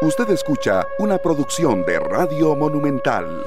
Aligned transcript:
Usted 0.00 0.30
escucha 0.30 0.86
una 1.00 1.18
producción 1.18 1.84
de 1.84 1.98
Radio 1.98 2.54
Monumental. 2.54 3.42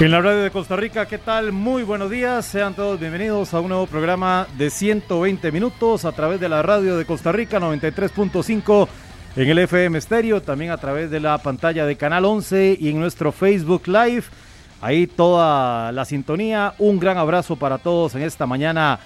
En 0.00 0.10
la 0.10 0.20
radio 0.20 0.42
de 0.42 0.50
Costa 0.50 0.74
Rica, 0.74 1.06
¿qué 1.06 1.18
tal? 1.18 1.52
Muy 1.52 1.84
buenos 1.84 2.10
días, 2.10 2.44
sean 2.44 2.74
todos 2.74 2.98
bienvenidos 2.98 3.54
a 3.54 3.60
un 3.60 3.68
nuevo 3.68 3.86
programa 3.86 4.48
de 4.58 4.70
120 4.70 5.52
minutos 5.52 6.04
a 6.04 6.10
través 6.10 6.40
de 6.40 6.48
la 6.48 6.62
radio 6.62 6.96
de 6.96 7.04
Costa 7.04 7.30
Rica 7.30 7.60
93.5 7.60 8.88
en 9.36 9.48
el 9.48 9.58
FM 9.60 9.96
Estéreo, 9.96 10.42
también 10.42 10.72
a 10.72 10.78
través 10.78 11.12
de 11.12 11.20
la 11.20 11.38
pantalla 11.38 11.86
de 11.86 11.96
Canal 11.96 12.24
11 12.24 12.76
y 12.80 12.88
en 12.88 12.98
nuestro 12.98 13.30
Facebook 13.30 13.86
Live. 13.86 14.24
Ahí 14.80 15.06
toda 15.06 15.92
la 15.92 16.04
sintonía. 16.04 16.74
Un 16.80 16.98
gran 16.98 17.18
abrazo 17.18 17.54
para 17.54 17.78
todos 17.78 18.16
en 18.16 18.22
esta 18.22 18.46
mañana 18.46 18.98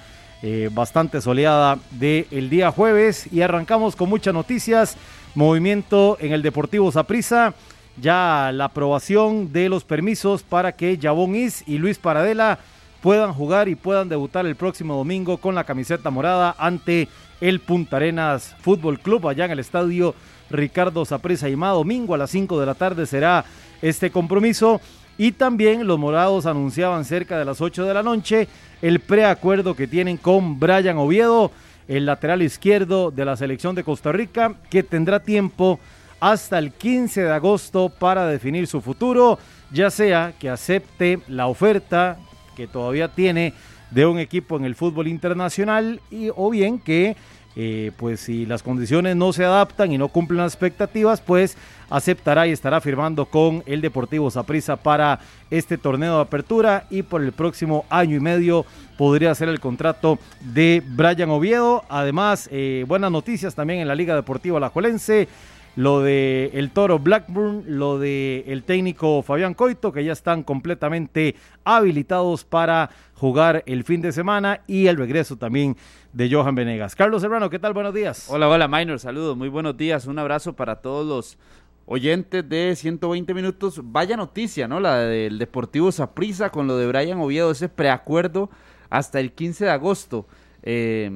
eh, 0.43 0.71
bastante 0.73 1.21
soleada 1.21 1.79
del 1.91 2.49
día 2.49 2.71
jueves. 2.71 3.29
Y 3.33 3.43
arrancamos 3.43 3.97
con 3.97 4.09
muchas 4.09 4.33
noticias. 4.33 4.97
Movimiento 5.35 6.17
en 6.21 6.33
el 6.33 6.43
Deportivo 6.43 6.91
Saprissa. 6.91 7.55
Ya 8.01 8.51
la 8.55 8.67
aprobación 8.67 9.53
de 9.53 9.69
los 9.69 9.85
permisos 9.85 10.43
para 10.43 10.73
que 10.73 10.99
Jabón 11.01 11.37
Is 11.37 11.63
y 11.67 11.79
Luis 11.79 11.99
Paradela 11.99 12.59
puedan 13.03 13.33
jugar 13.33 13.69
y 13.69 13.75
puedan 13.75 14.09
debutar 14.09 14.47
el 14.47 14.57
próximo 14.57 14.97
domingo 14.97 15.39
con 15.39 15.55
la 15.55 15.65
camiseta 15.65 16.11
morada 16.11 16.55
ante 16.59 17.09
el 17.41 17.61
Punta 17.61 17.97
Arenas 17.97 18.55
Fútbol 18.61 19.01
Club 19.01 19.29
allá 19.29 19.47
en 19.47 19.51
el 19.53 19.59
estadio 19.59 20.15
Ricardo 20.51 21.05
Saprissa. 21.05 21.49
Y 21.49 21.57
más 21.57 21.75
domingo 21.75 22.15
a 22.15 22.19
las 22.19 22.31
5 22.31 22.59
de 22.59 22.67
la 22.67 22.75
tarde 22.75 23.07
será 23.07 23.45
este 23.83 24.11
compromiso. 24.11 24.81
Y 25.19 25.33
también 25.33 25.87
los 25.87 25.99
morados 25.99 26.47
anunciaban 26.47 27.05
cerca 27.05 27.39
de 27.39 27.45
las 27.45 27.61
8 27.61 27.85
de 27.85 27.95
la 27.95 28.03
noche 28.03 28.49
el 28.83 29.01
preacuerdo 29.01 29.75
que 29.75 29.87
tienen 29.87 30.17
con 30.17 30.59
Brian 30.59 30.99
Oviedo, 30.99 31.51
el 31.89 32.07
lateral 32.07 32.43
izquierdo 32.43 33.11
de 33.11 33.25
la 33.25 33.37
selección 33.37 33.75
de 33.75 33.85
Costa 33.85 34.13
Rica, 34.13 34.55
que 34.71 34.83
tendrá 34.83 35.21
tiempo 35.21 35.81
hasta 36.21 36.59
el 36.59 36.73
15 36.73 37.23
de 37.23 37.33
agosto 37.33 37.89
para 37.89 38.27
definir 38.27 38.67
su 38.67 38.81
futuro, 38.81 39.39
ya 39.73 39.91
sea 39.91 40.35
que 40.39 40.51
acepte 40.51 41.21
la 41.29 41.47
oferta 41.47 42.19
que 42.57 42.67
todavía 42.67 43.09
tiene 43.09 43.55
de 43.91 44.07
un 44.07 44.19
equipo 44.19 44.57
en 44.57 44.65
el 44.65 44.77
fútbol 44.77 45.09
internacional 45.09 46.01
y, 46.11 46.29
o 46.35 46.51
bien 46.51 46.79
que 46.79 47.17
eh, 47.57 47.91
pues 47.97 48.21
si 48.21 48.47
las 48.47 48.63
condiciones 48.63 49.17
no 49.17 49.33
se 49.33 49.45
adaptan 49.45 49.93
y 49.93 49.99
no 49.99 50.09
cumplen 50.09 50.39
las 50.39 50.53
expectativas, 50.53 51.21
pues 51.21 51.57
aceptará 51.89 52.47
y 52.47 52.53
estará 52.53 52.81
firmando 52.81 53.27
con 53.27 53.65
el 53.67 53.81
Deportivo 53.81 54.31
Saprissa 54.31 54.77
para 54.77 55.19
este 55.51 55.77
torneo 55.77 56.17
de 56.17 56.23
apertura 56.23 56.87
y 56.91 57.03
por 57.03 57.23
el 57.23 57.33
próximo 57.33 57.85
año 57.91 58.17
y 58.17 58.21
medio 58.21 58.65
podría 58.97 59.35
ser 59.35 59.49
el 59.49 59.59
contrato 59.59 60.19
de 60.41 60.83
Brian 60.87 61.31
Oviedo. 61.31 61.85
Además, 61.89 62.49
eh, 62.53 62.85
buenas 62.87 63.11
noticias 63.11 63.55
también 63.55 63.81
en 63.81 63.89
la 63.89 63.95
Liga 63.97 64.15
Deportiva 64.15 64.59
Alajuelense 64.59 65.29
lo 65.77 66.03
de 66.03 66.51
el 66.55 66.71
Toro 66.71 66.99
Blackburn, 66.99 67.65
lo 67.67 67.99
de 67.99 68.45
el 68.49 68.65
técnico 68.65 69.23
Fabián 69.23 69.55
Coito, 69.55 69.93
que 69.93 70.05
ya 70.05 70.13
están 70.13 70.43
completamente 70.43 71.37
habilitados 71.65 72.45
para 72.45 72.91
jugar 73.15 73.63
el 73.67 73.85
fin 73.85 74.01
de 74.01 74.13
semana 74.13 74.61
y 74.67 74.87
el 74.87 74.97
regreso 74.97 75.37
también 75.37 75.77
de 76.13 76.31
Johan 76.31 76.55
Venegas. 76.55 76.97
Carlos 76.97 77.23
Serrano, 77.23 77.51
¿qué 77.51 77.59
tal? 77.59 77.73
Buenos 77.73 77.95
días. 77.95 78.27
Hola, 78.29 78.49
hola, 78.49 78.69
Minor, 78.69 78.99
saludos, 78.99 79.37
muy 79.37 79.49
buenos 79.49 79.77
días, 79.77 80.07
un 80.07 80.19
abrazo 80.19 80.55
para 80.55 80.77
todos 80.77 81.07
los 81.07 81.39
oyentes 81.87 82.49
de 82.49 82.75
120 82.77 83.33
minutos. 83.35 83.81
Vaya 83.83 84.17
noticia, 84.17 84.69
¿no? 84.69 84.81
La 84.81 84.99
del 84.99 85.39
Deportivo 85.39 85.93
Saprissa 85.93 86.51
con 86.51 86.67
lo 86.67 86.77
de 86.77 86.87
Brian 86.87 87.21
Oviedo, 87.21 87.51
ese 87.51 87.69
preacuerdo 87.69 88.51
hasta 88.89 89.21
el 89.21 89.33
15 89.33 89.67
de 89.67 89.71
agosto. 89.71 90.27
Eh, 90.63 91.11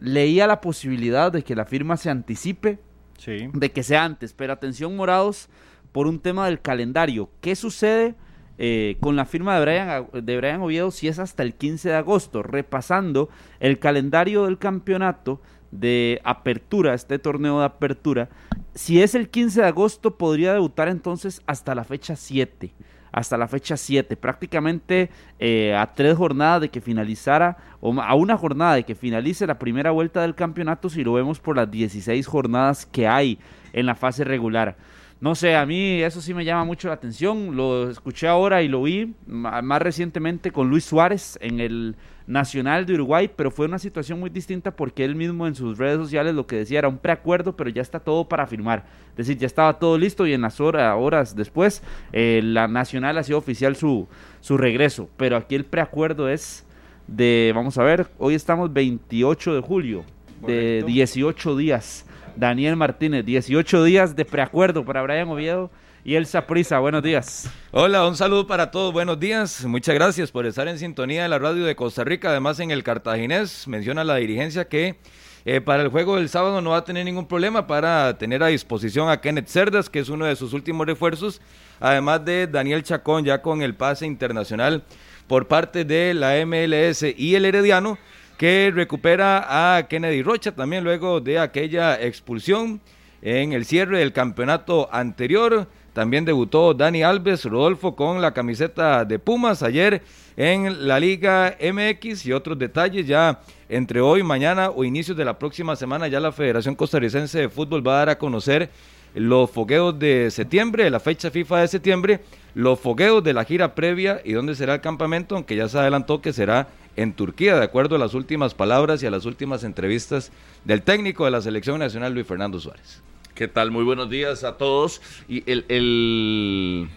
leía 0.00 0.46
la 0.46 0.60
posibilidad 0.60 1.32
de 1.32 1.42
que 1.42 1.56
la 1.56 1.64
firma 1.64 1.96
se 1.96 2.10
anticipe 2.10 2.78
de 3.26 3.72
que 3.72 3.82
sea 3.82 4.04
antes. 4.04 4.32
Pero 4.32 4.52
atención, 4.52 4.96
morados, 4.96 5.48
por 5.92 6.06
un 6.06 6.20
tema 6.20 6.46
del 6.46 6.60
calendario. 6.60 7.30
¿Qué 7.40 7.54
sucede 7.56 8.14
eh, 8.62 8.98
con 9.00 9.16
la 9.16 9.24
firma 9.24 9.54
de 9.54 9.62
Brian, 9.62 10.06
de 10.12 10.36
Brian 10.36 10.60
Oviedo 10.60 10.90
si 10.90 11.08
es 11.08 11.18
hasta 11.18 11.42
el 11.42 11.54
15 11.54 11.88
de 11.88 11.94
agosto? 11.94 12.42
Repasando 12.42 13.30
el 13.58 13.78
calendario 13.78 14.44
del 14.44 14.58
campeonato 14.58 15.40
de 15.70 16.20
apertura, 16.24 16.92
este 16.92 17.18
torneo 17.18 17.60
de 17.60 17.64
apertura. 17.64 18.28
Si 18.74 19.00
es 19.00 19.14
el 19.14 19.30
15 19.30 19.62
de 19.62 19.66
agosto, 19.66 20.18
podría 20.18 20.52
debutar 20.52 20.88
entonces 20.88 21.40
hasta 21.46 21.74
la 21.74 21.84
fecha 21.84 22.16
7 22.16 22.74
hasta 23.12 23.36
la 23.36 23.48
fecha 23.48 23.76
7, 23.76 24.16
prácticamente 24.16 25.10
eh, 25.38 25.74
a 25.74 25.94
tres 25.94 26.16
jornadas 26.16 26.60
de 26.60 26.68
que 26.68 26.80
finalizara, 26.80 27.56
o 27.80 27.98
a 28.00 28.14
una 28.14 28.36
jornada 28.36 28.74
de 28.74 28.84
que 28.84 28.94
finalice 28.94 29.46
la 29.46 29.58
primera 29.58 29.90
vuelta 29.90 30.22
del 30.22 30.34
campeonato, 30.34 30.88
si 30.88 31.02
lo 31.02 31.14
vemos 31.14 31.40
por 31.40 31.56
las 31.56 31.70
16 31.70 32.24
jornadas 32.26 32.86
que 32.86 33.08
hay 33.08 33.38
en 33.72 33.86
la 33.86 33.94
fase 33.94 34.22
regular. 34.24 34.76
No 35.20 35.34
sé, 35.34 35.54
a 35.54 35.66
mí 35.66 36.02
eso 36.02 36.22
sí 36.22 36.32
me 36.32 36.46
llama 36.46 36.64
mucho 36.64 36.88
la 36.88 36.94
atención, 36.94 37.54
lo 37.54 37.90
escuché 37.90 38.26
ahora 38.26 38.62
y 38.62 38.68
lo 38.68 38.82
vi 38.82 39.14
más 39.26 39.82
recientemente 39.82 40.50
con 40.50 40.70
Luis 40.70 40.84
Suárez 40.84 41.38
en 41.42 41.60
el 41.60 41.94
Nacional 42.26 42.86
de 42.86 42.94
Uruguay, 42.94 43.30
pero 43.34 43.50
fue 43.50 43.66
una 43.66 43.78
situación 43.78 44.18
muy 44.18 44.30
distinta 44.30 44.70
porque 44.70 45.04
él 45.04 45.16
mismo 45.16 45.46
en 45.46 45.54
sus 45.54 45.76
redes 45.76 45.98
sociales 45.98 46.34
lo 46.34 46.46
que 46.46 46.56
decía 46.56 46.78
era 46.78 46.88
un 46.88 46.96
preacuerdo, 46.96 47.54
pero 47.54 47.68
ya 47.68 47.82
está 47.82 48.00
todo 48.00 48.28
para 48.28 48.46
firmar. 48.46 48.86
Es 49.10 49.26
decir, 49.26 49.36
ya 49.36 49.46
estaba 49.46 49.78
todo 49.78 49.98
listo 49.98 50.26
y 50.26 50.32
en 50.32 50.40
las 50.40 50.58
horas, 50.58 50.94
horas 50.96 51.36
después 51.36 51.82
eh, 52.12 52.40
la 52.42 52.66
Nacional 52.66 53.18
ha 53.18 53.22
sido 53.22 53.36
oficial 53.36 53.76
su, 53.76 54.08
su 54.40 54.56
regreso. 54.56 55.10
Pero 55.18 55.36
aquí 55.36 55.54
el 55.54 55.66
preacuerdo 55.66 56.30
es 56.30 56.64
de, 57.08 57.52
vamos 57.54 57.76
a 57.76 57.82
ver, 57.82 58.06
hoy 58.18 58.34
estamos 58.34 58.72
28 58.72 59.54
de 59.56 59.60
julio, 59.60 60.04
de 60.46 60.82
18 60.86 61.56
días. 61.58 62.06
Daniel 62.40 62.74
Martínez, 62.74 63.26
18 63.26 63.84
días 63.84 64.16
de 64.16 64.24
preacuerdo 64.24 64.82
para 64.82 65.02
Brian 65.02 65.28
Oviedo 65.28 65.70
y 66.02 66.14
el 66.14 66.24
Saprisa. 66.24 66.78
Buenos 66.78 67.02
días. 67.02 67.50
Hola, 67.70 68.08
un 68.08 68.16
saludo 68.16 68.46
para 68.46 68.70
todos. 68.70 68.94
Buenos 68.94 69.20
días. 69.20 69.62
Muchas 69.66 69.94
gracias 69.94 70.30
por 70.32 70.46
estar 70.46 70.66
en 70.66 70.78
sintonía 70.78 71.24
de 71.24 71.28
la 71.28 71.38
radio 71.38 71.66
de 71.66 71.76
Costa 71.76 72.02
Rica. 72.02 72.30
Además, 72.30 72.58
en 72.58 72.70
el 72.70 72.82
Cartaginés 72.82 73.68
menciona 73.68 74.04
la 74.04 74.16
dirigencia 74.16 74.66
que 74.66 74.96
eh, 75.44 75.60
para 75.60 75.82
el 75.82 75.88
juego 75.88 76.16
del 76.16 76.30
sábado 76.30 76.62
no 76.62 76.70
va 76.70 76.78
a 76.78 76.84
tener 76.84 77.04
ningún 77.04 77.26
problema 77.26 77.66
para 77.66 78.16
tener 78.16 78.42
a 78.42 78.46
disposición 78.46 79.10
a 79.10 79.20
Kenneth 79.20 79.48
Cerdas, 79.48 79.90
que 79.90 79.98
es 79.98 80.08
uno 80.08 80.24
de 80.24 80.34
sus 80.34 80.54
últimos 80.54 80.86
refuerzos, 80.86 81.42
además 81.78 82.24
de 82.24 82.46
Daniel 82.46 82.82
Chacón 82.82 83.22
ya 83.22 83.42
con 83.42 83.60
el 83.60 83.74
pase 83.74 84.06
internacional 84.06 84.82
por 85.26 85.46
parte 85.46 85.84
de 85.84 86.14
la 86.14 86.44
MLS 86.46 87.04
y 87.16 87.34
el 87.34 87.44
Herediano, 87.44 87.98
que 88.40 88.72
recupera 88.74 89.76
a 89.76 89.86
Kennedy 89.86 90.22
Rocha 90.22 90.52
también 90.52 90.82
luego 90.82 91.20
de 91.20 91.38
aquella 91.38 92.00
expulsión 92.00 92.80
en 93.20 93.52
el 93.52 93.66
cierre 93.66 93.98
del 93.98 94.14
campeonato 94.14 94.88
anterior. 94.90 95.66
También 95.92 96.24
debutó 96.24 96.72
Dani 96.72 97.02
Alves, 97.02 97.44
Rodolfo 97.44 97.94
con 97.94 98.22
la 98.22 98.32
camiseta 98.32 99.04
de 99.04 99.18
Pumas 99.18 99.62
ayer 99.62 100.00
en 100.38 100.88
la 100.88 100.98
Liga 100.98 101.54
MX 101.60 102.24
y 102.24 102.32
otros 102.32 102.58
detalles 102.58 103.06
ya 103.06 103.42
entre 103.68 104.00
hoy, 104.00 104.22
mañana 104.22 104.70
o 104.70 104.84
inicios 104.84 105.18
de 105.18 105.26
la 105.26 105.38
próxima 105.38 105.76
semana 105.76 106.08
ya 106.08 106.18
la 106.18 106.32
Federación 106.32 106.74
Costarricense 106.74 107.40
de 107.40 107.48
Fútbol 107.50 107.86
va 107.86 107.96
a 107.96 107.98
dar 107.98 108.08
a 108.08 108.18
conocer 108.18 108.70
los 109.14 109.50
fogueos 109.50 109.98
de 109.98 110.30
septiembre, 110.30 110.88
la 110.88 111.00
fecha 111.00 111.30
FIFA 111.30 111.60
de 111.60 111.68
septiembre, 111.68 112.20
los 112.54 112.80
fogueos 112.80 113.22
de 113.22 113.34
la 113.34 113.44
gira 113.44 113.74
previa 113.74 114.22
y 114.24 114.32
dónde 114.32 114.54
será 114.54 114.74
el 114.74 114.80
campamento, 114.80 115.36
aunque 115.36 115.56
ya 115.56 115.68
se 115.68 115.78
adelantó 115.78 116.22
que 116.22 116.32
será 116.32 116.68
en 116.96 117.12
Turquía, 117.12 117.56
de 117.56 117.64
acuerdo 117.64 117.96
a 117.96 117.98
las 117.98 118.14
últimas 118.14 118.54
palabras 118.54 119.02
y 119.02 119.06
a 119.06 119.10
las 119.10 119.24
últimas 119.24 119.64
entrevistas 119.64 120.32
del 120.64 120.82
técnico 120.82 121.24
de 121.24 121.30
la 121.30 121.40
selección 121.40 121.78
nacional, 121.78 122.12
Luis 122.12 122.26
Fernando 122.26 122.60
Suárez. 122.60 123.02
¿Qué 123.34 123.48
tal? 123.48 123.70
Muy 123.70 123.84
buenos 123.84 124.10
días 124.10 124.44
a 124.44 124.56
todos. 124.58 125.00
Y 125.28 125.42
el, 125.50 126.88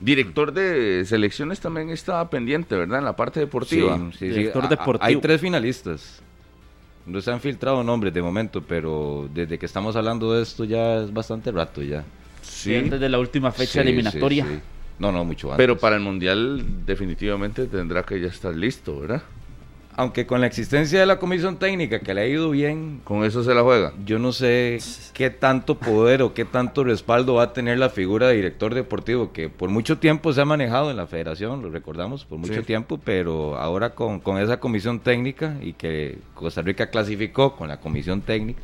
director 0.00 0.52
de 0.52 1.04
selecciones 1.06 1.60
también 1.60 1.88
estaba 1.90 2.28
pendiente, 2.28 2.76
¿verdad? 2.76 2.98
En 2.98 3.04
la 3.04 3.16
parte 3.16 3.40
deportiva. 3.40 3.98
Sí, 4.18 4.28
director 4.28 4.68
deportivo. 4.68 5.06
Hay 5.06 5.16
tres 5.16 5.40
finalistas. 5.40 6.20
No 7.06 7.20
se 7.20 7.32
han 7.32 7.40
filtrado 7.40 7.82
nombres 7.82 8.12
de 8.12 8.22
momento, 8.22 8.62
pero 8.62 9.28
desde 9.32 9.58
que 9.58 9.66
estamos 9.66 9.96
hablando 9.96 10.32
de 10.34 10.42
esto 10.42 10.64
ya 10.64 11.02
es 11.02 11.12
bastante 11.12 11.50
rato 11.50 11.82
ya. 11.82 12.04
Sí. 12.42 12.74
Antes 12.74 13.00
de 13.00 13.08
la 13.08 13.18
última 13.18 13.50
fecha 13.50 13.80
eliminatoria. 13.80 14.46
No, 14.98 15.10
no, 15.12 15.24
mucho 15.24 15.48
antes. 15.48 15.58
Pero 15.58 15.78
para 15.78 15.96
el 15.96 16.02
Mundial 16.02 16.84
definitivamente 16.86 17.66
tendrá 17.66 18.02
que 18.02 18.20
ya 18.20 18.28
estar 18.28 18.54
listo, 18.54 19.00
¿verdad? 19.00 19.22
aunque 19.96 20.26
con 20.26 20.40
la 20.40 20.46
existencia 20.46 21.00
de 21.00 21.06
la 21.06 21.18
comisión 21.18 21.56
técnica 21.56 22.00
que 22.00 22.14
le 22.14 22.22
ha 22.22 22.26
ido 22.26 22.50
bien, 22.50 23.00
con 23.04 23.24
eso 23.24 23.44
se 23.44 23.54
la 23.54 23.62
juega. 23.62 23.92
Yo 24.04 24.18
no 24.18 24.32
sé 24.32 24.78
qué 25.12 25.30
tanto 25.30 25.76
poder 25.76 26.22
o 26.22 26.34
qué 26.34 26.44
tanto 26.44 26.84
respaldo 26.84 27.34
va 27.34 27.44
a 27.44 27.52
tener 27.52 27.78
la 27.78 27.90
figura 27.90 28.28
de 28.28 28.36
director 28.36 28.74
deportivo, 28.74 29.32
que 29.32 29.48
por 29.48 29.70
mucho 29.70 29.98
tiempo 29.98 30.32
se 30.32 30.40
ha 30.40 30.44
manejado 30.44 30.90
en 30.90 30.96
la 30.96 31.06
federación, 31.06 31.62
lo 31.62 31.70
recordamos, 31.70 32.24
por 32.24 32.38
mucho 32.38 32.62
tiempo, 32.62 32.98
pero 33.02 33.56
ahora 33.56 33.90
con, 33.90 34.20
con, 34.20 34.38
esa 34.38 34.58
comisión 34.60 35.00
técnica 35.00 35.56
y 35.60 35.74
que 35.74 36.18
Costa 36.34 36.62
Rica 36.62 36.88
clasificó 36.88 37.54
con 37.56 37.68
la 37.68 37.78
comisión 37.78 38.22
técnica, 38.22 38.62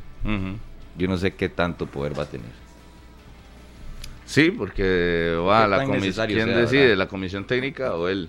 yo 0.96 1.08
no 1.08 1.19
sé 1.19 1.34
qué 1.34 1.48
tanto 1.48 1.86
poder 1.86 2.19
va 2.19 2.25
a 2.25 2.26
tener. 2.26 2.68
Sí, 4.28 4.52
porque 4.52 5.36
va 5.44 5.66
la 5.66 5.84
comisión. 5.84 6.26
¿Quién 6.28 6.54
decide? 6.54 6.94
¿La 6.94 7.08
comisión 7.08 7.44
técnica 7.46 7.94
o 7.94 8.06
él? 8.06 8.28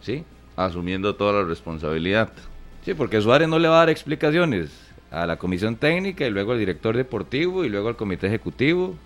Sí 0.00 0.24
asumiendo 0.56 1.14
toda 1.14 1.42
la 1.42 1.44
responsabilidad. 1.44 2.30
Sí, 2.84 2.94
porque 2.94 3.20
Suárez 3.20 3.48
no 3.48 3.58
le 3.58 3.68
va 3.68 3.76
a 3.76 3.78
dar 3.80 3.90
explicaciones 3.90 4.70
a 5.10 5.26
la 5.26 5.36
comisión 5.36 5.76
técnica 5.76 6.26
y 6.26 6.30
luego 6.30 6.52
al 6.52 6.58
director 6.58 6.96
deportivo 6.96 7.64
y 7.64 7.68
luego 7.68 7.88
al 7.88 7.96
comité 7.96 8.26
ejecutivo. 8.26 8.96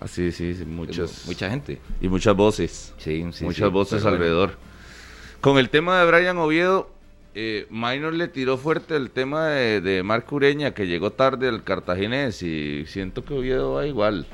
Así, 0.00 0.32
sí, 0.32 0.54
sí, 0.54 0.64
muchas, 0.64 1.26
Mucha 1.26 1.48
gente. 1.50 1.78
y 2.00 2.08
muchas 2.08 2.34
voces. 2.34 2.92
Sí, 2.98 3.24
sí, 3.32 3.44
muchas 3.44 3.68
sí, 3.68 3.72
voces 3.72 4.02
bueno. 4.02 4.16
alrededor. 4.16 4.56
Con 5.40 5.58
el 5.58 5.68
tema 5.68 6.00
de 6.00 6.10
Brian 6.10 6.38
Oviedo, 6.38 6.90
eh, 7.34 7.66
Minor 7.70 8.14
le 8.14 8.28
tiró 8.28 8.58
fuerte 8.58 8.96
el 8.96 9.10
tema 9.10 9.48
de, 9.48 9.80
de 9.80 10.02
Marco 10.02 10.36
Ureña, 10.36 10.72
que 10.72 10.86
llegó 10.86 11.12
tarde 11.12 11.48
al 11.48 11.62
Cartaginés, 11.62 12.42
y 12.42 12.84
siento 12.86 13.24
que 13.24 13.34
Oviedo 13.34 13.74
va 13.74 13.86
igual. 13.86 14.26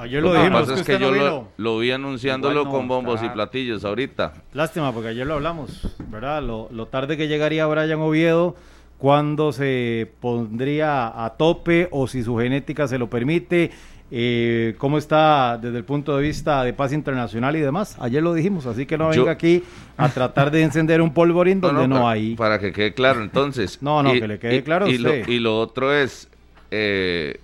Ayer 0.00 0.22
Lo 0.22 0.28
lo 0.28 0.32
que 0.34 0.38
dijimos, 0.38 0.60
pasa 0.62 0.74
que 0.74 0.80
es 0.80 0.86
que 0.86 0.92
no 1.04 1.14
yo 1.14 1.22
lo, 1.22 1.48
lo 1.58 1.78
vi 1.78 1.90
anunciándolo 1.90 2.64
con 2.70 2.88
bombos 2.88 3.22
y 3.22 3.28
platillos 3.28 3.84
ahorita. 3.84 4.32
Lástima, 4.54 4.92
porque 4.92 5.08
ayer 5.08 5.26
lo 5.26 5.34
hablamos, 5.34 5.86
¿verdad? 6.08 6.42
Lo, 6.42 6.68
lo 6.72 6.86
tarde 6.86 7.18
que 7.18 7.28
llegaría 7.28 7.66
Brian 7.66 8.00
Oviedo, 8.00 8.56
cuándo 8.96 9.52
se 9.52 10.10
pondría 10.20 11.24
a 11.24 11.34
tope 11.36 11.88
o 11.90 12.06
si 12.06 12.22
su 12.22 12.38
genética 12.38 12.88
se 12.88 12.96
lo 12.96 13.10
permite, 13.10 13.72
eh, 14.10 14.74
cómo 14.78 14.96
está 14.96 15.58
desde 15.60 15.76
el 15.76 15.84
punto 15.84 16.16
de 16.16 16.22
vista 16.22 16.64
de 16.64 16.72
paz 16.72 16.94
internacional 16.94 17.54
y 17.56 17.60
demás. 17.60 17.96
Ayer 18.00 18.22
lo 18.22 18.32
dijimos, 18.32 18.64
así 18.64 18.86
que 18.86 18.96
no 18.96 19.12
Yo- 19.12 19.20
venga 19.20 19.32
aquí 19.32 19.62
a 19.98 20.08
tratar 20.08 20.50
de 20.50 20.62
encender 20.62 21.02
un 21.02 21.12
polvorín 21.12 21.60
donde 21.60 21.86
no, 21.86 21.96
para, 21.96 22.10
hay. 22.10 22.36
Para 22.36 22.58
que 22.58 22.72
quede 22.72 22.94
claro, 22.94 23.22
entonces. 23.22 23.78
No, 23.82 24.02
no, 24.02 24.12
que 24.12 24.26
le 24.26 24.38
quede 24.38 24.62
claro 24.64 24.88
y 24.88 24.96
lo, 24.96 25.14
y 25.14 25.38
lo 25.40 25.58
otro 25.60 25.92
es, 25.94 26.28
eh, 26.70 27.38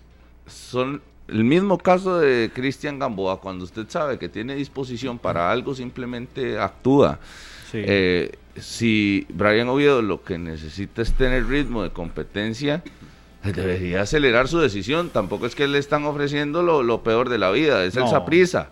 son 0.46 1.02
el 1.28 1.44
mismo 1.44 1.78
caso 1.78 2.18
de 2.18 2.50
Cristian 2.54 2.98
Gamboa, 2.98 3.40
cuando 3.40 3.64
usted 3.64 3.86
sabe 3.88 4.18
que 4.18 4.28
tiene 4.28 4.54
disposición 4.54 5.18
para 5.18 5.50
algo, 5.50 5.74
simplemente 5.74 6.58
actúa. 6.58 7.18
Sí. 7.70 7.82
Eh, 7.84 8.32
si 8.56 9.26
Brian 9.28 9.68
Oviedo 9.68 10.02
lo 10.02 10.22
que 10.22 10.38
necesita 10.38 11.02
es 11.02 11.12
tener 11.12 11.46
ritmo 11.46 11.82
de 11.82 11.90
competencia, 11.90 12.82
debería 13.42 14.02
acelerar 14.02 14.48
su 14.48 14.58
decisión. 14.58 15.10
Tampoco 15.10 15.46
es 15.46 15.54
que 15.54 15.66
le 15.66 15.78
están 15.78 16.04
ofreciendo 16.04 16.62
lo, 16.62 16.82
lo 16.82 17.02
peor 17.02 17.28
de 17.28 17.38
la 17.38 17.50
vida, 17.50 17.84
es 17.84 17.96
el 17.96 18.04
No. 18.04 18.10
Saprisa. 18.10 18.70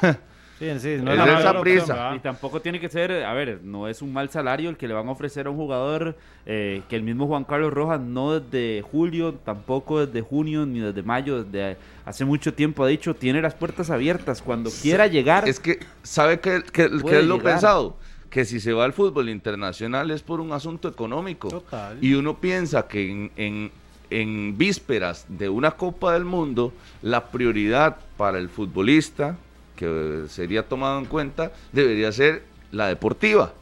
Sí, 0.60 0.66
sí, 0.78 0.96
no 1.02 1.10
es 1.10 1.16
la 1.18 1.24
esa 1.24 1.50
opción, 1.50 1.62
prisa. 1.62 1.94
¿verdad? 1.94 2.14
Y 2.14 2.18
tampoco 2.20 2.60
tiene 2.60 2.78
que 2.78 2.88
ser, 2.88 3.10
a 3.24 3.32
ver, 3.32 3.60
no 3.64 3.88
es 3.88 4.02
un 4.02 4.12
mal 4.12 4.28
salario 4.28 4.70
el 4.70 4.76
que 4.76 4.86
le 4.86 4.94
van 4.94 5.08
a 5.08 5.10
ofrecer 5.10 5.46
a 5.46 5.50
un 5.50 5.56
jugador 5.56 6.16
eh, 6.46 6.82
que 6.88 6.96
el 6.96 7.02
mismo 7.02 7.26
Juan 7.26 7.44
Carlos 7.44 7.72
Rojas 7.72 7.98
no 7.98 8.38
desde 8.38 8.82
julio, 8.82 9.34
tampoco 9.42 10.04
desde 10.06 10.20
junio 10.20 10.66
ni 10.66 10.78
desde 10.80 11.02
mayo, 11.02 11.42
desde 11.44 11.78
hace 12.04 12.24
mucho 12.26 12.52
tiempo 12.54 12.84
ha 12.84 12.88
dicho, 12.88 13.14
tiene 13.16 13.40
las 13.40 13.54
puertas 13.54 13.88
abiertas 13.90 14.42
cuando 14.42 14.70
quiera 14.82 15.06
llegar. 15.06 15.48
Es 15.48 15.58
que, 15.58 15.80
¿sabe 16.02 16.40
qué, 16.40 16.62
qué- 16.70 16.84
es 16.84 16.90
lo 16.92 17.36
llegar. 17.38 17.40
pensado? 17.40 17.96
Que 18.28 18.44
si 18.44 18.60
se 18.60 18.72
va 18.74 18.84
al 18.84 18.92
fútbol 18.92 19.28
internacional 19.30 20.10
es 20.10 20.22
por 20.22 20.40
un 20.40 20.52
asunto 20.52 20.88
económico. 20.88 21.48
Total. 21.48 21.96
Y 22.04 22.12
uno 22.14 22.38
piensa 22.38 22.86
que 22.86 23.10
en, 23.10 23.30
en- 23.36 23.70
en 24.10 24.58
vísperas 24.58 25.24
de 25.28 25.48
una 25.48 25.70
Copa 25.70 26.12
del 26.12 26.24
Mundo, 26.24 26.72
la 27.00 27.26
prioridad 27.30 27.96
para 28.16 28.38
el 28.38 28.48
futbolista, 28.50 29.36
que 29.80 30.24
sería 30.28 30.68
tomado 30.68 30.98
en 30.98 31.06
cuenta, 31.06 31.52
debería 31.72 32.12
ser 32.12 32.42
la 32.70 32.88
deportiva. 32.88 33.54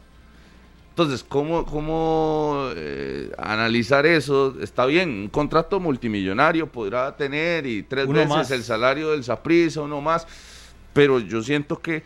Entonces, 0.89 1.23
¿cómo, 1.23 1.65
cómo 1.65 2.71
eh, 2.75 3.31
analizar 3.37 4.05
eso? 4.05 4.53
Está 4.61 4.85
bien, 4.85 5.09
un 5.09 5.29
contrato 5.29 5.79
multimillonario 5.79 6.67
podrá 6.67 7.15
tener 7.15 7.65
y 7.65 7.83
tres 7.83 8.05
Uno 8.05 8.19
veces 8.19 8.29
más. 8.29 8.51
el 8.51 8.63
salario 8.63 9.11
del 9.11 9.23
Saprissa, 9.23 9.79
uno 9.79 10.01
más, 10.01 10.27
pero 10.91 11.21
yo 11.21 11.41
siento 11.41 11.79
que 11.79 12.03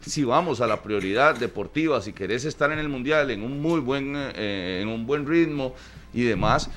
si 0.00 0.24
vamos 0.24 0.60
a 0.60 0.66
la 0.66 0.82
prioridad 0.82 1.36
deportiva, 1.36 2.02
si 2.02 2.12
querés 2.12 2.44
estar 2.44 2.72
en 2.72 2.80
el 2.80 2.88
mundial 2.88 3.30
en 3.30 3.44
un 3.44 3.62
muy 3.62 3.78
buen, 3.78 4.14
eh, 4.16 4.80
en 4.82 4.88
un 4.88 5.06
buen 5.06 5.24
ritmo 5.24 5.76
y 6.12 6.22
demás, 6.22 6.70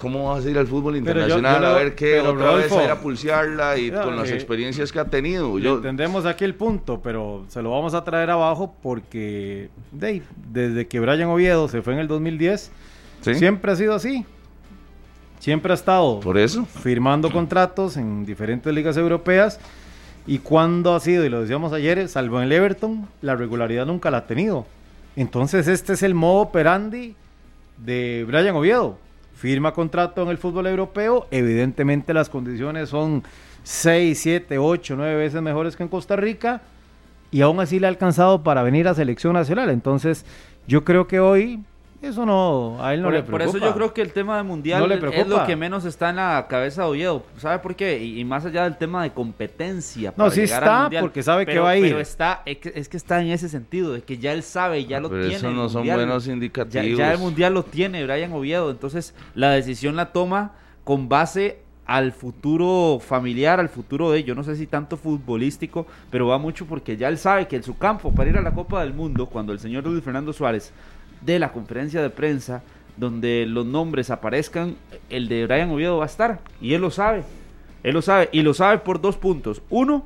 ¿cómo 0.00 0.32
vas 0.32 0.44
a 0.46 0.50
ir 0.50 0.56
al 0.58 0.66
fútbol 0.66 0.94
yo- 0.94 0.98
internacional 0.98 1.64
a 1.64 1.72
ver 1.74 1.94
qué 1.94 2.20
otra 2.20 2.52
vez 2.54 2.70
a 2.72 2.84
ir 2.84 2.90
a 2.90 3.00
pulsearla 3.00 3.76
y 3.78 3.90
con 3.90 4.16
las 4.16 4.30
eh, 4.30 4.34
experiencias 4.34 4.92
que 4.92 4.98
ha 5.00 5.04
tenido? 5.06 5.58
Yo, 5.58 5.76
Entendemos 5.76 6.24
aquí 6.26 6.44
el 6.44 6.54
punto, 6.54 7.00
pero 7.02 7.44
se 7.48 7.62
lo 7.62 7.70
vamos 7.70 7.94
a 7.94 8.04
traer 8.04 8.30
abajo 8.30 8.74
porque 8.82 9.70
de- 9.92 10.22
desde 10.52 10.86
que 10.86 11.00
Brian 11.00 11.28
Oviedo 11.28 11.68
se 11.68 11.82
fue 11.82 11.94
en 11.94 11.98
el 12.00 12.08
2010, 12.08 12.70
¿sí? 13.22 13.34
siempre 13.34 13.72
ha 13.72 13.76
sido 13.76 13.94
así. 13.94 14.24
Siempre 15.40 15.70
ha 15.72 15.74
estado 15.74 16.18
Por 16.20 16.36
eso. 16.36 16.64
firmando 16.66 17.30
contratos 17.30 17.96
en 17.96 18.26
diferentes 18.26 18.72
ligas 18.74 18.96
europeas 18.96 19.60
y 20.26 20.38
cuando 20.38 20.94
ha 20.94 21.00
sido, 21.00 21.24
y 21.24 21.28
lo 21.28 21.40
decíamos 21.40 21.72
ayer, 21.72 22.08
salvo 22.08 22.38
en 22.38 22.44
el 22.44 22.52
Everton, 22.52 23.06
la 23.22 23.36
regularidad 23.36 23.86
nunca 23.86 24.10
la 24.10 24.18
ha 24.18 24.26
tenido. 24.26 24.66
Entonces 25.16 25.68
este 25.68 25.92
es 25.92 26.02
el 26.02 26.14
modo 26.14 26.40
operandi 26.42 27.14
de 27.78 28.24
Brian 28.26 28.54
Oviedo. 28.56 28.98
Firma 29.38 29.72
contrato 29.72 30.20
en 30.22 30.30
el 30.30 30.38
fútbol 30.38 30.66
europeo, 30.66 31.28
evidentemente 31.30 32.12
las 32.12 32.28
condiciones 32.28 32.88
son 32.88 33.22
6, 33.62 34.18
7, 34.18 34.58
8, 34.58 34.96
9 34.96 35.14
veces 35.14 35.40
mejores 35.40 35.76
que 35.76 35.84
en 35.84 35.88
Costa 35.88 36.16
Rica 36.16 36.60
y 37.30 37.42
aún 37.42 37.60
así 37.60 37.78
le 37.78 37.86
ha 37.86 37.90
alcanzado 37.90 38.42
para 38.42 38.64
venir 38.64 38.88
a 38.88 38.94
selección 38.94 39.34
nacional. 39.34 39.70
Entonces 39.70 40.26
yo 40.66 40.84
creo 40.84 41.06
que 41.06 41.20
hoy 41.20 41.62
eso 42.00 42.24
no, 42.24 42.76
a 42.80 42.94
él 42.94 43.02
no 43.02 43.06
por, 43.08 43.14
le 43.14 43.22
por 43.24 43.34
preocupa. 43.34 43.58
eso 43.58 43.66
yo 43.66 43.74
creo 43.74 43.92
que 43.92 44.02
el 44.02 44.12
tema 44.12 44.36
de 44.36 44.44
mundial 44.44 44.80
No 44.80 44.86
le 44.86 44.94
es 44.94 45.26
lo 45.26 45.44
que 45.44 45.56
menos 45.56 45.84
está 45.84 46.10
en 46.10 46.16
la 46.16 46.46
cabeza 46.48 46.82
de 46.82 46.88
Oviedo. 46.88 47.24
¿Sabe 47.38 47.58
por 47.58 47.74
qué? 47.74 47.98
Y, 48.02 48.20
y 48.20 48.24
más 48.24 48.44
allá 48.46 48.64
del 48.64 48.76
tema 48.76 49.02
de 49.02 49.10
competencia. 49.12 50.10
No, 50.10 50.24
para 50.24 50.30
sí 50.30 50.42
llegar 50.42 50.62
al 50.62 50.68
está, 50.68 50.82
Mundial. 50.82 51.02
porque 51.02 51.22
sabe 51.24 51.44
que 51.46 51.58
va 51.58 51.70
a 51.70 51.76
ir. 51.76 51.84
Pero 51.86 51.98
está, 52.00 52.42
es 52.46 52.58
que, 52.58 52.72
es 52.74 52.88
que 52.88 52.96
está 52.96 53.20
en 53.20 53.28
ese 53.30 53.48
sentido, 53.48 53.92
de 53.94 54.02
que 54.02 54.18
ya 54.18 54.32
él 54.32 54.42
sabe, 54.44 54.84
ya 54.86 55.00
lo 55.00 55.08
Pero 55.10 55.22
tiene. 55.22 55.36
eso 55.36 55.50
no 55.50 55.68
son 55.68 55.80
Mundial. 55.80 55.96
buenos 55.98 56.24
Ya, 56.26 56.32
indicativos. 56.32 56.98
ya 56.98 57.12
el 57.12 57.18
mundial 57.18 57.54
lo 57.54 57.64
tiene 57.64 58.04
Brian 58.04 58.32
Oviedo, 58.32 58.70
entonces 58.70 59.14
la 59.34 59.50
decisión 59.50 59.96
la 59.96 60.12
toma 60.12 60.52
con 60.84 61.08
base 61.08 61.58
al 61.84 62.12
futuro 62.12 63.00
familiar, 63.00 63.58
al 63.60 63.70
futuro 63.70 64.10
de, 64.12 64.22
yo 64.22 64.34
no 64.34 64.44
sé 64.44 64.56
si 64.56 64.66
tanto 64.66 64.96
futbolístico, 64.98 65.86
pero 66.10 66.26
va 66.28 66.36
mucho 66.38 66.66
porque 66.66 66.96
ya 66.96 67.08
él 67.08 67.16
sabe 67.18 67.48
que 67.48 67.56
en 67.56 67.62
su 67.62 67.76
campo 67.78 68.12
para 68.14 68.28
ir 68.28 68.36
a 68.36 68.42
la 68.42 68.52
Copa 68.52 68.82
del 68.82 68.92
Mundo, 68.92 69.26
cuando 69.26 69.52
el 69.52 69.58
señor 69.58 69.84
Luis 69.86 70.04
Fernando 70.04 70.32
Suárez 70.34 70.72
de 71.20 71.38
la 71.38 71.52
conferencia 71.52 72.02
de 72.02 72.10
prensa, 72.10 72.62
donde 72.96 73.46
los 73.46 73.64
nombres 73.66 74.10
aparezcan, 74.10 74.76
el 75.10 75.28
de 75.28 75.46
Brian 75.46 75.70
Oviedo 75.70 75.98
va 75.98 76.04
a 76.04 76.06
estar, 76.06 76.40
y 76.60 76.74
él 76.74 76.80
lo 76.80 76.90
sabe, 76.90 77.22
él 77.82 77.94
lo 77.94 78.02
sabe, 78.02 78.28
y 78.32 78.42
lo 78.42 78.54
sabe 78.54 78.78
por 78.78 79.00
dos 79.00 79.16
puntos. 79.16 79.62
Uno, 79.70 80.04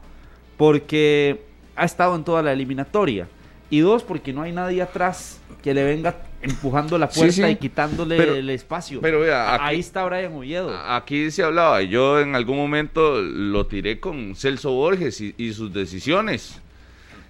porque 0.56 1.42
ha 1.76 1.84
estado 1.84 2.14
en 2.14 2.24
toda 2.24 2.42
la 2.42 2.52
eliminatoria. 2.52 3.28
Y 3.70 3.80
dos, 3.80 4.02
porque 4.02 4.32
no 4.34 4.42
hay 4.42 4.52
nadie 4.52 4.82
atrás 4.82 5.40
que 5.62 5.72
le 5.72 5.82
venga 5.82 6.16
empujando 6.42 6.98
la 6.98 7.08
puerta 7.08 7.32
sí. 7.32 7.42
y 7.42 7.56
quitándole 7.56 8.16
Pero- 8.18 8.34
el 8.34 8.50
espacio. 8.50 9.00
pero 9.00 9.20
vea, 9.20 9.54
aquí- 9.54 9.64
ahí 9.66 9.80
está 9.80 10.04
Brian 10.04 10.34
Oviedo. 10.34 10.76
Aquí 10.76 11.30
se 11.30 11.42
hablaba, 11.42 11.80
yo 11.82 12.20
en 12.20 12.34
algún 12.34 12.56
momento 12.58 13.20
lo 13.22 13.66
tiré 13.66 13.98
con 13.98 14.36
Celso 14.36 14.72
Borges 14.72 15.20
y, 15.22 15.34
y 15.38 15.52
sus 15.54 15.72
decisiones. 15.72 16.60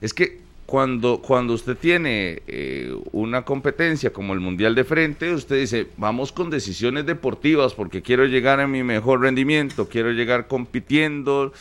Es 0.00 0.12
que 0.12 0.41
cuando, 0.72 1.20
cuando 1.20 1.52
usted 1.52 1.76
tiene 1.76 2.40
eh, 2.46 2.96
una 3.12 3.44
competencia 3.44 4.10
como 4.10 4.32
el 4.32 4.40
Mundial 4.40 4.74
de 4.74 4.84
frente, 4.84 5.34
usted 5.34 5.60
dice, 5.60 5.88
vamos 5.98 6.32
con 6.32 6.48
decisiones 6.48 7.04
deportivas 7.04 7.74
porque 7.74 8.00
quiero 8.00 8.24
llegar 8.24 8.58
a 8.58 8.66
mi 8.66 8.82
mejor 8.82 9.20
rendimiento, 9.20 9.86
quiero 9.90 10.12
llegar 10.12 10.46
compitiendo. 10.46 11.52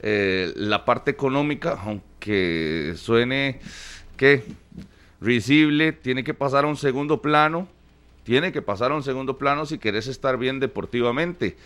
eh, 0.00 0.52
la 0.54 0.84
parte 0.84 1.10
económica, 1.10 1.78
aunque 1.82 2.92
suene 2.96 3.58
que 4.18 4.44
risible, 5.18 5.92
tiene 5.92 6.22
que 6.22 6.34
pasar 6.34 6.66
a 6.66 6.68
un 6.68 6.76
segundo 6.76 7.22
plano 7.22 7.68
tiene 8.22 8.52
que 8.52 8.60
pasar 8.60 8.92
a 8.92 8.94
un 8.94 9.02
segundo 9.02 9.38
plano 9.38 9.64
si 9.64 9.78
querés 9.78 10.06
estar 10.06 10.36
bien 10.36 10.60
deportivamente. 10.60 11.56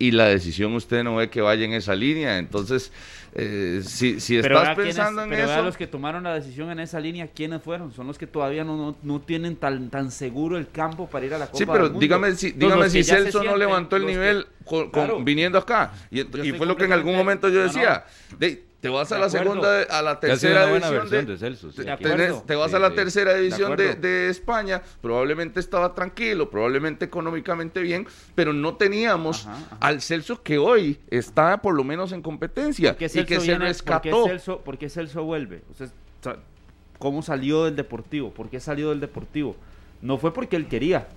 Y 0.00 0.12
la 0.12 0.24
decisión 0.24 0.72
usted 0.72 1.04
no 1.04 1.16
ve 1.16 1.28
que 1.28 1.42
vaya 1.42 1.62
en 1.66 1.74
esa 1.74 1.94
línea. 1.94 2.38
Entonces, 2.38 2.90
eh, 3.34 3.82
si, 3.84 4.18
si 4.18 4.38
estás 4.38 4.74
quiénes- 4.74 4.76
pensando 4.96 5.22
en 5.24 5.28
pero 5.28 5.44
eso... 5.44 5.62
los 5.62 5.76
que 5.76 5.86
tomaron 5.86 6.22
la 6.24 6.34
decisión 6.34 6.70
en 6.70 6.80
esa 6.80 6.98
línea, 6.98 7.28
¿quiénes 7.28 7.62
fueron? 7.62 7.92
Son 7.92 8.06
los 8.06 8.16
que 8.16 8.26
todavía 8.26 8.64
no, 8.64 8.76
no, 8.78 8.96
no 9.02 9.20
tienen 9.20 9.56
tan, 9.56 9.90
tan 9.90 10.10
seguro 10.10 10.56
el 10.56 10.70
campo 10.70 11.06
para 11.06 11.26
ir 11.26 11.34
a 11.34 11.38
la 11.38 11.46
Copa 11.48 11.58
Sí, 11.58 11.64
pero 11.66 11.78
del 11.84 11.92
Mundo. 11.92 12.00
dígame 12.00 12.34
si, 12.34 12.52
dígame 12.52 12.84
los 12.84 12.92
si 12.92 13.04
Celso 13.04 13.44
no 13.44 13.56
levantó 13.58 13.96
el 13.96 14.06
que- 14.06 14.08
nivel 14.12 14.46
con- 14.64 14.84
con- 14.90 15.04
Claro. 15.04 15.22
viniendo 15.22 15.58
acá. 15.58 15.92
Y, 16.10 16.22
fue 16.52 16.66
lo 16.66 16.76
que 16.76 16.84
en 16.86 16.92
algún 16.94 17.14
momento 17.14 17.50
yo 17.50 17.58
no, 17.60 17.64
decía. 17.64 18.04
de- 18.38 18.64
te 18.80 18.88
vas 18.88 19.12
a 19.12 19.16
De 19.16 19.20
la 19.20 19.26
acuerdo. 19.26 19.44
segunda, 19.62 19.82
a 19.82 20.02
la 20.02 20.20
tercera 20.20 20.62
una 20.62 20.70
buena 20.70 20.86
división 20.90 21.10
versión 21.10 21.26
de, 21.26 21.32
de 21.32 21.38
Celso, 21.38 21.70
sí. 21.70 21.76
te- 21.78 21.84
tenés- 21.98 22.56
vas 22.56 22.70
Sí, 22.70 22.76
a 22.76 22.78
la 22.78 22.88
sí. 22.88 22.94
tercera 22.94 23.32
De 23.34 23.40
división 23.40 23.76
de, 23.76 24.28
España, 24.30 24.82
probablemente 25.02 25.60
estaba 25.60 25.94
tranquilo, 25.94 26.48
probablemente 26.50 27.04
económicamente 27.04 27.80
bien, 27.80 28.06
pero 28.34 28.52
no 28.52 28.76
teníamos 28.76 29.46
Ajá, 29.46 29.56
ajá. 29.66 29.76
al 29.80 30.00
Celso 30.00 30.42
que 30.42 30.56
hoy 30.58 30.98
está 31.10 31.60
por 31.60 31.74
lo 31.74 31.84
menos 31.84 32.12
en 32.12 32.22
competencia 32.22 32.92
¿Por 32.92 32.98
qué 32.98 33.04
y 33.04 33.08
Celso 33.10 33.26
que 33.28 33.34
se 33.40 33.40
viene- 33.42 33.58
¿por 33.58 33.62
qué 33.66 33.68
rescató. 33.68 34.24
Celso, 34.26 34.58
por 34.60 34.78
qué 34.78 34.88
Celso 34.88 35.24
vuelve? 35.24 35.62
O 35.70 35.74
sea, 35.74 36.36
¿Cómo 36.98 37.22
salió 37.22 37.64
del 37.64 37.76
Deportivo? 37.76 38.30
¿Por 38.30 38.50
qué 38.50 38.60
salió 38.60 38.90
del 38.90 39.00
Deportivo? 39.00 39.56
No 40.02 40.18
fue 40.18 40.34
porque 40.34 40.56
él 40.56 40.68
quería, 40.68 41.08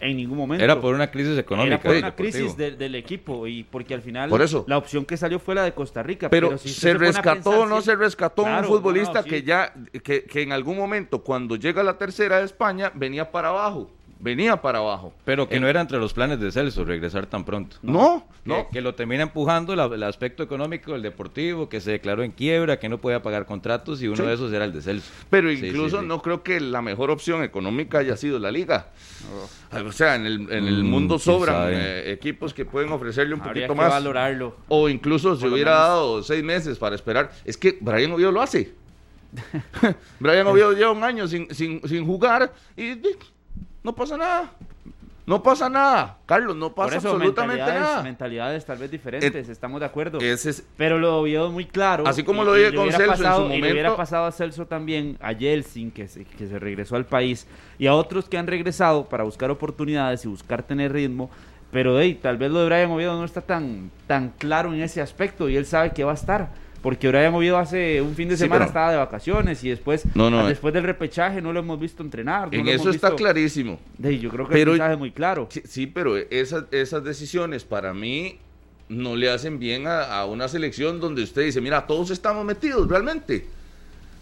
en 0.00 0.16
ningún 0.16 0.38
momento. 0.38 0.64
Era 0.64 0.80
por 0.80 0.94
una 0.94 1.10
crisis 1.10 1.36
económica. 1.38 1.74
Era 1.74 1.82
por 1.82 1.90
una 1.96 2.06
Deportivo. 2.10 2.30
crisis 2.32 2.56
de- 2.56 2.70
del 2.72 2.94
equipo 2.94 3.46
y 3.46 3.62
porque 3.64 3.94
al 3.94 4.02
final 4.02 4.28
Por 4.30 4.42
eso. 4.42 4.64
la 4.66 4.78
opción 4.78 5.04
que 5.04 5.16
salió 5.16 5.38
fue 5.38 5.54
la 5.54 5.62
de 5.64 5.72
Costa 5.72 6.02
Rica. 6.02 6.28
Pero, 6.30 6.56
si 6.58 6.68
se 6.70 6.94
rescató 6.94 7.50
o 7.62 7.66
no 7.66 7.80
se 7.82 7.94
rescató 7.96 8.42
claro, 8.42 8.56
un 8.58 8.62
no, 8.62 8.68
futbolista 8.68 9.20
no, 9.20 9.22
sí. 9.22 9.28
que 9.30 9.42
ya, 9.42 9.74
que, 10.02 10.24
que 10.24 10.42
en 10.42 10.52
algún 10.52 10.76
momento, 10.76 11.22
cuando 11.22 11.56
llega 11.56 11.80
a 11.82 11.84
la 11.84 11.98
tercera 11.98 12.38
de 12.38 12.44
España, 12.44 12.90
venía 12.94 13.30
para 13.30 13.48
abajo. 13.48 13.90
Venía 14.20 14.60
para 14.60 14.78
abajo. 14.78 15.12
Pero 15.24 15.48
que 15.48 15.56
En- 15.56 15.62
no 15.62 15.68
era 15.68 15.80
entre 15.80 15.98
los 15.98 16.12
planes 16.12 16.38
de 16.40 16.52
Celso 16.52 16.84
regresar 16.84 17.26
tan 17.26 17.44
pronto. 17.44 17.76
No, 17.82 18.26
Que, 18.44 18.48
no. 18.50 18.68
que 18.70 18.80
lo 18.80 18.94
termina 18.94 19.22
empujando 19.22 19.74
la- 19.74 19.86
el 19.86 20.02
aspecto 20.02 20.42
económico 20.42 20.92
del 20.92 21.02
deportivo, 21.02 21.68
que 21.68 21.80
se 21.80 21.90
declaró 21.92 22.22
en 22.22 22.30
quiebra, 22.32 22.78
que 22.78 22.88
no 22.88 22.98
podía 22.98 23.22
pagar 23.22 23.46
contratos 23.46 24.02
y 24.02 24.08
uno 24.08 24.16
Sí. 24.18 24.22
de 24.24 24.32
esos 24.34 24.52
era 24.52 24.64
el 24.66 24.72
de 24.72 24.82
Celso. 24.82 25.10
Pero 25.30 25.50
Sí, 25.50 25.56
sí, 25.56 25.66
incluso 25.68 26.00
sí. 26.00 26.06
no 26.06 26.20
creo 26.22 26.42
que 26.42 26.60
la 26.60 26.82
mejor 26.82 27.10
opción 27.10 27.42
económica 27.42 27.98
haya 27.98 28.16
sido 28.16 28.38
la 28.38 28.50
liga. 28.50 28.88
O 29.84 29.92
sea, 29.92 30.16
en 30.16 30.26
el, 30.26 30.40
en 30.52 30.66
el 30.66 30.84
Mm, 30.84 30.86
mundo 30.90 31.18
sobran 31.18 31.68
eh, 31.72 32.12
equipos 32.12 32.52
que 32.52 32.64
pueden 32.64 32.90
ofrecerle 32.92 33.34
un 33.34 33.40
Habría 33.40 33.66
poquito 33.68 33.74
que 33.74 33.80
más. 33.80 33.90
valorarlo. 33.90 34.56
O 34.68 34.88
incluso 34.88 35.36
se 35.36 35.46
hubiera 35.48 35.70
menos. 35.72 35.88
dado 35.88 36.22
seis 36.22 36.42
meses 36.44 36.78
para 36.78 36.94
esperar. 36.94 37.30
Es 37.44 37.56
que 37.56 37.78
Brian 37.80 38.12
Oviedo 38.12 38.32
lo 38.32 38.42
hace. 38.42 38.74
Brian 40.18 40.46
Oviedo 40.46 40.72
lleva 40.72 40.90
un 40.90 41.04
año 41.04 41.28
sin, 41.28 41.52
sin, 41.54 41.80
sin 41.88 42.04
jugar 42.04 42.52
y 42.76 42.96
no 43.82 43.94
pasa 43.94 44.16
nada. 44.16 44.50
No 45.26 45.42
pasa 45.44 45.68
nada. 45.68 46.16
Carlos, 46.26 46.56
no 46.56 46.72
Por 46.74 46.86
pasa 46.86 46.96
eso, 46.98 47.10
absolutamente 47.10 47.56
mentalidades, 47.58 47.80
nada. 47.88 48.02
mentalidades 48.02 48.64
tal 48.64 48.78
vez 48.78 48.90
diferentes, 48.90 49.48
estamos 49.48 49.78
de 49.78 49.86
acuerdo. 49.86 50.18
Ese 50.18 50.50
es, 50.50 50.64
Pero 50.76 50.98
lo 50.98 51.22
vio 51.22 51.50
muy 51.50 51.66
claro. 51.66 52.04
Así 52.06 52.24
como 52.24 52.42
y- 52.42 52.46
lo 52.46 52.54
dije 52.54 52.74
con 52.74 52.86
Celso 52.90 53.02
en 53.12 53.16
su 53.16 53.22
pasado- 53.22 53.46
Y 53.54 53.60
le 53.60 53.70
hubiera 53.70 53.90
momento. 53.90 53.96
pasado 53.96 54.24
a 54.26 54.32
Celso 54.32 54.66
también, 54.66 55.16
a 55.20 55.30
Yeltsin, 55.32 55.92
que 55.92 56.08
se, 56.08 56.24
que 56.24 56.48
se 56.48 56.58
regresó 56.58 56.96
al 56.96 57.04
país, 57.06 57.46
y 57.78 57.86
a 57.86 57.94
otros 57.94 58.28
que 58.28 58.38
han 58.38 58.48
regresado 58.48 59.04
para 59.04 59.22
buscar 59.22 59.50
oportunidades 59.52 60.24
y 60.24 60.28
buscar 60.28 60.64
tener 60.64 60.92
ritmo. 60.92 61.30
Pero 61.70 62.00
hey, 62.00 62.18
tal 62.20 62.36
vez 62.36 62.50
lo 62.50 62.60
de 62.60 62.66
Brian 62.66 62.90
Oviedo 62.90 63.16
no 63.16 63.24
está 63.24 63.40
tan, 63.42 63.92
tan 64.08 64.30
claro 64.30 64.74
en 64.74 64.82
ese 64.82 65.00
aspecto 65.00 65.48
y 65.48 65.56
él 65.56 65.64
sabe 65.66 65.92
que 65.92 66.02
va 66.02 66.10
a 66.10 66.14
estar. 66.14 66.48
Porque 66.82 67.08
Brian 67.08 67.34
Oviedo 67.34 67.58
hace 67.58 68.00
un 68.00 68.14
fin 68.14 68.28
de 68.28 68.36
Sí, 68.36 68.44
semana 68.44 68.60
pero- 68.60 68.68
estaba 68.68 68.90
de 68.92 68.96
vacaciones 68.96 69.62
y 69.64 69.68
después, 69.68 70.04
No, 70.14 70.30
no, 70.30 70.46
después 70.46 70.72
del 70.72 70.84
repechaje 70.84 71.42
no 71.42 71.52
lo 71.52 71.60
hemos 71.60 71.78
visto 71.78 72.02
entrenar. 72.02 72.48
no 72.50 72.58
en 72.58 72.64
lo 72.64 72.70
hemos 72.70 72.80
eso 72.82 72.90
está 72.90 73.08
visto- 73.10 73.16
clarísimo. 73.22 73.78
Hey, 74.02 74.18
yo 74.18 74.30
creo 74.30 74.46
que 74.46 74.52
Pero- 74.54 74.72
el 74.72 74.78
mensaje 74.78 74.92
es 74.94 74.98
muy 74.98 75.10
claro. 75.12 75.46
Sí, 75.50 75.62
sí, 75.66 75.86
pero 75.86 76.16
esas, 76.16 76.64
esas 76.70 77.04
decisiones 77.04 77.64
para 77.64 77.92
mí 77.92 78.38
no 78.88 79.14
le 79.14 79.30
hacen 79.30 79.58
bien 79.58 79.86
a, 79.86 80.04
a 80.04 80.24
una 80.24 80.48
selección 80.48 81.00
donde 81.00 81.22
usted 81.22 81.42
dice, 81.44 81.60
mira, 81.60 81.86
todos 81.86 82.10
estamos 82.10 82.44
metidos 82.46 82.88
realmente. 82.88 83.46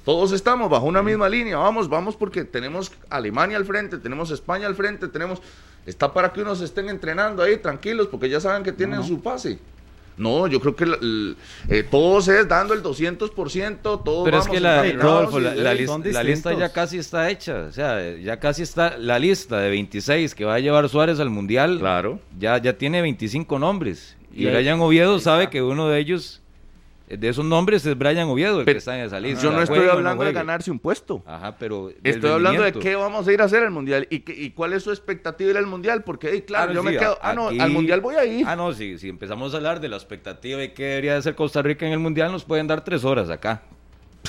Todos 0.05 0.33
estamos 0.33 0.69
bajo 0.71 0.87
una 0.87 1.03
misma 1.03 1.29
línea. 1.29 1.59
Vamos, 1.59 1.89
vamos 1.89 2.17
porque 2.17 2.43
tenemos 2.45 2.91
Alemania 3.11 3.57
al 3.57 3.67
frente, 3.67 3.99
tenemos 3.99 4.31
España 4.31 4.67
al 4.67 4.75
frente, 4.75 5.07
tenemos... 5.09 5.41
Está 5.87 6.13
para 6.13 6.33
que 6.33 6.43
unos 6.43 6.61
estén 6.61 6.89
entrenando 6.91 7.43
ahí 7.43 7.57
tranquilos 7.59 8.09
porque 8.09 8.29
ya 8.29 8.41
saben 8.41 8.63
que 8.63 8.73
tienen 8.73 9.03
su 9.05 9.23
pase. 9.23 9.59
No, 10.19 10.47
yo 10.47 10.61
creo 10.61 10.75
que 10.77 10.85
la- 10.87 10.97
el- 10.97 11.37
eh, 11.69 11.85
todos 11.89 12.29
es 12.29 12.47
dando 12.49 12.75
el 12.75 12.83
200%, 12.83 14.01
todos 14.05 14.25
Pero 14.25 14.39
es 14.39 14.45
vamos 14.45 14.55
que 14.57 14.61
la, 14.61 14.83
Rodolfo, 14.93 15.41
la, 15.41 15.55
la 15.55 16.23
lista 16.23 16.53
ya 16.55 16.73
casi 16.73 16.99
está 16.99 17.31
hecha. 17.31 17.67
O 17.69 17.73
sea, 17.73 18.17
ya 18.17 18.39
casi 18.39 18.63
está 18.63 18.97
la 18.99 19.19
lista 19.19 19.59
de 19.61 19.71
26 19.71 20.35
que 20.35 20.45
va 20.45 20.55
a 20.55 20.59
llevar 20.61 20.89
Suárez 20.89 21.21
al 21.21 21.31
Mundial. 21.31 21.79
Claro. 21.79 22.21
Ya, 22.39 22.59
ya 22.59 22.73
tiene 22.77 23.01
25 23.03 23.59
nombres. 23.59 24.17
Y, 24.35 24.47
Y 24.47 24.51
Brian 24.51 24.81
Oviedo 24.81 25.19
sabe 25.21 25.49
que 25.51 25.63
uno 25.63 25.89
de 25.89 25.99
ellos, 26.01 26.43
de 27.17 27.29
esos 27.29 27.45
nombres, 27.45 27.87
es 27.87 27.97
Brian 27.97 28.29
Oviedo, 28.29 28.59
el 28.61 28.65
Pero 28.65 28.75
que 28.75 28.79
está 28.79 28.99
en 28.99 29.05
esa 29.07 29.19
lista. 29.21 29.43
Yo 29.43 29.51
no 29.53 29.63
estoy 29.63 29.79
Juegue 29.79 29.91
o 29.91 29.93
no 29.95 29.99
hablando 29.99 30.25
de 30.25 30.33
ganarse 30.33 30.71
un 30.71 30.79
puesto. 30.79 31.23
Ajá, 31.27 31.57
pero. 31.59 31.91
Estoy 32.03 32.31
hablando 32.31 32.63
de 32.63 32.73
qué 32.73 32.97
vamos 32.97 33.27
a 33.29 33.33
ir 33.33 33.41
a 33.41 33.45
hacer 33.45 33.63
al 33.63 33.71
mundial 33.71 34.07
y, 34.11 34.21
qué- 34.21 34.35
y 34.35 34.51
cuál 34.51 34.73
es 34.75 34.83
su 34.83 34.91
expectativa 34.91 35.51
ir 35.51 35.57
al 35.57 35.67
mundial. 35.67 36.05
Porque, 36.05 36.29
hey, 36.33 36.43
claro, 36.47 36.71
Ah, 36.71 36.75
yo 36.75 36.81
sí, 36.83 36.87
me 36.89 36.97
quedo. 36.97 37.19
Ah, 37.23 37.33
no, 37.33 37.49
aquí- 37.49 37.61
al 37.61 37.71
mundial 37.71 38.01
voy 38.01 38.17
a 38.17 38.25
ir. 38.25 38.45
Ah, 38.47 38.57
no, 38.57 38.73
si, 38.73 38.99
si 38.99 39.09
empezamos 39.09 39.55
a 39.55 39.57
hablar 39.57 39.81
de 39.81 39.89
la 39.89 39.97
expectativa 39.97 40.59
de 40.59 40.73
qué 40.73 40.85
debería 40.85 41.15
de 41.15 41.23
ser 41.23 41.35
Costa 41.35 41.63
Rica 41.63 41.87
en 41.87 41.93
el 41.93 41.99
Mundial, 41.99 42.31
nos 42.33 42.45
pueden 42.45 42.67
dar 42.67 42.85
tres 42.85 43.05
horas 43.05 43.31
acá. 43.31 43.63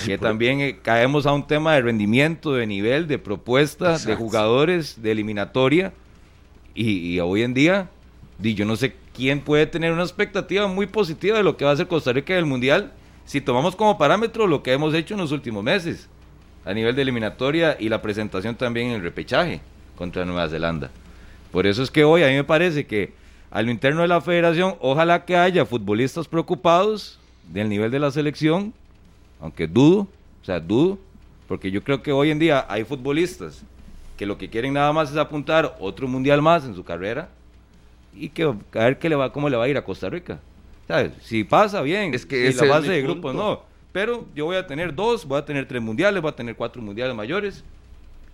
Que 0.05 0.17
también 0.17 0.61
eh, 0.61 0.79
caemos 0.81 1.25
a 1.25 1.33
un 1.33 1.45
tema 1.47 1.73
de 1.73 1.81
rendimiento, 1.81 2.53
de 2.53 2.65
nivel, 2.67 3.07
de 3.07 3.17
propuestas, 3.19 4.05
de 4.05 4.15
jugadores, 4.15 5.01
de 5.01 5.11
eliminatoria. 5.11 5.91
Y, 6.75 7.15
y 7.15 7.19
hoy 7.19 7.41
en 7.41 7.53
día, 7.53 7.89
di, 8.37 8.53
yo 8.53 8.63
no 8.65 8.75
sé 8.77 8.93
quién 9.19 9.41
puede 9.41 9.65
tener 9.65 9.91
una 9.91 10.03
expectativa 10.03 10.65
muy 10.67 10.87
positiva 10.87 11.35
de 11.35 11.43
lo 11.43 11.57
que 11.57 11.65
va 11.65 11.71
a 11.71 11.73
hacer 11.73 11.89
Costa 11.89 12.13
Rica 12.13 12.31
en 12.31 12.39
el 12.39 12.45
Mundial 12.45 12.93
si 13.25 13.41
tomamos 13.41 13.75
como 13.75 13.97
parámetro 13.97 14.47
lo 14.47 14.63
que 14.63 14.71
hemos 14.71 14.93
hecho 14.93 15.13
en 15.13 15.19
los 15.19 15.33
últimos 15.33 15.61
meses 15.61 16.07
a 16.63 16.73
nivel 16.73 16.95
de 16.95 17.01
eliminatoria 17.01 17.75
y 17.77 17.89
la 17.89 18.01
presentación 18.01 18.55
también 18.55 18.87
en 18.87 18.93
el 18.93 19.01
repechaje 19.01 19.59
contra 19.97 20.23
Nueva 20.23 20.47
Zelanda. 20.47 20.89
Por 21.51 21.67
eso 21.67 21.83
es 21.83 21.91
que 21.91 22.05
hoy 22.05 22.23
a 22.23 22.27
mí 22.27 22.35
me 22.35 22.45
parece 22.45 22.87
que 22.87 23.11
a 23.51 23.61
lo 23.61 23.71
interno 23.71 24.03
de 24.03 24.07
la 24.07 24.21
federación, 24.21 24.75
ojalá 24.79 25.25
que 25.25 25.35
haya 25.35 25.65
futbolistas 25.65 26.25
preocupados 26.25 27.19
del 27.51 27.67
nivel 27.67 27.91
de 27.91 27.99
la 27.99 28.11
selección, 28.11 28.73
aunque 29.41 29.67
dudo, 29.67 30.07
o 30.41 30.45
sea, 30.45 30.61
dudo, 30.61 30.97
porque 31.45 31.71
yo 31.71 31.83
creo 31.83 32.01
que 32.01 32.13
hoy 32.13 32.31
en 32.31 32.39
día 32.39 32.65
hay 32.69 32.85
futbolistas 32.85 33.63
que 34.15 34.25
lo 34.25 34.37
que 34.37 34.49
quieren 34.49 34.71
nada 34.71 34.93
más 34.93 35.11
es 35.11 35.17
apuntar 35.17 35.75
otro 35.81 36.07
mundial 36.07 36.41
más 36.41 36.63
en 36.63 36.73
su 36.73 36.85
carrera 36.85 37.27
y 38.13 38.29
que 38.29 38.43
a 38.43 38.53
ver 38.73 38.99
qué 38.99 39.09
le 39.09 39.15
va, 39.15 39.31
cómo 39.31 39.49
le 39.49 39.57
va 39.57 39.65
a 39.65 39.69
ir 39.69 39.77
a 39.77 39.83
Costa 39.83 40.09
Rica. 40.09 40.39
¿Sabes? 40.87 41.11
Si 41.21 41.43
pasa 41.43 41.81
bien, 41.81 42.13
Es 42.13 42.25
que 42.25 42.51
si 42.51 42.65
la 42.65 42.73
base 42.73 42.91
de 42.91 43.01
grupos 43.03 43.31
punto. 43.33 43.43
no. 43.43 43.69
Pero 43.91 44.25
yo 44.35 44.45
voy 44.45 44.55
a 44.55 44.67
tener 44.67 44.93
dos, 44.93 45.25
voy 45.25 45.39
a 45.39 45.45
tener 45.45 45.67
tres 45.67 45.81
mundiales, 45.81 46.21
voy 46.21 46.29
a 46.31 46.35
tener 46.35 46.55
cuatro 46.55 46.81
mundiales 46.81 47.15
mayores 47.15 47.63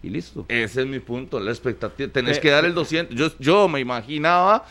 y 0.03 0.10
listo. 0.10 0.46
Ese 0.50 0.82
es 0.82 0.88
mi 0.88 1.00
punto, 1.00 1.39
la 1.39 1.51
expectativa. 1.51 2.12
Tenés 2.12 2.38
Eh, 2.38 2.41
que 2.41 2.50
dar 2.50 2.65
el 2.65 2.74
200. 2.74 3.15
Yo, 3.17 3.29
yo 3.39 3.67
me 3.67 3.79
imaginaba 3.79 4.65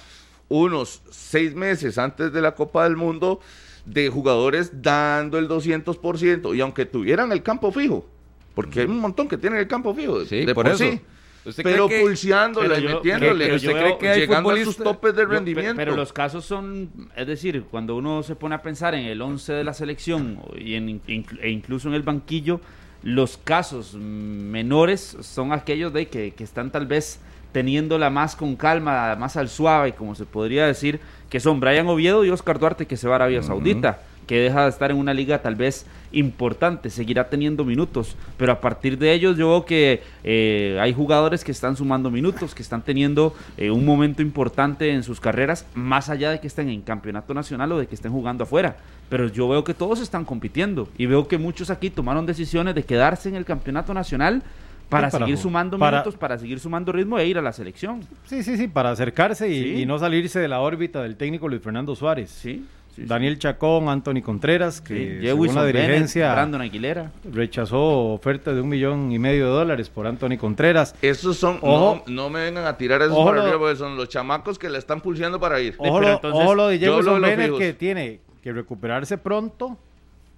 unos 0.48 1.02
seis 1.10 1.54
meses 1.54 1.96
antes 1.98 2.32
de 2.32 2.40
la 2.42 2.54
Copa 2.54 2.84
del 2.84 2.96
Mundo 2.96 3.40
de 3.86 4.08
jugadores 4.10 4.82
dando 4.82 5.38
el 5.38 5.48
200%. 5.48 6.54
Y 6.54 6.60
aunque 6.60 6.86
tuvieran 6.86 7.32
el 7.32 7.42
campo 7.42 7.72
fijo, 7.72 8.06
porque 8.54 8.80
hay 8.80 8.86
un 8.86 8.98
montón 9.00 9.26
que 9.28 9.36
tienen 9.38 9.58
el 9.58 9.66
campo 9.68 9.94
fijo. 9.94 10.24
Sí, 10.26 10.44
de 10.44 10.54
por 10.54 10.64
por 10.64 10.72
eso. 10.74 10.84
sí. 10.84 11.00
¿Usted 11.44 11.62
Pero 11.62 11.86
cree 11.86 11.98
que- 11.98 12.04
pulseándola 12.04 12.68
pero 12.74 12.80
y 12.80 12.82
yo- 12.88 12.94
metiéndole. 12.96 13.44
pero 13.44 13.56
¿Usted 13.56 13.68
yo 13.68 13.72
cree 13.74 13.84
veo- 13.84 13.98
que 13.98 14.08
hay 14.08 14.20
llegando 14.20 14.50
a 14.50 14.64
sus 14.64 14.76
topes 14.78 15.14
de 15.14 15.22
Yo- 15.22 15.28
rendimiento. 15.28 15.76
Pero 15.76 15.94
los 15.94 16.12
casos 16.12 16.44
son, 16.44 16.88
es 17.14 17.26
decir, 17.26 17.64
cuando 17.70 17.96
uno 17.96 18.22
se 18.22 18.34
pone 18.34 18.54
a 18.54 18.62
pensar 18.62 18.94
en 18.94 19.04
el 19.04 19.20
11 19.20 19.52
de 19.52 19.62
la 19.64 19.74
selección 19.74 20.38
y 20.58 20.74
en, 20.74 21.00
e 21.06 21.50
incluso 21.50 21.88
en 21.88 21.94
el 21.94 22.02
banquillo, 22.02 22.60
los 23.02 23.36
casos 23.36 23.94
menores 23.94 25.16
son 25.20 25.52
aquellos 25.52 25.92
de 25.92 26.06
que, 26.08 26.32
que 26.32 26.44
están 26.44 26.70
tal 26.70 26.86
vez 26.86 27.20
teniéndola 27.52 28.10
más 28.10 28.34
con 28.34 28.56
calma, 28.56 29.14
más 29.16 29.36
al 29.36 29.48
suave, 29.48 29.92
como 29.92 30.14
se 30.14 30.24
podría 30.24 30.66
decir, 30.66 30.98
que 31.30 31.38
son 31.40 31.60
Brian 31.60 31.86
Oviedo 31.86 32.24
y 32.24 32.30
Oscar 32.30 32.58
Duarte, 32.58 32.86
que 32.86 32.96
se 32.96 33.06
va 33.06 33.14
a 33.14 33.16
Arabia 33.16 33.42
Saudita, 33.42 34.00
que 34.26 34.38
deja 34.40 34.64
de 34.64 34.70
estar 34.70 34.90
en 34.90 34.96
una 34.96 35.12
liga 35.14 35.42
tal 35.42 35.54
vez 35.54 35.86
importante, 36.12 36.90
seguirá 36.90 37.28
teniendo 37.28 37.64
minutos, 37.64 38.16
pero 38.36 38.52
a 38.52 38.60
partir 38.60 38.96
de 38.98 39.12
ellos 39.12 39.36
yo 39.36 39.48
veo 39.50 39.64
que 39.64 40.02
eh, 40.22 40.78
hay 40.80 40.92
jugadores 40.94 41.42
que 41.44 41.52
están 41.52 41.76
sumando 41.76 42.10
minutos, 42.10 42.54
que 42.54 42.62
están 42.62 42.82
teniendo 42.82 43.34
eh, 43.56 43.70
un 43.70 43.84
momento 43.84 44.22
importante 44.22 44.90
en 44.92 45.02
sus 45.02 45.20
carreras, 45.20 45.66
más 45.74 46.08
allá 46.10 46.30
de 46.30 46.40
que 46.40 46.46
estén 46.46 46.68
en 46.68 46.82
campeonato 46.82 47.34
nacional 47.34 47.72
o 47.72 47.78
de 47.78 47.86
que 47.86 47.94
estén 47.94 48.12
jugando 48.12 48.44
afuera. 48.44 48.76
Pero 49.08 49.28
yo 49.28 49.48
veo 49.48 49.64
que 49.64 49.74
todos 49.74 50.00
están 50.00 50.24
compitiendo 50.24 50.88
y 50.96 51.06
veo 51.06 51.28
que 51.28 51.36
muchos 51.36 51.68
aquí 51.70 51.90
tomaron 51.90 52.26
decisiones 52.26 52.74
de 52.74 52.84
quedarse 52.84 53.28
en 53.28 53.34
el 53.34 53.44
campeonato 53.44 53.92
nacional 53.92 54.42
para, 54.88 55.10
seguir 55.10 55.36
sumando 55.36 55.78
para- 55.78 55.98
minutos, 55.98 56.16
para 56.16 56.38
seguir 56.38 56.60
sumando 56.60 56.92
ritmo 56.92 57.18
e 57.18 57.26
ir 57.26 57.38
a 57.38 57.42
la 57.42 57.52
selección. 57.52 58.00
Sí, 58.26 58.42
sí, 58.42 58.56
sí, 58.56 58.68
para 58.68 58.90
acercarse 58.90 59.48
y, 59.48 59.62
Sí. 59.62 59.82
y 59.82 59.86
no 59.86 59.98
salirse 59.98 60.38
de 60.38 60.46
la 60.48 60.60
órbita 60.60 61.02
del 61.02 61.16
técnico 61.16 61.48
Luis 61.48 61.62
Fernando 61.62 61.94
Suárez. 61.96 62.30
Sí. 62.30 62.64
Sí, 62.94 63.02
sí. 63.02 63.08
Daniel 63.08 63.38
Chacón, 63.38 63.88
Anthony 63.88 64.22
Contreras, 64.22 64.76
Sí, 64.76 64.82
que 64.94 65.18
Jewison 65.20 65.24
según 65.24 65.54
la 65.54 65.62
Bennett, 65.62 65.82
dirigencia 65.86 66.32
Brandon 66.32 66.60
Aguilera. 66.62 67.10
rechazó 67.32 68.12
oferta 68.12 68.52
de 68.52 68.60
un 68.60 68.68
millón 68.68 69.10
y 69.12 69.18
medio 69.18 69.46
de 69.46 69.50
dólares 69.52 69.88
por 69.90 70.06
Anthony 70.06 70.36
Contreras. 70.38 70.94
Esos 71.02 71.36
son, 71.36 71.58
Ojo. 71.60 72.02
no, 72.06 72.12
no 72.14 72.30
me 72.30 72.40
vengan 72.44 72.64
a 72.66 72.76
tirar 72.76 73.02
esos 73.02 73.12
Ojo 73.16 73.26
para 73.30 73.42
arriba, 73.42 73.58
porque 73.58 73.76
son 73.76 73.96
los 73.96 74.08
chamacos 74.08 74.58
que 74.58 74.68
le 74.70 74.78
están 74.78 75.00
pulseando 75.00 75.38
para 75.40 75.60
ir. 75.60 75.74
Ojo, 75.78 75.98
pero 75.98 76.00
lo, 76.08 76.14
entonces, 76.14 76.42
ojo 76.44 76.54
lo 76.54 76.66
de 76.68 76.78
los 76.78 77.20
Bennett 77.20 77.58
que 77.58 77.72
tiene 77.72 78.20
que 78.42 78.52
recuperarse 78.52 79.18
pronto 79.18 79.76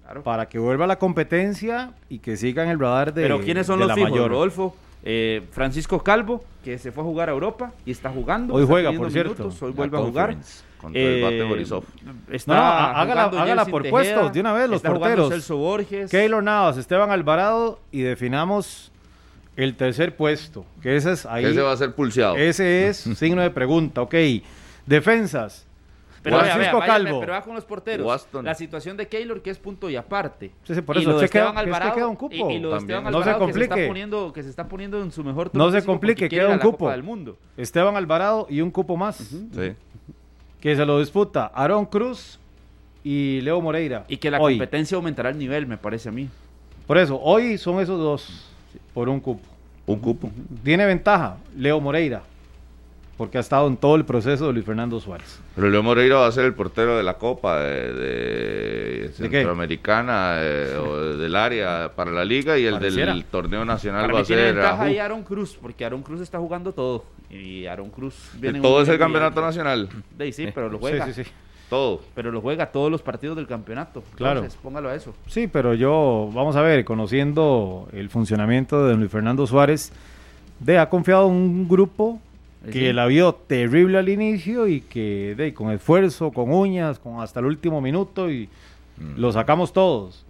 Claro. 0.03 0.23
para 0.23 0.47
que 0.47 0.57
vuelva 0.57 0.85
a 0.85 0.87
la 0.87 0.97
competencia 0.99 1.91
y 2.07 2.19
que 2.19 2.37
siga 2.37 2.63
en 2.63 2.69
el 2.69 2.79
radar 2.79 3.13
de 3.13 3.23
Pero 3.23 3.41
¿quiénes 3.41 3.67
son 3.67 3.79
los 3.79 3.89
la 3.89 3.95
fijos, 3.95 4.11
mayor. 4.11 4.31
Rodolfo? 4.31 4.73
Eh, 5.03 5.43
Francisco 5.51 5.99
Calvo, 6.03 6.43
que 6.63 6.77
se 6.77 6.91
fue 6.91 7.03
a 7.03 7.05
jugar 7.05 7.29
a 7.29 7.31
Europa 7.31 7.71
y 7.85 7.91
está 7.91 8.09
jugando. 8.09 8.53
Hoy 8.55 8.65
juega, 8.65 8.91
por 8.91 9.11
cierto. 9.11 9.33
minutos, 9.43 9.61
hoy 9.61 9.71
vuelve 9.71 9.97
a 9.97 10.01
jugar. 10.01 10.35
Contra 10.81 11.01
el 11.01 11.21
bate 11.23 11.43
Borisov. 11.43 11.83
Está 12.29 12.53
No, 12.53 12.59
no, 12.59 12.65
há- 12.67 13.01
hágala- 13.01 13.65
por 13.65 13.81
Tejeda, 13.83 13.89
puestos, 13.91 14.33
de 14.33 14.39
una 14.41 14.53
vez, 14.53 14.69
los 14.69 14.81
porteros. 14.81 15.29
Celso 15.29 15.57
Borges. 15.57 16.11
Keylor 16.11 16.43
Navas, 16.43 16.77
Esteban 16.77 17.09
Alvarado 17.09 17.79
y 17.91 18.01
definamos 18.01 18.91
el 19.55 19.75
tercer 19.75 20.15
puesto, 20.15 20.65
que 20.81 20.95
ese 20.97 21.13
es 21.13 21.25
ahí. 21.25 21.45
Ese 21.45 21.61
va 21.61 21.71
a 21.71 21.77
ser 21.77 21.93
pulseado. 21.95 22.35
Ese 22.35 22.87
es 22.89 22.97
signo 23.17 23.41
de 23.41 23.49
pregunta, 23.49 24.01
ok. 24.01 24.13
Defensas. 24.85 25.65
Pero 26.23 26.39
Francisco 26.39 26.77
vea, 26.79 26.87
Calvo. 26.87 27.19
pero 27.19 27.31
va 27.33 27.41
con 27.41 27.55
los 27.55 27.63
porteros. 27.65 28.05
Waston. 28.05 28.43
La 28.45 28.55
situación 28.55 28.97
de 28.97 29.07
Keylor 29.07 29.41
que 29.41 29.49
es 29.49 29.57
punto 29.59 29.89
y 29.89 29.95
aparte. 29.95 30.51
Sí, 30.63 30.75
sí, 30.75 30.81
por 30.81 30.97
Y 30.97 31.01
eso, 31.01 31.11
lo 31.11 31.19
de 31.19 31.29
queda- 31.29 31.45
Esteban 31.45 31.57
Alvarado, 31.57 31.93
queda 31.95 32.07
un 32.07 32.15
cupo. 32.15 32.35
y, 32.35 32.55
y 32.55 32.59
lo 32.59 32.71
de. 32.71 32.77
Esteban 32.79 33.03
No 33.05 33.09
se 33.11 33.17
Alvarado 33.17 33.45
que 33.47 33.53
se, 33.53 33.59
está 33.59 33.67
complique. 33.69 33.87
poniendo, 33.87 34.33
que 34.33 34.43
se 34.43 34.49
está 34.49 34.67
poniendo 34.67 35.01
en 35.01 35.11
su 35.11 35.23
mejor 35.23 35.49
No 35.53 35.71
se 35.71 35.83
complique, 35.85 36.27
queda 36.29 36.49
un 36.49 36.59
cupo. 36.59 36.77
Copa 36.79 36.91
del 36.91 37.03
Mundo. 37.03 37.37
Esteban 37.55 37.95
Alvarado 37.95 38.47
y 38.49 38.61
un 38.61 38.71
cupo 38.71 38.97
más. 38.97 39.15
Sí. 39.17 39.73
Que 40.59 40.75
se 40.75 40.85
lo 40.85 40.99
disputa 40.99 41.51
Aaron 41.53 41.85
Cruz 41.85 42.39
y 43.03 43.39
Leo 43.41 43.61
Moreira. 43.61 44.05
Y 44.07 44.17
que 44.17 44.31
la 44.31 44.39
Hoy. 44.39 44.53
competencia 44.55 44.95
aumentará 44.97 45.29
el 45.29 45.37
nivel, 45.37 45.67
me 45.67 45.77
parece 45.77 46.09
a 46.09 46.11
mí. 46.11 46.27
Por 46.87 46.97
eso, 46.97 47.19
hoy 47.21 47.57
son 47.57 47.79
esos 47.79 47.99
dos 47.99 48.49
por 48.93 49.07
un 49.07 49.19
cupo. 49.19 49.41
Un 49.85 49.99
cupo. 49.99 50.29
Tiene 50.63 50.85
ventaja 50.85 51.37
Leo 51.55 51.79
Moreira, 51.79 52.23
porque 53.17 53.37
ha 53.39 53.41
estado 53.41 53.67
en 53.67 53.77
todo 53.77 53.95
el 53.95 54.05
proceso 54.05 54.47
de 54.47 54.53
Luis 54.53 54.63
Fernando 54.65 54.99
Suárez. 54.99 55.39
Pero 55.55 55.69
Leo 55.69 55.81
Moreira 55.81 56.17
va 56.17 56.27
a 56.27 56.31
ser 56.31 56.45
el 56.45 56.53
portero 56.53 56.95
de 56.97 57.03
la 57.03 57.15
Copa 57.15 57.59
de, 57.61 57.93
de 57.93 58.99
¿De 59.07 59.07
qué? 59.07 59.11
Centroamericana 59.11 60.35
eh, 60.37 60.75
o 60.77 61.17
del 61.17 61.35
área 61.35 61.91
para 61.95 62.11
la 62.11 62.23
liga 62.23 62.57
y 62.59 62.65
el 62.65 62.75
Pareciera. 62.75 63.13
del 63.13 63.25
torneo 63.25 63.65
nacional 63.65 64.01
Para 64.03 64.13
va 64.13 64.19
mí 64.19 64.23
a 64.23 64.27
tiene 64.27 64.41
ser 64.43 64.53
ventaja 64.55 64.73
Ajú. 64.75 64.83
ahí 64.83 64.99
Aaron 64.99 65.23
Cruz, 65.23 65.57
porque 65.59 65.83
Aaron 65.83 66.03
Cruz 66.03 66.21
está 66.21 66.37
jugando 66.37 66.73
todo. 66.73 67.05
Y 67.29 67.65
Aaron 67.65 67.89
Cruz 67.89 68.29
viene 68.35 68.59
en 68.59 68.61
Todo 68.61 68.81
es 68.83 68.87
el 68.87 68.99
campeonato 68.99 69.39
alto. 69.39 69.41
nacional. 69.41 69.89
De 70.15 70.23
ahí 70.25 70.31
sí, 70.31 70.47
pero 70.53 70.69
lo 70.69 70.77
juega. 70.77 71.05
Sí, 71.07 71.13
sí, 71.13 71.23
sí. 71.23 71.31
Todo. 71.69 72.01
Pero 72.15 72.31
lo 72.31 72.39
juega 72.39 72.67
todos 72.71 72.89
los 72.89 73.01
partidos 73.01 73.35
del 73.35 73.47
campeonato. 73.47 74.01
Claro. 74.15 74.39
Entonces, 74.39 74.57
póngalo 74.61 74.89
a 74.89 74.95
eso. 74.95 75.13
Sí, 75.25 75.47
pero 75.47 75.73
yo, 75.73 76.29
vamos 76.33 76.55
a 76.55 76.61
ver, 76.61 76.85
conociendo 76.85 77.89
el 77.91 78.09
funcionamiento 78.09 78.85
de 78.87 78.95
Luis 78.95 79.11
Fernando 79.11 79.45
Suárez, 79.47 79.91
de, 80.59 80.77
ha 80.77 80.87
confiado 80.87 81.27
en 81.27 81.33
un 81.33 81.67
grupo 81.67 82.21
Sí, 82.21 82.26
que 82.71 82.87
sí. 82.87 82.93
la 82.93 83.05
vio 83.05 83.33
terrible 83.33 83.97
al 83.97 84.09
inicio 84.09 84.67
y 84.67 84.81
que 84.81 85.35
de, 85.35 85.53
con 85.53 85.71
esfuerzo, 85.71 86.31
con 86.31 86.51
uñas, 86.51 86.99
con 86.99 87.21
hasta 87.21 87.39
el 87.39 87.45
último 87.45 87.81
minuto 87.81 88.31
y 88.31 88.49
lo 89.15 89.31
sacamos 89.31 89.73
todos. 89.73 90.23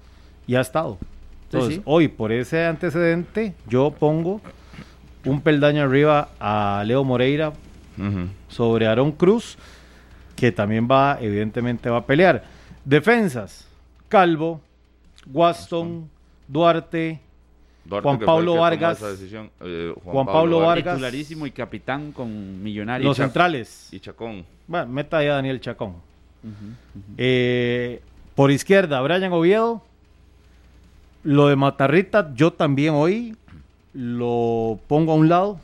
Y 0.46 0.56
ha 0.56 0.62
estado. 0.62 0.98
Entonces, 1.46 1.76
sí. 1.76 1.82
hoy, 1.86 2.08
por 2.08 2.32
ese 2.32 2.66
antecedente, 2.66 3.54
yo 3.68 3.92
pongo 3.92 4.42
un 5.26 5.42
peldaño 5.42 5.84
arriba 5.84 6.30
a 6.40 6.84
Leo 6.86 7.04
Moreira 7.04 7.54
sobre 8.48 8.88
Aarón 8.88 9.12
Cruz, 9.12 9.58
que 10.36 10.52
también 10.52 10.88
va, 10.90 11.18
evidentemente 11.20 11.90
va 11.90 11.98
a 11.98 12.06
pelear. 12.06 12.44
Defensas, 12.86 13.68
Calvo, 14.08 14.62
Waston, 15.32 16.10
Duarte, 16.48 17.20
Duarte, 17.88 18.04
Juan 18.08 18.20
Pablo 18.20 18.56
Vargas. 18.56 18.98
esa 18.98 19.10
decisión, 19.10 19.50
eh, 19.62 19.94
Juan 20.04 20.26
Pablo 20.26 20.60
Vargas. 20.60 20.96
Titularísimo 20.96 21.46
y 21.48 21.52
capitán 21.52 22.12
con 22.12 22.62
Millonarios. 22.62 23.08
los 23.08 23.18
centrales. 23.18 23.88
y 23.92 24.00
Chacón. 24.00 24.46
Bueno, 24.68 24.88
meta 24.88 25.18
ahí 25.18 25.28
a 25.28 25.36
Daniel 25.36 25.60
Chacón. 25.62 25.96
Eh, 27.18 28.02
por 28.36 28.52
izquierda, 28.52 29.02
Brian 29.02 29.32
Oviedo. 29.34 29.82
Lo 31.24 31.48
de 31.48 31.56
Matarrita, 31.56 32.34
yo 32.36 32.54
también 32.54 32.94
hoy 32.94 33.36
lo 33.94 34.80
pongo 34.88 35.14
a 35.14 35.16
un 35.16 35.28
lado. 35.30 35.60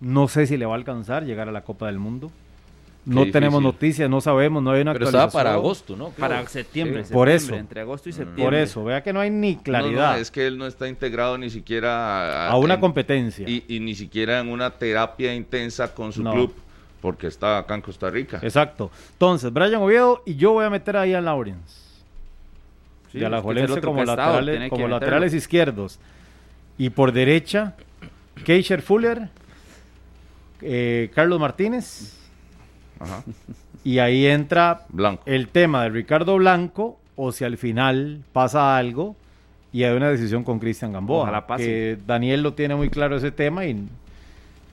No 0.00 0.26
sé 0.26 0.46
si 0.46 0.56
le 0.56 0.66
va 0.66 0.72
a 0.72 0.76
alcanzar 0.76 1.24
llegar 1.24 1.48
a 1.48 1.52
la 1.52 1.62
Copa 1.62 1.86
del 1.86 1.98
Mundo. 1.98 2.32
No 3.04 3.24
Qué 3.24 3.32
tenemos 3.32 3.60
difícil. 3.60 3.74
noticias, 3.74 4.10
no 4.10 4.20
sabemos, 4.20 4.62
no 4.62 4.70
hay 4.70 4.82
una 4.82 4.92
Pero 4.92 5.06
estaba 5.06 5.28
para 5.30 5.54
agosto, 5.54 5.96
¿no? 5.96 6.10
Creo. 6.10 6.18
Para 6.20 6.46
septiembre, 6.46 7.02
Por 7.02 7.28
septiembre, 7.28 7.34
eso. 7.34 7.54
Entre 7.56 7.80
agosto 7.80 8.08
y 8.08 8.12
septiembre. 8.12 8.44
Por 8.44 8.54
eso, 8.54 8.84
vea 8.84 9.02
que 9.02 9.12
no 9.12 9.18
hay 9.18 9.30
ni 9.30 9.56
claridad 9.56 10.10
No, 10.10 10.12
no, 10.12 10.18
es 10.22 10.30
que 10.30 10.46
él 10.46 10.56
no 10.56 10.66
está 10.68 10.86
integrado 10.88 11.36
ni 11.36 11.50
siquiera 11.50 12.48
a 12.48 12.56
una 12.58 12.74
en- 12.74 12.80
competencia. 12.80 13.48
y, 13.48 13.64
y 13.66 13.80
ni 13.80 13.96
siquiera 13.96 14.38
en 14.38 14.48
una 14.48 14.70
terapia 14.70 15.34
intensa 15.34 15.92
con 15.92 16.12
su 16.12 16.22
No. 16.22 16.32
club, 16.32 16.54
porque 17.00 17.26
está 17.26 17.58
acá 17.58 17.74
en 17.74 17.80
Costa 17.80 18.08
Rica. 18.08 18.38
Exacto. 18.40 18.92
Entonces, 19.14 19.52
Brian 19.52 19.82
Oviedo 19.82 20.22
y 20.24 20.36
yo 20.36 20.52
voy 20.52 20.64
a 20.64 20.70
meter 20.70 20.96
ahí 20.96 21.12
a 21.12 21.20
Lawrence. 21.20 21.82
Sí, 23.10 23.18
de 23.18 23.26
Alajuelense 23.26 23.80
como, 23.80 23.96
prestado, 23.96 24.40
laterales, 24.40 24.70
como 24.70 24.86
laterales 24.86 25.34
izquierdos. 25.34 25.98
Y 26.78 26.88
por 26.90 27.10
derecha, 27.10 27.74
Keisher 28.44 28.80
Fuller, 28.80 29.28
eh, 30.60 31.10
Carlos 31.14 31.40
Martínez. 31.40 32.16
Ajá. 33.02 33.22
Y 33.84 33.98
ahí 33.98 34.26
entra 34.26 34.82
Blanco. 34.90 35.24
el 35.26 35.48
tema 35.48 35.82
de 35.82 35.88
Ricardo 35.88 36.36
Blanco, 36.36 37.00
o 37.16 37.32
si 37.32 37.44
al 37.44 37.56
final 37.58 38.22
pasa 38.32 38.76
algo 38.76 39.16
y 39.72 39.82
hay 39.82 39.96
una 39.96 40.08
decisión 40.08 40.44
con 40.44 40.60
Cristian 40.60 40.92
Gamboa. 40.92 41.22
Ojalá 41.22 41.46
pase. 41.48 41.64
Que 41.64 41.98
Daniel 42.06 42.42
lo 42.42 42.54
tiene 42.54 42.76
muy 42.76 42.90
claro 42.90 43.16
ese 43.16 43.32
tema 43.32 43.64
y, 43.66 43.84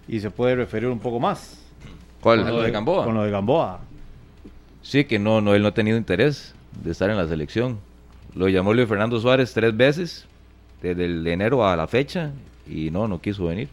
y 0.08 0.20
se 0.20 0.30
puede 0.30 0.56
referir 0.56 0.90
un 0.90 1.00
poco 1.00 1.20
más. 1.20 1.60
¿Cuál? 2.22 2.44
Con 2.44 2.52
lo 2.52 2.62
de 2.62 2.70
Gamboa. 2.70 3.04
Con 3.06 3.16
lo 3.16 3.24
de 3.24 3.32
Gamboa. 3.32 3.80
Sí, 4.84 5.06
que 5.06 5.18
no, 5.18 5.42
no, 5.42 5.56
él 5.56 5.64
no 5.64 5.70
ha 5.70 5.74
tenido 5.74 5.98
interés 5.98 6.54
de 6.84 6.92
estar 6.92 7.10
en 7.10 7.18
la 7.18 7.28
selección. 7.28 7.80
Lo 8.36 8.48
llamó 8.48 8.76
Luis 8.76 8.88
Fernando 8.88 9.20
Suárez 9.20 9.54
tres 9.54 9.76
veces, 9.76 10.28
desde 10.84 11.06
el 11.06 11.24
de 11.24 11.34
enero 11.34 11.68
a 11.68 11.76
la 11.76 11.88
fecha, 11.88 12.32
y 12.68 12.92
no, 12.92 13.08
no 13.08 13.20
quiso 13.20 13.46
venir. 13.46 13.70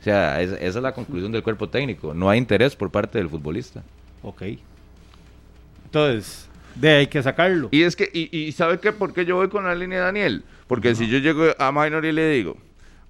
O 0.00 0.02
sea, 0.02 0.40
es- 0.40 0.52
esa 0.52 0.78
es 0.78 0.82
la 0.82 0.92
conclusión 0.92 1.32
del 1.32 1.42
cuerpo 1.42 1.68
técnico. 1.68 2.14
No 2.14 2.30
hay 2.30 2.38
interés 2.38 2.76
por 2.76 2.90
parte 2.90 3.18
del 3.18 3.28
futbolista. 3.28 3.82
Ok. 4.22 4.42
Entonces, 5.84 6.48
de 6.74 6.88
ahí 6.90 6.96
hay 6.96 7.06
que 7.06 7.22
sacarlo. 7.22 7.68
Y 7.72 7.82
es 7.82 7.96
que, 7.96 8.08
y, 8.12 8.36
y 8.36 8.52
¿sabe 8.52 8.78
qué? 8.78 8.92
¿Por 8.92 9.12
qué 9.12 9.24
yo 9.24 9.36
voy 9.36 9.48
con 9.48 9.64
la 9.64 9.74
línea 9.74 9.98
de 9.98 10.04
Daniel? 10.04 10.44
Porque 10.66 10.94
si 10.94 11.08
yo 11.08 11.18
llego 11.18 11.44
a 11.58 11.72
Minor 11.72 12.04
y 12.04 12.12
le 12.12 12.28
digo, 12.30 12.56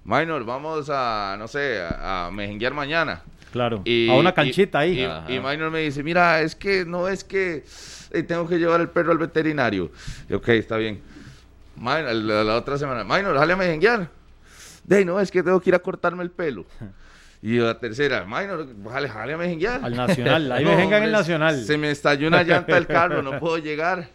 Minor, 0.05 0.45
vamos 0.45 0.89
a, 0.89 1.35
no 1.37 1.47
sé, 1.47 1.79
a, 1.81 2.27
a 2.27 2.31
mejenguear 2.31 2.73
mañana. 2.73 3.21
Claro. 3.51 3.81
Y- 3.85 4.09
a 4.09 4.13
una 4.13 4.29
y- 4.29 4.33
canchita 4.33 4.79
ahí. 4.79 4.99
Y, 4.99 5.03
Ajá. 5.03 5.31
y 5.31 5.39
Minor 5.39 5.71
me 5.71 5.79
dice, 5.79 6.03
mira, 6.03 6.41
es 6.41 6.55
que 6.55 6.85
no 6.85 7.07
es 7.07 7.23
que 7.23 7.63
eh, 8.11 8.23
tengo 8.23 8.47
que 8.47 8.57
llevar 8.57 8.79
el 8.81 8.89
perro 8.89 9.11
al 9.11 9.17
veterinario. 9.17 9.91
Y, 10.29 10.33
ok, 10.33 10.49
está 10.49 10.77
bien. 10.77 11.01
Minor, 11.75 12.13
la, 12.13 12.43
la 12.43 12.55
otra 12.55 12.77
semana, 12.77 13.03
Minor, 13.03 13.35
dale 13.35 13.53
a 13.53 13.57
mejenguear. 13.57 14.09
De 14.89 15.05
no, 15.05 15.19
es 15.19 15.29
que 15.31 15.43
tengo 15.43 15.59
que 15.61 15.69
ir 15.69 15.75
a 15.75 15.79
cortarme 15.79 16.23
el 16.23 16.31
pelo. 16.31 16.65
Y 17.41 17.57
la 17.57 17.79
tercera, 17.79 18.25
Minor, 18.25 18.67
jale, 18.91 19.07
jale 19.07 19.33
a 19.33 19.37
mejenguear. 19.37 19.79
Al 19.81 19.95
Nacional. 19.95 20.51
Ahí 20.51 20.65
No, 20.65 20.75
me 20.75 20.83
en 20.83 21.03
el 21.03 21.11
Nacional. 21.13 21.63
Se 21.63 21.77
me 21.77 21.89
estalló 21.89 22.27
una 22.27 22.43
llanta 22.43 22.75
del 22.75 22.85
carro, 22.85 23.21
no 23.21 23.39
puedo 23.39 23.57
llegar. 23.59 24.09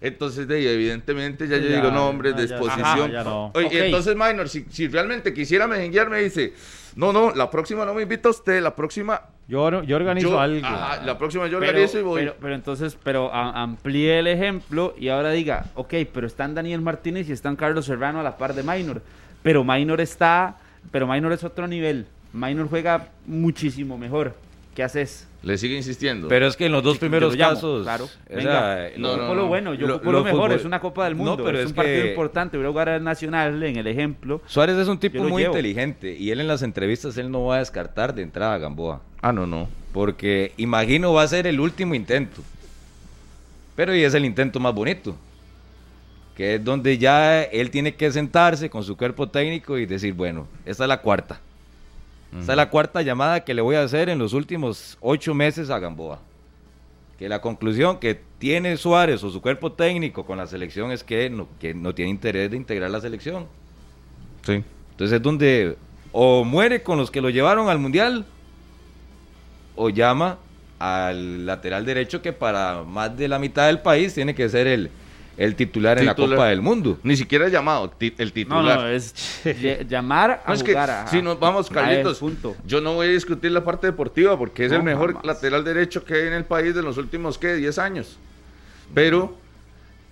Entonces, 0.00 0.46
de 0.46 0.56
ahí, 0.58 0.68
evidentemente, 0.68 1.48
ya 1.48 1.56
yo 1.56 1.68
Ya, 1.68 1.74
digo, 1.76 1.90
no, 1.90 2.08
hombre, 2.08 2.30
no, 2.30 2.36
ya- 2.36 2.42
disposición. 2.42 2.86
ajá, 2.86 3.08
ya 3.08 3.24
no. 3.24 3.50
Oye, 3.54 3.66
Ok. 3.66 3.72
y 3.72 3.76
entonces, 3.78 4.14
Minor, 4.14 4.48
si, 4.48 4.64
si 4.70 4.86
realmente 4.86 5.34
quisiera 5.34 5.66
mejenguear, 5.66 6.08
me 6.08 6.20
dice, 6.22 6.54
no, 6.94 7.12
no, 7.12 7.34
la 7.34 7.50
próxima 7.50 7.84
no 7.84 7.92
me 7.92 8.02
invita 8.02 8.28
a 8.28 8.30
usted, 8.30 8.62
la 8.62 8.76
próxima. 8.76 9.20
Yo, 9.48 9.82
yo 9.82 9.96
organizo 9.96 10.28
yo- 10.28 10.38
algo. 10.40 10.64
ajá, 10.64 11.02
la 11.04 11.18
próxima 11.18 11.48
yo 11.48 11.58
Pero, 11.58 11.70
organizo 11.72 11.98
y 11.98 12.02
voy. 12.02 12.20
pero, 12.20 12.36
pero 12.40 12.54
entonces, 12.54 12.96
pero 13.02 13.34
a- 13.34 13.62
amplíe 13.62 14.20
el 14.20 14.28
ejemplo 14.28 14.94
y 14.96 15.08
ahora 15.08 15.30
diga, 15.32 15.66
ok, 15.74 15.92
pero 16.14 16.28
están 16.28 16.54
Daniel 16.54 16.82
Martínez 16.82 17.28
y 17.28 17.32
están 17.32 17.56
Carlos 17.56 17.84
Serrano 17.86 18.20
a 18.20 18.22
la 18.22 18.36
par 18.38 18.54
de 18.54 18.62
Minor. 18.62 19.02
Pero 19.42 19.64
Minor 19.64 20.00
está, 20.00 20.56
pero 20.90 21.06
Minor 21.06 21.32
es 21.32 21.44
otro 21.44 21.66
nivel. 21.66 22.06
Minor 22.32 22.68
juega 22.68 23.08
muchísimo 23.26 23.96
mejor. 23.98 24.34
¿Qué 24.74 24.82
haces? 24.84 25.26
Le 25.42 25.56
sigue 25.58 25.76
insistiendo. 25.76 26.28
Pero 26.28 26.46
es 26.46 26.54
que 26.56 26.66
en 26.66 26.72
los 26.72 26.82
dos 26.82 26.94
Sí, 26.94 27.00
primeros 27.00 27.32
lo 27.32 27.38
llamo, 27.38 27.54
casos. 27.54 27.82
claro. 27.82 28.08
Venga, 28.28 28.88
no, 28.98 29.08
yo 29.10 29.16
no, 29.16 29.34
lo 29.34 29.42
no. 29.42 29.46
bueno, 29.48 29.74
yo 29.74 29.86
Lo- 29.86 30.00
lo, 30.02 30.12
lo 30.12 30.22
mejor, 30.24 30.52
es 30.52 30.64
una 30.64 30.78
Copa 30.80 31.04
del 31.04 31.16
No, 31.16 31.24
Mundo, 31.24 31.44
pero 31.44 31.58
es 31.58 31.64
es 31.64 31.70
un 31.70 31.76
partido 31.76 32.06
importante, 32.06 32.56
voy 32.56 32.66
a 32.66 32.68
jugar 32.68 32.88
al 32.90 33.02
Nacional 33.02 33.62
en 33.62 33.76
el 33.76 33.86
ejemplo. 33.86 34.42
Suárez 34.46 34.76
es 34.76 34.86
un 34.86 34.98
tipo 34.98 35.22
muy 35.24 35.42
llevo. 35.42 35.54
inteligente 35.56 36.14
y 36.14 36.30
él 36.30 36.40
en 36.40 36.46
las 36.46 36.62
entrevistas 36.62 37.16
él 37.16 37.30
no 37.30 37.46
va 37.46 37.56
a 37.56 37.58
descartar 37.60 38.14
de 38.14 38.22
entrada 38.22 38.54
a 38.54 38.58
Gamboa. 38.58 39.00
ah, 39.22 39.32
no, 39.32 39.46
no. 39.46 39.68
Porque 39.92 40.52
imagino 40.56 41.12
va 41.14 41.22
a 41.22 41.28
ser 41.28 41.46
el 41.48 41.58
último 41.58 41.94
intento. 41.96 42.42
Pero 43.74 43.94
y 43.96 44.04
es 44.04 44.14
el 44.14 44.24
intento 44.24 44.60
más 44.60 44.74
bonito. 44.74 45.16
Que 46.40 46.54
es 46.54 46.64
donde 46.64 46.96
ya 46.96 47.42
él 47.42 47.70
tiene 47.70 47.94
que 47.94 48.10
sentarse 48.10 48.70
con 48.70 48.82
su 48.82 48.96
cuerpo 48.96 49.28
técnico 49.28 49.76
y 49.76 49.84
decir, 49.84 50.14
bueno, 50.14 50.46
esta 50.64 50.84
es 50.84 50.88
la 50.88 51.02
cuarta. 51.02 51.38
Esta 52.32 52.52
es 52.52 52.56
la 52.56 52.70
cuarta 52.70 53.02
llamada 53.02 53.44
que 53.44 53.52
le 53.52 53.60
voy 53.60 53.76
a 53.76 53.82
hacer 53.82 54.08
en 54.08 54.18
los 54.18 54.32
últimos 54.32 54.96
ocho 55.02 55.34
meses 55.34 55.68
a 55.68 55.78
Gamboa. 55.78 56.18
Que 57.18 57.28
la 57.28 57.42
conclusión 57.42 57.98
que 57.98 58.18
tiene 58.38 58.78
Suárez 58.78 59.22
o 59.22 59.28
su 59.28 59.42
cuerpo 59.42 59.72
técnico 59.72 60.24
con 60.24 60.38
la 60.38 60.46
selección 60.46 60.92
es 60.92 61.04
que 61.04 61.28
no, 61.28 61.46
que 61.60 61.74
no 61.74 61.94
tiene 61.94 62.10
interés 62.10 62.50
de 62.50 62.56
integrar 62.56 62.90
la 62.90 63.02
selección. 63.02 63.44
Sí. 64.40 64.64
Entonces 64.92 65.16
es 65.18 65.22
donde 65.22 65.76
o 66.10 66.42
muere 66.42 66.82
con 66.82 66.96
los 66.96 67.10
que 67.10 67.20
lo 67.20 67.28
llevaron 67.28 67.68
al 67.68 67.78
mundial 67.78 68.24
o 69.76 69.90
llama 69.90 70.38
al 70.78 71.44
lateral 71.44 71.84
derecho 71.84 72.22
que 72.22 72.32
para 72.32 72.82
más 72.82 73.14
de 73.14 73.28
la 73.28 73.38
mitad 73.38 73.66
del 73.66 73.80
país 73.80 74.14
tiene 74.14 74.34
que 74.34 74.48
ser 74.48 74.66
el, 74.66 74.90
el 75.36 75.54
titular, 75.54 75.98
en 75.98 76.06
la. 76.06 76.14
Copa 76.14 76.48
del 76.48 76.60
Mundo. 76.60 76.98
Ni 77.02 77.16
siquiera 77.16 77.48
llamado, 77.48 77.92
el 78.00 78.12
No, 78.26 78.30
titular. 78.32 78.78
no, 78.80 78.88
es 78.88 79.14
ll- 79.44 79.86
llamar 79.86 80.42
a 80.44 80.48
No, 80.48 80.54
es 80.54 80.62
que 80.62 80.72
jugar 80.72 80.90
a- 80.90 81.06
si 81.08 81.22
nos 81.22 81.38
vamos, 81.40 81.70
Carlitos, 81.70 82.18
punto. 82.18 82.56
yo 82.66 82.80
no 82.80 82.94
voy 82.94 83.08
a 83.08 83.10
discutir 83.10 83.50
la 83.52 83.64
parte 83.64 83.86
deportiva 83.86 84.36
porque 84.38 84.66
es 84.66 84.70
No, 84.72 84.78
el 84.78 84.82
mejor 84.82 85.12
jamás. 85.12 85.24
lateral 85.26 85.64
derecho 85.64 86.04
que 86.04 86.14
hay 86.14 86.26
en 86.26 86.34
el 86.34 86.44
país 86.44 86.74
de 86.74 86.82
los 86.82 86.98
últimos, 86.98 87.38
¿qué? 87.38 87.54
10 87.54 87.78
años. 87.78 88.16
Pero 88.94 89.36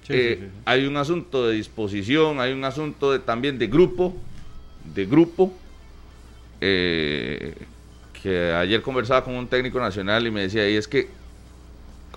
Sí, 0.07 0.15
eh, 0.15 0.37
sí, 0.39 0.45
sí, 0.45 0.51
sí. 0.51 0.61
hay 0.65 0.87
un 0.87 0.97
asunto 0.97 1.47
de 1.47 1.55
disposición, 1.55 2.41
hay 2.41 2.53
un 2.53 2.65
asunto 2.65 3.13
de, 3.13 3.19
también 3.19 3.59
de 3.59 3.67
grupo, 3.67 4.17
de 4.95 5.05
grupo, 5.05 5.53
eh, 6.61 7.55
que 8.23 8.53
ayer 8.53 8.83
conversaba 8.83 9.23
con 9.25 9.35
un 9.35 9.47
técnico 9.47 9.79
nacional 9.79 10.27
y 10.27 10.31
me 10.31 10.43
decía, 10.43 10.69
y 10.69 10.77
es 10.77 10.89
que 10.89 11.09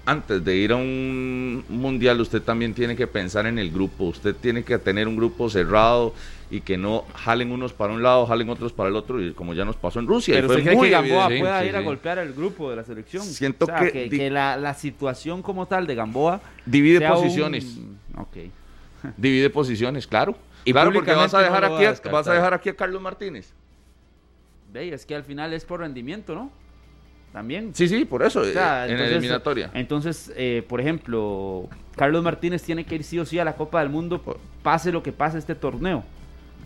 antes 0.05 0.43
de 0.43 0.55
ir 0.55 0.71
a 0.71 0.75
un 0.77 1.63
mundial 1.69 2.19
usted 2.21 2.41
también 2.41 2.73
tiene 2.73 2.95
que 2.95 3.07
pensar 3.07 3.45
en 3.45 3.59
el 3.59 3.71
grupo, 3.71 4.05
usted 4.05 4.35
tiene 4.35 4.63
que 4.63 4.77
tener 4.79 5.07
un 5.07 5.15
grupo 5.15 5.49
cerrado 5.49 6.13
y 6.49 6.61
que 6.61 6.75
no 6.77 7.05
jalen 7.15 7.51
unos 7.51 7.71
para 7.71 7.93
un 7.93 8.03
lado, 8.03 8.25
jalen 8.25 8.49
otros 8.49 8.73
para 8.73 8.89
el 8.89 8.95
otro, 8.95 9.21
y 9.23 9.31
como 9.33 9.53
ya 9.53 9.63
nos 9.63 9.77
pasó 9.77 9.99
en 9.99 10.07
Rusia. 10.07 10.33
y 10.33 10.37
Pero 10.37 10.47
fue 10.47 10.55
usted 10.57 10.65
cree 10.65 10.77
muy 10.77 10.87
que 10.87 10.91
Gamboa 10.91 11.25
evidente. 11.27 11.39
pueda 11.43 11.61
sí, 11.61 11.67
ir 11.67 11.75
a 11.75 11.81
golpear 11.81 12.17
el 12.19 12.33
grupo 12.33 12.69
de 12.69 12.75
la 12.75 12.83
selección. 12.83 13.23
Siento 13.23 13.65
O 13.65 13.67
sea, 13.67 13.79
que 13.79 13.91
que, 13.91 14.03
di- 14.09 14.17
que 14.17 14.29
la, 14.29 14.57
la 14.57 14.73
situación 14.73 15.41
como 15.41 15.65
tal 15.67 15.87
de 15.87 15.95
Gamboa 15.95 16.41
Divide 16.65 17.05
un- 17.07 17.13
posiciones. 17.13 17.77
Divide 19.17 19.49
posiciones, 19.49 20.05
claro. 20.07 20.35
Y 20.65 20.73
claro, 20.73 20.91
porque 20.93 21.11
vas 21.13 21.33
a 21.33 21.39
dejar 21.41 21.61
no 21.69 21.75
aquí, 21.75 21.85
va 21.85 21.89
a 21.89 21.93
a, 21.93 21.93
vas 21.93 21.99
a 21.99 22.03
descartar. 22.09 22.35
dejar 22.35 22.53
aquí 22.53 22.69
a 22.69 22.75
Carlos 22.75 23.01
Martínez. 23.01 23.51
Ve, 24.71 24.93
es 24.93 25.05
que 25.05 25.15
al 25.15 25.23
final 25.23 25.53
es 25.53 25.65
por 25.65 25.79
rendimiento, 25.79 26.35
¿no? 26.35 26.51
También. 27.33 27.71
Sí, 27.73 27.87
sí, 27.87 28.03
por 28.05 28.23
eso, 28.23 28.41
O 28.41 28.45
sea, 28.45 28.83
eh, 28.83 28.87
en 28.87 28.91
entonces, 28.93 29.11
eliminatoria. 29.17 29.71
Entonces, 29.73 30.33
eh, 30.35 30.63
por 30.67 30.81
ejemplo, 30.81 31.69
Carlos 31.95 32.23
Martínez 32.23 32.61
tiene 32.63 32.83
que 32.83 32.95
ir 32.95 33.03
sí 33.03 33.19
o 33.19 33.25
sí 33.25 33.39
a 33.39 33.45
la 33.45 33.53
Copa 33.55 33.79
del 33.79 33.89
Mundo, 33.89 34.21
pase 34.61 34.91
lo 34.91 35.01
que 35.01 35.11
pase 35.13 35.37
este 35.37 35.55
torneo. 35.55 36.03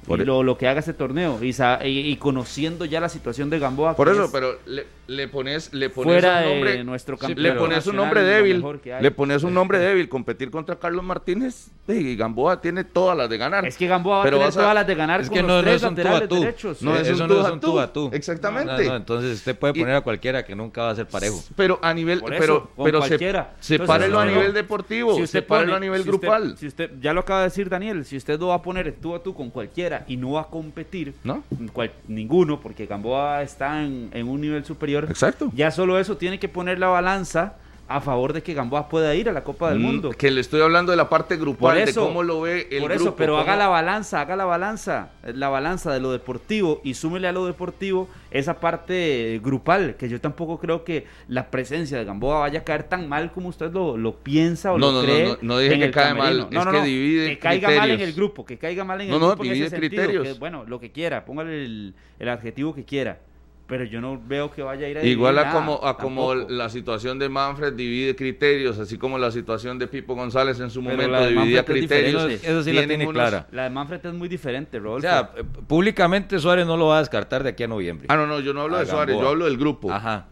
Por 0.08 0.20
y 0.20 0.24
e- 0.24 0.26
lo, 0.26 0.44
lo 0.44 0.58
que 0.58 0.68
haga 0.68 0.80
este 0.80 0.94
torneo. 0.94 1.40
Y, 1.44 1.50
y- 1.84 2.00
y 2.12 2.16
conociendo 2.18 2.86
ya 2.86 3.00
la 3.00 3.10
situación 3.10 3.50
de 3.50 3.60
Gamboa. 3.60 3.96
Por 3.96 4.10
eso, 4.10 4.26
es 4.26 4.32
pero 4.32 4.60
le, 4.66 4.86
le 5.08 5.28
pones, 5.28 5.74
le 5.74 5.90
pones 5.90 6.14
fuera 6.22 6.40
un 6.44 6.50
nombre, 6.54 6.72
de 6.78 6.84
nuestro 6.84 7.16
Sí, 7.18 7.22
campeón. 7.22 7.44
le 7.44 7.52
pones 7.54 7.88
un 7.88 7.96
nombre 7.96 8.22
nacional, 8.22 8.40
lo 8.62 8.72
débil, 8.72 9.02
le 9.02 9.12
pones 9.12 9.44
un 9.44 9.54
nombre 9.54 9.80
débil, 9.80 10.10
competir 10.10 10.50
contra 10.52 10.78
Carlos 10.78 11.04
Martínez, 11.04 11.68
y 11.88 12.16
Gamboa 12.16 12.60
tiene 12.62 12.84
todas 12.84 13.16
las 13.16 13.30
de 13.30 13.38
ganar. 13.38 13.66
Es 13.66 13.78
que 13.78 13.88
Gamboa 13.88 14.18
va 14.18 14.24
Pero 14.24 14.38
a 14.38 14.40
tener 14.40 14.52
a- 14.52 14.62
todas 14.62 14.76
las 14.76 14.88
de 14.88 14.96
ganar 14.96 15.22
Es 15.22 15.28
con 15.28 15.36
que 15.36 15.42
los 15.44 15.48
no, 15.50 15.56
no 15.58 15.62
tres 15.64 15.76
es 15.76 15.84
un 15.84 15.96
tú 15.96 16.02
a 16.02 16.04
laterales 16.04 16.30
tú. 16.30 16.36
derechos. 16.40 16.82
No 16.82 16.96
es 16.96 17.08
eso 17.08 17.24
un 17.24 17.30
no 17.30 17.46
es 17.46 17.52
un 17.54 17.60
tú. 17.60 17.80
a 17.80 17.94
tú. 17.94 18.10
Exactamente. 18.12 18.84
No, 18.84 18.90
no, 18.90 18.96
entonces 18.96 19.34
usted 19.38 19.56
puede 19.58 19.74
Y- 19.78 19.82
poner 19.82 19.96
a 19.96 20.02
cualquiera 20.02 20.44
que 20.44 20.56
nunca 20.56 20.82
va 20.84 20.90
a 20.90 20.96
ser 20.96 21.06
parejo. 21.08 21.44
Pero 21.56 21.78
a 21.84 21.94
nivel, 21.94 22.18
eso, 22.20 22.26
pero, 22.40 22.70
con 22.76 22.86
pero 22.86 23.02
se, 23.04 23.08
cualquiera. 23.10 23.54
sepárelo 23.60 24.06
Entonces, 24.06 24.22
a 24.22 24.26
no, 24.26 24.32
nivel 24.40 24.54
deportivo, 24.54 25.16
Si 25.16 25.22
usted 25.24 25.40
sepárelo 25.42 25.68
pone- 25.74 25.78
a 25.78 25.80
nivel 25.80 26.04
si 26.04 26.10
usted- 26.10 26.20
grupal. 26.28 26.58
si 26.58 26.68
usted, 26.68 26.92
ya 27.02 27.14
lo 27.14 27.20
acaba 27.22 27.40
de 27.42 27.46
decir 27.46 27.70
Daniel, 27.70 28.04
si 28.06 28.18
usted 28.18 28.40
lo 28.40 28.48
va 28.48 28.56
a 28.56 28.62
poner 28.64 28.92
tú 29.00 29.14
a 29.14 29.22
tú 29.22 29.36
con 29.36 29.52
cualquiera 29.52 30.04
y 30.08 30.18
no 30.18 30.32
va 30.32 30.42
a 30.42 30.48
competir, 30.48 31.14
¿No? 31.24 31.44
cual- 31.74 31.92
ninguno, 32.08 32.60
porque 32.62 32.88
Gamboa 32.88 33.44
está 33.44 33.84
en, 33.84 34.10
en 34.12 34.28
un 34.28 34.42
nivel 34.42 34.66
superior, 34.66 34.95
Exacto. 35.04 35.52
ya 35.54 35.70
solo 35.72 36.00
eso 36.00 36.16
tiene 36.18 36.40
que 36.40 36.48
poner 36.48 36.80
la 36.80 36.88
balanza 36.88 37.58
a 37.88 38.02
favor 38.02 38.34
de 38.34 38.42
que 38.42 38.56
Gamboa 38.56 38.90
pueda 38.90 39.14
ir 39.14 39.30
a 39.30 39.32
la 39.32 39.44
Copa 39.44 39.70
del 39.70 39.78
Mm, 39.78 39.82
Mundo. 39.84 40.10
Que 40.10 40.32
le 40.32 40.42
estoy 40.42 40.60
hablando 40.60 40.90
de 40.92 40.98
la 40.98 41.08
parte 41.08 41.38
grupal, 41.38 41.78
eso, 41.78 42.02
de 42.02 42.08
cómo 42.08 42.24
lo 42.24 42.42
ve 42.42 42.68
el 42.72 42.80
Por 42.82 42.90
grupo. 42.90 43.04
eso, 43.10 43.16
pero 43.16 43.34
cómo- 43.34 43.44
haga 43.44 43.56
la 43.56 43.68
balanza, 43.68 44.22
haga 44.22 44.36
la 44.36 44.46
balanza, 44.46 45.10
la 45.24 45.50
balanza 45.50 45.94
de 45.94 46.00
lo 46.00 46.12
deportivo 46.12 46.82
y 46.84 46.96
súmele 46.96 47.28
a 47.28 47.32
lo 47.32 47.46
deportivo 47.46 48.10
esa 48.32 48.60
parte 48.60 49.40
grupal, 49.44 49.98
que 50.00 50.10
yo 50.10 50.20
tampoco 50.20 50.60
creo 50.60 50.84
que 50.84 51.06
la 51.28 51.52
presencia 51.52 52.00
de 52.00 52.06
Gamboa 52.06 52.40
vaya 52.40 52.62
a 52.62 52.64
caer 52.64 52.84
tan 52.86 53.08
mal 53.08 53.32
como 53.32 53.50
usted 53.50 53.72
lo, 53.72 53.98
lo 53.98 54.16
piensa 54.16 54.74
o 54.74 54.80
No, 54.80 54.88
lo 54.88 54.92
no, 54.94 55.00
no, 55.02 55.06
cree. 55.06 55.26
no, 55.28 55.38
no 55.44 55.60
dije 55.60 55.76
en 55.76 55.80
que 55.82 55.92
cae 55.92 56.14
mal, 56.16 56.48
es 56.52 56.66
que 56.66 56.82
divide 56.82 57.30
Que 57.30 57.38
caiga 57.38 57.68
mal 57.68 57.76
en 57.76 57.82
criterios. 57.84 58.10
el 58.10 58.16
grupo, 58.16 58.46
que 58.48 58.58
caiga 58.58 58.84
mal 58.84 59.00
en 59.02 59.10
No, 59.10 59.16
el 59.18 59.22
no, 59.22 59.28
grupo 59.28 59.44
en 59.44 59.52
ese 59.52 59.56
divide 59.58 59.70
sentido, 59.70 59.90
criterios. 60.06 60.28
que, 60.34 60.40
bueno, 60.40 60.64
lo 60.66 60.80
que 60.80 60.92
quiera, 60.92 61.24
póngale 61.24 61.64
el, 61.64 61.94
el 62.18 62.30
adjetivo 62.30 62.74
que 62.74 62.84
quiera, 62.84 63.20
pero 63.68 63.84
yo 63.84 64.00
no 64.00 64.22
veo 64.24 64.52
que 64.52 64.62
vaya 64.62 64.86
a 64.86 64.90
ir 64.90 64.98
a 65.00 65.04
Igual 65.04 65.40
a 65.40 65.46
nada, 65.46 65.54
como, 65.56 65.74
a 65.84 65.98
como 65.98 66.30
tampoco. 66.34 66.52
la 66.54 66.70
situación 66.70 67.18
de 67.18 67.30
Manfred 67.30 67.74
divide 67.74 68.16
criterios, 68.16 68.78
así 68.78 68.98
como 69.00 69.18
la 69.18 69.32
situación 69.32 69.80
de 69.80 69.88
Pipo 69.88 70.14
González 70.14 70.60
en 70.60 70.70
su 70.70 70.84
Pero 70.84 70.98
momento 70.98 71.28
dividía 71.28 71.62
es 71.62 71.66
criterios. 71.66 72.24
Eso 72.44 72.62
sí 72.64 72.74
la 72.74 72.86
tiene 72.86 73.06
unos- 73.06 73.14
clara. 73.16 73.48
La 73.52 73.64
de 73.64 73.70
Manfred 73.72 74.06
es 74.06 74.14
muy 74.14 74.30
diferente, 74.30 74.78
O 74.78 74.82
Rodolfo. 74.82 75.02
sea, 75.08 75.32
eh, 75.36 75.44
públicamente 75.68 76.38
Suárez 76.38 76.68
no 76.68 76.78
lo 76.78 76.88
va 76.88 76.98
a 76.98 77.00
descartar 77.00 77.42
de 77.44 77.50
aquí 77.50 77.64
a 77.64 77.68
noviembre. 77.68 78.06
Ah, 78.10 78.16
no, 78.18 78.28
no, 78.28 78.40
yo 78.40 78.54
no 78.54 78.62
hablo 78.62 78.76
A 78.78 78.82
de 78.82 78.86
Suárez, 78.86 79.18
yo 79.20 79.28
hablo 79.30 79.46
del 79.46 79.58
grupo. 79.58 79.92
Ajá. 79.92 80.28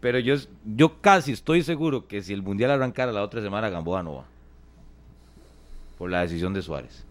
Pero 0.00 0.18
yo, 0.18 0.34
yo 0.64 1.00
casi 1.00 1.32
estoy 1.32 1.62
seguro 1.62 2.06
que 2.06 2.22
si 2.22 2.32
el 2.34 2.42
Mundial 2.42 2.70
arrancara 2.70 3.12
la 3.12 3.22
otra 3.22 3.40
semana, 3.40 3.68
Gamboa 3.70 4.02
no 4.02 4.14
va. 4.16 4.24
Por 5.96 6.10
la 6.10 6.20
decisión 6.20 6.52
de 6.54 6.62
Suárez. 6.62 7.04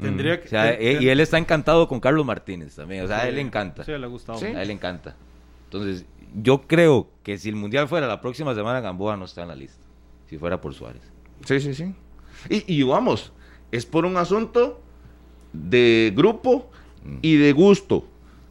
Tendría 0.00 0.40
que. 0.40 0.46
O 0.46 0.50
sea, 0.50 0.76
ten- 0.76 0.86
eh, 0.86 0.98
y 1.00 1.08
él 1.08 1.20
está 1.20 1.38
encantado 1.38 1.86
con 1.88 2.00
Carlos 2.00 2.24
Martínez 2.26 2.74
también. 2.74 3.04
O 3.04 3.08
sea, 3.08 3.20
a 3.20 3.28
él 3.28 3.34
le 3.36 3.40
encanta. 3.40 3.84
Sí, 3.84 3.92
le 3.92 4.04
ha 4.04 4.08
gustado. 4.08 4.38
Sí. 4.38 4.46
A 4.46 4.62
él 4.62 4.68
le 4.68 4.74
encanta. 4.74 5.14
Entonces, 5.64 6.04
yo 6.34 6.62
creo 6.66 7.08
que 7.22 7.38
si 7.38 7.48
el 7.48 7.56
Mundial 7.56 7.88
fuera 7.88 8.06
la 8.06 8.20
próxima 8.20 8.54
semana, 8.54 8.80
Gamboa 8.80 9.16
no 9.16 9.24
está 9.24 9.42
en 9.42 9.48
la 9.48 9.56
lista. 9.56 9.82
Si 10.28 10.38
fuera 10.38 10.60
por 10.60 10.74
Suárez. 10.74 11.02
Sí, 11.44 11.60
sí, 11.60 11.74
sí. 11.74 11.94
Y, 12.48 12.72
y 12.80 12.82
vamos, 12.82 13.32
es 13.72 13.84
por 13.86 14.04
un 14.04 14.16
asunto 14.16 14.80
de 15.52 16.12
grupo 16.16 16.70
Mm. 17.04 17.18
y 17.22 17.36
de 17.36 17.52
gusto. 17.52 18.04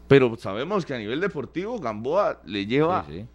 Pero 0.07 0.35
sabemos 0.37 0.85
que 0.85 0.95
a 0.95 0.97
nivel 0.97 1.21
deportivo 1.21 1.77
Gamboa 1.79 2.41
le 2.45 2.65
lleva 2.65 3.05
Sí, 3.07 3.13
sí. 3.19 3.25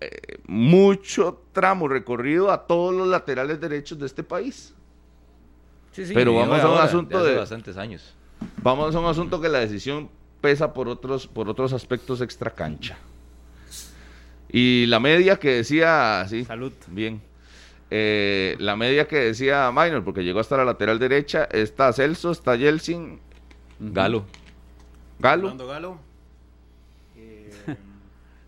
eh, 0.00 0.38
mucho 0.48 1.42
tramo 1.52 1.86
recorrido 1.86 2.50
a 2.50 2.66
todos 2.66 2.92
los 2.92 3.06
laterales 3.06 3.60
derechos 3.60 3.98
de 4.00 4.06
este 4.06 4.24
país. 4.24 4.74
Sí, 5.98 6.06
sí. 6.06 6.14
pero 6.14 6.32
vamos 6.32 6.60
a 6.60 6.68
un 6.70 6.78
asunto 6.78 7.24
de- 7.24 7.34
bastantes 7.34 7.76
años. 7.76 8.14
Vamos 8.62 8.94
a 8.94 9.00
un 9.00 9.06
asunto 9.06 9.40
que 9.40 9.48
la 9.48 9.58
decisión 9.58 10.08
pesa 10.40 10.72
por 10.72 10.86
otros, 10.88 11.26
por 11.26 11.48
otros 11.48 11.72
aspectos 11.72 12.20
extra 12.20 12.52
cancha. 12.52 12.96
Y 14.48 14.86
la 14.86 15.00
media 15.00 15.36
que 15.40 15.54
decía, 15.56 16.24
sí, 16.28 16.44
Salud. 16.44 16.72
bien. 16.86 17.20
Eh, 17.90 18.54
la 18.60 18.76
media 18.76 19.08
que 19.08 19.16
decía 19.16 19.72
Minor, 19.74 20.04
porque 20.04 20.22
llegó 20.22 20.38
hasta 20.38 20.56
la 20.56 20.64
lateral 20.64 21.00
derecha, 21.00 21.44
está 21.50 21.92
Celso, 21.92 22.30
está 22.30 22.54
Yeltsin, 22.54 23.18
Galo. 23.80 24.24
Galo. 25.18 25.42
Fernando 25.48 25.66
Galo. 25.66 25.98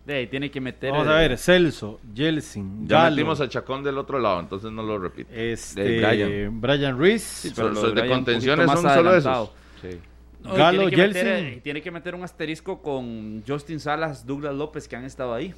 De 0.05 0.15
ahí 0.15 0.27
tiene 0.27 0.49
que 0.49 0.59
meter. 0.59 0.91
Vamos 0.91 1.05
el- 1.07 1.13
a 1.13 1.17
ver, 1.17 1.37
Celso, 1.37 1.99
Jelsin, 2.15 2.87
Ya 2.87 3.03
Galo, 3.03 3.15
metimos 3.15 3.39
a 3.41 3.47
Chacón 3.47 3.83
del 3.83 3.97
otro 3.99 4.17
lado, 4.19 4.39
entonces 4.39 4.71
no 4.71 4.81
lo 4.81 4.97
repito. 4.97 5.29
este, 5.33 5.83
De 5.83 5.97
Brian. 5.99 6.59
Brian. 6.61 6.97
Ruiz, 6.97 7.21
Sí, 7.21 7.49
Son- 7.51 7.73
lo 7.73 7.81
son 7.81 7.93
de 7.95 8.01
un 8.01 8.07
contenciones 8.07 8.65
son 8.65 8.83
más 8.83 8.93
solo 8.95 9.09
adelantado. 9.09 9.53
Sí. 9.81 9.99
No, 10.43 10.53
Galo, 10.55 10.79
tiene 10.89 10.95
que, 10.95 11.07
meter, 11.07 11.25
Jelsin. 11.27 11.45
eh, 11.45 11.61
tiene 11.63 11.81
que 11.83 11.91
meter 11.91 12.15
un 12.15 12.23
asterisco 12.23 12.81
con 12.81 13.43
Justin 13.47 13.79
Salas, 13.79 14.25
Douglas 14.25 14.55
López, 14.55 14.87
que 14.87 14.95
han 14.95 15.05
estado 15.05 15.35
ahí. 15.35 15.53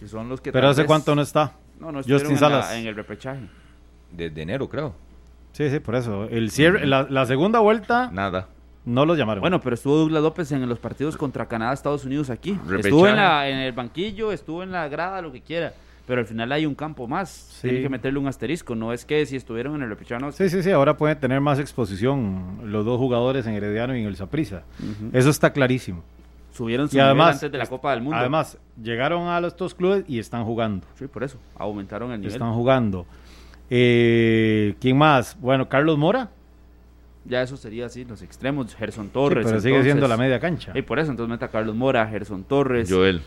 Que 0.00 0.08
son 0.08 0.28
los 0.28 0.40
que. 0.40 0.50
pero 0.50 0.68
hace 0.68 0.80
vez- 0.80 0.88
cuánto 0.88 1.14
no 1.14 1.22
está. 1.22 1.52
No, 1.78 1.92
no 1.92 1.98
Justin 2.02 2.32
en, 2.32 2.38
Salas. 2.38 2.70
la- 2.70 2.78
en 2.80 2.86
el 2.88 2.96
repechaje. 2.96 3.42
Desde 4.10 4.42
enero, 4.42 4.68
creo. 4.68 4.94
Sí, 5.52 5.70
sí, 5.70 5.78
por 5.78 5.94
eso. 5.94 6.24
El 6.24 6.50
cierre, 6.50 6.84
la, 6.86 7.06
la 7.08 7.26
segunda 7.26 7.60
vuelta 7.60 8.10
Nada. 8.12 8.48
No 8.84 9.06
los 9.06 9.16
llamaron. 9.16 9.40
Bueno, 9.40 9.60
pero 9.60 9.74
estuvo 9.74 9.96
Douglas 9.96 10.22
López 10.22 10.50
en 10.52 10.68
los 10.68 10.78
partidos 10.78 11.16
contra 11.16 11.46
Canadá, 11.46 11.72
Estados 11.72 12.04
Unidos 12.04 12.30
aquí. 12.30 12.52
Repechaje. 12.52 12.80
Estuvo 12.88 13.06
en, 13.08 13.16
la, 13.16 13.48
en 13.48 13.58
el 13.58 13.72
banquillo, 13.72 14.32
estuvo 14.32 14.62
en 14.62 14.72
la 14.72 14.88
grada, 14.88 15.22
lo 15.22 15.32
que 15.32 15.40
quiera. 15.40 15.72
Pero 16.06 16.20
al 16.20 16.26
final 16.26 16.50
hay 16.50 16.66
un 16.66 16.74
campo 16.74 17.06
más. 17.06 17.28
Sí. 17.30 17.68
Tiene 17.68 17.80
que 17.82 17.88
meterle 17.88 18.18
un 18.18 18.26
asterisco. 18.26 18.74
No 18.74 18.92
es 18.92 19.04
que 19.04 19.24
si 19.24 19.36
estuvieron 19.36 19.76
en 19.76 19.82
el 19.82 19.88
repechaje, 19.88 20.20
no. 20.20 20.32
Sí, 20.32 20.48
sí, 20.48 20.62
sí, 20.62 20.70
ahora 20.72 20.96
pueden 20.96 21.18
tener 21.20 21.40
más 21.40 21.60
exposición 21.60 22.58
los 22.64 22.84
dos 22.84 22.98
jugadores 22.98 23.46
en 23.46 23.54
Herediano 23.54 23.96
y 23.96 24.00
en 24.00 24.06
el 24.06 24.16
Saprissa. 24.16 24.62
Eso 25.12 25.30
está 25.30 25.52
clarísimo. 25.52 26.02
Subieron 26.52 26.88
su 26.88 26.96
Y 26.96 26.98
nivel 26.98 27.06
además, 27.10 27.34
antes 27.36 27.52
de 27.52 27.56
la 27.56 27.66
Copa 27.66 27.92
del 27.92 28.02
Mundo. 28.02 28.18
Además, 28.18 28.58
llegaron 28.82 29.28
a 29.28 29.40
los 29.40 29.56
dos 29.56 29.74
clubes 29.74 30.04
y 30.08 30.18
están 30.18 30.44
jugando. 30.44 30.86
Sí, 30.98 31.06
por 31.06 31.22
eso. 31.22 31.38
Aumentaron 31.56 32.10
el 32.12 32.20
nivel. 32.20 32.34
Están 32.34 32.52
jugando. 32.52 33.06
Eh, 33.70 34.74
¿Quién 34.80 34.98
más? 34.98 35.36
Bueno, 35.40 35.68
Carlos 35.68 35.96
Mora. 35.96 36.30
Ya 37.24 37.40
eso 37.42 37.56
sería 37.56 37.86
así, 37.86 38.04
los 38.04 38.20
extremos. 38.22 38.74
Gerson 38.74 39.06
Sí, 39.06 39.10
Torres. 39.12 39.46
pero 39.46 39.60
sigue 39.60 39.74
entonces. 39.74 39.92
siendo 39.92 40.08
la 40.08 40.16
media 40.16 40.40
cancha. 40.40 40.72
Y 40.74 40.82
por 40.82 40.98
eso, 40.98 41.10
entonces 41.10 41.30
meta 41.30 41.46
a 41.46 41.50
Carlos 41.50 41.76
Mora, 41.76 42.06
Gerson 42.08 42.42
Torres, 42.44 42.90
Joel. 42.92 43.22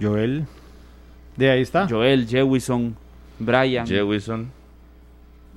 Joel. 0.00 0.44
De 1.36 1.50
ahí 1.50 1.62
está. 1.62 1.88
Joel, 1.88 2.26
Jewison, 2.26 2.94
Brian. 3.38 3.86
Jewison, 3.86 4.50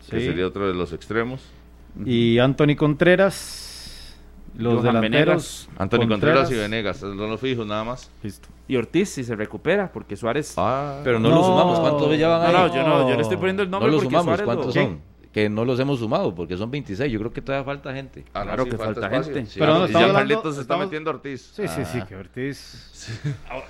que 0.10 0.20
Sí. 0.20 0.26
sería 0.28 0.48
otro 0.48 0.68
de 0.68 0.74
los 0.74 0.94
extremos. 0.94 1.42
Y 2.06 2.38
Anthony 2.40 2.76
Contreras. 2.78 4.16
Los 4.58 4.82
Johan 4.82 4.96
delanteros. 5.02 5.70
Anthony 5.78 6.08
Contreras 6.08 6.52
y 6.52 6.56
Venegas, 6.56 6.98
son 6.98 7.16
los 7.18 7.40
fijos 7.40 7.66
nada 7.68 7.84
más. 7.84 8.10
Listo. 8.24 8.48
Y 8.68 8.76
Ortiz, 8.78 9.10
si 9.10 9.24
se 9.24 9.36
recupera, 9.36 9.92
porque 9.92 10.16
Suárez. 10.16 10.54
Ah, 10.58 11.00
Pero 11.04 11.20
no, 11.20 11.30
No. 11.30 11.36
lo 11.36 11.44
sumamos. 11.44 11.80
¿Cuántos 11.80 12.18
ya 12.18 12.28
van 12.30 12.42
no, 12.52 12.58
ahí? 12.60 12.68
no, 12.70 12.76
yo 12.76 12.84
no, 12.88 13.10
yo 13.10 13.16
le 13.16 13.22
estoy 13.22 13.38
poniendo 13.38 13.64
el 13.64 13.70
No 13.70 13.80
nombre 13.80 13.92
lo 13.92 13.98
porque 13.98 14.10
sumamos. 14.10 14.26
Suárez 14.26 14.46
¿Cuántos 14.46 14.66
lo- 14.68 14.72
son? 14.82 15.02
Que 15.34 15.48
no 15.48 15.64
los 15.64 15.80
hemos 15.80 16.00
sumado 16.00 16.34
porque 16.34 16.58
son 16.58 16.72
26. 16.72 17.12
Yo 17.12 17.20
creo 17.20 17.32
que 17.32 17.42
todavía 17.42 17.64
falta 17.64 17.94
gente. 17.94 18.26
Ah, 18.34 18.44
Claro 18.44 18.64
sí, 18.64 18.70
que 18.72 18.78
falta 18.78 19.10
gente. 19.10 19.46
Sí, 19.46 19.60
Pero 19.60 19.74
no, 19.80 19.88
y 19.88 19.92
ya 19.92 19.98
hablando- 20.00 20.14
Carlitos 20.16 20.44
se 20.44 20.50
está 20.50 20.62
estamos- 20.62 20.86
metiendo 20.86 21.10
Ortiz. 21.12 21.52
Sí, 21.54 21.68
sí, 21.68 21.86
sí, 21.86 22.00
Ah. 22.02 22.06
que 22.08 22.16
Ortiz. 22.16 23.14
Digo 23.24 23.64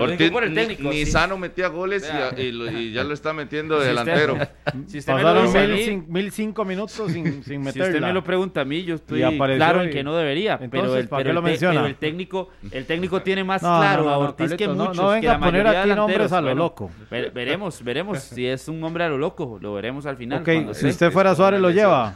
Ortiz 0.00 0.30
por 0.30 0.44
el 0.44 0.50
ni- 0.50 0.56
técnico. 0.56 0.82
ni, 0.90 1.04
sí. 1.04 1.10
sano 1.12 1.36
metía 1.38 1.68
goles 1.68 2.10
y- 2.36 2.40
y, 2.42 2.52
lo- 2.52 2.70
y 2.70 2.92
ya 2.92 3.04
lo 3.04 3.14
está 3.14 3.32
metiendo 3.32 3.78
de 3.78 3.86
Si 3.90 3.94
usted- 3.94 4.04
delantero. 4.04 4.38
Si 4.86 4.98
usted, 4.98 5.14
me 5.14 5.22
lo 5.22 5.42
mil, 5.42 5.52
cin- 5.52 6.06
mil 6.08 6.32
cinco 6.32 6.64
minutos 6.64 6.92
sin, 7.12 7.24
sin 7.42 7.44
si 7.44 7.58
meterla. 7.58 7.88
usted 7.88 8.00
me 8.00 8.12
lo 8.12 8.24
pregunta 8.24 8.60
a 8.62 8.64
mí, 8.64 8.82
yo 8.84 8.94
estoy 8.96 9.20
claro 9.20 9.82
y- 9.82 9.86
en 9.86 9.92
que 9.92 10.02
no 10.04 10.14
debería. 10.16 10.58
pero 10.58 10.96
el, 10.96 11.08
¿para 11.08 11.22
pero 11.24 11.30
qué 11.30 11.34
lo 11.40 11.48
el 11.48 11.58
pero 11.58 11.86
el 11.86 11.96
técnico, 11.96 12.48
el 12.70 12.86
técnico 12.86 13.22
tiene 13.22 13.44
más 13.44 13.62
No, 13.62 13.78
claro 13.78 14.02
no, 14.04 14.08
no, 14.08 14.14
a 14.14 14.18
Ortiz 14.18 14.54
que 14.54 14.68
muchos. 14.68 14.96
no 14.96 15.08
venga 15.08 15.20
que 15.20 15.26
la 15.26 15.34
a 15.34 15.38
poner 15.40 15.66
aquí 15.66 15.88
nombres 15.90 16.18
delanteros. 16.18 16.32
a 16.32 16.40
lo 16.40 16.46
Bueno, 16.46 16.62
loco. 16.62 16.90
ve- 17.10 17.30
veremos, 17.34 17.82
veremos 17.84 18.18
si 18.20 18.46
es 18.46 18.68
un 18.68 18.82
hombre 18.84 19.04
a 19.04 19.08
lo 19.08 19.18
loco. 19.18 19.58
Lo 19.60 19.74
veremos 19.74 20.06
al 20.06 20.16
final. 20.16 20.42
Si 20.74 20.86
usted 20.86 21.10
fuera 21.10 21.34
Suárez, 21.34 21.60
lo 21.60 21.70
lleva. 21.70 22.14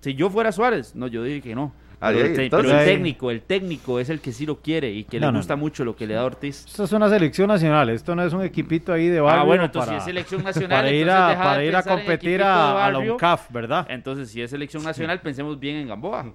Si 0.00 0.14
yo 0.14 0.30
fuera 0.30 0.52
Suárez, 0.52 0.94
no, 0.94 1.06
yo 1.06 1.22
dije 1.22 1.40
que 1.40 1.54
no. 1.54 1.72
Ah, 2.04 2.08
Pero, 2.12 2.26
el, 2.26 2.40
entonces- 2.40 2.68
pero 2.72 2.80
el 2.80 2.84
técnico, 2.84 3.30
el 3.30 3.42
técnico 3.42 4.00
es 4.00 4.10
el 4.10 4.20
que 4.20 4.32
sí 4.32 4.44
lo 4.44 4.56
quiere 4.60 4.90
y 4.90 5.04
que 5.04 5.20
No, 5.20 5.30
le 5.30 5.38
gusta 5.38 5.54
no. 5.54 5.60
mucho 5.60 5.84
lo 5.84 5.94
que 5.94 6.04
le 6.08 6.14
da 6.14 6.24
Ortiz. 6.24 6.66
Esto 6.66 6.82
es 6.82 6.92
una 6.92 7.08
selección 7.08 7.46
nacional. 7.46 7.90
Esto 7.90 8.16
no 8.16 8.24
es 8.24 8.32
un 8.32 8.42
equipito 8.42 8.92
ahí 8.92 9.06
de 9.06 9.20
barrio. 9.20 9.40
Ah, 9.42 9.44
bueno, 9.44 9.64
entonces 9.64 9.88
para, 9.88 10.00
si 10.00 10.02
es 10.02 10.04
selección 10.12 10.42
nacional, 10.44 10.78
para 10.82 10.90
ir 10.90 11.08
a, 11.08 11.38
para 11.38 11.64
ir 11.64 11.74
competir 11.84 12.42
a, 12.42 12.86
a 12.86 12.90
la. 12.90 12.98
UNCAF, 12.98 13.52
¿verdad? 13.52 13.86
Entonces, 13.88 14.28
si 14.30 14.42
es 14.42 14.50
selección 14.50 14.82
nacional, 14.82 15.20
pensemos 15.20 15.60
bien 15.60 15.76
en 15.76 15.86
Gamboa. 15.88 16.32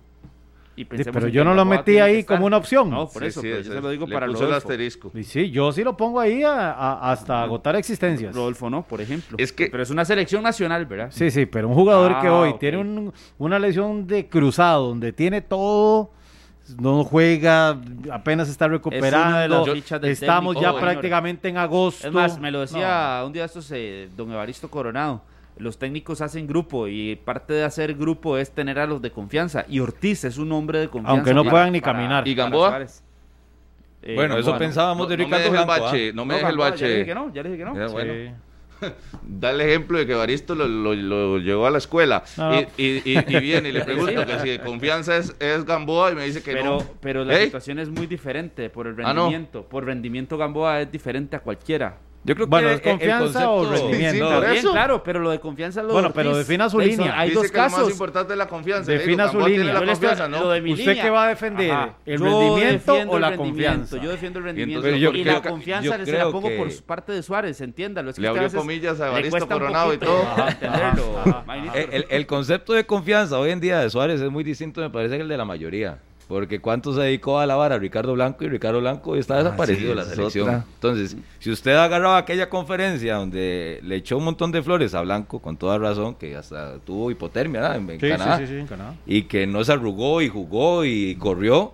Y 0.78 0.82
Sí, 0.82 0.86
pensemos 0.86 1.14
pero 1.16 1.28
yo 1.28 1.44
no 1.44 1.56
lo 1.56 1.66
metí 1.66 1.98
ahí 1.98 2.24
como 2.24 2.46
una 2.46 2.58
opción. 2.58 2.90
No, 2.92 3.10
por 3.10 3.24
Sí, 3.24 3.28
eso, 3.30 3.42
sí, 3.42 3.48
pero 3.50 3.62
yo 3.64 3.74
se 3.74 3.82
lo 3.82 3.90
digo 3.90 4.06
le 4.06 4.14
para 4.14 4.28
puso 4.28 4.44
el 4.44 4.50
Rodolfo. 4.50 4.68
asterisco. 4.70 5.12
Y 5.16 5.24
sí, 5.24 5.50
yo 5.50 5.72
sí 5.72 5.84
lo 5.84 5.98
pongo 5.98 6.20
ahí 6.20 6.44
a- 6.44 6.72
a- 6.72 7.12
hasta 7.12 7.42
agotar 7.42 7.76
existencias. 7.76 8.34
Rodolfo 8.36 8.70
no, 8.70 8.84
por 8.84 9.02
ejemplo. 9.02 9.38
Es 9.40 9.52
que- 9.52 9.70
Pero 9.72 9.82
es 9.82 9.90
una 9.90 10.06
selección 10.06 10.44
nacional, 10.44 10.86
¿verdad? 10.86 11.08
Sí, 11.12 11.32
sí, 11.32 11.48
pero 11.48 11.68
un 11.68 11.74
jugador 11.74 12.14
Ah, 12.16 12.22
que 12.22 12.30
hoy 12.30 12.50
ok. 12.52 12.60
tiene 12.60 12.78
un- 12.78 13.12
una 13.40 13.58
lesión 13.58 14.06
de 14.06 14.28
cruzado, 14.28 14.90
donde 14.90 15.12
tiene 15.14 15.42
todo, 15.42 16.12
no 16.80 17.04
juega, 17.04 17.80
apenas 18.12 18.48
está 18.48 18.66
Es 18.66 18.70
una 18.70 18.74
de 18.74 18.78
recuperando. 18.78 19.66
las 19.66 19.74
fichas 19.76 20.00
del 20.00 20.12
Estamos 20.12 20.54
técnico, 20.54 20.62
ya 20.62 20.68
señor. 20.78 20.82
prácticamente 20.92 21.50
en 21.50 21.58
agosto. 21.58 22.08
Es 22.08 22.14
más, 22.14 22.40
me 22.40 22.52
lo 22.52 22.60
decía 22.62 23.24
un 23.26 23.34
día 23.34 23.46
estos 23.46 23.72
eh, 23.74 24.10
don 24.16 24.32
Evaristo 24.32 24.70
Coronado. 24.70 25.24
Los 25.60 25.78
técnicos 25.80 26.22
hacen 26.22 26.48
grupo 26.48 26.88
y 26.88 27.16
parte 27.16 27.54
de 27.54 27.64
hacer 27.64 27.94
grupo 27.96 28.38
es 28.38 28.52
tener 28.52 28.80
a 28.80 28.86
los 28.88 29.02
de 29.02 29.12
confianza. 29.12 29.66
Y 29.68 29.80
Ortiz 29.80 30.24
es 30.24 30.38
un 30.38 30.52
hombre 30.52 30.80
de 30.80 30.88
confianza. 30.90 31.12
Aunque 31.12 31.34
no 31.34 31.42
para- 31.44 31.52
puedan 31.52 31.72
ni 31.74 31.82
para- 31.82 31.94
caminar. 31.94 32.28
¿Y 32.28 32.36
Gamboa? 32.36 32.86
Eh, 34.04 34.16
Bueno, 34.16 34.38
eso 34.38 34.54
no. 34.54 34.58
pensábamos 34.60 35.10
de 35.10 35.18
No, 35.18 35.24
no 35.24 35.30
me 35.30 35.38
Ricardo 35.38 35.60
el 35.62 35.68
bache, 35.68 36.10
¿ah? 36.10 36.12
no 36.16 36.26
me 36.26 36.34
No, 36.34 36.38
deje 36.40 36.50
el 36.50 36.58
Gamboa, 36.58 36.70
Ya 36.70 36.76
le 36.76 36.88
dije 36.88 37.00
bache. 37.00 37.06
que 37.06 37.16
no, 37.16 37.34
ya 37.34 37.44
le 37.44 37.50
dije 37.50 37.64
que 37.64 37.66
no. 37.66 37.76
Ya, 37.76 37.90
Sí. 37.90 38.32
Da 39.24 39.50
el 39.50 39.62
ejemplo 39.62 39.98
de 39.98 40.06
que 40.06 40.14
Baristo 40.14 40.54
lo, 40.54 40.68
lo, 40.68 40.94
lo 40.94 41.40
llevó 41.40 41.66
a 41.66 41.72
la 41.72 41.80
escuela 41.80 42.24
No. 42.38 42.54
y, 42.54 42.68
y, 42.78 43.02
y- 43.06 43.26
y 43.28 43.40
viene 43.40 43.70
y 43.70 43.72
le 43.72 43.82
pregunto 43.86 44.24
que 44.24 44.40
si 44.40 44.50
de 44.50 44.60
confianza 44.60 45.18
es, 45.18 45.36
es 45.40 45.66
Gamboa 45.66 46.12
y 46.12 46.16
me 46.16 46.26
dice 46.26 46.44
que 46.44 46.52
Pero, 46.54 46.78
no. 46.78 46.86
pero 47.02 47.26
la 47.26 47.40
¿Ey? 47.40 47.46
situación 47.46 47.80
es 47.80 47.90
muy 47.90 48.06
diferente 48.06 48.70
por 48.70 48.86
el 48.86 48.94
Ah, 49.04 49.14
no. 49.16 49.24
rendimiento. 49.24 49.64
Por 49.64 49.84
rendimiento 49.86 50.38
Gamboa 50.38 50.82
es 50.82 50.92
diferente 50.92 51.36
a 51.36 51.40
cualquiera. 51.40 51.98
Yo 52.24 52.36
creo 52.36 52.48
Bueno, 52.48 52.68
que 52.68 52.74
¿es 52.74 52.82
el- 52.82 52.88
el 52.88 52.92
confianza 52.98 53.50
o 53.50 53.58
concepto- 53.64 53.84
rendimiento? 53.88 54.28
Sí, 54.28 54.34
por 54.34 54.44
Bien, 54.46 54.58
eso. 54.58 54.72
claro, 54.74 55.02
pero 55.04 55.20
lo 55.22 55.30
de 55.32 55.40
confianza 55.40 55.80
es 55.80 55.88
lo 55.88 55.94
Bueno, 55.94 56.12
pero 56.12 56.36
defina 56.38 56.70
su 56.70 56.78
línea. 56.78 57.18
Hay 57.18 57.30
Dice 57.30 57.42
dos 57.42 57.52
que 57.52 57.58
lo 57.58 57.64
más 57.64 57.74
casos. 57.74 57.90
importante 57.92 58.34
es 58.34 58.38
la 58.38 58.48
confianza. 58.50 58.92
Defina 58.92 59.28
digo, 59.30 59.40
su 59.44 59.48
línea. 59.48 59.64
la 59.66 59.72
estoy- 59.74 59.88
confianza, 59.88 60.28
¿no? 60.28 60.40
lo 60.42 60.50
de 60.50 60.62
mi 60.62 60.72
¿Usted 60.74 60.86
línea. 60.88 61.04
qué 61.04 61.10
va 61.10 61.26
a 61.26 61.28
defender? 61.30 61.72
Ajá. 61.72 61.96
¿El 62.06 62.20
Yo 62.20 62.26
rendimiento 62.26 62.92
defiendo 62.92 63.14
o 63.14 63.16
el 63.16 63.22
la 63.22 63.30
rendimiento, 63.30 63.72
confianza? 63.72 64.04
Yo 64.06 64.12
defiendo 64.12 64.40
el 64.40 64.46
rendimiento. 64.46 64.80
entonces 64.88 65.02
yo 65.02 65.10
y 65.18 65.22
creo 65.24 65.34
la 65.36 65.42
confianza 65.42 65.98
yo 65.98 66.06
se 66.06 66.12
la 66.12 66.32
pongo 66.32 66.50
que- 66.50 66.58
por 66.58 66.84
parte 66.84 67.12
de 67.14 67.24
Suárez, 67.24 67.62
entiéndalo. 67.62 68.10
Es 68.10 68.16
que 68.18 68.22
Le 68.24 68.28
abrió 68.28 68.52
comillas 68.52 69.00
a 69.00 69.08
Evaristo 69.08 69.48
Coronado 69.48 69.94
y 69.94 69.98
todo. 69.98 70.24
El 72.10 72.28
concepto 72.28 72.74
de 72.74 72.86
confianza 72.86 73.40
hoy 73.40 73.52
en 73.52 73.62
día 73.62 73.80
de 73.80 73.90
Suárez 73.90 74.20
es 74.22 74.30
muy 74.30 74.44
distinto, 74.44 74.82
me 74.82 74.90
parece, 74.90 75.16
que 75.16 75.22
el 75.22 75.30
de 75.30 75.38
la 75.38 75.46
mayoría. 75.46 76.00
Porque 76.28 76.60
cuánto 76.60 76.94
se 76.94 77.00
dedicó 77.02 77.40
a 77.40 77.44
alabar 77.44 77.72
a 77.72 77.80
Ricardo 77.80 78.12
Blanco 78.14 78.44
y 78.44 78.50
Ricardo 78.50 78.80
Blanco 78.82 79.16
está 79.16 79.38
desaparecido 79.38 79.90
de 79.92 79.96
la 79.96 80.04
selección. 80.04 80.48
otra. 80.50 80.66
Entonces, 80.74 81.16
si 81.40 81.50
usted 81.52 81.74
agarraba 81.76 82.18
aquella 82.18 82.50
conferencia 82.50 83.16
donde 83.16 83.80
le 83.82 83.96
echó 83.96 84.18
un 84.18 84.26
montón 84.26 84.52
de 84.52 84.62
flores 84.62 84.94
a 84.94 85.02
Blanco, 85.02 85.40
con 85.40 85.56
toda 85.56 85.78
razón, 85.78 86.16
que 86.16 86.36
hasta 86.36 86.80
tuvo 86.80 87.12
hipotermia 87.12 87.62
¿verdad? 87.62 87.78
en, 87.78 87.90
en 87.92 88.00
Sí, 88.02 88.10
Canadá, 88.10 88.38
sí, 88.40 88.46
sí, 88.48 88.54
sí, 88.54 88.60
en 88.60 88.68
Canadá. 88.68 88.96
y 89.06 89.22
que 89.24 89.48
no 89.48 89.64
se 89.64 89.72
arrugó 89.72 90.22
y 90.22 90.28
jugó 90.28 90.84
y 90.84 91.16
corrió, 91.16 91.72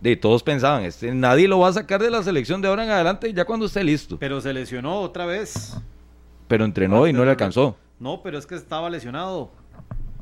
de 0.00 0.16
todos 0.16 0.42
pensaban, 0.42 0.84
este, 0.84 1.14
nadie 1.14 1.46
lo 1.46 1.58
va 1.58 1.68
a 1.68 1.72
sacar 1.74 2.00
de 2.02 2.10
la 2.10 2.22
selección 2.22 2.62
de 2.62 2.68
ahora 2.68 2.84
en 2.84 2.90
adelante 2.90 3.32
ya 3.34 3.44
cuando 3.44 3.66
esté 3.66 3.84
listo. 3.84 4.18
Pero 4.18 4.40
se 4.40 4.52
lesionó 4.54 5.00
otra 5.00 5.26
vez. 5.26 5.76
Pero 6.48 6.64
entrenó 6.64 7.06
y 7.06 7.12
no 7.12 7.22
le 7.24 7.30
alcanzó. 7.32 7.76
No, 7.98 8.22
pero 8.22 8.38
es 8.38 8.46
que 8.46 8.54
estaba 8.54 8.88
lesionado. 8.90 9.50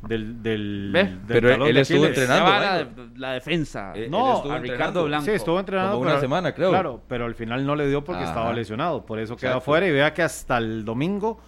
Del, 0.03 0.43
del, 0.43 1.21
pero 1.29 1.51
talón 1.51 1.69
él 1.69 1.75
de 1.77 1.81
estuvo 1.83 2.05
Aquiles. 2.05 2.19
entrenando, 2.19 2.51
la, 2.51 2.89
la 3.17 3.33
defensa. 3.35 3.93
Eh, 3.95 4.09
No, 4.11 4.37
estuvo 4.37 4.53
a. 4.53 4.59
Ricardo 4.59 5.05
Blanco. 5.05 5.25
Sí, 5.27 5.31
estuvo 5.31 5.61
entrenando. 5.61 5.93
Como 5.93 6.03
una 6.03 6.11
pero- 6.13 6.21
semana, 6.21 6.53
creo. 6.53 6.71
Claro, 6.71 7.01
pero 7.09 7.25
al 7.27 7.35
final 7.37 7.65
no 7.65 7.77
le 7.77 7.87
dio 7.89 8.03
porque 8.03 8.23
Ajá. 8.23 8.31
estaba 8.33 8.53
lesionado. 8.53 9.07
Por 9.07 9.21
eso 9.21 9.37
queda 9.37 9.51
Exacto. 9.51 9.65
fuera 9.65 9.87
y 9.87 9.93
vea 9.93 10.13
que 10.13 10.23
hasta 10.23 10.59
el 10.59 10.85
domingo 10.85 11.41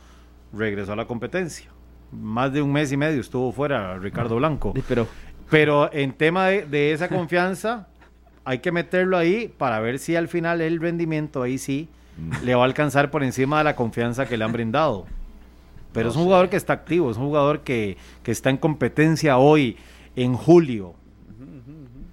regresó 0.53 0.93
a 0.93 0.97
la 0.97 1.05
competencia. 1.07 1.69
Más 2.13 2.53
de 2.53 2.63
un 2.63 2.73
mes 2.73 2.93
y 2.93 2.97
medio 2.97 3.21
estuvo 3.21 3.51
fuera 3.51 3.99
Ricardo 3.99 4.37
Blanco. 4.37 4.73
Sí, 4.77 4.85
Pero 4.87 5.09
Pero 5.51 5.91
en 5.93 6.13
tema 6.13 6.47
de, 6.47 6.65
de 6.65 6.93
esa 6.93 7.09
confianza, 7.09 7.89
hay 8.45 8.61
que 8.61 8.71
meterlo 8.71 9.17
ahí 9.19 9.53
para 9.59 9.81
ver 9.81 9.99
si 9.99 10.15
al 10.15 10.29
final 10.29 10.61
el 10.61 10.81
rendimiento 10.81 11.43
ahí 11.43 11.59
sí 11.59 11.89
Mm. 12.17 12.45
le 12.45 12.55
va 12.55 12.63
a 12.63 12.65
alcanzar 12.67 13.11
por 13.11 13.25
encima 13.25 13.59
de 13.59 13.65
la 13.65 13.75
confianza 13.75 14.27
que 14.27 14.37
le 14.37 14.45
han 14.45 14.53
brindado. 14.53 15.05
Pero 15.95 16.11
es 16.11 16.17
un 16.17 16.25
jugador 16.25 16.51
que 16.51 16.57
está 16.57 16.75
activo, 16.75 17.11
es 17.11 17.17
un 17.17 17.25
jugador 17.25 17.61
que, 17.61 17.97
que 18.23 18.31
está 18.33 18.51
en 18.51 18.59
competencia 18.59 19.39
hoy, 19.39 19.77
en 20.17 20.35
julio. 20.35 20.93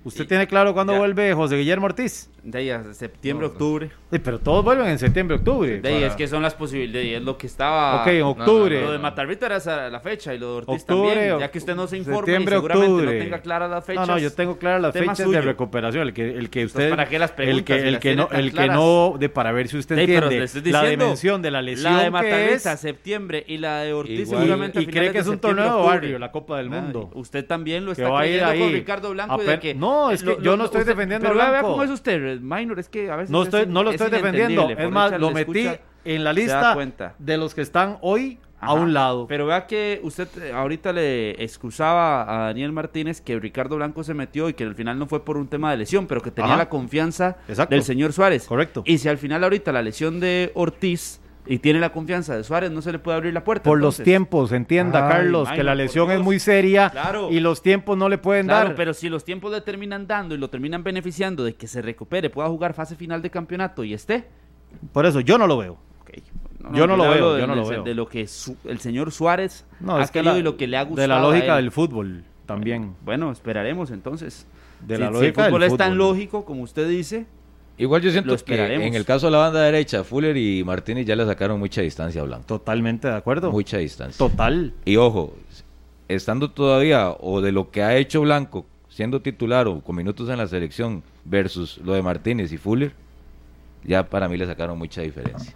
¿Usted 0.05 0.23
Y- 0.23 0.27
tiene 0.27 0.47
claro 0.47 0.73
cuándo 0.73 0.93
ya. 0.93 0.99
vuelve 0.99 1.33
José 1.33 1.57
Guillermo 1.57 1.85
Ortiz? 1.87 2.29
De 2.43 2.57
ahí 2.57 2.69
a 2.71 2.93
septiembre, 2.93 3.45
octubre. 3.47 3.91
Sí, 4.11 4.17
pero 4.19 4.39
todos 4.39 4.63
vuelven 4.65 4.87
en 4.87 4.97
septiembre, 4.99 5.37
octubre. 5.37 5.79
De 5.79 5.87
ahí 5.89 5.95
para- 5.95 6.07
es 6.07 6.15
que 6.15 6.27
son 6.27 6.41
las 6.41 6.55
posibilidades. 6.55 7.17
Es 7.17 7.21
lo 7.21 7.37
que 7.37 7.45
estaba. 7.47 8.01
Ok, 8.01 8.07
en 8.07 8.23
octubre. 8.23 8.81
Lo 8.81 8.91
de 8.91 8.97
Matarrita 8.97 9.45
era 9.45 9.57
esa- 9.57 9.89
la 9.89 9.99
fecha 9.99 10.33
y 10.33 10.39
lo 10.39 10.47
de 10.47 10.53
Ortiz 10.57 10.81
Octubre, 10.81 11.13
también. 11.13 11.39
Ya 11.39 11.51
que 11.51 11.57
usted 11.59 11.75
no 11.75 11.85
se 11.87 11.97
informa 11.97 12.19
septiembre, 12.19 12.55
y 12.55 12.57
seguramente 12.57 12.91
octubre. 12.93 13.13
no 13.17 13.23
tenga 13.23 13.39
claras 13.41 13.69
las 13.69 13.85
fechas. 13.85 14.07
No, 14.07 14.13
no, 14.15 14.19
yo 14.19 14.33
tengo 14.33 14.57
claras 14.57 14.81
las 14.81 14.93
fechas 14.93 15.17
suyo. 15.19 15.31
de 15.31 15.41
recuperación, 15.41 16.07
el 16.07 16.13
que, 16.13 16.29
el 16.31 16.49
que 16.49 16.65
usted, 16.65 16.89
¿para 16.89 17.07
qué 17.07 17.19
las 17.19 17.29
el 17.29 17.35
preguntas 17.35 17.63
que, 17.65 17.81
si 17.81 17.87
el 17.87 17.93
las 17.93 18.01
que 18.01 18.15
no, 18.15 18.29
el 18.31 18.53
que 18.53 18.67
no, 18.67 19.15
de 19.19 19.29
para 19.29 19.51
ver 19.51 19.67
si 19.67 19.77
usted 19.77 19.95
pero 19.95 20.25
entiende 20.25 20.43
estoy 20.45 20.71
la 20.71 20.81
diciendo, 20.81 21.05
dimensión 21.05 21.41
de 21.43 21.51
la 21.51 21.61
lesión 21.61 21.93
La 21.93 21.99
de 21.99 22.05
que 22.05 22.11
Matarrita, 22.11 22.73
es 22.73 22.79
septiembre, 22.79 23.43
y 23.47 23.57
la 23.57 23.81
de 23.81 23.93
Ortiz 23.93 24.19
Igual. 24.21 24.39
seguramente 24.41 24.79
a 24.79 24.81
y 24.81 24.85
cree 24.87 25.11
que 25.11 25.19
es 25.19 25.25
de 25.25 25.31
un 25.31 25.39
torneo 25.39 25.77
de 25.77 25.83
barrio, 25.87 26.19
la 26.19 26.31
Copa 26.31 26.57
del 26.57 26.67
Ah, 26.73 26.81
Mundo. 26.81 27.11
Usted 27.13 27.45
también 27.45 27.85
lo 27.85 27.93
Que 27.93 28.01
está 28.01 28.09
va 28.11 28.21
a 28.21 28.27
ir 28.27 28.39
creyendo 28.39 28.65
con. 28.65 28.73
Ricardo 28.73 29.09
Blanco 29.11 29.41
y 29.43 29.45
de 29.45 29.59
que... 29.59 29.73
No, 29.75 30.09
es 30.11 30.23
que 30.23 30.37
yo 30.41 30.57
no 30.57 30.65
estoy 30.65 30.83
defendiendo 30.83 31.27
a 31.27 31.31
Blanco. 31.31 31.67
cómo 31.71 31.83
es 31.83 31.89
usted, 31.91 32.30
Minor, 32.39 32.79
es 32.79 32.89
que 32.89 33.11
a 33.11 33.15
veces 33.15 33.29
No 33.29 33.43
estoy, 33.43 33.65
no 33.65 33.83
lo 33.83 33.89
es 33.89 33.95
estoy 34.01 34.11
defendiendo, 34.11 34.69
es 34.69 34.89
más, 34.91 35.19
lo 35.19 35.31
metí 35.31 35.59
escucha, 35.59 35.81
en 36.05 36.23
la 36.23 36.33
lista 36.33 36.75
de 37.19 37.37
los 37.37 37.53
que 37.53 37.61
están 37.61 37.97
hoy 38.01 38.39
a 38.61 38.73
un 38.73 38.93
lado. 38.93 39.25
Pero 39.27 39.47
vea 39.47 39.65
que 39.65 39.99
usted 40.03 40.27
eh, 40.39 40.51
ahorita 40.53 40.93
le 40.93 41.31
excusaba 41.43 42.21
a 42.21 42.45
Daniel 42.47 42.71
Martínez 42.71 43.19
que 43.19 43.39
Ricardo 43.39 43.75
Blanco 43.75 44.03
se 44.03 44.13
metió 44.13 44.49
y 44.49 44.53
que 44.53 44.63
al 44.63 44.75
final 44.75 44.99
no 44.99 45.07
fue 45.07 45.25
por 45.25 45.37
un 45.37 45.47
tema 45.47 45.71
de 45.71 45.77
lesión, 45.77 46.05
pero 46.05 46.21
que 46.21 46.31
tenía 46.31 46.51
Ajá. 46.51 46.57
la 46.57 46.69
confianza 46.69 47.37
Exacto. 47.47 47.73
del 47.73 47.83
señor 47.83 48.13
Suárez. 48.13 48.45
Correcto. 48.45 48.83
Y 48.85 48.99
si 48.99 49.09
al 49.09 49.17
final 49.17 49.43
ahorita 49.43 49.71
la 49.71 49.81
lesión 49.81 50.19
de 50.19 50.51
Ortiz 50.53 51.20
y 51.45 51.59
tiene 51.59 51.79
la 51.79 51.91
confianza 51.91 52.35
de 52.37 52.43
Suárez, 52.43 52.71
no 52.71 52.81
se 52.81 52.91
le 52.91 52.99
puede 52.99 53.17
abrir 53.17 53.33
la 53.33 53.43
puerta. 53.43 53.63
por 53.63 53.79
los 53.79 53.97
tiempos, 53.97 54.51
entienda, 54.51 55.07
Ay, 55.07 55.13
Carlos, 55.13 55.49
que 55.49 55.63
la 55.63 55.73
lesión 55.75 56.11
es 56.11 56.19
muy 56.21 56.39
seria 56.39 56.89
Claro. 56.89 57.29
y 57.31 57.39
los 57.39 57.61
tiempos 57.61 57.97
no 57.97 58.09
le 58.09 58.17
pueden 58.17 58.45
Claro, 58.47 58.69
dar. 58.69 58.75
pero 58.75 58.93
si 58.93 59.09
los 59.09 59.23
tiempos 59.25 59.51
le 59.51 59.61
terminan 59.61 60.05
dando 60.07 60.35
y 60.35 60.37
lo 60.37 60.49
terminan 60.49 60.83
beneficiando 60.83 61.43
de 61.43 61.53
que 61.55 61.67
se 61.67 61.81
recupere, 61.81 62.29
pueda 62.29 62.47
jugar 62.49 62.73
fase 62.73 62.95
final 62.95 63.21
de 63.21 63.29
campeonato 63.29 63.83
y 63.83 63.93
esté. 63.93 64.25
Por 64.93 65.05
eso 65.05 65.19
yo 65.19 65.37
no 65.37 65.47
lo 65.47 65.57
veo. 65.57 65.77
Yo 66.73 66.85
no 66.85 66.95
lo 66.95 67.03
veo, 67.05 67.11
hablo 67.13 67.25
yo 67.31 67.33
del- 67.37 67.47
no 67.47 67.55
lo 67.55 67.61
del- 67.63 67.69
veo. 67.77 67.83
De 67.83 67.95
lo 67.95 68.07
que 68.07 68.27
su- 68.27 68.55
el 68.65 68.79
señor 68.79 69.11
Suárez 69.11 69.65
No, 69.79 69.95
ha 69.95 70.03
es 70.03 70.11
que 70.11 70.19
querido 70.19 70.33
la- 70.33 70.39
y 70.39 70.43
lo 70.43 70.57
que 70.57 70.67
le 70.67 70.77
ha 70.77 70.83
gustado. 70.83 71.01
de 71.01 71.07
la 71.07 71.19
lógica 71.19 71.55
del 71.55 71.71
fútbol 71.71 72.23
también. 72.45 72.95
Bueno, 73.03 73.31
esperaremos 73.31 73.89
entonces. 73.89 74.45
De 74.79 74.95
si, 74.95 75.01
la 75.01 75.07
si 75.07 75.13
lógica 75.13 75.27
el 75.27 75.35
del 75.45 75.45
fútbol 75.53 75.63
es 75.63 75.77
tan 75.77 75.97
lógico 75.97 76.45
como 76.45 76.61
usted 76.61 76.87
dice, 76.87 77.25
Igual 77.81 77.99
yo 78.03 78.11
siento 78.11 78.29
que 78.29 78.35
esperaremos. 78.35 78.85
en 78.85 78.93
el 78.93 79.05
caso 79.05 79.25
de 79.25 79.31
la 79.31 79.39
banda 79.39 79.59
derecha, 79.61 80.03
Fuller 80.03 80.37
y 80.37 80.63
Martínez 80.63 81.03
ya 81.07 81.15
le 81.15 81.25
sacaron 81.25 81.57
mucha 81.57 81.81
distancia 81.81 82.21
a 82.21 82.25
Blanco. 82.25 82.45
Totalmente 82.45 83.07
de 83.07 83.15
acuerdo. 83.15 83.51
Mucha 83.51 83.79
distancia. 83.79 84.19
Total. 84.19 84.71
Y 84.85 84.97
ojo, 84.97 85.35
estando 86.07 86.51
todavía 86.51 87.09
o 87.09 87.41
de 87.41 87.51
lo 87.51 87.71
que 87.71 87.81
ha 87.81 87.97
hecho 87.97 88.21
Blanco, 88.21 88.67
siendo 88.87 89.21
titular 89.23 89.67
o 89.67 89.81
con 89.81 89.95
minutos 89.95 90.29
en 90.29 90.37
la 90.37 90.45
selección, 90.45 91.01
versus 91.25 91.79
lo 91.83 91.93
de 91.93 92.03
Martínez 92.03 92.51
y 92.51 92.57
Fuller, 92.57 92.93
ya 93.83 94.07
para 94.07 94.29
mí 94.29 94.37
le 94.37 94.45
sacaron 94.45 94.77
mucha 94.77 95.01
diferencia 95.01 95.55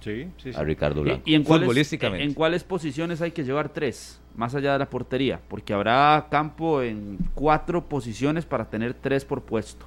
Sí, 0.00 0.28
sí, 0.36 0.52
a 0.54 0.62
Ricardo 0.62 1.00
¿y, 1.00 1.04
Blanco. 1.04 1.22
y 1.24 1.34
en, 1.34 1.42
cuáles, 1.42 1.64
futbolísticamente. 1.66 2.24
en 2.24 2.34
cuáles 2.34 2.62
posiciones 2.62 3.20
hay 3.22 3.32
que 3.32 3.42
llevar 3.42 3.70
tres? 3.70 4.20
Más 4.36 4.54
allá 4.54 4.74
de 4.74 4.78
la 4.78 4.88
portería, 4.88 5.40
porque 5.48 5.74
habrá 5.74 6.28
campo 6.30 6.80
en 6.80 7.18
cuatro 7.34 7.88
posiciones 7.88 8.44
para 8.44 8.66
tener 8.70 8.94
tres 8.94 9.24
por 9.24 9.42
puesto. 9.42 9.84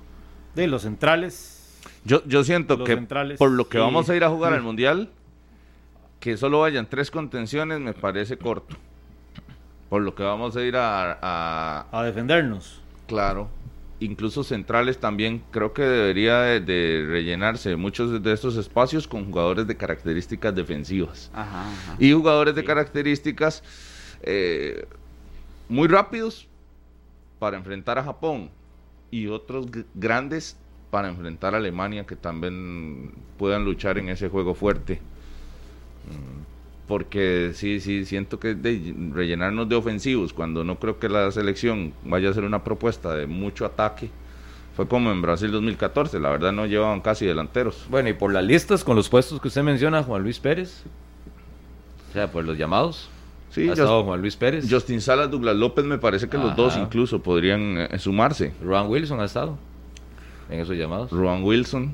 De 0.56 0.68
los 0.68 0.82
centrales. 0.82 1.56
Yo, 2.06 2.24
yo 2.26 2.44
siento 2.44 2.78
Los 2.78 2.88
que 2.88 2.96
centrales. 2.96 3.38
por 3.38 3.52
lo 3.52 3.68
que 3.68 3.78
Sí. 3.78 3.82
vamos 3.82 4.10
a 4.10 4.16
ir 4.16 4.24
a 4.24 4.30
jugar 4.30 4.54
al 4.54 4.62
Mundial, 4.62 5.10
que 6.20 6.38
solo 6.38 6.62
vayan 6.62 6.88
tres 6.90 7.12
contenciones 7.12 7.80
me 7.80 7.94
parece 7.94 8.38
corto. 8.38 8.76
Por 9.90 10.02
lo 10.04 10.14
que 10.16 10.24
vamos 10.24 10.56
a 10.56 10.64
ir 10.64 10.76
a, 10.76 11.18
a- 11.22 11.86
A 11.92 12.04
defendernos. 12.04 12.82
claro, 13.08 13.50
incluso 14.00 14.44
centrales 14.44 15.00
también 15.00 15.44
creo 15.52 15.74
que 15.74 15.82
debería 15.82 16.40
de, 16.42 16.60
de 16.62 17.06
rellenarse 17.08 17.76
muchos 17.76 18.22
de 18.24 18.34
estos 18.34 18.56
espacios 18.56 19.08
con 19.08 19.26
jugadores 19.26 19.68
de 19.68 19.76
características 19.76 20.56
defensivas. 20.56 21.30
Ajá, 21.34 21.70
ajá. 21.72 21.96
Y 22.00 22.12
jugadores 22.14 22.56
de 22.56 22.62
Sí. 22.62 22.68
características 22.68 23.64
eh, 24.22 24.86
muy 25.68 25.88
rápidos 25.88 26.48
para 27.40 27.58
enfrentar 27.58 27.98
a 27.98 28.04
Japón 28.04 28.50
y 29.12 29.28
otros 29.28 29.66
grandes 29.96 30.58
para 30.92 31.10
enfrentar 31.10 31.54
a 31.54 31.58
Alemania 31.58 32.06
que 32.06 32.16
también 32.16 33.12
puedan 33.38 33.66
luchar 33.66 33.98
en 33.98 34.10
ese 34.10 34.30
juego 34.30 34.54
fuerte. 34.56 34.96
Mm, 36.06 36.88
Porque 36.88 37.52
sí, 37.54 37.80
sí, 37.80 38.06
siento 38.06 38.40
que 38.40 38.56
de 38.56 38.96
rellenarnos 39.14 39.70
de 39.70 39.76
ofensivos 39.76 40.34
cuando 40.34 40.64
no 40.64 40.80
creo 40.80 40.98
que 41.00 41.08
la 41.08 41.32
selección 41.32 41.94
vaya 42.04 42.30
a 42.30 42.34
ser 42.34 42.44
una 42.44 42.64
propuesta 42.64 43.14
de 43.16 43.28
mucho 43.28 43.66
ataque. 43.66 44.10
Fue 44.76 44.88
como 44.88 45.12
en 45.12 45.22
Brasil 45.22 45.52
2014, 45.52 46.20
la 46.20 46.30
verdad 46.30 46.52
no 46.52 46.66
llevaban 46.66 47.02
casi 47.02 47.26
delanteros. 47.26 47.86
Bueno, 47.90 48.10
y 48.10 48.14
por 48.14 48.32
las 48.34 48.44
listas 48.44 48.84
con 48.84 48.96
los 48.96 49.10
puestos 49.10 49.40
que 49.40 49.50
usted 49.50 49.62
menciona, 49.62 50.02
Juan 50.04 50.24
Luis 50.24 50.40
Pérez, 50.40 50.84
o 52.10 52.14
sea, 52.14 52.32
por 52.32 52.44
los 52.46 52.58
llamados, 52.58 53.10
Sí, 53.52 53.68
ha 53.68 53.74
estado 53.74 54.04
Juan 54.04 54.22
Luis 54.22 54.36
Pérez, 54.36 54.68
Justin 54.70 55.02
Salas, 55.02 55.30
Douglas 55.32 55.56
López, 55.56 55.84
me 55.84 55.98
parece 55.98 56.30
que 56.30 56.38
los 56.38 56.56
dos 56.56 56.78
incluso 56.78 57.20
podrían 57.22 57.78
eh, 57.78 58.00
sumarse. 58.00 58.54
Ron 58.64 58.88
Wilson 58.90 59.20
ha 59.20 59.26
estado 59.26 59.58
en 60.50 60.60
esos 60.60 60.76
llamados. 60.76 61.12
Ruan 61.12 61.44
Wilson. 61.44 61.94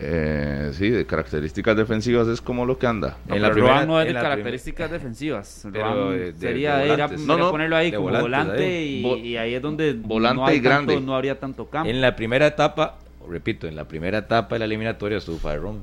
Eh, 0.00 0.70
sí, 0.74 0.90
de 0.90 1.04
características 1.06 1.76
defensivas 1.76 2.28
es 2.28 2.40
como 2.40 2.64
lo 2.64 2.78
que 2.78 2.86
anda. 2.86 3.16
No, 3.26 3.34
En 3.34 3.42
la 3.42 3.50
primera- 3.50 3.84
no 3.84 4.00
es 4.00 4.06
de 4.06 4.14
características 4.14 4.90
defensivas. 4.92 5.66
Pero, 5.72 5.84
Roan 5.92 6.14
eh, 6.14 6.18
de- 6.18 6.34
sería 6.34 6.76
de 6.76 6.84
ir 6.86 6.90
a, 6.92 6.94
volantes. 7.06 7.20
ir 7.20 7.26
No, 7.26 7.34
a 7.34 7.36
no, 7.38 7.50
ponerlo 7.50 7.76
ahí 7.76 7.90
como 7.90 8.04
volantes, 8.10 8.30
volante 8.30 8.64
ahí. 8.64 9.20
y, 9.24 9.36
ahí 9.36 9.54
es 9.54 9.62
donde 9.62 9.94
volante 9.94 10.36
no, 10.40 10.46
hay 10.46 10.56
y 10.56 10.60
grande. 10.60 10.94
tanto- 10.94 11.06
no 11.06 11.16
habría 11.16 11.40
tanto 11.40 11.66
campo. 11.66 11.90
En 11.90 12.00
la 12.00 12.14
primera 12.14 12.46
etapa, 12.46 12.98
repito, 13.28 13.66
en 13.66 13.74
la 13.74 13.88
primera 13.88 14.18
etapa 14.18 14.54
de 14.54 14.58
la 14.60 14.64
eliminatoria 14.66 15.18
estuvo 15.18 15.38
Farrón. 15.38 15.80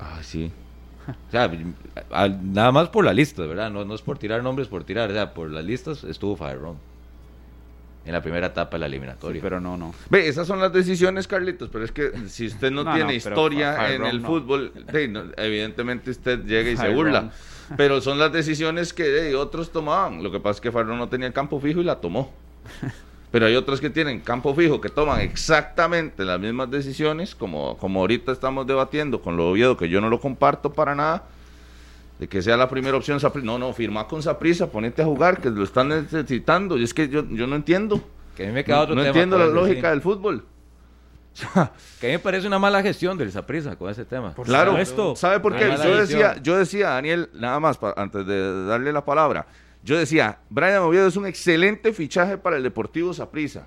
Ah, 0.00 0.20
sí. 0.22 0.50
O 1.06 1.30
sea, 1.30 1.50
nada 2.42 2.72
más 2.72 2.88
por 2.88 3.04
la 3.04 3.12
lista, 3.12 3.42
¿verdad? 3.46 3.70
No, 3.70 3.84
no 3.84 3.94
es 3.94 4.00
por 4.02 4.18
tirar 4.18 4.42
nombres, 4.42 4.68
por 4.68 4.84
tirar. 4.84 5.10
O 5.10 5.12
sea, 5.12 5.34
por 5.34 5.50
las 5.50 5.64
listas 5.64 6.02
estuvo 6.04 6.34
Farrón. 6.36 6.76
En 8.08 8.14
la 8.14 8.22
primera 8.22 8.46
etapa 8.46 8.76
de 8.76 8.78
la 8.80 8.86
Sí, 8.86 8.92
eliminatoria. 8.92 9.42
pero 9.42 9.60
no, 9.60 9.76
no. 9.76 9.94
Ve, 10.08 10.28
esas 10.28 10.46
son 10.46 10.60
las 10.60 10.72
decisiones, 10.72 11.28
Carlitos, 11.28 11.68
pero 11.70 11.84
es 11.84 11.92
que 11.92 12.10
si 12.28 12.46
usted 12.46 12.70
no, 12.70 12.82
No, 12.82 12.92
tiene 12.94 13.10
no, 13.10 13.12
historia 13.12 13.94
en 13.94 14.02
el 14.06 14.22
no. 14.22 14.28
fútbol, 14.28 14.72
no, 15.10 15.24
evidentemente 15.36 16.10
usted 16.10 16.42
llega 16.46 16.70
y 16.70 16.76
se 16.78 16.88
burla. 16.88 17.30
Pero 17.76 18.00
son 18.00 18.18
las 18.18 18.32
decisiones 18.32 18.94
que 18.94 19.34
otros 19.36 19.70
tomaban. 19.72 20.22
Lo 20.22 20.32
que 20.32 20.40
pasa 20.40 20.56
es 20.56 20.60
que 20.62 20.72
Farrón 20.72 20.96
no 20.96 21.10
tenía 21.10 21.26
el 21.26 21.34
campo 21.34 21.60
fijo 21.60 21.80
y 21.82 21.84
la 21.84 21.96
tomó. 22.00 22.32
Pero 23.30 23.44
hay 23.44 23.56
otros 23.56 23.78
que 23.78 23.90
tienen 23.90 24.20
campo 24.20 24.54
fijo, 24.54 24.80
que 24.80 24.88
toman 24.88 25.20
exactamente 25.20 26.24
las 26.24 26.40
mismas 26.40 26.70
decisiones, 26.70 27.34
como, 27.34 27.76
como 27.76 28.00
ahorita 28.00 28.32
estamos 28.32 28.66
debatiendo 28.66 29.20
con 29.20 29.36
lo 29.36 29.50
Oviedo, 29.50 29.76
que 29.76 29.90
yo 29.90 30.00
no 30.00 30.08
lo 30.08 30.18
comparto 30.18 30.72
para 30.72 30.94
nada, 30.94 31.24
de 32.18 32.28
que 32.28 32.42
sea 32.42 32.56
la 32.56 32.68
primera 32.68 32.96
opción 32.96 33.20
Saprissa. 33.20 33.46
No, 33.46 33.58
no, 33.58 33.72
firma 33.72 34.06
con 34.06 34.22
Saprissa, 34.22 34.70
ponete 34.70 35.02
a 35.02 35.04
jugar, 35.04 35.40
que 35.40 35.50
lo 35.50 35.64
están 35.64 35.88
necesitando. 35.88 36.76
Y 36.76 36.84
es 36.84 36.92
que 36.92 37.08
yo, 37.08 37.24
yo 37.30 37.46
no 37.46 37.56
entiendo. 37.56 38.02
Que 38.36 38.44
a 38.44 38.46
mí 38.48 38.52
me 38.52 38.64
queda 38.64 38.76
No, 38.76 38.82
otro 38.82 38.94
no 38.94 39.02
tema, 39.02 39.08
entiendo 39.08 39.38
la 39.38 39.44
por 39.46 39.54
lógica 39.54 39.90
del 39.90 40.00
fútbol. 40.00 40.44
Que 42.00 42.06
a 42.06 42.10
mí 42.10 42.12
me 42.14 42.18
parece 42.18 42.46
una 42.46 42.58
mala 42.58 42.82
gestión 42.82 43.16
del 43.16 43.30
Saprissa 43.30 43.76
con 43.76 43.90
ese 43.90 44.04
tema. 44.04 44.34
Claro, 44.44 44.72
supuesto. 44.72 45.16
¿sabe 45.16 45.40
por 45.40 45.56
qué? 45.56 45.68
Yo 45.82 45.96
decía, 45.96 46.36
yo 46.42 46.56
decía, 46.56 46.90
Daniel, 46.90 47.30
nada 47.34 47.60
más 47.60 47.78
antes 47.96 48.26
de 48.26 48.66
darle 48.66 48.92
la 48.92 49.04
palabra, 49.04 49.46
yo 49.82 49.96
decía, 49.96 50.38
Brian 50.50 50.82
Oviedo 50.82 51.06
es 51.06 51.16
un 51.16 51.26
excelente 51.26 51.92
fichaje 51.92 52.38
para 52.38 52.56
el 52.56 52.62
Deportivo 52.62 53.14
Saprissa, 53.14 53.66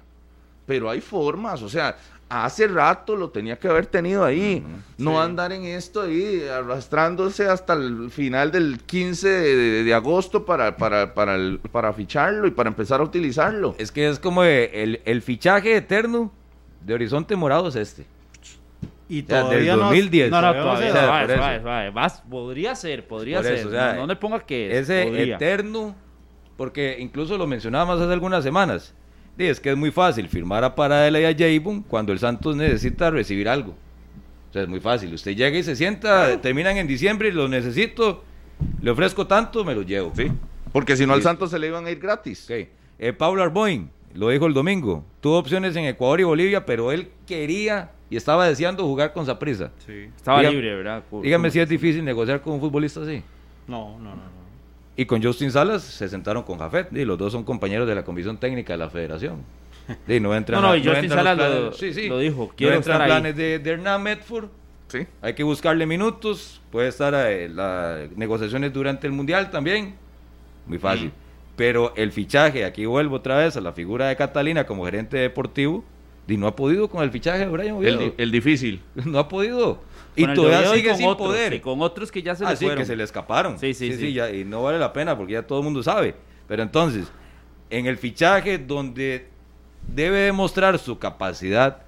pero 0.65 0.89
hay 0.89 1.01
formas, 1.01 1.61
o 1.61 1.69
sea, 1.69 1.97
hace 2.31 2.65
rato 2.67 3.15
lo 3.17 3.29
tenía 3.29 3.59
que 3.59 3.67
haber 3.67 3.85
tenido 3.87 4.23
ahí, 4.23 4.63
no 4.97 5.21
andar 5.21 5.51
en 5.51 5.65
esto 5.65 6.01
ahí 6.03 6.41
arrastrándose 6.47 7.45
hasta 7.47 7.73
el 7.73 8.09
final 8.09 8.51
del 8.51 8.79
15 8.85 9.27
de, 9.27 9.55
de- 9.55 9.83
de 9.83 9.93
agosto 9.93 10.45
para, 10.45 10.77
para, 10.77 11.13
para, 11.13 11.35
el- 11.35 11.59
para 11.59 11.91
ficharlo 11.91 12.47
y 12.47 12.51
para 12.51 12.69
empezar 12.69 13.01
a 13.01 13.03
utilizarlo. 13.03 13.75
Es 13.77 13.91
que 13.91 14.07
es 14.07 14.17
como 14.19 14.43
el, 14.45 15.01
el 15.03 15.21
fichaje 15.21 15.75
eterno 15.75 16.31
de 16.85 16.93
Horizonte 16.93 17.35
Morado 17.35 17.67
es 17.67 17.75
este. 17.75 18.05
Y 19.09 19.25
Ya, 19.25 19.37
del 19.39 19.45
todavía 19.47 19.75
no- 19.75 19.83
2010. 19.87 20.31
No, 20.31 20.41
no, 20.41 20.53
todavía 20.53 20.61
no 20.61 20.71
podría 22.29 22.75
ser, 22.75 23.05
podría 23.07 23.39
Por 23.39 23.45
ser. 23.45 23.55
eso, 23.55 23.67
o 23.67 23.71
sea, 23.71 23.93
no, 23.93 24.01
no 24.01 24.07
le 24.07 24.15
ponga 24.15 24.39
que 24.39 24.71
es, 24.71 24.89
Ese 24.89 25.03
podría. 25.05 25.35
eterno, 25.35 25.95
porque 26.55 26.95
incluso 26.99 27.37
lo 27.37 27.45
mencionábamos 27.45 27.99
hace 27.99 28.13
algunas 28.13 28.41
semanas. 28.43 28.93
Sí, 29.37 29.45
es 29.45 29.59
que 29.59 29.71
es 29.71 29.77
muy 29.77 29.91
fácil 29.91 30.27
firmar 30.27 30.63
a 30.63 30.75
Paradela 30.75 31.19
y 31.19 31.25
a 31.25 31.35
Jaybon 31.35 31.81
cuando 31.83 32.11
el 32.13 32.19
Santos 32.19 32.55
necesita 32.55 33.09
recibir 33.09 33.47
algo. 33.49 33.71
O 34.49 34.53
sea, 34.53 34.63
es 34.63 34.67
muy 34.67 34.79
fácil. 34.79 35.13
Usted 35.13 35.35
llega 35.35 35.57
y 35.57 35.63
se 35.63 35.75
sienta, 35.75 36.39
terminan 36.41 36.77
en 36.77 36.85
diciembre 36.87 37.29
y 37.29 37.31
lo 37.31 37.47
necesito, 37.47 38.23
le 38.81 38.91
ofrezco 38.91 39.25
tanto, 39.25 39.63
me 39.63 39.73
lo 39.73 39.81
llevo. 39.81 40.11
Sí, 40.15 40.27
porque 40.73 40.95
si 40.97 41.05
no 41.05 41.13
al. 41.13 41.21
Santos 41.23 41.51
se 41.51 41.57
le 41.59 41.67
iban 41.67 41.85
a 41.85 41.91
ir 41.91 41.99
gratis. 41.99 42.43
Ok. 42.49 42.67
Eh, 42.99 43.13
Pablo 43.13 43.41
Arboin, 43.41 43.89
lo 44.13 44.29
dijo 44.29 44.45
el 44.45 44.53
domingo, 44.53 45.05
tuvo 45.21 45.37
opciones 45.39 45.75
en 45.75 45.85
Ecuador 45.85 46.19
y 46.19 46.23
Bolivia, 46.23 46.65
pero 46.65 46.91
él 46.91 47.07
quería 47.25 47.91
y 48.09 48.17
estaba 48.17 48.45
deseando 48.47 48.83
jugar 48.85 49.13
con 49.13 49.25
Saprissa. 49.25 49.71
Estaba 49.87 50.41
Diga- 50.43 50.51
libre, 50.51 50.75
¿verdad? 50.75 51.03
Dígame 51.23 51.49
si 51.49 51.59
es 51.61 51.69
difícil 51.69 52.03
negociar 52.03 52.41
con 52.41 52.53
un 52.53 52.59
futbolista 52.59 53.01
así. 53.01 53.23
No, 53.67 53.97
no, 53.97 54.09
no. 54.09 54.15
no. 54.17 54.40
Y 55.01 55.05
con 55.07 55.23
Justin 55.23 55.51
Salas 55.51 55.81
se 55.81 56.07
sentaron 56.07 56.43
con 56.43 56.59
Jafet, 56.59 56.93
y 56.95 57.05
los 57.05 57.17
dos 57.17 57.31
son 57.31 57.43
compañeros 57.43 57.87
de 57.87 57.95
la 57.95 58.03
comisión 58.03 58.37
técnica 58.37 58.73
de 58.73 58.77
la 58.77 58.89
federación. 58.91 59.37
Y 60.07 60.19
no 60.19 60.35
entran 60.35 60.61
No, 60.61 60.67
no, 60.69 60.75
y 60.75 60.85
Justin 60.85 61.09
Salas 61.09 61.35
lo- 61.35 61.43
planes- 61.71 61.77
sí, 61.77 61.91
sí. 61.93 62.07
lo 62.07 62.19
dijo, 62.19 62.47
No 62.49 62.55
quiero 62.55 62.75
entran 62.75 62.93
estar 62.97 63.01
ahí. 63.01 63.07
planes 63.07 63.35
de, 63.35 63.57
de 63.57 63.71
Hernán 63.71 64.03
Medford, 64.03 64.45
Sí. 64.89 65.07
hay 65.23 65.33
que 65.33 65.41
buscarle 65.43 65.87
minutos, 65.87 66.61
puede 66.71 66.89
estar 66.89 67.15
eh, 67.15 67.49
las 67.49 68.11
negociaciones 68.15 68.71
durante 68.73 69.07
el 69.07 69.13
Mundial 69.13 69.49
también, 69.49 69.95
muy 70.67 70.77
fácil. 70.77 71.07
Mm. 71.07 71.11
Pero 71.55 71.93
el 71.95 72.11
fichaje, 72.11 72.63
aquí 72.63 72.85
vuelvo 72.85 73.15
otra 73.15 73.37
vez 73.37 73.57
a 73.57 73.61
la 73.61 73.71
figura 73.73 74.07
de 74.07 74.15
Catalina 74.15 74.65
como 74.65 74.85
gerente 74.85 75.17
deportivo, 75.17 75.83
y 76.27 76.37
no 76.37 76.45
ha 76.45 76.55
podido 76.55 76.87
con 76.89 77.03
el 77.03 77.09
fichaje 77.09 77.39
de 77.39 77.47
Brian 77.47 77.75
Oviedo. 77.75 78.13
El 78.17 78.31
difícil. 78.31 78.81
No 79.05 79.17
ha 79.17 79.27
podido. 79.27 79.81
Y 80.15 80.25
todavía 80.33 80.71
sigue 80.73 80.95
sin 80.95 81.07
otros, 81.07 81.27
poder. 81.29 81.53
Y 81.53 81.59
con 81.61 81.81
otros 81.81 82.11
que 82.11 82.21
ya 82.21 82.35
se 82.35 82.45
Ah, 82.45 82.51
le 82.51 82.55
sí, 82.57 82.65
fueron. 82.65 82.81
que 82.83 82.85
se 82.85 82.95
le 82.95 83.03
escaparon. 83.03 83.57
Sí, 83.59 83.73
sí, 83.73 83.93
sí. 83.93 84.13
ya- 84.13 84.29
y 84.29 84.43
no 84.43 84.63
vale 84.63 84.77
la 84.79 84.91
pena 84.91 85.17
porque 85.17 85.33
ya 85.33 85.43
todo 85.43 85.59
el 85.59 85.63
mundo 85.65 85.81
sabe. 85.83 86.15
Pero 86.47 86.63
entonces, 86.63 87.07
en 87.69 87.85
el 87.85 87.97
fichaje 87.97 88.57
donde 88.57 89.27
debe 89.87 90.19
demostrar 90.19 90.77
su 90.79 90.99
capacidad, 90.99 91.83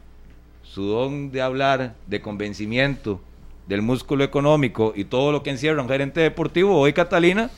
su 0.63 0.83
don 0.85 1.31
de 1.31 1.41
hablar, 1.41 1.95
de 2.07 2.21
convencimiento, 2.21 3.19
del 3.67 3.81
músculo 3.81 4.23
económico 4.23 4.93
y 4.95 5.05
todo 5.05 5.31
lo 5.31 5.43
que 5.43 5.49
encierra 5.49 5.81
un 5.81 5.87
gerente 5.89 6.19
deportivo, 6.21 6.77
hoy 6.79 6.93
Catalina 6.93 7.49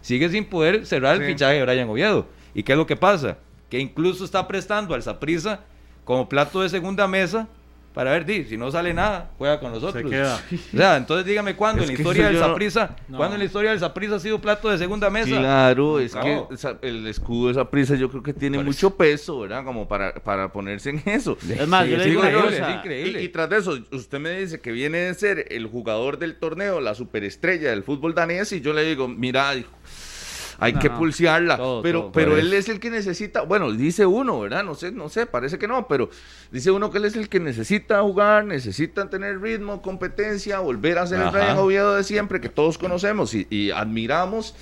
sigue 0.00 0.28
sin 0.30 0.44
poder 0.46 0.84
cerrar 0.86 1.16
el 1.16 1.26
fichaje 1.26 1.54
de 1.56 1.62
Brian 1.64 1.88
Oviedo. 1.88 2.26
¿Y 2.54 2.62
qué 2.62 2.72
es 2.72 2.78
lo 2.78 2.86
que 2.86 2.96
pasa? 2.96 3.38
Que 3.70 3.78
incluso 3.78 4.24
está 4.24 4.46
prestando 4.48 4.94
al 4.94 5.02
Saprisa 5.02 5.60
como 6.04 6.28
plato 6.28 6.60
de 6.62 6.68
segunda 6.68 7.06
mesa 7.08 7.48
para 7.94 8.10
ver 8.10 8.26
di, 8.26 8.44
si 8.44 8.56
no 8.56 8.70
sale 8.72 8.92
nada, 8.92 9.30
juega 9.38 9.60
con 9.60 9.70
nosotros. 9.72 10.02
Se 10.02 10.08
queda. 10.10 10.38
O 10.74 10.76
sea, 10.76 10.96
entonces 10.96 11.24
dígame 11.24 11.54
cuándo 11.54 11.82
Es 11.84 11.88
en 11.88 11.94
la 11.94 12.00
historia 12.00 12.26
del 12.26 12.34
yo 12.34 12.40
no- 13.08 13.16
cuándo 13.16 13.36
en 13.36 13.38
la 13.38 13.44
historia 13.44 13.70
del 13.70 13.78
Saprissa 13.78 14.16
ha 14.16 14.20
sido 14.20 14.40
plato 14.40 14.68
de 14.68 14.78
segunda 14.78 15.08
mesa. 15.10 15.38
Claro, 15.38 16.00
es 16.00 16.14
que 16.16 16.42
el 16.82 17.06
escudo 17.06 17.46
de 17.46 17.52
esa 17.52 17.70
prisa 17.70 17.94
yo 17.94 18.10
creo 18.10 18.22
que 18.22 18.32
tiene 18.32 18.58
mucho 18.62 18.96
peso, 18.96 19.38
¿verdad? 19.40 19.64
Como 19.64 19.86
para, 19.86 20.12
para 20.14 20.52
ponerse 20.52 20.90
en 20.90 21.02
eso. 21.06 21.38
Es 21.48 21.68
más, 21.68 21.84
Sí, 21.84 21.90
yo 21.92 21.96
le 21.98 22.02
es 22.04 22.08
digo 22.10 22.20
una 22.22 22.30
increíble, 22.30 22.58
cosa. 22.58 22.70
es 22.70 22.76
increíble. 22.78 23.22
Y, 23.22 23.24
y 23.26 23.28
tras 23.28 23.48
de 23.48 23.58
eso, 23.58 23.78
usted 23.92 24.18
me 24.18 24.30
dice 24.40 24.60
que 24.60 24.72
viene 24.72 24.98
de 24.98 25.14
ser 25.14 25.46
el 25.50 25.66
jugador 25.66 26.18
del 26.18 26.36
torneo, 26.36 26.80
la 26.80 26.94
superestrella 26.96 27.70
del 27.70 27.84
fútbol 27.84 28.12
danés, 28.14 28.50
y 28.52 28.60
yo 28.60 28.72
le 28.72 28.82
digo, 28.84 29.06
mira, 29.06 29.54
hijo, 29.54 29.70
hay 30.58 30.72
No, 30.74 30.78
que 30.80 30.88
no. 30.88 30.98
pulsearla. 30.98 31.56
Todo, 31.56 31.82
pero 31.82 32.00
todo. 32.02 32.12
pero 32.12 32.36
él 32.36 32.52
es 32.52 32.68
el 32.68 32.80
que 32.80 32.90
necesita, 32.90 33.42
bueno, 33.42 33.70
dice 33.72 34.06
uno, 34.06 34.40
¿verdad? 34.40 34.64
No 34.64 34.74
sé, 34.74 34.92
no 34.92 35.08
sé, 35.08 35.26
parece 35.26 35.58
que 35.58 35.66
no, 35.68 35.86
pero 35.88 36.10
dice 36.50 36.70
uno 36.70 36.90
que 36.90 36.98
él 36.98 37.04
es 37.06 37.16
el 37.16 37.28
que 37.28 37.40
necesita 37.40 38.00
jugar, 38.02 38.44
necesita 38.44 39.08
tener 39.10 39.40
ritmo, 39.40 39.82
competencia, 39.82 40.60
volver 40.60 40.98
a 40.98 41.06
ser 41.06 41.20
el. 41.20 41.30
Brian 41.30 41.58
Oviedo 41.58 41.94
de 41.96 42.04
siempre, 42.04 42.40
que 42.40 42.48
todos 42.48 42.78
conocemos 42.78 43.34
y, 43.34 43.46
y 43.50 43.70
admiramos. 43.70 44.54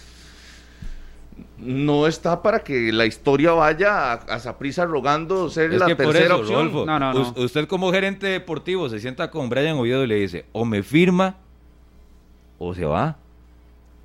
No 1.58 2.06
está 2.08 2.42
para 2.42 2.64
que 2.64 2.92
la 2.92 3.06
historia 3.06 3.52
vaya 3.52 4.12
a, 4.12 4.14
a 4.14 4.40
Saprissa 4.40 4.84
rogando 4.84 5.48
ser 5.48 5.72
Es 5.72 5.78
la 5.80 5.86
que 5.86 5.94
por 5.96 6.06
tercera 6.06 6.34
eso, 6.34 6.40
opción. 6.42 6.58
Rodolfo, 6.72 6.86
No, 6.86 6.98
no, 6.98 7.12
no. 7.14 7.20
us- 7.20 7.36
usted 7.36 7.68
como 7.68 7.92
gerente 7.92 8.26
deportivo 8.26 8.88
se 8.88 8.98
sienta 8.98 9.30
con 9.30 9.48
Brian 9.48 9.76
Oviedo 9.78 10.02
y 10.02 10.08
le 10.08 10.16
dice, 10.16 10.44
o 10.52 10.64
me 10.64 10.82
firma 10.82 11.36
o 12.58 12.74
se 12.74 12.84
va. 12.84 13.16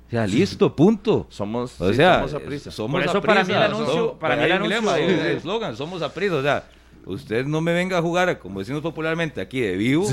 O 0.08 0.10
sea, 0.10 0.26
listo, 0.26 0.74
punto. 0.74 1.26
Somos, 1.28 1.78
O 1.80 1.90
sí, 1.90 1.96
sea, 1.96 2.14
somos 2.16 2.30
Saprissa. 2.30 2.70
somos 2.70 2.92
Por 2.92 3.02
eso 3.02 3.12
Saprissa, 3.12 3.34
para 3.34 3.44
mí 3.44 3.52
el 3.52 3.62
anuncio- 3.62 3.94
somos- 3.94 4.12
para 4.18 4.36
mí 4.36 4.42
el 4.44 4.52
un 4.52 4.72
anuncio- 4.72 4.90
hay 4.92 5.04
un 5.04 5.10
eslogan, 5.36 5.76
somos 5.76 6.00
Saprissa, 6.00 6.34
o 6.36 6.42
sea, 6.42 6.64
usted 7.04 7.44
no 7.44 7.60
me 7.60 7.72
venga 7.74 7.98
a 7.98 8.02
jugar, 8.02 8.38
como 8.38 8.60
decimos 8.60 8.80
popularmente, 8.82 9.40
aquí 9.40 9.60
de 9.60 9.76
vivo. 9.76 10.08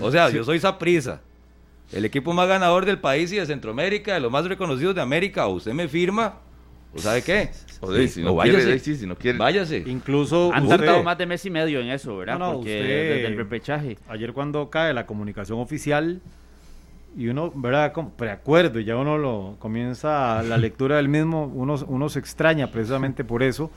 O 0.00 0.10
sea, 0.10 0.28
yo 0.30 0.42
soy 0.42 0.58
Saprissa, 0.58 1.20
el 1.92 2.04
equipo 2.04 2.32
más 2.32 2.48
ganador 2.48 2.84
del 2.84 2.98
país 2.98 3.30
y 3.32 3.36
de 3.36 3.46
Centroamérica, 3.46 4.14
de 4.14 4.20
los 4.20 4.32
más 4.32 4.44
reconocidos 4.46 4.94
de 4.94 5.02
América, 5.02 5.46
o 5.46 5.54
usted 5.54 5.72
me 5.72 5.86
firma, 5.86 6.40
o 6.92 6.98
sabe 6.98 7.22
qué, 7.22 7.50
O 7.80 7.90
de- 7.92 8.08
si 8.08 8.22
o 8.22 8.24
no 8.24 8.34
váyase, 8.34 8.58
quiere, 8.64 8.78
sí, 8.80 8.96
si 8.96 9.06
no 9.06 9.14
quiere. 9.16 9.38
váyase. 9.38 9.84
Incluso 9.86 10.50
Han 10.52 10.64
usted- 10.64 10.78
tardado 10.78 11.02
más 11.04 11.16
de 11.16 11.26
mes 11.26 11.44
y 11.46 11.50
medio 11.50 11.78
en 11.80 11.90
eso, 11.90 12.16
¿verdad? 12.16 12.38
No, 12.40 12.46
no, 12.46 12.52
Porque 12.58 12.70
usted- 12.80 13.12
desde 13.14 13.26
el 13.26 13.36
repechaje. 13.36 13.98
ayer 14.08 14.32
cuando 14.32 14.68
cae 14.68 14.92
la 14.92 15.06
comunicación 15.06 15.60
oficial 15.60 16.20
y 17.16 17.28
uno, 17.28 17.52
¿verdad? 17.54 17.92
Como 17.92 18.10
preacuerdo 18.10 18.80
y 18.80 18.84
ya 18.84 18.96
uno 18.96 19.18
lo 19.18 19.56
comienza 19.58 20.42
la 20.42 20.56
lectura 20.56 20.96
del 20.96 21.08
mismo, 21.08 21.44
uno, 21.54 21.76
uno 21.86 22.08
se 22.08 22.18
extraña 22.18 22.70
precisamente 22.70 23.24
por 23.24 23.42
eso 23.42 23.70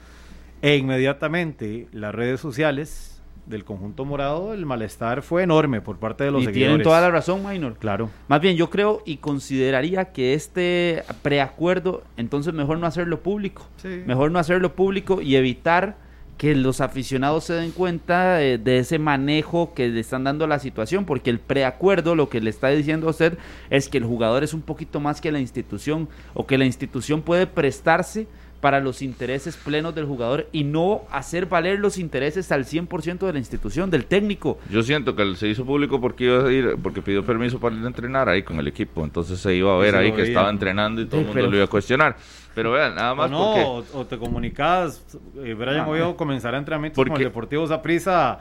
e 0.62 0.78
inmediatamente 0.78 1.88
las 1.92 2.14
redes 2.16 2.40
sociales 2.40 3.22
del 3.46 3.64
conjunto 3.64 4.06
morado, 4.06 4.54
el 4.54 4.66
malestar 4.66 5.22
fue 5.22 5.44
enorme 5.44 5.80
por 5.80 5.98
parte 6.00 6.24
de 6.24 6.32
los 6.32 6.42
Y 6.42 6.46
seguidores. 6.46 6.70
tienen 6.72 6.84
toda 6.84 7.00
la 7.02 7.12
razón, 7.12 7.46
Minor. 7.48 7.78
Claro. 7.78 8.10
Más 8.28 8.42
bien, 8.42 8.56
yo 8.56 8.72
creo 8.72 9.04
y 9.06 9.18
consideraría 9.18 10.06
que 10.06 10.34
este 10.34 11.04
preacuerdo, 11.22 12.04
entonces 12.18 12.54
mejor 12.54 12.80
no 12.80 12.88
hacerlo 12.88 13.22
público. 13.22 13.68
Sí. 13.78 14.02
Mejor 14.08 14.32
no 14.32 14.40
hacerlo 14.40 14.74
público 14.74 15.22
y 15.22 15.36
evitar 15.36 15.96
que 16.38 16.56
los 16.56 16.82
aficionados 16.82 17.46
se 17.46 17.54
den 17.54 17.72
cuenta 17.72 18.36
de, 18.36 18.58
de 18.58 18.80
ese 18.80 19.00
manejo 19.00 19.74
que 19.74 19.88
le 19.88 20.00
están 20.00 20.24
dando 20.24 20.46
a 20.46 20.48
la 20.48 20.60
situación, 20.60 21.06
porque 21.06 21.30
el 21.30 21.40
preacuerdo 21.40 22.16
lo 22.16 22.30
que 22.30 22.42
le 22.42 22.50
está 22.50 22.70
diciendo 22.70 23.08
a 23.08 23.12
usted 23.12 23.38
es 23.70 23.88
que 23.88 23.98
el 23.98 24.06
jugador 24.06 24.44
es 24.44 24.54
un 24.54 24.62
poquito 24.62 25.00
más 25.00 25.22
que 25.22 25.32
la 25.32 25.40
institución 25.40 26.10
o 26.34 26.46
que 26.46 26.58
la 26.58 26.66
institución 26.66 27.22
puede 27.22 27.48
prestarse 27.48 28.28
para 28.66 28.80
los 28.80 29.04
intereses 29.04 29.58
plenos 29.58 29.94
del 29.94 30.06
jugador 30.06 30.48
y 30.52 30.64
no 30.64 31.04
hacer 31.12 31.46
valer 31.46 31.78
los 31.78 32.00
intereses 32.00 32.52
al 32.52 32.66
100% 32.66 33.20
de 33.20 33.32
la 33.32 33.38
institución, 33.38 33.92
del 33.92 34.06
técnico. 34.06 34.58
Yo 34.72 34.82
siento 34.82 35.16
que 35.16 35.36
se 35.36 35.48
hizo 35.48 35.64
público 35.66 36.02
porque 36.02 36.24
iba 36.24 36.48
a 36.48 36.52
ir, 36.52 36.76
porque 36.82 37.04
pidió 37.04 37.24
permiso 37.24 37.60
para 37.60 37.76
ir 37.76 37.84
a 37.84 37.88
entrenar 37.88 38.28
ahí 38.28 38.42
con 38.42 38.58
el 38.58 38.68
equipo, 38.68 39.04
entonces 39.04 39.40
se 39.40 39.54
iba 39.54 39.72
a 39.72 39.78
ver 39.78 39.96
ahí 39.96 40.12
que 40.14 40.24
estaba 40.24 40.50
entrenando 40.50 41.00
y 41.00 41.06
todo 41.06 41.22
el 41.22 41.28
mundo 41.28 41.48
lo 41.48 41.56
iba 41.58 41.66
a 41.66 41.70
cuestionar. 41.70 42.18
Pero 42.56 42.72
vean, 42.72 42.96
nada 42.96 43.14
más 43.14 43.28
o 43.28 43.30
no, 43.30 44.00
o, 44.00 44.06
te 44.06 44.18
comunicas, 44.18 45.04
eh, 45.44 45.54
Brian 45.54 45.82
ah, 45.82 45.90
Oviedo 45.90 46.16
comenzará 46.16 46.58
entrenamientos 46.58 46.96
porque... 46.96 47.12
con 47.12 47.22
el 47.22 47.28
Deportivo 47.28 47.68
Zaprisa 47.68 48.40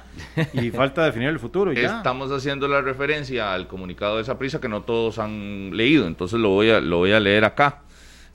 y 0.52 0.70
falta 0.70 1.04
definir 1.04 1.28
el 1.28 1.40
futuro. 1.40 1.72
Ya. 1.72 1.96
Estamos 1.96 2.30
haciendo 2.30 2.68
la 2.68 2.80
referencia 2.80 3.52
al 3.52 3.66
comunicado 3.66 4.18
de 4.18 4.24
Zaprisa 4.24 4.60
que 4.60 4.68
no 4.68 4.82
todos 4.82 5.18
han 5.18 5.76
leído, 5.76 6.06
entonces 6.06 6.38
lo 6.38 6.50
voy 6.50 6.70
a, 6.70 6.80
lo 6.80 6.98
voy 6.98 7.10
a 7.10 7.18
leer 7.18 7.44
acá. 7.44 7.80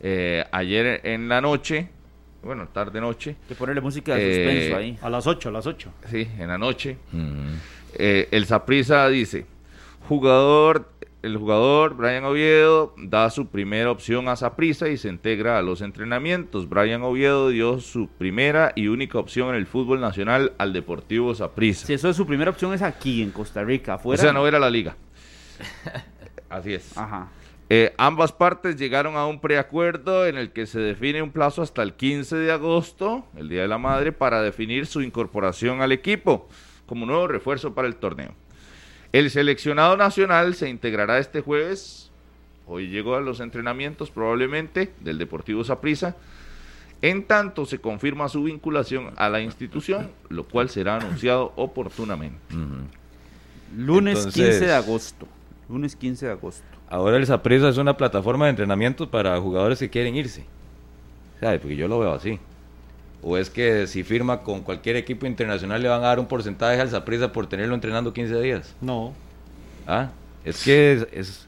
Eh, 0.02 0.44
ayer 0.52 1.02
en 1.06 1.30
la 1.30 1.40
noche, 1.40 1.88
bueno, 2.44 2.68
tarde 2.68 3.00
noche. 3.02 3.36
Que 3.48 3.56
ponerle 3.56 3.82
música 3.82 4.16
de 4.16 4.36
suspenso 4.36 4.76
eh, 4.76 4.76
ahí. 4.76 5.00
A 5.02 5.10
las 5.10 5.28
8, 5.28 5.50
a 5.50 5.52
las 5.52 5.66
8. 5.66 5.94
Sí, 6.10 6.28
en 6.38 6.48
la 6.48 6.58
noche. 6.58 6.98
Eh, 7.96 8.28
el 8.32 8.46
Saprisa 8.46 9.08
dice, 9.08 9.46
jugador, 10.08 10.90
el 11.22 11.38
jugador 11.38 11.96
Brian 11.96 12.24
Oviedo 12.24 12.94
da 12.98 13.30
su 13.30 13.48
primera 13.48 13.92
opción 13.92 14.28
a 14.30 14.36
Saprisa 14.36 14.88
y 14.88 14.98
se 14.98 15.10
integra 15.10 15.58
a 15.58 15.62
los 15.62 15.82
entrenamientos. 15.82 16.70
Brian 16.70 17.02
Oviedo 17.04 17.50
dio 17.50 17.80
su 17.80 18.08
primera 18.08 18.72
y 18.76 18.88
única 18.88 19.20
opción 19.20 19.50
en 19.50 19.56
el 19.56 19.68
fútbol 19.68 20.00
nacional 20.00 20.54
al 20.58 20.72
Deportivo 20.72 21.36
Saprisa. 21.36 21.88
Si 21.88 21.94
eso 21.94 22.10
es 22.10 22.16
su 22.16 22.26
primera 22.26 22.52
opción 22.52 22.74
es 22.74 22.82
aquí, 22.82 23.22
en 23.22 23.32
Costa 23.32 23.64
Rica, 23.64 23.96
afuera. 23.96 24.22
O 24.22 24.24
sea, 24.24 24.34
no 24.34 24.48
era 24.48 24.60
la 24.60 24.70
liga. 24.70 24.96
Así 26.50 26.74
es. 26.74 26.98
Ajá. 26.98 27.30
Eh, 27.72 27.94
ambas 27.98 28.32
partes 28.32 28.78
llegaron 28.78 29.16
a 29.16 29.28
un 29.28 29.42
preacuerdo 29.42 30.26
en 30.26 30.38
el 30.38 30.52
que 30.52 30.66
se 30.66 30.80
define 30.80 31.22
un 31.22 31.32
plazo 31.32 31.62
hasta 31.62 31.84
el 31.84 31.94
15 31.94 32.38
de 32.38 32.52
agosto, 32.52 33.28
el 33.36 33.48
Día 33.48 33.62
de 33.62 33.68
la 33.68 33.78
Madre, 33.78 34.12
para 34.12 34.42
definir 34.42 34.88
su 34.88 35.02
incorporación 35.02 35.82
al 35.82 35.92
equipo 35.92 36.48
como 36.88 37.06
nuevo 37.06 37.28
refuerzo 37.28 37.76
para 37.76 37.88
el 37.88 37.98
torneo. 37.98 38.34
El 39.12 39.32
seleccionado 39.32 39.98
nacional 39.98 40.54
se 40.54 40.70
integrará 40.70 41.18
este 41.18 41.42
jueves, 41.42 42.12
hoy 42.68 42.90
llegó 42.90 43.16
a 43.16 43.22
los 43.22 43.40
entrenamientos 43.40 44.12
probablemente 44.12 44.94
del 45.00 45.18
Deportivo 45.18 45.64
Saprissa, 45.64 46.16
en 47.02 47.24
tanto 47.24 47.66
se 47.66 47.80
confirma 47.80 48.30
su 48.30 48.44
vinculación 48.44 49.12
a 49.16 49.30
la 49.30 49.42
institución, 49.42 50.12
lo 50.30 50.44
cual 50.44 50.70
será 50.70 50.98
anunciado 50.98 51.54
oportunamente. 51.56 52.38
Lunes 53.76 54.28
15 54.28 54.66
de 54.66 54.74
agosto. 54.74 55.28
Lunes 55.70 55.96
15 55.96 56.26
de 56.28 56.32
agosto. 56.32 56.64
Ahora 56.90 57.18
el 57.18 57.26
Saprissa 57.26 57.70
es 57.70 57.78
una 57.78 57.96
plataforma 57.96 58.46
de 58.46 58.52
entrenamiento 58.52 59.10
para 59.10 59.40
jugadores 59.40 59.80
que 59.80 59.90
quieren 59.90 60.16
irse. 60.16 60.46
¿Sabe? 61.40 61.60
Porque 61.60 61.76
yo 61.76 61.88
lo 61.88 62.00
veo 62.00 62.14
así. 62.14 62.40
O 63.22 63.38
es 63.38 63.50
que 63.50 63.88
si 63.88 64.04
firma 64.04 64.42
con 64.42 64.62
cualquier 64.62 64.96
equipo 64.96 65.26
internacional 65.26 65.82
le 65.82 65.90
van 65.90 66.02
a 66.02 66.08
dar 66.08 66.20
un 66.20 66.26
porcentaje 66.26 66.80
al 66.80 66.90
Saprissa 66.90 67.32
por 67.32 67.48
tenerlo 67.48 67.76
entrenando 67.76 68.14
15 68.14 68.42
días. 68.42 68.76
No. 68.82 69.14
Ah, 69.86 70.10
es 70.46 70.64
que 70.64 71.06
es, 71.12 71.48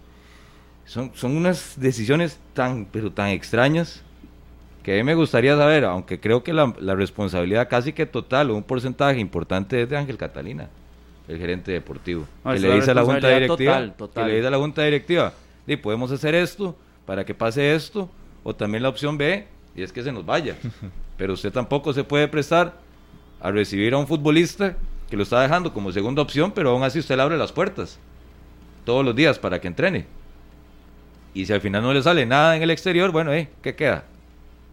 son, 0.85 1.11
son 1.13 1.37
unas 1.37 1.79
decisiones 1.79 2.39
tan, 2.53 2.85
pero 2.85 3.11
tan 3.11 3.29
extrañas 3.29 4.03
que 4.83 4.93
a 4.93 4.95
mí 4.97 5.03
me 5.03 5.15
gustaría 5.15 5.55
saber, 5.55 5.85
aunque 5.85 6.19
creo 6.19 6.43
que 6.43 6.53
la, 6.53 6.73
la 6.79 6.95
responsabilidad 6.95 7.69
casi 7.69 7.93
que 7.93 8.05
total 8.05 8.49
o 8.49 8.55
un 8.55 8.63
porcentaje 8.63 9.19
importante 9.19 9.83
es 9.83 9.89
de 9.89 9.97
Ángel 9.97 10.17
Catalina 10.17 10.69
el 11.27 11.39
gerente 11.39 11.71
deportivo. 11.71 12.27
que 12.43 12.59
le 12.59 12.75
dice 12.75 12.91
a 12.91 12.93
la 12.93 13.03
junta 13.03 13.29
directiva, 13.29 13.93
que 14.13 14.23
le 14.23 14.35
dice 14.35 14.47
a 14.47 14.51
la 14.51 14.57
junta 14.57 14.83
directiva, 14.83 15.33
y 15.65 15.75
podemos 15.77 16.11
hacer 16.11 16.35
esto 16.35 16.75
para 17.05 17.25
que 17.25 17.33
pase 17.33 17.73
esto, 17.73 18.09
o 18.43 18.55
también 18.55 18.83
la 18.83 18.89
opción 18.89 19.17
B, 19.17 19.45
y 19.75 19.81
es 19.81 19.91
que 19.91 20.03
se 20.03 20.11
nos 20.11 20.25
vaya. 20.25 20.55
Pero 21.21 21.33
usted 21.33 21.53
tampoco 21.53 21.93
se 21.93 22.03
puede 22.03 22.27
prestar 22.27 22.73
a 23.39 23.51
recibir 23.51 23.93
a 23.93 23.97
un 23.99 24.07
futbolista 24.07 24.75
que 25.07 25.15
lo 25.15 25.21
está 25.21 25.39
dejando 25.39 25.71
como 25.71 25.91
segunda 25.91 26.23
opción, 26.23 26.51
pero 26.51 26.71
aún 26.71 26.81
así 26.81 26.97
usted 26.97 27.15
le 27.15 27.21
abre 27.21 27.37
las 27.37 27.51
puertas 27.51 27.99
todos 28.85 29.05
los 29.05 29.15
días 29.15 29.37
para 29.37 29.61
que 29.61 29.67
entrene. 29.67 30.07
Y 31.35 31.45
si 31.45 31.53
al 31.53 31.61
final 31.61 31.83
no 31.83 31.93
le 31.93 32.01
sale 32.01 32.25
nada 32.25 32.55
en 32.55 32.63
el 32.63 32.71
exterior, 32.71 33.11
bueno, 33.11 33.31
eh, 33.33 33.49
¿qué 33.61 33.75
queda? 33.75 34.05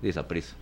Dice 0.00 0.24
prisa. 0.24 0.54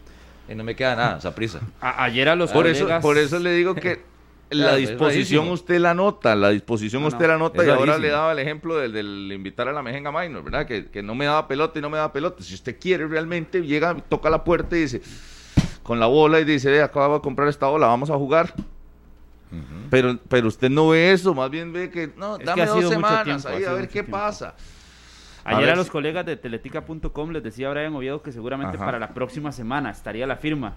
Y 0.48 0.56
no 0.56 0.64
me 0.64 0.74
queda 0.74 0.96
nada, 0.96 1.18
esa 1.18 1.32
prisa. 1.32 1.60
ayer 1.80 2.30
a 2.30 2.34
los 2.34 2.50
por 2.50 2.66
eso 2.66 2.88
Por 3.00 3.16
eso 3.16 3.38
le 3.38 3.52
digo 3.52 3.76
que 3.76 4.00
la 4.50 4.74
disposición 4.74 5.48
usted 5.50 5.78
la 5.78 5.94
nota, 5.94 6.34
la 6.34 6.50
disposición 6.50 7.04
usted 7.04 7.28
la 7.28 7.38
nota 7.38 7.64
y 7.64 7.68
ahora 7.68 7.96
le 7.96 8.08
daba 8.08 8.32
el 8.32 8.40
ejemplo 8.40 8.76
del, 8.76 9.30
invitar 9.32 9.68
a 9.68 9.72
la 9.72 9.82
Mejenga 9.82 10.10
Minor, 10.10 10.42
¿verdad? 10.42 10.66
Que, 10.66 11.00
no 11.04 11.14
me 11.14 11.26
daba 11.26 11.46
pelota 11.46 11.78
y 11.78 11.82
no 11.82 11.90
me 11.90 11.98
daba 11.98 12.12
pelota. 12.12 12.42
Si 12.42 12.54
usted 12.54 12.76
quiere 12.76 13.06
realmente, 13.06 13.62
llega, 13.62 13.94
toca 14.08 14.28
la 14.28 14.42
puerta 14.42 14.76
y 14.76 14.80
dice, 14.80 15.00
con 15.86 16.00
la 16.00 16.06
bola 16.06 16.40
y 16.40 16.44
dice, 16.44 16.68
ve, 16.68 16.82
acabo 16.82 17.14
de 17.14 17.20
comprar 17.20 17.46
esta 17.46 17.68
bola, 17.68 17.86
vamos 17.86 18.10
a 18.10 18.16
jugar. 18.16 18.52
pero, 19.88 20.18
pero 20.28 20.48
usted 20.48 20.68
no 20.68 20.88
ve 20.88 21.12
eso, 21.12 21.32
más 21.32 21.48
bien 21.48 21.72
ve 21.72 21.90
que, 21.90 22.10
no, 22.16 22.38
dame 22.38 22.66
dos 22.66 22.88
semanas 22.88 23.46
ahí 23.46 23.62
a 23.62 23.72
ver 23.72 23.88
qué 23.88 24.02
pasa. 24.02 24.56
Ayer 25.44 25.70
a, 25.70 25.76
los 25.76 25.88
colegas 25.88 26.26
de 26.26 26.36
teletica.com 26.36 27.30
les 27.30 27.40
decía 27.40 27.70
Brian 27.70 27.94
Oviedo 27.94 28.20
que 28.20 28.32
seguramente 28.32 28.76
para 28.76 28.98
la 28.98 29.14
próxima 29.14 29.52
semana 29.52 29.90
estaría 29.90 30.26
la 30.26 30.34
firma. 30.36 30.74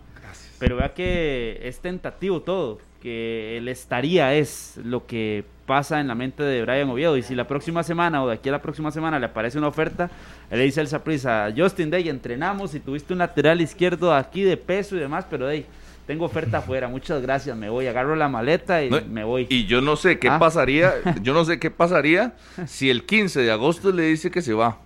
Pero 0.60 0.76
vea 0.76 0.94
que 0.94 1.60
es 1.64 1.80
tentativo 1.80 2.44
todo 2.44 2.78
que 3.02 3.58
él 3.58 3.68
estaría 3.68 4.34
es 4.34 4.80
lo 4.84 5.06
que 5.06 5.44
pasa 5.66 6.00
en 6.00 6.08
la 6.08 6.16
mente 6.16 6.44
de 6.44 6.64
Brian 6.64 6.90
Oviedo. 6.90 7.16
Y 7.16 7.22
si 7.22 7.36
la 7.36 7.48
próxima 7.48 7.84
semana 7.84 8.24
o 8.24 8.28
de 8.28 8.34
aquí 8.34 8.50
a 8.50 8.54
la 8.54 8.62
próxima 8.62 8.92
semana 8.92 9.20
le 9.20 9.28
aparece 9.28 9.58
una 9.58 9.68
oferta, 9.68 10.10
le 10.50 10.64
dice 10.64 10.82
al 10.82 10.88
Saprisa, 10.88 11.54
Justin 11.56 11.90
Day, 11.92 12.10
entrenamos 12.10 12.74
y 12.74 12.80
tuviste 12.80 13.14
un 13.14 13.20
lateral 13.20 13.62
izquierdo 13.62 14.14
aquí 14.14 14.42
de 14.42 14.58
peso 14.58 14.96
y 14.96 15.00
demás, 15.00 15.26
pero 15.30 15.46
Day, 15.46 15.66
tengo 16.08 16.26
oferta 16.26 16.58
afuera, 16.60 16.88
muchas 16.88 17.22
gracias, 17.22 17.56
me 17.56 17.70
voy, 17.70 17.86
agarro 17.86 18.16
la 18.16 18.28
maleta 18.28 18.84
y 18.84 18.90
me 18.90 19.24
voy. 19.24 19.46
Y 19.50 19.66
yo 19.66 19.80
no 19.82 19.96
sé 19.96 20.18
qué 20.18 20.30
ah. 20.30 20.40
pasaría, 20.40 20.94
yo 21.22 21.34
no 21.34 21.46
sé 21.46 21.60
qué 21.60 21.70
pasaría 21.72 22.34
si 22.66 22.90
el 22.90 23.06
15 23.06 23.42
de 23.42 23.52
agosto 23.52 23.92
le 23.92 24.04
dice 24.04 24.32
que 24.32 24.42
se 24.42 24.54
va. 24.54 24.80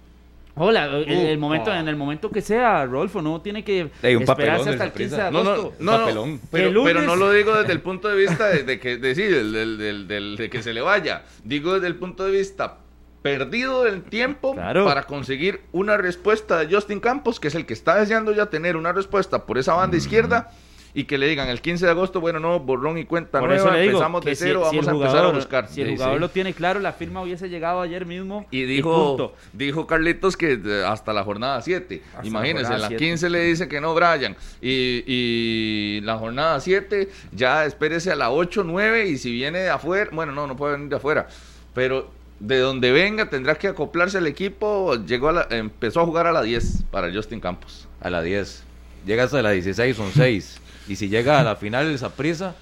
Hola, 0.55 0.85
el, 0.85 1.37
momento, 1.39 1.73
en 1.73 1.87
el 1.87 1.95
momento 1.95 2.29
que 2.29 2.41
sea, 2.41 2.85
Rolfo, 2.85 3.23
no 3.23 3.41
tiene 3.41 3.63
que 3.63 3.89
esperarse 4.03 4.69
hasta 4.69 4.85
el 4.85 4.91
15 4.91 5.15
de 5.15 5.21
agosto. 5.23 5.73
No, 5.79 5.97
no, 5.97 6.25
no, 6.27 6.39
pero, 6.51 6.83
pero, 6.83 7.01
no 7.01 7.15
lo 7.15 7.31
digo 7.31 7.55
desde 7.55 7.73
el 7.73 7.81
punto 7.81 8.07
de 8.07 8.15
vista 8.15 8.49
de, 8.49 8.79
que, 8.79 8.97
de, 8.97 10.49
que 10.51 10.61
se 10.61 10.73
le 10.73 10.81
vaya. 10.81 11.23
Digo 11.43 11.73
desde 11.73 11.87
el 11.87 11.95
punto 11.95 12.25
de 12.25 12.31
vista 12.31 12.77
perdido 13.23 13.87
el 13.87 14.03
tiempo 14.03 14.55
para 14.55 15.03
conseguir 15.03 15.61
una 15.71 15.97
respuesta 15.97 16.59
de 16.59 16.73
Justin 16.73 16.99
Campos, 16.99 17.39
que 17.39 17.47
es 17.47 17.55
el 17.55 17.65
que 17.65 17.73
está 17.73 17.95
deseando 17.95 18.31
ya 18.31 18.47
tener 18.47 18.75
una 18.75 18.91
respuesta 18.91 19.45
por 19.45 19.57
esa 19.57 19.73
banda 19.73 19.97
izquierda 19.97 20.51
y 20.93 21.05
que 21.05 21.17
le 21.17 21.27
digan 21.27 21.49
el 21.49 21.61
15 21.61 21.85
de 21.85 21.91
agosto, 21.91 22.21
bueno, 22.21 22.39
no, 22.39 22.59
borrón 22.59 22.97
y 22.97 23.05
cuenta 23.05 23.39
Por 23.39 23.49
nueva, 23.49 23.81
empezamos 23.81 24.23
de 24.23 24.35
cero, 24.35 24.61
vamos 24.61 24.87
a 24.87 24.91
empezar 24.91 25.25
a 25.25 25.29
buscar. 25.29 25.67
Si 25.67 25.81
el 25.81 25.91
jugador 25.91 26.19
lo 26.19 26.29
tiene 26.29 26.53
claro, 26.53 26.79
la 26.79 26.93
firma 26.93 27.21
hubiese 27.21 27.49
llegado 27.49 27.81
ayer 27.81 28.05
mismo. 28.05 28.45
Y 28.51 28.63
dijo, 28.63 29.33
dijo 29.53 29.87
Carlitos 29.87 30.37
que 30.37 30.59
hasta 30.85 31.13
la 31.13 31.23
jornada 31.23 31.61
7. 31.61 32.01
Imagínense, 32.23 32.73
en 32.73 32.81
la 32.81 32.89
15 32.89 33.29
le 33.29 33.43
dice 33.43 33.67
que 33.67 33.81
no, 33.81 33.95
Brian. 33.95 34.35
Y, 34.61 35.03
y 35.07 36.01
la 36.01 36.17
jornada 36.17 36.59
7, 36.59 37.09
ya 37.31 37.65
espérese 37.65 38.11
a 38.11 38.15
la 38.15 38.31
8, 38.31 38.63
9 38.63 39.07
y 39.07 39.17
si 39.17 39.31
viene 39.31 39.59
de 39.59 39.69
afuera, 39.69 40.09
bueno, 40.13 40.31
no, 40.31 40.45
no 40.45 40.55
puede 40.55 40.73
venir 40.73 40.89
de 40.89 40.95
afuera, 40.97 41.27
pero 41.73 42.09
de 42.39 42.59
donde 42.59 42.91
venga 42.91 43.29
tendrá 43.29 43.55
que 43.55 43.67
acoplarse 43.67 44.17
al 44.17 44.27
equipo. 44.27 44.95
Llegó 44.95 45.29
a 45.29 45.47
empezó 45.49 46.01
a 46.01 46.05
jugar 46.05 46.27
a 46.27 46.31
la 46.31 46.41
10 46.41 46.83
para 46.91 47.11
Justin 47.11 47.39
Campos. 47.39 47.87
A 48.01 48.09
la 48.09 48.21
10. 48.21 48.63
Llega 49.05 49.23
hasta 49.23 49.41
la 49.41 49.51
16, 49.51 49.95
son 49.95 50.11
6. 50.11 50.61
Y 50.87 50.95
si 50.95 51.09
llega 51.09 51.39
a 51.39 51.43
la 51.43 51.55
final 51.55 51.89
esa 51.91 52.13
prisa, 52.13 52.55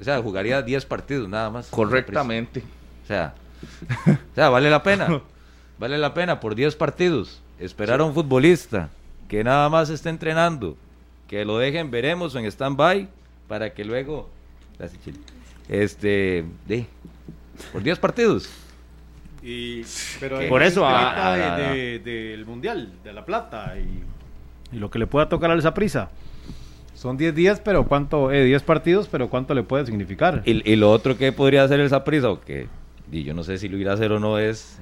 o 0.00 0.04
sea, 0.04 0.20
jugaría 0.22 0.62
10 0.62 0.86
partidos 0.86 1.28
nada 1.28 1.50
más. 1.50 1.68
Correctamente. 1.68 2.62
O 3.04 3.06
sea, 3.06 3.34
o 4.06 4.34
sea, 4.34 4.48
vale 4.48 4.70
la 4.70 4.82
pena. 4.82 5.22
Vale 5.78 5.96
la 5.96 6.12
pena 6.12 6.40
por 6.40 6.56
10 6.56 6.74
partidos. 6.74 7.40
Esperar 7.60 8.00
a 8.00 8.04
un 8.04 8.12
futbolista 8.12 8.90
que 9.28 9.44
nada 9.44 9.68
más 9.68 9.90
esté 9.90 10.08
entrenando, 10.08 10.76
que 11.28 11.44
lo 11.44 11.56
dejen, 11.58 11.92
veremos 11.92 12.34
en 12.34 12.46
stand-by, 12.46 13.08
para 13.46 13.72
que 13.72 13.84
luego. 13.84 14.28
Este. 15.68 16.44
De, 16.66 16.86
por 17.72 17.84
10 17.84 17.98
partidos. 18.00 18.48
Y, 19.40 19.82
pero 20.18 20.40
por 20.48 20.64
eso, 20.64 20.84
a, 20.84 21.36
del 21.36 22.44
Mundial, 22.44 22.92
de 23.04 23.12
La 23.12 23.24
Plata, 23.24 23.74
y, 23.78 24.02
y, 24.74 24.80
lo 24.80 24.90
que 24.90 24.98
le 24.98 25.06
pueda 25.06 25.28
tocar 25.28 25.50
a 25.52 25.54
esa 25.54 25.74
prisa. 25.74 26.10
Son 26.98 27.16
10 27.16 27.32
días, 27.32 27.60
pero 27.60 27.84
¿cuánto? 27.86 28.32
Eh, 28.32 28.44
10 28.44 28.64
partidos, 28.64 29.06
pero 29.06 29.30
¿cuánto 29.30 29.54
le 29.54 29.62
puede 29.62 29.86
significar? 29.86 30.42
Y, 30.44 30.74
lo 30.74 30.90
otro 30.90 31.16
que 31.16 31.30
podría 31.30 31.62
hacer 31.62 31.78
el 31.78 31.88
Saprisa, 31.88 32.28
o 32.28 32.40
que 32.40 32.66
y 33.12 33.22
yo 33.22 33.34
no 33.34 33.44
sé 33.44 33.56
si 33.56 33.68
lo 33.68 33.78
irá 33.78 33.92
a 33.92 33.94
hacer 33.94 34.10
o 34.10 34.18
no, 34.18 34.36
es. 34.36 34.80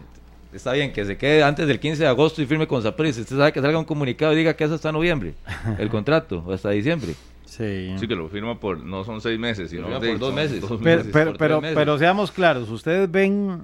Está 0.51 0.73
bien 0.73 0.95
que 0.95 1.05
se 1.05 1.19
quede 1.19 1.43
antes 1.43 1.69
del 1.69 1.79
15 1.79 2.05
de 2.05 2.09
agosto 2.09 2.41
y 2.41 2.47
firme 2.47 2.67
con 2.67 2.83
Saprisa. 2.83 3.21
Usted 3.21 3.37
sabe 3.37 3.53
que 3.53 3.61
salga 3.61 3.79
un 3.79 3.85
comunicado 3.85 4.33
y 4.33 4.37
diga 4.37 4.55
que 4.55 4.65
es 4.65 4.71
hasta 4.71 4.91
noviembre, 4.93 5.35
el 5.79 5.91
contrato, 5.91 6.43
o 6.47 6.55
hasta 6.55 6.71
diciembre. 6.71 7.13
Sí. 7.45 7.95
sí, 7.99 8.09
que 8.09 8.15
lo 8.15 8.31
firma 8.31 8.59
por, 8.59 8.83
no 8.83 9.05
son 9.05 9.21
seis 9.21 9.39
meses, 9.39 9.69
sino 9.69 9.87
por 9.87 10.19
dos 10.19 10.33
meses. 10.33 10.65
pero, 10.83 11.35
pero, 11.37 11.61
pero, 11.61 11.99
seamos 11.99 12.33
claros, 12.33 12.71
ustedes 12.71 13.11
ven, 13.11 13.61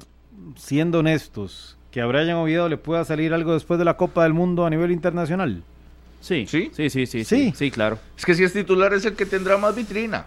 siendo 0.57 0.99
honestos, 0.99 1.79
que 1.91 2.03
a 2.03 2.07
Brian 2.07 2.37
Oviedo 2.37 2.69
le 2.69 2.77
pueda 2.77 3.07
salir 3.07 3.33
algo 3.33 3.55
después 3.55 3.79
de 3.79 3.87
la 3.87 3.97
Copa 3.97 4.25
del 4.25 4.35
Mundo 4.35 4.67
a 4.67 4.71
nivel 4.71 4.93
internacional. 4.93 5.63
Sí, 6.23 6.47
¿Sí? 6.47 6.71
sí, 6.73 6.89
sí, 6.89 7.05
sí, 7.07 7.25
sí, 7.25 7.53
Sí. 7.55 7.71
claro. 7.71 7.99
Es 8.17 8.25
que 8.25 8.35
si 8.35 8.45
es 8.45 8.53
titular 8.53 8.95
es 8.95 9.05
el 9.05 9.15
que 9.15 9.27
tendrá 9.27 9.59
más 9.59 9.75
vitrina. 9.75 10.27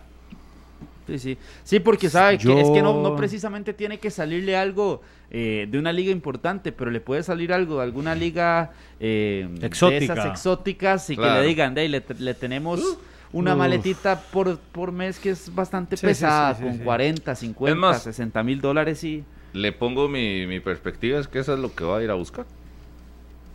Sí, 1.07 1.19
sí. 1.19 1.37
Sí, 1.63 1.79
porque 1.79 2.09
sabe 2.09 2.37
Yo- 2.37 2.53
que 2.53 2.61
es 2.61 2.69
que 2.69 2.81
no, 2.81 3.01
no 3.01 3.15
precisamente 3.15 3.73
tiene 3.73 3.97
que 3.99 4.11
salirle 4.11 4.57
algo 4.57 5.01
eh, 5.31 5.67
de 5.69 5.79
una 5.79 5.91
liga 5.93 6.11
importante, 6.11 6.71
pero 6.71 6.91
le 6.91 6.99
puede 6.99 7.23
salir 7.23 7.51
algo 7.53 7.77
de 7.77 7.83
alguna 7.83 8.13
liga 8.13 8.71
eh, 8.99 9.47
Exótica. 9.61 9.99
de 9.99 10.05
esas 10.21 10.25
exóticas 10.31 11.09
y 11.09 11.15
que 11.15 11.21
le 11.25 11.41
digan, 11.43 11.73
de 11.73 11.81
ahí 11.81 11.87
le, 11.87 12.03
le 12.19 12.33
tenemos 12.33 12.97
una 13.33 13.53
Uf. 13.53 13.57
maletita 13.59 14.19
por, 14.21 14.57
por 14.59 14.91
mes 14.91 15.17
que 15.19 15.29
es 15.31 15.53
bastante 15.53 15.97
Sí, 15.97 16.05
pesada, 16.05 16.53
sí, 16.55 16.59
sí, 16.61 16.67
con 16.67 16.77
sí. 16.77 16.83
40, 16.83 17.35
50, 17.35 17.71
Es 17.71 17.77
más- 17.79 18.03
60 18.03 18.43
mil 18.43 18.59
dólares 18.61 19.03
y... 19.03 19.23
Le 19.53 19.71
pongo 19.71 20.07
mi, 20.09 20.45
mi 20.47 20.59
perspectiva, 20.59 21.19
es 21.19 21.27
que 21.27 21.39
eso 21.39 21.53
es 21.53 21.59
lo 21.59 21.73
que 21.73 21.83
va 21.85 21.97
a 21.99 22.03
ir 22.03 22.09
a 22.11 22.15
buscar. 22.15 22.45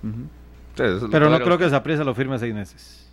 Sí, 0.02 0.08
Pero 1.10 1.30
no 1.30 1.36
creo 1.38 1.58
que 1.58 1.64
buscar. 1.64 1.66
esa 1.66 1.82
prisa 1.82 2.04
lo 2.04 2.14
firme 2.14 2.38
seis 2.38 2.54
meses. 2.54 3.06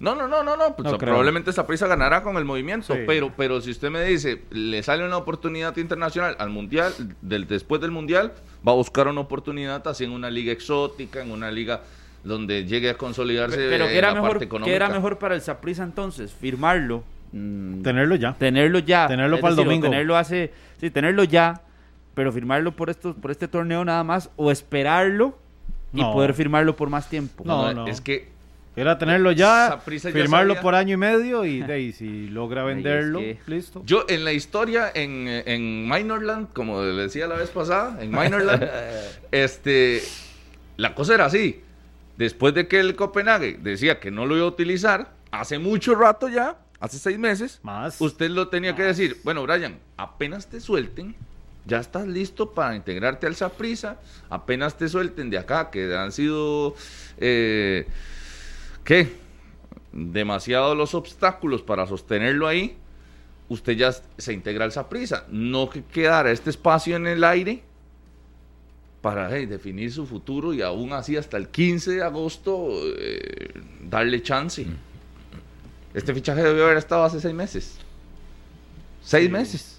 No, 0.00 0.14
no, 0.14 0.26
no, 0.26 0.42
no, 0.42 0.56
no. 0.56 0.74
Pues 0.74 0.90
No 0.90 0.98
probablemente 0.98 1.50
esa 1.50 1.66
prisa 1.66 1.86
ganará 1.86 2.22
con 2.22 2.36
el 2.36 2.44
movimiento. 2.44 2.92
Sí. 2.94 3.00
Pero, 3.06 3.32
pero 3.36 3.60
si 3.60 3.70
usted 3.70 3.90
me 3.90 4.02
dice, 4.04 4.42
le 4.50 4.82
sale 4.82 5.04
una 5.04 5.16
oportunidad 5.16 5.76
internacional 5.76 6.34
al 6.38 6.50
mundial, 6.50 6.92
del, 7.22 7.46
después 7.46 7.80
del 7.80 7.90
mundial, 7.92 8.32
va 8.66 8.72
a 8.72 8.74
buscar 8.74 9.06
una 9.08 9.20
oportunidad 9.20 9.86
así 9.86 10.04
en 10.04 10.10
una 10.10 10.30
liga 10.30 10.52
exótica, 10.52 11.22
en 11.22 11.30
una 11.30 11.50
liga 11.50 11.82
donde 12.24 12.64
llegue 12.64 12.90
a 12.90 12.96
consolidarse 12.96 13.56
Pero 13.56 13.84
en 13.84 13.90
¿qué 13.92 13.98
era, 13.98 14.08
la 14.08 14.14
mejor, 14.14 14.28
parte 14.30 14.38
¿qué 14.40 14.46
económica. 14.46 14.74
era 14.76 14.88
mejor 14.88 15.18
para 15.18 15.34
el 15.36 15.40
Saprissa 15.42 15.84
entonces? 15.84 16.32
¿Firmarlo? 16.32 17.04
Mm, 17.32 17.82
Tenerlo 17.82 18.16
ya. 18.16 18.34
tenerlo 18.34 18.78
ya. 18.80 19.06
Tenerlo 19.06 19.36
es 19.36 19.42
para 19.42 19.50
el 19.52 19.56
decir, 19.56 19.68
domingo. 19.68 19.88
Tenerlo 19.90 20.16
hace, 20.16 20.52
sí, 20.80 20.90
tenerlo 20.90 21.24
ya, 21.24 21.60
pero 22.14 22.32
firmarlo 22.32 22.72
por 22.72 22.90
estos, 22.90 23.14
por 23.16 23.30
este 23.30 23.46
torneo 23.46 23.84
nada 23.84 24.02
más, 24.04 24.30
o 24.36 24.50
esperarlo 24.50 25.38
y 25.94 26.00
No. 26.00 26.12
poder 26.12 26.34
firmarlo 26.34 26.76
por 26.76 26.90
más 26.90 27.08
tiempo. 27.08 27.44
No, 27.46 27.66
No, 27.72 27.84
no. 27.84 27.86
Es 27.88 28.00
que 28.00 28.28
Era 28.76 28.98
tenerlo 28.98 29.30
ya, 29.30 29.78
firmarlo 29.84 30.54
sabía. 30.54 30.60
por 30.60 30.74
año 30.74 30.94
y 30.94 30.96
medio 30.96 31.44
y 31.44 31.60
de 31.60 31.72
ahí, 31.72 31.92
si 31.92 32.26
logra 32.28 32.62
es 32.62 32.66
venderlo, 32.74 33.20
que- 33.20 33.38
listo. 33.46 33.82
yo 33.86 34.04
en 34.08 34.24
la 34.24 34.32
historia 34.32 34.90
en, 34.92 35.28
en 35.28 35.88
Minorland, 35.88 36.52
como 36.52 36.82
le 36.82 37.02
decía 37.02 37.28
la 37.28 37.36
vez 37.36 37.50
pasada, 37.50 38.02
en 38.02 38.10
Minorland, 38.10 38.68
este, 39.32 40.02
la 40.76 40.94
cosa 40.94 41.14
era 41.14 41.26
así. 41.26 41.60
Después 42.16 42.52
de 42.54 42.66
que 42.68 42.80
el 42.80 42.96
Copenhague 42.96 43.58
decía 43.62 44.00
que 44.00 44.10
no 44.10 44.26
lo 44.26 44.36
iba 44.36 44.44
a 44.44 44.48
utilizar, 44.48 45.12
hace 45.30 45.58
mucho 45.60 45.94
rato 45.94 46.28
ya, 46.28 46.56
hace 46.80 46.98
seis 46.98 47.18
meses, 47.18 47.60
Más. 47.62 48.00
usted 48.00 48.28
lo 48.30 48.48
tenía 48.48 48.74
que 48.76 48.82
decir, 48.82 49.18
bueno, 49.24 49.42
Brian, 49.44 49.78
apenas 49.96 50.48
te 50.48 50.60
suelten, 50.60 51.14
ya 51.66 51.78
estás 51.80 52.06
listo 52.06 52.52
para 52.52 52.76
integrarte 52.76 53.26
al 53.26 53.34
Saprisa, 53.34 53.98
apenas 54.30 54.76
te 54.76 54.88
suelten 54.88 55.30
de 55.30 55.38
acá, 55.38 55.70
que 55.70 55.94
han 55.96 56.12
sido, 56.12 56.74
eh, 57.18 57.86
¿qué? 58.84 59.12
Demasiados 59.92 60.76
los 60.76 60.94
obstáculos 60.94 61.62
para 61.62 61.86
sostenerlo 61.86 62.46
ahí, 62.46 62.76
usted 63.48 63.74
ya 63.74 63.92
se 64.18 64.32
integra 64.32 64.64
al 64.64 64.72
Saprisa, 64.72 65.24
no 65.30 65.70
que 65.70 65.82
quedara 65.84 66.30
este 66.30 66.50
espacio 66.50 66.96
en 66.96 67.06
el 67.06 67.24
aire 67.24 67.62
para 69.00 69.28
definir 69.28 69.92
su 69.92 70.06
futuro 70.06 70.54
y 70.54 70.62
aún 70.62 70.92
así 70.94 71.16
hasta 71.16 71.36
el 71.36 71.48
15 71.48 71.90
de 71.92 72.02
agosto 72.02 72.68
eh, 72.98 73.52
darle 73.82 74.22
chance. 74.22 74.66
Este 75.92 76.14
fichaje 76.14 76.42
debió 76.42 76.64
haber 76.64 76.78
estado 76.78 77.04
hace 77.04 77.20
seis 77.20 77.34
meses. 77.34 77.76
Seis 79.02 79.26
Sí. 79.26 79.30
meses. 79.32 79.73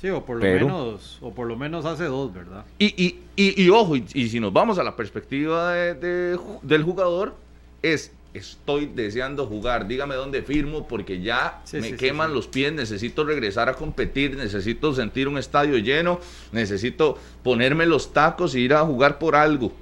Sí, 0.00 0.08
o 0.08 0.24
por 0.24 0.36
lo 0.36 0.42
Pero- 0.42 0.66
menos, 0.66 1.18
o 1.20 1.32
por 1.34 1.46
lo 1.46 1.56
menos 1.56 1.84
hace 1.84 2.04
dos, 2.04 2.32
¿verdad? 2.32 2.64
Y, 2.78 2.86
y, 2.86 3.20
y, 3.36 3.62
y 3.64 3.68
ojo, 3.68 3.96
y, 3.96 4.04
y 4.14 4.28
si 4.30 4.40
nos 4.40 4.52
vamos 4.52 4.78
a 4.78 4.82
la 4.82 4.96
perspectiva 4.96 5.72
de- 5.74 6.38
del 6.62 6.82
jugador, 6.84 7.34
es 7.82 8.12
estoy 8.32 8.86
deseando 8.86 9.44
jugar, 9.46 9.88
dígame 9.88 10.14
dónde 10.14 10.42
firmo 10.42 10.86
porque 10.86 11.20
ya 11.20 11.60
Sí, 11.64 11.78
me 11.78 11.82
sí, 11.82 11.90
sí, 11.90 11.96
queman 11.96 12.28
sí. 12.28 12.34
los 12.36 12.46
pies, 12.46 12.72
necesito 12.72 13.24
regresar 13.24 13.68
a 13.68 13.74
competir, 13.74 14.36
necesito 14.36 14.94
sentir 14.94 15.26
un 15.26 15.36
estadio 15.36 15.76
lleno, 15.78 16.20
necesito 16.52 17.18
ponerme 17.42 17.86
los 17.86 18.12
tacos 18.12 18.54
y 18.54 18.60
ir 18.60 18.72
a 18.74 18.82
jugar 18.86 19.18
por 19.18 19.34
algo. 19.34 19.72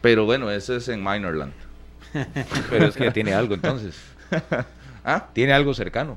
Pero 0.00 0.24
bueno, 0.24 0.50
ese 0.50 0.76
es 0.76 0.88
en 0.88 1.04
Minorland. 1.04 1.52
Pero 2.70 2.86
es 2.86 2.96
que 2.96 3.10
tiene 3.10 3.34
algo 3.34 3.54
entonces. 3.54 3.94
¿Ah? 5.04 5.28
Tiene 5.34 5.52
algo 5.52 5.74
cercano. 5.74 6.16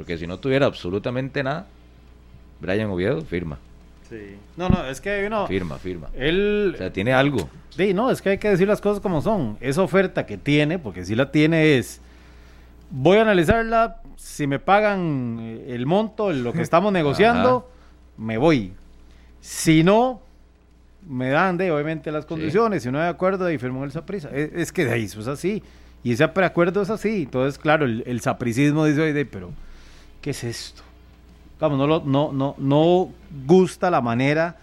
Porque 0.00 0.16
si 0.16 0.26
no 0.26 0.38
tuviera 0.38 0.64
absolutamente 0.64 1.42
nada, 1.42 1.66
Brian 2.58 2.88
Oviedo 2.88 3.20
firma, 3.20 3.58
Sí. 4.08 4.38
No, 4.56 4.70
no, 4.70 4.86
es 4.86 4.98
que 4.98 5.24
uno, 5.26 5.46
firma, 5.46 5.76
firma. 5.76 6.08
él, 6.14 6.72
O 6.74 6.78
sea, 6.78 6.90
tiene 6.90 7.12
algo. 7.12 7.50
Sí, 7.68 7.92
no, 7.92 8.10
es 8.10 8.22
que 8.22 8.30
hay 8.30 8.38
que 8.38 8.48
decir 8.48 8.66
las 8.66 8.80
cosas 8.80 9.02
como 9.02 9.20
son. 9.20 9.58
Esa 9.60 9.82
oferta 9.82 10.24
que 10.24 10.38
tiene, 10.38 10.78
porque 10.78 11.04
si 11.04 11.14
la 11.14 11.30
tiene 11.30 11.76
es, 11.76 12.00
voy 12.90 13.18
a 13.18 13.22
analizarla, 13.22 14.00
si 14.16 14.46
me 14.46 14.58
pagan 14.58 15.36
eh, 15.38 15.74
el 15.74 15.84
monto, 15.84 16.32
lo 16.32 16.54
que 16.54 16.62
estamos 16.62 16.90
negociando, 16.94 17.70
me 18.16 18.38
voy. 18.38 18.72
Si 19.42 19.84
no, 19.84 20.22
me 21.06 21.28
dan 21.28 21.58
de 21.58 21.70
obviamente 21.70 22.10
las 22.10 22.24
condiciones, 22.24 22.84
si 22.84 22.90
no 22.90 22.98
hay 22.98 23.10
acuerdo, 23.10 23.44
ahí 23.44 23.58
firmó 23.58 23.84
el 23.84 23.92
Saprisa. 23.92 24.30
Es, 24.32 24.50
es 24.54 24.72
que 24.72 24.86
de 24.86 24.94
ahí 24.94 25.04
eso 25.04 25.20
es 25.20 25.26
así. 25.26 25.62
Y 26.02 26.12
ese 26.12 26.26
preacuerdo 26.28 26.80
es 26.80 26.88
así. 26.88 27.24
Entonces, 27.24 27.58
claro, 27.58 27.84
el, 27.84 28.02
el 28.06 28.22
sapricismo 28.22 28.86
dice, 28.86 29.02
oye, 29.02 29.26
pero, 29.26 29.50
¿qué 30.20 30.30
es 30.30 30.44
esto? 30.44 30.82
Vamos, 31.58 31.78
no, 31.78 31.86
lo- 31.86 32.02
no, 32.04 32.32
no, 32.32 32.54
no 32.58 33.10
gusta 33.46 33.90
la 33.90 34.00
manera 34.00 34.56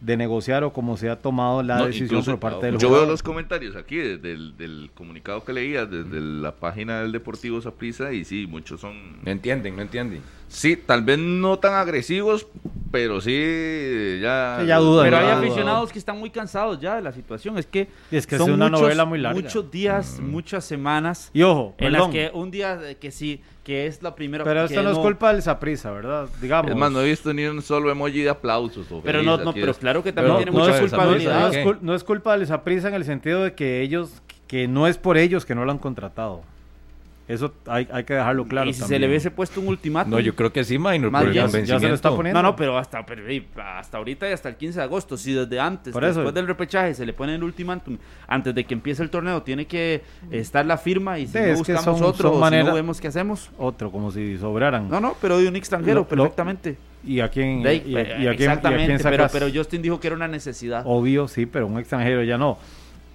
de 0.00 0.16
negociar 0.16 0.62
o 0.62 0.72
cómo 0.72 0.96
se 0.98 1.08
ha 1.08 1.16
tomado 1.16 1.62
la 1.62 1.78
No, 1.78 1.86
decisión 1.86 2.06
incluso, 2.20 2.30
por 2.38 2.50
parte 2.50 2.66
del 2.66 2.78
Yo 2.78 2.88
jugador. 2.88 3.06
veo 3.06 3.12
los 3.14 3.22
comentarios 3.22 3.74
aquí 3.76 3.96
desde 3.96 4.32
el 4.32 4.56
del 4.56 4.90
comunicado 4.94 5.42
que 5.42 5.52
leía, 5.54 5.86
desde 5.86 6.20
la 6.20 6.52
página 6.54 7.00
del 7.00 7.12
Deportivo 7.12 7.60
Saprissa, 7.62 8.12
y 8.12 8.24
sí, 8.24 8.46
muchos 8.46 8.80
son 8.80 9.22
No 9.24 9.30
entienden, 9.30 9.74
no 9.74 9.82
entienden. 9.82 10.20
Sí, 10.48 10.76
tal 10.76 11.02
vez 11.02 11.18
no 11.18 11.58
tan 11.58 11.74
agresivos, 11.74 12.46
pero 12.92 13.20
sí 13.20 14.18
ya. 14.22 14.58
Sí, 14.60 14.66
ya 14.66 14.76
dudan, 14.78 15.06
Pero 15.06 15.16
hay 15.16 15.26
aficionados 15.30 15.90
que 15.90 15.98
están 15.98 16.18
muy 16.20 16.30
cansados 16.30 16.78
ya 16.78 16.94
de 16.96 17.02
la 17.02 17.12
situación. 17.12 17.58
Es 17.58 17.66
que, 17.66 17.88
Y 18.12 18.16
es 18.16 18.26
que 18.26 18.36
son 18.36 18.50
es 18.50 18.54
una 18.54 18.66
muchos- 18.66 18.82
novela 18.82 19.04
muy 19.06 19.18
larga. 19.18 19.40
Muchos 19.40 19.70
días, 19.70 20.20
muchas 20.20 20.64
semanas 20.64 21.30
Y 21.32 21.42
ojo, 21.42 21.74
en 21.78 21.90
perdón, 21.92 22.00
las 22.00 22.10
que 22.10 22.30
un 22.34 22.50
día 22.52 22.78
que 23.00 23.10
sí, 23.10 23.40
que 23.66 23.88
es 23.88 24.00
la 24.00 24.14
primera. 24.14 24.44
pero 24.44 24.60
que 24.60 24.66
esto 24.74 24.82
no 24.84 24.92
es 24.92 24.98
culpa 24.98 25.32
del 25.32 25.42
Saprisa, 25.42 25.90
¿verdad? 25.90 26.28
Digamos. 26.40 26.70
Es 26.70 26.76
más, 26.76 26.92
no 26.92 27.00
he 27.00 27.04
visto 27.04 27.34
ni 27.34 27.46
un 27.46 27.60
solo 27.62 27.90
emoji 27.90 28.22
de 28.22 28.30
aplausos. 28.30 28.86
o 28.92 29.00
Pero 29.02 29.24
no, 29.24 29.38
no, 29.38 29.52
pero 29.52 29.72
es- 29.72 29.78
claro 29.78 30.04
que 30.04 30.12
Pero 30.12 30.28
también 30.28 30.44
tiene 30.52 30.56
no, 30.56 30.64
mucha 30.64 30.78
culpabilidad. 30.80 31.40
no 31.40 31.46
es 31.48 31.56
¿Qué? 31.56 31.64
cul- 31.64 31.78
no 31.80 31.94
es 31.96 32.04
culpa 32.04 32.38
del 32.38 32.46
Saprisa 32.46 32.86
en 32.86 32.94
el 32.94 33.04
sentido 33.04 33.42
de 33.42 33.54
que 33.54 33.80
ellos, 33.82 34.22
que 34.46 34.68
no 34.68 34.86
es 34.86 34.98
por 34.98 35.16
ellos 35.18 35.44
que 35.44 35.56
no 35.56 35.64
lo 35.64 35.72
han 35.72 35.78
contratado. 35.78 36.42
Eso 37.28 37.52
hay, 37.66 37.88
hay 37.90 38.04
que 38.04 38.14
dejarlo 38.14 38.46
claro. 38.46 38.70
y 38.70 38.72
si 38.72 38.82
se 38.82 38.98
le 39.00 39.08
hubiese 39.08 39.32
puesto 39.32 39.60
un 39.60 39.66
ultimátum. 39.66 40.12
No, 40.12 40.20
yo 40.20 40.36
creo 40.36 40.52
que 40.52 40.62
sí, 40.62 40.78
Minor, 40.78 41.10
Más 41.10 41.22
por 41.22 41.28
el 41.28 41.32
bien, 41.32 41.64
ya 41.66 41.80
se 41.80 41.88
le 41.88 41.94
está 41.94 42.10
poniendo. 42.10 42.40
No, 42.40 42.50
no, 42.50 42.56
pero 42.56 42.78
hasta, 42.78 43.04
pero, 43.04 43.22
hasta 43.64 43.98
ahorita 43.98 44.28
y 44.30 44.32
hasta 44.32 44.48
el 44.48 44.54
15 44.56 44.78
de 44.78 44.84
agosto, 44.84 45.16
si 45.16 45.32
desde 45.32 45.58
antes, 45.58 45.92
Por 45.92 46.04
eso. 46.04 46.20
después 46.20 46.34
del 46.34 46.46
repechaje, 46.46 46.94
se 46.94 47.04
le 47.04 47.12
pone 47.12 47.34
el 47.34 47.42
ultimátum, 47.42 47.98
antes 48.28 48.54
de 48.54 48.64
que 48.64 48.74
empiece 48.74 49.02
el 49.02 49.10
torneo, 49.10 49.42
tiene 49.42 49.66
que 49.66 50.02
estar 50.30 50.64
la 50.64 50.78
firma 50.78 51.18
y 51.18 51.26
si 51.26 51.32
Sí, 51.32 51.38
no 51.40 51.56
buscamos 51.56 51.84
son- 51.84 51.94
otro, 52.04 52.32
son 52.32 52.42
o 52.42 52.48
si 52.48 52.56
no 52.62 52.74
vemos 52.74 53.00
qué 53.00 53.08
hacemos. 53.08 53.50
Otro, 53.58 53.90
como 53.90 54.12
si 54.12 54.38
sobraran. 54.38 54.88
No, 54.88 55.00
no, 55.00 55.16
pero 55.20 55.38
de 55.38 55.48
un 55.48 55.56
extranjero, 55.56 55.94
Lo- 55.94 56.16
lo- 56.16 56.22
perfectamente. 56.24 56.76
¿Y 57.04 57.18
a 57.20 57.28
quién, 57.28 57.60
y, 57.60 57.66
a- 57.66 57.72
eh, 57.72 57.76
y 57.76 57.96
a 57.96 58.36
quién, 58.36 58.50
y 58.50 58.54
a 58.54 58.86
quién 58.86 58.98
pero, 59.02 59.26
pero 59.32 59.46
Justin 59.52 59.82
dijo 59.82 59.98
que 59.98 60.06
era 60.06 60.16
una 60.16 60.28
necesidad. 60.28 60.82
Obvio, 60.86 61.26
sí, 61.26 61.46
pero 61.46 61.66
un 61.66 61.78
extranjero 61.78 62.22
ya 62.22 62.38
no. 62.38 62.56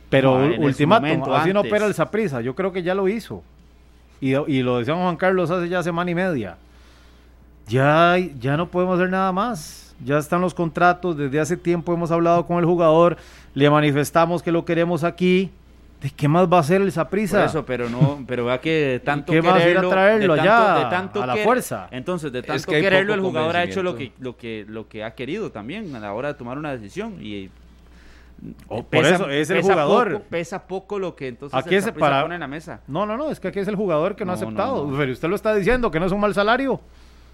Pero 0.10 0.38
No, 0.48 0.66
ultimátum, 0.66 1.08
momento, 1.08 1.34
así 1.36 1.54
no 1.54 1.62
opera 1.62 1.86
el 1.86 1.94
Saprisa. 1.94 2.42
Yo 2.42 2.54
creo 2.56 2.74
que 2.74 2.84
ya 2.84 2.94
lo 2.94 3.08
hizo. 3.08 3.44
Y, 4.22 4.36
y 4.36 4.62
lo 4.64 4.78
decía 4.78 4.94
Juan 4.96 5.18
Carlos 5.18 5.50
hace 5.52 5.68
ya 5.68 5.84
semana 5.84 6.10
y 6.12 6.16
media. 6.16 6.58
Ya, 7.68 8.18
ya 8.40 8.58
no 8.58 8.70
podemos 8.70 8.98
hacer 9.00 9.10
nada 9.10 9.32
más. 9.32 9.96
Ya 10.04 10.18
están 10.18 10.42
los 10.42 10.54
contratos. 10.54 11.18
Desde 11.18 11.40
hace 11.40 11.58
tiempo 11.58 11.94
hemos 11.94 12.12
hablado 12.12 12.46
con 12.46 12.58
el 12.60 12.66
jugador. 12.66 13.18
Le 13.54 13.70
manifestamos 13.70 14.42
que 14.44 14.52
lo 14.52 14.66
queremos 14.66 15.04
aquí. 15.04 15.52
¿De 16.02 16.10
qué 16.10 16.28
más 16.28 16.52
va 16.52 16.58
a 16.58 16.60
hacer 16.62 16.82
el 16.82 16.92
Saprisa? 16.92 17.38
Por 17.38 17.46
eso, 17.46 17.66
pero 17.66 17.88
no, 17.88 18.24
pero 18.28 18.46
vea 18.46 18.60
que 18.60 19.00
tanto 19.06 19.32
qué 19.32 19.40
más 19.40 19.58
ir 19.58 19.62
a 19.62 19.66
quererlo, 19.66 19.90
traerlo 19.90 20.34
de 20.34 20.40
tanto, 20.40 20.52
allá, 20.52 20.84
de 20.84 20.90
tanto 20.90 21.22
a 21.24 21.28
la 21.28 21.36
quer- 21.36 21.44
fuerza? 21.44 21.88
Entonces, 21.92 22.32
de 22.32 22.42
tanto 22.42 22.72
que 22.72 22.78
hay 22.78 22.82
quererlo, 22.82 23.14
el 23.14 23.22
jugador 23.22 23.56
ha 23.56 23.64
hecho 23.64 23.84
lo 23.84 23.96
que, 23.96 24.12
lo 24.20 24.36
que, 24.36 24.66
lo 24.68 24.88
que 24.88 25.04
ha 25.04 25.14
querido 25.14 25.52
también 25.52 25.96
a 25.96 26.00
la 26.00 26.14
hora 26.14 26.30
de 26.30 26.34
tomar 26.34 26.58
una 26.58 26.72
decisión 26.72 27.18
y 27.22 27.52
Oh, 28.68 28.84
por 28.84 29.06
eso, 29.06 29.30
es 29.30 29.50
el 29.52 29.58
pesa 29.58 29.72
jugador. 29.74 30.14
poco- 30.14 30.26
pesa 30.30 30.68
poco 30.68 30.98
lo 31.00 31.16
que 31.16 31.28
entonces 31.28 31.58
Aquí 31.58 31.76
el 31.76 31.94
para- 31.94 32.24
pone 32.24 32.36
en 32.36 32.42
la 32.42 32.48
mesa. 32.48 32.82
No, 32.88 33.06
no, 33.06 33.16
no, 33.16 33.30
es 33.30 33.40
que 33.40 33.50
aquí 33.50 33.60
es 33.60 33.68
el 33.68 33.76
jugador 33.76 34.16
que 34.16 34.26
no, 34.26 34.32
ha 34.32 34.36
No, 34.36 34.42
aceptado. 34.42 34.88
no. 34.88 34.98
Pero 34.98 35.12
usted 35.12 35.30
lo 35.30 35.36
está 35.36 35.54
diciendo, 35.54 35.92
que 35.92 36.00
no 36.00 36.08
es 36.08 36.12
un 36.12 36.20
mal 36.20 36.34
salario. 36.34 36.80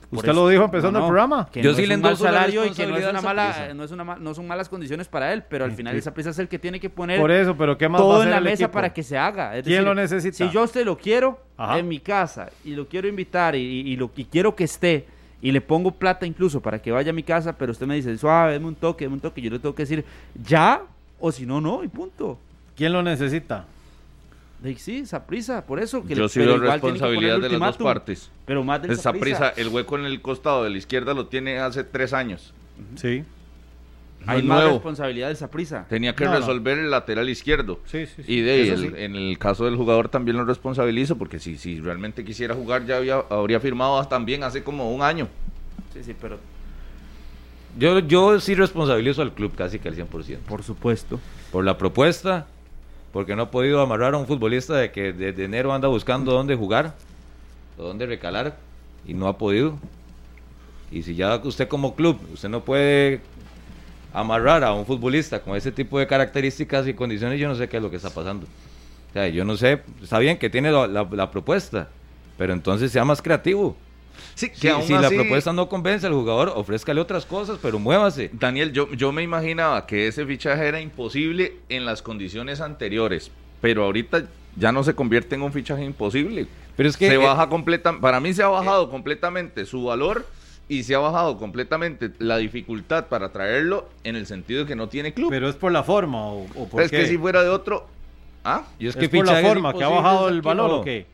Por 0.10 0.20
Usted 0.20 0.32
eso- 0.32 0.42
lo 0.42 0.48
dijo 0.50 0.64
empezando 0.64 1.00
no, 1.00 1.00
no, 1.00 1.06
el 1.06 1.10
programa. 1.12 1.50
Que 1.52 1.62
Yo 1.62 1.72
no 1.72 1.76
sí 1.78 1.86
le 1.86 1.96
un 1.96 2.02
mal 2.02 2.16
salario 2.16 2.66
y 2.66 2.72
que 2.72 2.88
no 2.88 2.96
es 2.96 3.06
una 3.06 3.20
al 3.20 3.24
mala, 3.26 3.74
no 3.74 3.84
es 3.84 3.92
una 3.92 4.04
no 4.16 4.34
son 4.34 4.48
malas 4.48 4.70
condiciones 4.70 5.08
para 5.10 5.34
él, 5.34 5.44
pero 5.50 5.66
al 5.66 5.74
final 5.74 5.92
sí. 5.94 5.98
el 5.98 6.04
Saprissa 6.04 6.30
es 6.30 6.40
el 6.40 6.48
que 6.48 6.60
tiene 6.60 6.80
que 6.80 6.90
poner 6.90 7.20
Por 7.20 7.30
eso, 7.30 7.58
pero 7.58 7.78
¿qué 7.78 7.90
más 7.90 8.00
va 8.00 8.06
a 8.06 8.08
todo 8.08 8.16
hacer 8.22 8.28
en 8.30 8.32
la 8.36 8.40
mesa 8.42 8.64
equipo? 8.64 8.72
para 8.72 8.94
que 8.94 9.04
se 9.04 9.18
haga. 9.18 9.56
Es 9.58 9.64
¿Quién 9.64 9.76
decir, 9.80 9.88
lo 9.88 9.96
necesita? 9.96 10.38
Si 10.38 10.50
yo 10.50 10.62
a 10.62 10.64
usted 10.64 10.86
lo 10.86 10.98
quiero 10.98 11.40
Ajá. 11.58 11.78
en 11.80 11.90
mi 11.90 12.00
casa 12.00 12.50
y 12.64 12.72
lo 12.76 12.88
quiero 12.88 13.08
invitar 13.10 13.56
y, 13.56 13.60
y- 13.60 13.92
y 13.92 13.96
lo, 13.98 14.10
y 14.16 14.24
quiero 14.26 14.56
que 14.56 14.64
esté 14.64 15.08
y 15.42 15.52
le 15.52 15.60
pongo 15.60 15.92
plata 15.92 16.26
incluso 16.26 16.62
para 16.62 16.82
que 16.82 16.90
vaya 16.92 17.10
a 17.10 17.14
mi 17.14 17.24
casa, 17.24 17.58
pero 17.58 17.74
usted 17.74 17.86
me 17.86 17.96
dice, 17.96 18.18
suave, 18.18 18.54
deme 18.54 18.68
un 18.68 18.76
toque, 18.76 19.04
deme 19.06 19.16
un 19.16 19.20
toque, 19.22 19.42
yo 19.42 19.50
le 19.52 19.60
tengo 19.60 19.76
que 19.76 19.84
decir 19.84 20.06
ya 20.42 20.84
o 21.20 21.32
si 21.32 21.46
no, 21.46 21.62
no, 21.62 21.84
y 21.84 21.88
punto. 21.88 22.40
¿Quién 22.76 22.94
lo 22.94 23.02
necesita? 23.04 23.66
Sí, 24.78 25.06
Saprisa, 25.06 25.66
por 25.66 25.80
eso. 25.80 26.04
Que 26.04 26.16
Yo 26.16 26.28
sí 26.28 26.40
pero 26.40 26.60
veo 26.60 26.72
responsabilidad 26.72 27.40
de 27.40 27.50
las 27.50 27.60
dos 27.60 27.78
partes. 27.78 28.32
Pero 28.46 28.64
más 28.64 28.80
Saprissa. 28.82 29.02
Saprissa, 29.02 29.50
el 29.50 29.68
hueco 29.70 29.98
en 29.98 30.06
el 30.06 30.20
costado 30.22 30.64
de 30.64 30.72
la 30.72 30.78
izquierda 30.78 31.14
lo 31.14 31.28
tiene 31.28 31.60
hace 31.60 31.84
tres 31.84 32.12
años. 32.14 32.54
Sí. 32.96 33.24
No 34.26 34.32
Hay 34.34 34.42
más 34.42 34.58
nuevo. 34.60 34.74
responsabilidad 34.74 35.28
del 35.28 35.38
Saprisa. 35.38 35.86
Tenía 35.88 36.16
que 36.16 36.26
No, 36.26 36.32
no. 36.32 36.40
resolver 36.40 36.80
el 36.80 36.90
lateral 36.90 37.30
izquierdo. 37.30 37.80
Sí, 37.86 38.08
sí, 38.08 38.24
sí. 38.24 38.34
Y 38.34 38.42
de 38.42 38.70
el- 38.70 38.80
sí. 38.80 38.92
en 38.98 39.16
el 39.16 39.38
caso 39.38 39.66
del 39.66 39.76
jugador 39.76 40.10
también 40.10 40.36
lo 40.38 40.44
responsabilizo, 40.44 41.18
porque 41.18 41.40
si, 41.40 41.58
si 41.58 41.80
realmente 41.80 42.26
quisiera 42.26 42.56
jugar 42.56 42.86
ya 42.86 42.98
había, 42.98 43.22
habría 43.30 43.60
firmado 43.60 44.04
también 44.08 44.44
hace 44.44 44.64
como 44.64 44.92
un 44.94 45.04
año. 45.04 45.28
Sí, 45.94 46.04
sí, 46.04 46.16
pero 46.20 46.40
Yo, 47.78 48.00
yo 48.00 48.40
sí 48.40 48.56
responsabilizo 48.56 49.22
al 49.22 49.34
club 49.34 49.54
casi 49.56 49.80
que 49.80 49.90
al 49.90 49.96
100%. 49.96 50.38
por 50.48 50.64
supuesto. 50.64 51.20
Por 51.52 51.64
la 51.64 51.78
propuesta, 51.78 52.48
porque 53.14 53.36
no 53.36 53.44
ha 53.44 53.52
podido 53.52 53.82
amarrar 53.82 54.14
a 54.14 54.18
un 54.18 54.28
futbolista 54.28 54.76
de 54.76 54.92
que 54.92 55.14
desde 55.14 55.46
enero 55.46 55.74
anda 55.74 55.88
buscando 55.88 56.32
dónde 56.32 56.56
jugar, 56.56 56.96
o 57.78 57.84
dónde 57.84 58.06
recalar, 58.06 58.58
y 59.06 59.14
no 59.14 59.28
ha 59.28 59.38
podido. 59.38 59.78
Y 60.92 61.04
si 61.04 61.16
ya 61.16 61.36
usted 61.44 61.68
como 61.68 61.96
club, 61.96 62.18
usted 62.34 62.50
no 62.50 62.62
puede 62.64 63.22
amarrar 64.14 64.64
a 64.64 64.74
un 64.74 64.86
futbolista 64.86 65.42
con 65.42 65.56
ese 65.56 65.72
tipo 65.72 66.00
de 66.00 66.08
características 66.08 66.88
y 66.88 66.94
condiciones, 66.94 67.40
yo 67.40 67.48
no 67.48 67.56
sé 67.56 67.68
qué 67.70 67.78
es 67.78 67.84
lo 67.84 67.90
que 67.90 67.98
está 67.98 68.10
pasando. 68.10 68.46
O 69.10 69.14
sea, 69.14 69.28
yo 69.28 69.46
no 69.46 69.56
sé, 69.58 69.82
está 70.02 70.20
bien 70.20 70.38
que 70.38 70.50
tiene 70.50 70.72
la, 70.72 70.88
la- 70.88 71.08
la 71.12 71.32
propuesta, 71.32 71.90
pero 72.38 72.54
entonces 72.54 72.92
sea 72.92 73.06
más 73.06 73.22
creativo. 73.22 73.76
Sí, 74.38 74.52
Si, 74.54 74.94
la 74.94 75.10
propuesta 75.10 75.52
no 75.52 75.68
convence 75.68 76.06
al 76.06 76.14
jugador, 76.14 76.54
ofrézcale 76.56 77.02
otras 77.02 77.26
cosas, 77.26 77.58
pero 77.60 77.80
muévase. 77.80 78.30
Daniel, 78.34 78.72
yo, 78.72 78.88
yo 78.92 79.12
me 79.12 79.24
imaginaba 79.24 79.88
que 79.88 80.08
ese 80.08 80.28
fichaje 80.28 80.68
era 80.68 80.80
imposible 80.80 81.56
en 81.70 81.86
las 81.86 82.04
condiciones 82.04 82.62
anteriores, 82.62 83.32
pero 83.62 83.84
ahorita 83.84 84.26
ya 84.56 84.72
no 84.72 84.84
se 84.84 84.94
convierte 84.94 85.34
en 85.34 85.42
un 85.42 85.52
fichaje 85.52 85.84
imposible. 85.84 86.46
Pero 86.76 86.88
es 86.88 86.96
que 86.96 87.08
se 87.08 87.16
eh, 87.16 87.18
baja 87.18 87.50
completa, 87.50 88.00
para 88.00 88.20
mí 88.20 88.32
se 88.32 88.44
ha 88.44 88.48
bajado 88.48 88.92
completamente 88.92 89.66
su 89.66 89.86
valor 89.86 90.28
y 90.70 90.84
se 90.84 90.94
ha 90.94 91.00
bajado 91.00 91.40
completamente 91.40 92.12
la 92.20 92.38
dificultad 92.38 93.08
para 93.08 93.32
traerlo 93.32 93.90
en 94.04 94.16
el 94.16 94.28
sentido 94.28 94.62
de 94.62 94.68
que 94.68 94.76
no 94.76 94.88
tiene 94.88 95.16
club. 95.16 95.32
Pero 95.32 95.50
es 95.50 95.56
por 95.56 95.72
la 95.72 95.82
forma 95.82 96.28
o, 96.28 96.46
o 96.54 96.68
por 96.68 96.84
es 96.84 96.92
qué. 96.92 96.98
que 96.98 97.08
si 97.08 97.18
fuera 97.18 97.42
de 97.42 97.50
otro, 97.50 97.88
¿ah? 98.44 98.68
y 98.78 98.86
es, 98.86 98.96
es 98.96 99.00
que 99.00 99.10
por 99.10 99.26
la 99.26 99.42
forma 99.42 99.74
que 99.74 99.84
ha 99.84 99.90
bajado 99.90 100.30
el 100.30 100.44
valor 100.44 100.70
o 100.70 100.84
qué. 100.84 101.08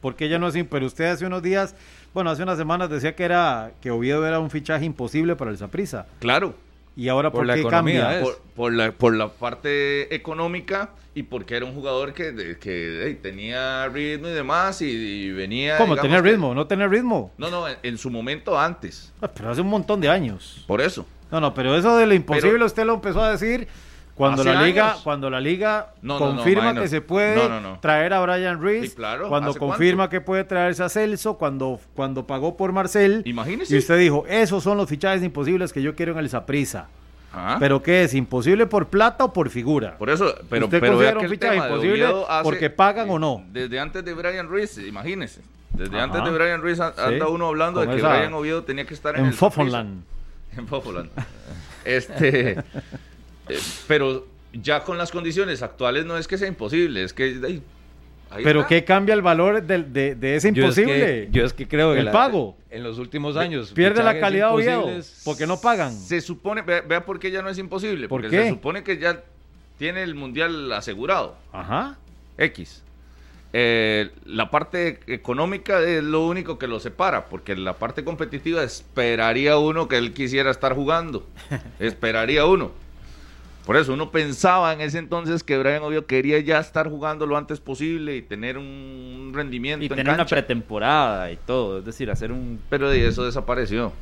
Porque 0.00 0.28
ya 0.28 0.38
no 0.38 0.48
es, 0.48 0.56
pero 0.68 0.86
usted 0.86 1.06
hace 1.06 1.24
unos 1.24 1.42
días, 1.42 1.76
bueno, 2.14 2.30
hace 2.30 2.42
unas 2.42 2.58
semanas 2.58 2.90
decía 2.90 3.14
que 3.14 3.24
era 3.24 3.72
que 3.80 3.90
Oviedo 3.90 4.26
era 4.26 4.38
un 4.40 4.50
fichaje 4.50 4.84
imposible 4.84 5.36
para 5.36 5.50
el 5.50 5.58
Saprissa. 5.58 6.06
Claro, 6.20 6.54
Y 6.96 7.08
ahora 7.08 7.30
Por 7.30 7.40
por, 7.40 7.46
la 7.46 7.54
qué 7.54 7.60
economía, 7.60 8.02
cambia? 8.02 8.22
por, 8.22 8.38
por 8.54 8.72
la, 8.72 8.92
por 8.92 9.14
la 9.16 9.28
parte 9.28 10.14
económica 10.14 10.90
y 11.14 11.22
porque 11.24 11.56
era 11.56 11.64
un 11.66 11.74
jugador 11.74 12.12
que, 12.14 12.32
de- 12.32 12.58
que 12.58 13.04
hey, 13.06 13.18
tenía 13.22 13.86
ritmo 13.88 14.28
y 14.28 14.32
demás 14.32 14.80
y, 14.82 14.86
y 14.90 15.32
venía... 15.32 15.76
¿Cómo? 15.78 15.94
digamos 15.94 16.02
¿Tener 16.10 16.22
que- 16.22 16.30
ritmo? 16.30 16.54
¿No 16.54 16.66
tener 16.66 16.90
ritmo? 16.90 17.32
No, 17.38 17.50
no, 17.50 17.66
en, 17.68 17.76
en 17.82 17.96
su 17.98 18.10
momento 18.10 18.58
antes, 18.58 19.12
Ah, 19.22 19.28
Pero 19.28 19.50
hace 19.50 19.60
un 19.62 19.68
montón 19.68 20.00
de 20.00 20.08
años. 20.10 20.64
por 20.66 20.80
eso. 20.80 21.06
No, 21.30 21.40
no, 21.40 21.54
pero 21.54 21.74
eso 21.76 21.96
de 21.96 22.04
lo 22.06 22.12
imposible 22.14 22.52
Pero- 22.52 22.66
usted 22.66 22.84
lo 22.84 22.94
empezó 22.94 23.22
a 23.22 23.30
decir 23.30 23.68
cuando 24.14 24.44
la 24.44 24.62
liga, 24.62 24.90
años. 24.90 25.00
cuando 25.02 25.30
la 25.30 25.40
liga 25.40 25.88
No, 26.02 26.18
no, 26.18 26.26
no, 26.30 26.36
confirma 26.36 26.74
que 26.74 26.86
se 26.88 27.00
puede 27.00 27.40
traer 27.80 28.12
a 28.12 28.20
Brian 28.20 28.60
Reese, 28.62 28.88
Sí, 28.88 28.94
claro. 28.94 29.28
cuando 29.28 29.50
¿Hace 29.50 29.58
confirma 29.58 30.04
cuánto? 30.04 30.10
que 30.10 30.20
puede 30.20 30.44
traerse 30.44 30.82
a 30.82 30.88
Celso, 30.88 31.38
cuando, 31.38 31.80
cuando 31.94 32.26
pagó 32.26 32.56
por 32.56 32.72
Marcel, 32.72 33.22
Imagínese. 33.24 33.74
y 33.74 33.78
usted 33.78 33.98
dijo, 33.98 34.24
esos 34.28 34.62
son 34.62 34.76
los 34.76 34.88
fichajes 34.88 35.22
imposibles 35.22 35.72
que 35.72 35.80
yo 35.82 35.94
quiero 35.94 36.12
en 36.12 36.18
el 36.18 36.28
Saprissa. 36.28 36.88
Ajá. 37.34 37.56
¿Pero 37.58 37.82
qué 37.82 38.02
es? 38.04 38.12
¿Imposible 38.12 38.66
por 38.66 38.88
plata 38.88 39.24
o 39.24 39.32
por 39.32 39.48
figura? 39.48 39.96
Por 39.96 40.10
eso, 40.10 40.34
pero, 40.50 40.66
¿Usted 40.66 40.80
pero 40.80 40.92
considera 40.92 41.18
un 41.18 41.28
fichaje 41.30 41.56
imposible 41.56 42.04
hace- 42.28 42.42
porque 42.44 42.68
pagan 42.68 43.08
o 43.08 43.18
no? 43.18 43.42
Desde 43.50 43.80
antes 43.80 44.04
de 44.04 44.12
Brian 44.12 44.46
Ruiz, 44.48 44.76
imagínese. 44.76 45.40
Desde 45.70 45.94
Ajá. 45.96 46.04
antes 46.04 46.22
de 46.24 46.30
Brian 46.30 46.60
Ruiz 46.60 46.78
anda 46.78 47.08
Sí, 47.08 47.14
uno 47.26 47.46
hablando 47.48 47.80
de 47.80 47.86
que 47.86 48.02
Brian 48.02 48.34
Oviedo 48.34 48.62
tenía 48.64 48.84
que 48.84 48.92
estar 48.92 49.14
en, 49.14 49.22
en 49.22 49.26
el. 49.28 49.34
Saprissa. 49.34 49.86
En 50.58 50.68
Fofoland. 50.68 51.08
este, 51.86 52.58
eh, 53.48 53.58
pero 53.88 54.26
ya 54.52 54.84
con 54.84 54.98
las 54.98 55.10
condiciones 55.10 55.62
actuales 55.62 56.04
no 56.04 56.16
es 56.18 56.28
que 56.28 56.38
sea 56.38 56.48
imposible, 56.48 57.02
es 57.04 57.12
que 57.12 57.24
ahí- 57.24 57.62
ahí 58.30 58.42
¿Pero 58.44 58.60
está. 58.60 58.68
qué 58.68 58.84
cambia 58.84 59.14
el 59.14 59.22
valor 59.22 59.62
de, 59.62 60.14
de 60.14 60.36
ese 60.36 60.52
Yo 60.52 60.66
es 60.68 60.74
que- 60.74 60.80
imposible? 60.82 61.28
Yo 61.32 61.44
es 61.44 61.52
que, 61.52 61.66
creo 61.68 61.92
que 61.94 62.00
El 62.00 62.06
la- 62.06 62.12
pago. 62.12 62.56
en 62.70 62.82
los 62.82 62.98
últimos 62.98 63.36
años 63.36 63.72
Pierde 63.72 64.02
la 64.02 64.18
calidad 64.20 64.54
Oviedo 64.54 64.88
porque 65.24 65.46
no 65.46 65.60
pagan. 65.60 65.92
Se 65.92 66.20
supone, 66.20 66.62
vea, 66.62 66.80
vea 66.82 67.04
por 67.04 67.18
qué 67.18 67.30
ya 67.30 67.42
no 67.42 67.48
es 67.48 67.58
imposible, 67.58 68.08
¿Por 68.08 68.22
porque 68.22 68.36
qué? 68.36 68.42
se 68.44 68.48
supone 68.50 68.82
que 68.82 68.98
ya 68.98 69.22
tiene 69.78 70.02
el 70.02 70.14
mundial 70.14 70.70
asegurado. 70.72 71.36
Ajá. 71.52 71.98
X. 72.38 72.82
Eh, 73.54 74.10
la 74.24 74.50
parte 74.50 75.00
económica 75.06 75.80
es 75.82 76.02
lo 76.02 76.26
único 76.26 76.58
que 76.58 76.66
lo 76.66 76.80
separa, 76.80 77.26
porque 77.26 77.54
la 77.54 77.74
parte 77.74 78.02
competitiva 78.04 78.62
esperaría 78.62 79.58
uno 79.58 79.88
que 79.88 79.98
él 79.98 80.14
quisiera 80.14 80.50
estar 80.50 80.74
jugando. 80.74 81.26
esperaría 81.78 82.46
uno. 82.46 82.70
Por 83.66 83.76
eso 83.76 83.92
uno 83.92 84.10
pensaba 84.10 84.72
en 84.72 84.80
ese 84.80 84.98
entonces 84.98 85.44
que 85.44 85.56
Brian 85.56 85.82
Oviedo 85.84 86.04
quería 86.06 86.40
ya 86.40 86.58
estar 86.58 86.88
jugando 86.90 87.26
lo 87.26 87.36
antes 87.36 87.60
posible 87.60 88.16
y 88.16 88.22
tener 88.22 88.58
un 88.58 89.30
rendimiento 89.32 89.84
Y 89.84 89.86
en 89.86 89.94
tener 89.94 90.14
una 90.14 90.26
pretemporada 90.26 91.30
y 91.30 91.36
todo. 91.36 91.78
Es 91.78 91.84
decir, 91.84 92.10
hacer 92.10 92.32
un. 92.32 92.58
Pero 92.68 92.90
de 92.90 93.06
eso 93.06 93.24
desapareció. 93.24 93.92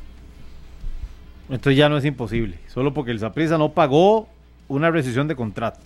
Entonces 1.49 1.77
ya 1.77 1.89
no 1.89 1.97
es 1.97 2.05
imposible. 2.05 2.57
Solo 2.67 2.93
porque 2.93 3.11
el 3.11 3.19
Saprissa 3.19 3.57
no 3.57 3.71
pagó 3.73 4.29
una 4.67 4.89
rescisión 4.89 5.27
de 5.27 5.35
contrato. 5.35 5.79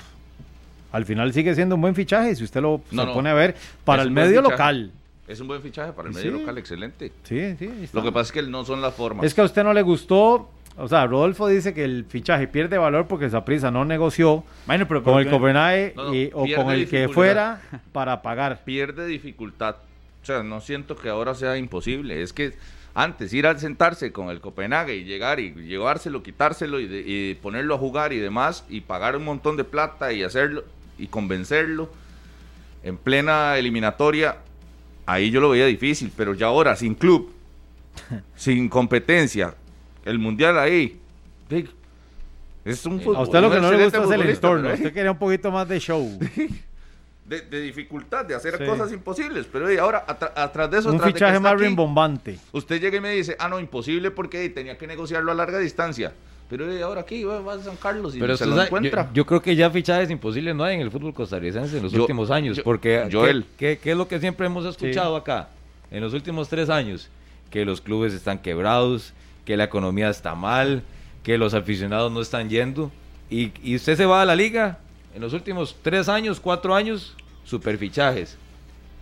Al 0.92 1.06
final 1.06 1.34
sigue 1.34 1.54
siendo 1.56 1.76
un 1.76 1.82
buen 1.82 1.96
fichaje 1.96 2.36
si 2.36 2.44
usted 2.44 2.62
lo 2.62 2.82
No, 2.92 3.02
se 3.02 3.08
no. 3.08 3.14
pone 3.14 3.30
a 3.30 3.34
ver 3.34 3.56
para 3.84 4.04
Es 4.04 4.08
el 4.08 4.14
medio 4.14 4.42
fichaje. 4.42 4.52
local. 4.52 4.92
Es 5.28 5.40
un 5.42 5.48
buen 5.48 5.62
fichaje 5.62 5.92
para 5.92 6.08
el 6.08 6.14
Sí. 6.14 6.20
medio 6.28 6.40
local, 6.40 6.58
excelente. 6.60 7.12
Sí, 7.24 7.56
sí. 7.58 7.70
está. 7.84 7.98
Lo 7.98 8.04
que 8.06 8.12
pasa 8.12 8.28
es 8.28 8.32
que 8.32 8.50
no 8.50 8.64
son 8.64 8.82
las 8.82 8.94
formas. 8.94 9.26
Es 9.26 9.34
que 9.34 9.42
a 9.42 9.44
usted 9.44 9.64
no 9.64 9.74
le 9.74 9.82
gustó. 9.82 10.50
O 10.78 10.88
sea, 10.90 11.08
Rodolfo 11.08 11.48
dice 11.48 11.74
que 11.74 11.86
el 11.86 12.06
fichaje 12.08 12.48
pierde 12.48 12.78
valor 12.78 13.08
porque 13.08 13.26
el 13.26 13.32
Saprissa 13.32 13.72
no 13.72 13.86
negoció 13.86 14.44
Bueno, 14.68 14.88
pero 14.88 15.04
con 15.04 15.20
el 15.20 15.30
Copenhague 15.30 15.94
No, 15.96 16.06
no, 16.06 16.14
y- 16.16 16.30
o 16.34 16.46
con 16.56 16.70
el 16.72 16.90
que 16.90 17.08
fuera 17.08 17.62
para 17.94 18.22
pagar. 18.22 18.64
pierde 18.66 19.06
dificultad. 19.08 19.78
O 20.22 20.26
sea, 20.26 20.44
no 20.44 20.60
siento 20.60 20.96
que 20.98 21.08
ahora 21.10 21.34
sea 21.36 21.56
imposible. 21.58 22.22
Es 22.22 22.34
que 22.34 22.54
antes 22.94 23.34
ir 23.34 23.48
a 23.48 23.58
sentarse 23.58 24.12
con 24.12 24.30
el 24.30 24.42
Copenhague 24.42 24.96
y 24.96 25.04
llegar 25.06 25.40
y 25.40 25.54
llevárselo, 25.54 26.24
quitárselo 26.24 26.80
y, 26.80 26.88
de- 26.88 27.04
y 27.06 27.36
ponerlo 27.36 27.76
a 27.76 27.78
jugar 27.78 28.12
y 28.12 28.18
demás 28.20 28.66
y 28.70 28.82
pagar 28.82 29.16
un 29.16 29.24
montón 29.24 29.56
de 29.58 29.64
plata 29.64 30.12
y 30.12 30.24
hacerlo 30.24 30.66
y 30.98 31.08
convencerlo 31.08 31.90
en 32.84 32.98
plena 32.98 33.58
eliminatoria, 33.58 34.38
ahí 35.06 35.32
yo 35.32 35.40
lo 35.42 35.50
veía 35.50 35.66
difícil. 35.68 36.12
Pero 36.18 36.34
ya 36.34 36.48
ahora, 36.48 36.76
sin 36.76 36.96
club, 36.96 37.32
sin 38.36 38.68
competencia, 38.70 39.56
el 40.06 40.20
mundial 40.20 40.58
ahí, 40.60 41.00
sí, 41.50 41.66
es 42.64 42.86
un 42.86 43.00
fútbol. 43.02 43.18
A 43.18 43.22
usted 43.22 43.42
lo 43.42 43.52
que 43.52 43.60
no 43.60 43.72
le 43.72 43.84
gusta 43.84 44.04
es 44.04 44.12
el 44.12 44.22
entorno. 44.30 44.74
Usted 44.74 44.94
quería 44.94 45.12
un 45.12 45.18
poquito 45.18 45.52
más 45.52 45.68
de 45.68 45.80
show. 45.80 46.18
de, 47.26 47.42
de 47.42 47.62
dificultad, 47.62 48.24
de 48.26 48.36
hacer 48.36 48.58
Sí. 48.58 48.66
cosas 48.66 48.92
imposibles. 48.92 49.48
Pero 49.52 49.70
eh, 49.70 49.80
ahora, 49.80 50.06
atrás 50.08 50.70
de 50.72 50.80
eso, 50.80 50.92
un 50.92 50.98
de 50.98 51.06
fichaje 51.06 51.34
está 51.36 51.40
más 51.40 51.54
aquí, 51.54 51.64
rimbombante. 51.64 52.38
Usted 52.52 52.80
llega 52.80 52.98
y 52.98 53.02
me 53.02 53.12
dice, 53.12 53.36
ah, 53.40 53.50
no, 53.50 53.60
imposible 53.60 54.12
porque 54.12 54.48
tenía 54.50 54.78
que 54.78 54.88
negociarlo 54.88 55.32
a 55.32 55.36
larga 55.36 55.60
distancia. 55.60 56.14
Pero 56.50 56.72
eh, 56.72 56.84
ahora 56.84 57.02
aquí 57.02 57.24
va, 57.24 57.40
va 57.42 57.54
a 57.54 57.60
San 57.60 57.76
Carlos 57.76 58.16
y 58.16 58.20
Pero 58.20 58.38
se 58.38 58.44
usted 58.44 58.50
lo 58.52 58.56
sabe, 58.56 58.68
encuentra. 58.68 59.08
Yo, 59.08 59.14
yo 59.14 59.26
creo 59.26 59.42
que 59.42 59.56
ya 59.56 59.70
fichajes 59.72 60.12
imposibles 60.12 60.56
no 60.56 60.64
hay 60.64 60.76
en 60.76 60.82
el 60.82 60.92
fútbol 60.92 61.12
costarricense 61.14 61.78
en 61.78 61.84
los 61.84 61.92
Yo- 61.92 62.02
últimos 62.02 62.30
años. 62.30 62.58
yo- 62.58 62.64
porque, 62.64 63.08
Joel. 63.12 63.46
¿qué, 63.58 63.78
qué, 63.78 63.80
qué 63.82 63.92
es 63.92 63.98
lo 63.98 64.08
que 64.08 64.20
siempre 64.20 64.46
hemos 64.46 64.64
escuchado 64.66 65.16
acá 65.16 65.50
en 65.90 66.02
los 66.02 66.14
últimos 66.14 66.48
tres 66.48 66.70
años? 66.70 67.10
Que 67.50 67.66
los 67.66 67.82
clubes 67.82 68.14
están 68.14 68.38
quebrados, 68.38 69.14
que 69.46 69.56
la 69.58 69.66
economía 69.66 70.10
está 70.10 70.36
mal, 70.36 70.84
que 71.24 71.38
los 71.38 71.54
aficionados 71.54 72.12
no 72.12 72.22
están 72.22 72.50
yendo. 72.50 72.92
Y, 73.30 73.52
y 73.64 73.76
usted 73.76 73.96
se 73.96 74.06
va 74.06 74.22
a 74.22 74.26
la 74.26 74.36
liga 74.36 74.80
en 75.16 75.22
los 75.22 75.34
últimos 75.34 75.76
tres 75.82 76.10
años, 76.10 76.40
cuatro 76.40 76.76
años, 76.76 77.16
super 77.46 77.78
fichajes. 77.78 78.38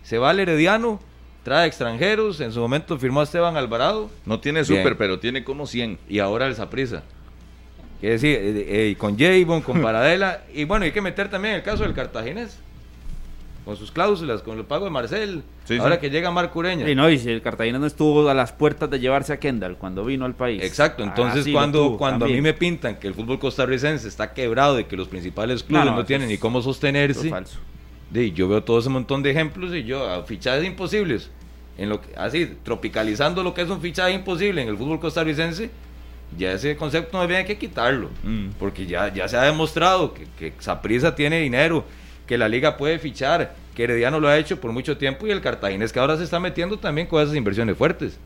Se 0.02 0.18
va 0.18 0.30
al 0.30 0.38
Herediano, 0.38 1.00
trae 1.42 1.66
extranjeros. 1.66 2.40
En 2.40 2.52
su 2.52 2.60
momento 2.60 2.98
firmó 2.98 3.20
a 3.20 3.24
Esteban 3.24 3.56
Alvarado. 3.56 4.10
no 4.24 4.38
tiene 4.40 4.62
Bien. 4.62 4.78
súper, 4.78 4.96
pero 4.96 5.18
tiene 5.18 5.44
como 5.44 5.66
100. 5.66 5.98
y 6.08 6.18
ahora 6.20 6.46
el 6.46 6.54
Saprisa. 6.54 7.02
Quiere 8.00 8.14
decir, 8.14 8.36
eh, 8.36 8.90
eh, 8.90 8.96
con 8.96 9.18
Javon, 9.18 9.62
con 9.62 9.80
Paradela, 9.82 10.42
y 10.52 10.64
bueno, 10.64 10.84
hay 10.84 10.92
que 10.92 11.00
meter 11.00 11.30
también 11.30 11.54
el 11.54 11.62
caso 11.62 11.84
del 11.84 11.94
cartaginés, 11.94 12.58
con 13.64 13.76
sus 13.76 13.90
cláusulas, 13.90 14.42
con 14.42 14.58
el 14.58 14.64
pago 14.64 14.84
de 14.84 14.90
Marcel, 14.90 15.42
Sí, 15.64 15.78
ahora 15.78 15.94
sí. 15.94 16.02
que 16.02 16.10
llega 16.10 16.30
Marco 16.30 16.58
Ureña. 16.58 16.88
Y 16.88 16.94
no, 16.94 17.08
y 17.08 17.18
si 17.18 17.30
el 17.30 17.40
Cartagena 17.40 17.78
no 17.78 17.86
estuvo 17.86 18.28
a 18.28 18.34
las 18.34 18.52
puertas 18.52 18.90
de 18.90 19.00
llevarse 19.00 19.32
a 19.32 19.38
Kendall 19.40 19.76
cuando 19.78 20.04
vino 20.04 20.26
al 20.26 20.34
país. 20.34 20.62
Exacto, 20.62 21.02
entonces 21.02 21.40
Ah, 21.40 21.44
sí, 21.44 21.52
lo 21.52 21.58
cuando, 21.58 21.78
tuvo 21.86 21.96
cuando 21.98 22.26
a 22.26 22.28
mí 22.28 22.40
me 22.42 22.52
pintan 22.52 22.96
que 22.96 23.06
el 23.08 23.14
fútbol 23.14 23.38
costarricense 23.38 24.06
está 24.06 24.34
quebrado 24.34 24.78
y 24.80 24.84
que 24.84 24.96
los 24.96 25.08
principales 25.08 25.62
clubes 25.62 25.84
No, 25.86 25.90
no, 25.92 25.96
no, 25.98 26.04
tienen 26.04 26.26
es- 26.28 26.32
ni 26.32 26.38
cómo 26.38 26.60
sostenerse, 26.60 27.26
es 27.26 27.30
falso. 27.30 27.58
de, 28.10 28.32
yo 28.32 28.48
veo 28.48 28.62
todo 28.62 28.78
ese 28.80 28.90
montón 28.90 29.22
de 29.22 29.30
ejemplos 29.30 29.74
y 29.74 29.84
yo, 29.84 30.08
a 30.10 30.22
fichajes 30.24 30.64
imposibles, 30.64 31.30
en 31.78 31.88
lo 31.88 32.02
que, 32.02 32.08
así, 32.16 32.56
tropicalizando 32.62 33.42
lo 33.42 33.54
que 33.54 33.62
es 33.62 33.70
un 33.70 33.80
fichaje 33.80 34.12
imposible 34.12 34.60
en 34.62 34.68
el 34.68 34.76
fútbol 34.76 35.00
costarricense, 35.00 35.70
ya 36.36 36.52
ese 36.52 36.76
concepto 36.76 37.16
no 37.16 37.22
había 37.22 37.44
que 37.46 37.56
quitarlo, 37.56 38.10
Mm. 38.24 38.48
porque 38.58 38.86
ya, 38.86 39.12
ya 39.12 39.26
se 39.26 39.36
ha 39.38 39.42
demostrado 39.42 40.12
que, 40.12 40.26
que 40.38 40.52
Saprissa 40.58 41.14
tiene 41.14 41.40
dinero, 41.40 41.84
que 42.26 42.38
la 42.38 42.48
liga 42.48 42.76
puede 42.76 42.98
fichar, 42.98 43.54
que 43.74 43.84
Herediano 43.84 44.20
lo 44.20 44.28
ha 44.28 44.38
hecho 44.38 44.60
por 44.60 44.72
mucho 44.72 44.96
tiempo 44.96 45.26
y 45.26 45.30
el 45.30 45.40
Cartaginés 45.40 45.92
que 45.92 45.98
ahora 46.00 46.16
se 46.16 46.24
está 46.24 46.40
metiendo 46.40 46.78
también 46.78 47.06
con 47.06 47.22
esas 47.22 47.34
inversiones 47.36 47.76
fuertes. 47.76 48.18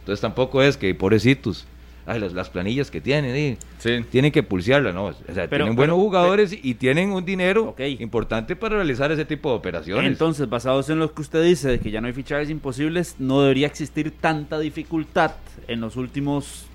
Entonces 0.00 0.20
tampoco 0.20 0.62
es 0.62 0.76
que 0.76 0.94
pobrecitos, 0.94 1.66
ay, 2.06 2.20
las, 2.20 2.32
las 2.32 2.50
planillas 2.50 2.90
que 2.90 3.00
tienen, 3.00 3.36
y 3.36 3.56
Sí. 3.78 4.04
tienen 4.10 4.32
que 4.32 4.42
pulsearla, 4.42 4.92
¿no? 4.92 5.06
O 5.06 5.12
sea, 5.12 5.46
Pero- 5.48 5.64
tienen 5.64 5.76
buenos 5.76 5.94
pero- 5.94 6.02
jugadores 6.04 6.56
y 6.62 6.74
tienen 6.74 7.10
un 7.12 7.24
dinero 7.24 7.74
importante 7.78 8.56
para 8.56 8.76
realizar 8.76 9.10
ese 9.12 9.24
tipo 9.24 9.50
de 9.50 9.56
operaciones. 9.56 10.04
Entonces, 10.10 10.48
basados 10.48 10.90
en 10.90 10.98
lo 10.98 11.12
que 11.14 11.22
usted 11.22 11.42
dice 11.44 11.68
de 11.68 11.78
que 11.80 11.90
ya 11.90 12.00
no 12.00 12.06
hay 12.08 12.12
fichajes 12.12 12.50
imposibles, 12.50 13.16
no 13.18 13.40
debería 13.42 13.66
existir 13.66 14.10
tanta 14.10 14.58
dificultad 14.58 15.32
en 15.68 15.80
los 15.80 15.96
últimos 15.96 16.66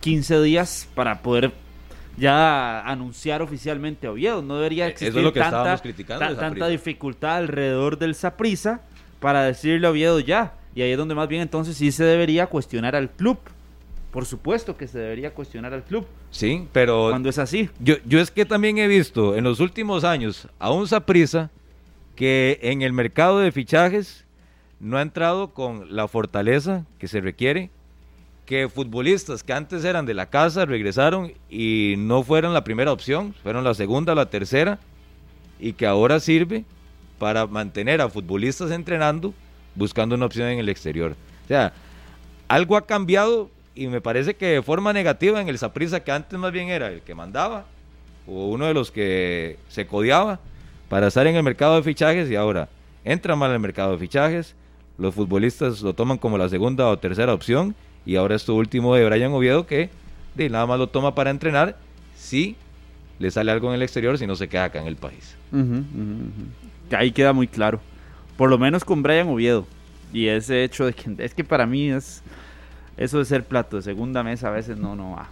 15 0.00 0.40
días 0.42 0.88
para 0.94 1.22
poder 1.22 1.52
ya 2.16 2.80
anunciar 2.80 3.42
oficialmente 3.42 4.06
a 4.06 4.12
Oviedo. 4.12 4.42
No 4.42 4.56
debería 4.56 4.86
Eh, 4.86 4.88
eso 4.90 4.96
es 4.96 5.02
existir 5.02 5.22
lo 5.22 5.32
que 5.32 5.40
tanta, 5.40 5.78
criticando 5.78 6.26
ta- 6.26 6.36
tanta 6.36 6.68
dificultad 6.68 7.36
alrededor 7.36 7.98
del 7.98 8.14
Saprisa 8.14 8.80
para 9.20 9.42
decirle 9.44 9.86
a 9.86 9.90
Oviedo 9.90 10.20
ya. 10.20 10.54
Y 10.74 10.82
ahí 10.82 10.90
es 10.92 10.98
donde 10.98 11.14
más 11.14 11.28
bien 11.28 11.42
entonces 11.42 11.76
sí 11.76 11.90
se 11.92 12.04
debería 12.04 12.46
cuestionar 12.46 12.94
al 12.96 13.10
club. 13.10 13.38
Por 14.10 14.24
supuesto 14.24 14.76
que 14.76 14.86
se 14.88 14.98
debería 14.98 15.34
cuestionar 15.34 15.74
al 15.74 15.82
club 15.84 16.06
sí, 16.30 16.66
pero 16.72 17.08
cuando 17.10 17.28
es 17.28 17.38
así. 17.38 17.68
Yo, 17.80 17.96
yo 18.06 18.18
es 18.20 18.30
que 18.30 18.46
también 18.46 18.78
he 18.78 18.86
visto 18.88 19.36
en 19.36 19.44
los 19.44 19.60
últimos 19.60 20.04
años 20.04 20.48
a 20.58 20.70
un 20.70 20.88
Saprisa 20.88 21.50
que 22.14 22.58
en 22.62 22.80
el 22.80 22.94
mercado 22.94 23.40
de 23.40 23.52
fichajes 23.52 24.24
no 24.80 24.96
ha 24.96 25.02
entrado 25.02 25.52
con 25.52 25.94
la 25.94 26.08
fortaleza 26.08 26.86
que 26.98 27.08
se 27.08 27.20
requiere, 27.20 27.70
que 28.46 28.68
futbolistas 28.68 29.42
que 29.42 29.52
antes 29.52 29.84
eran 29.84 30.06
de 30.06 30.14
la 30.14 30.26
casa 30.26 30.64
regresaron 30.64 31.32
y 31.50 31.96
no 31.98 32.22
fueron 32.22 32.54
la 32.54 32.64
primera 32.64 32.92
opción, 32.92 33.34
fueron 33.42 33.64
la 33.64 33.74
segunda 33.74 34.14
la 34.14 34.30
tercera, 34.30 34.78
y 35.58 35.72
que 35.72 35.86
ahora 35.86 36.20
sirve 36.20 36.64
para 37.18 37.46
mantener 37.46 38.00
a 38.00 38.08
futbolistas 38.08 38.70
entrenando 38.70 39.34
buscando 39.74 40.14
una 40.14 40.26
opción 40.26 40.48
en 40.48 40.58
el 40.58 40.68
exterior. 40.68 41.16
O 41.44 41.48
sea, 41.48 41.72
algo 42.48 42.76
ha 42.76 42.86
cambiado 42.86 43.50
y 43.74 43.88
me 43.88 44.00
parece 44.00 44.34
que 44.34 44.46
de 44.46 44.62
forma 44.62 44.92
negativa 44.92 45.40
en 45.40 45.48
el 45.48 45.58
Saprissa, 45.58 46.00
que 46.00 46.12
antes 46.12 46.38
más 46.38 46.52
bien 46.52 46.68
era 46.68 46.88
el 46.88 47.02
que 47.02 47.14
mandaba 47.14 47.66
o 48.26 48.48
uno 48.48 48.66
de 48.66 48.74
los 48.74 48.90
que 48.90 49.58
se 49.68 49.86
codeaba 49.86 50.40
para 50.88 51.08
estar 51.08 51.26
en 51.26 51.36
el 51.36 51.42
mercado 51.42 51.76
de 51.76 51.82
fichajes 51.82 52.30
y 52.30 52.36
ahora 52.36 52.68
entra 53.04 53.36
mal 53.36 53.52
el 53.52 53.60
mercado 53.60 53.92
de 53.92 53.98
fichajes, 53.98 54.54
los 54.98 55.14
futbolistas 55.14 55.82
lo 55.82 55.92
toman 55.94 56.16
como 56.16 56.38
la 56.38 56.48
segunda 56.48 56.88
o 56.88 56.98
tercera 56.98 57.34
opción 57.34 57.74
y 58.06 58.16
ahora 58.16 58.36
esto 58.36 58.54
último 58.54 58.94
de 58.94 59.04
Brian 59.04 59.32
Oviedo 59.32 59.66
que 59.66 59.90
de, 60.36 60.48
nada 60.48 60.66
más 60.66 60.78
lo 60.78 60.88
toma 60.88 61.14
para 61.14 61.30
entrenar 61.30 61.76
si 62.14 62.56
le 63.18 63.30
sale 63.30 63.50
algo 63.50 63.68
en 63.68 63.74
el 63.74 63.82
exterior, 63.82 64.16
si 64.16 64.26
no 64.26 64.36
se 64.36 64.48
queda 64.48 64.64
acá 64.64 64.80
en 64.80 64.86
el 64.86 64.96
país. 64.96 65.36
Que 66.88 66.96
Ahí 66.96 67.10
queda 67.10 67.32
muy 67.32 67.48
claro. 67.48 67.80
Por 68.36 68.48
lo 68.48 68.58
menos 68.58 68.84
con 68.84 69.02
Brian 69.02 69.28
Oviedo. 69.28 69.66
Y 70.12 70.28
ese 70.28 70.62
hecho 70.62 70.86
de 70.86 70.92
que 70.92 71.14
es 71.18 71.34
que 71.34 71.42
para 71.42 71.66
mí 71.66 71.90
es 71.90 72.22
eso 72.96 73.18
de 73.18 73.24
ser 73.24 73.44
plato 73.44 73.76
de 73.76 73.82
segunda 73.82 74.22
mesa 74.22 74.48
a 74.48 74.52
veces 74.52 74.78
no 74.78 74.94
no 74.94 75.12
va. 75.12 75.28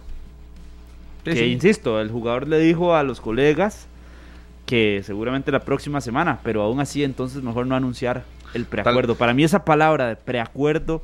que 1.23 1.47
insisto, 1.47 2.01
el 2.01 2.09
jugador 2.11 2.47
le 2.47 2.59
dijo 2.59 2.95
a 2.95 3.03
los 3.03 3.21
colegas 3.21 3.87
que 4.65 5.01
seguramente 5.03 5.51
la 5.51 5.61
próxima 5.61 6.01
semana, 6.01 6.39
pero 6.43 6.61
aún 6.61 6.79
así 6.79 7.03
entonces 7.03 7.41
mejor 7.41 7.67
no 7.67 7.75
anunciar 7.75 8.23
el 8.53 8.65
preacuerdo. 8.65 9.15
Para 9.15 9.33
mí 9.33 9.43
esa 9.43 9.63
palabra 9.63 10.07
de 10.07 10.15
preacuerdo 10.15 11.01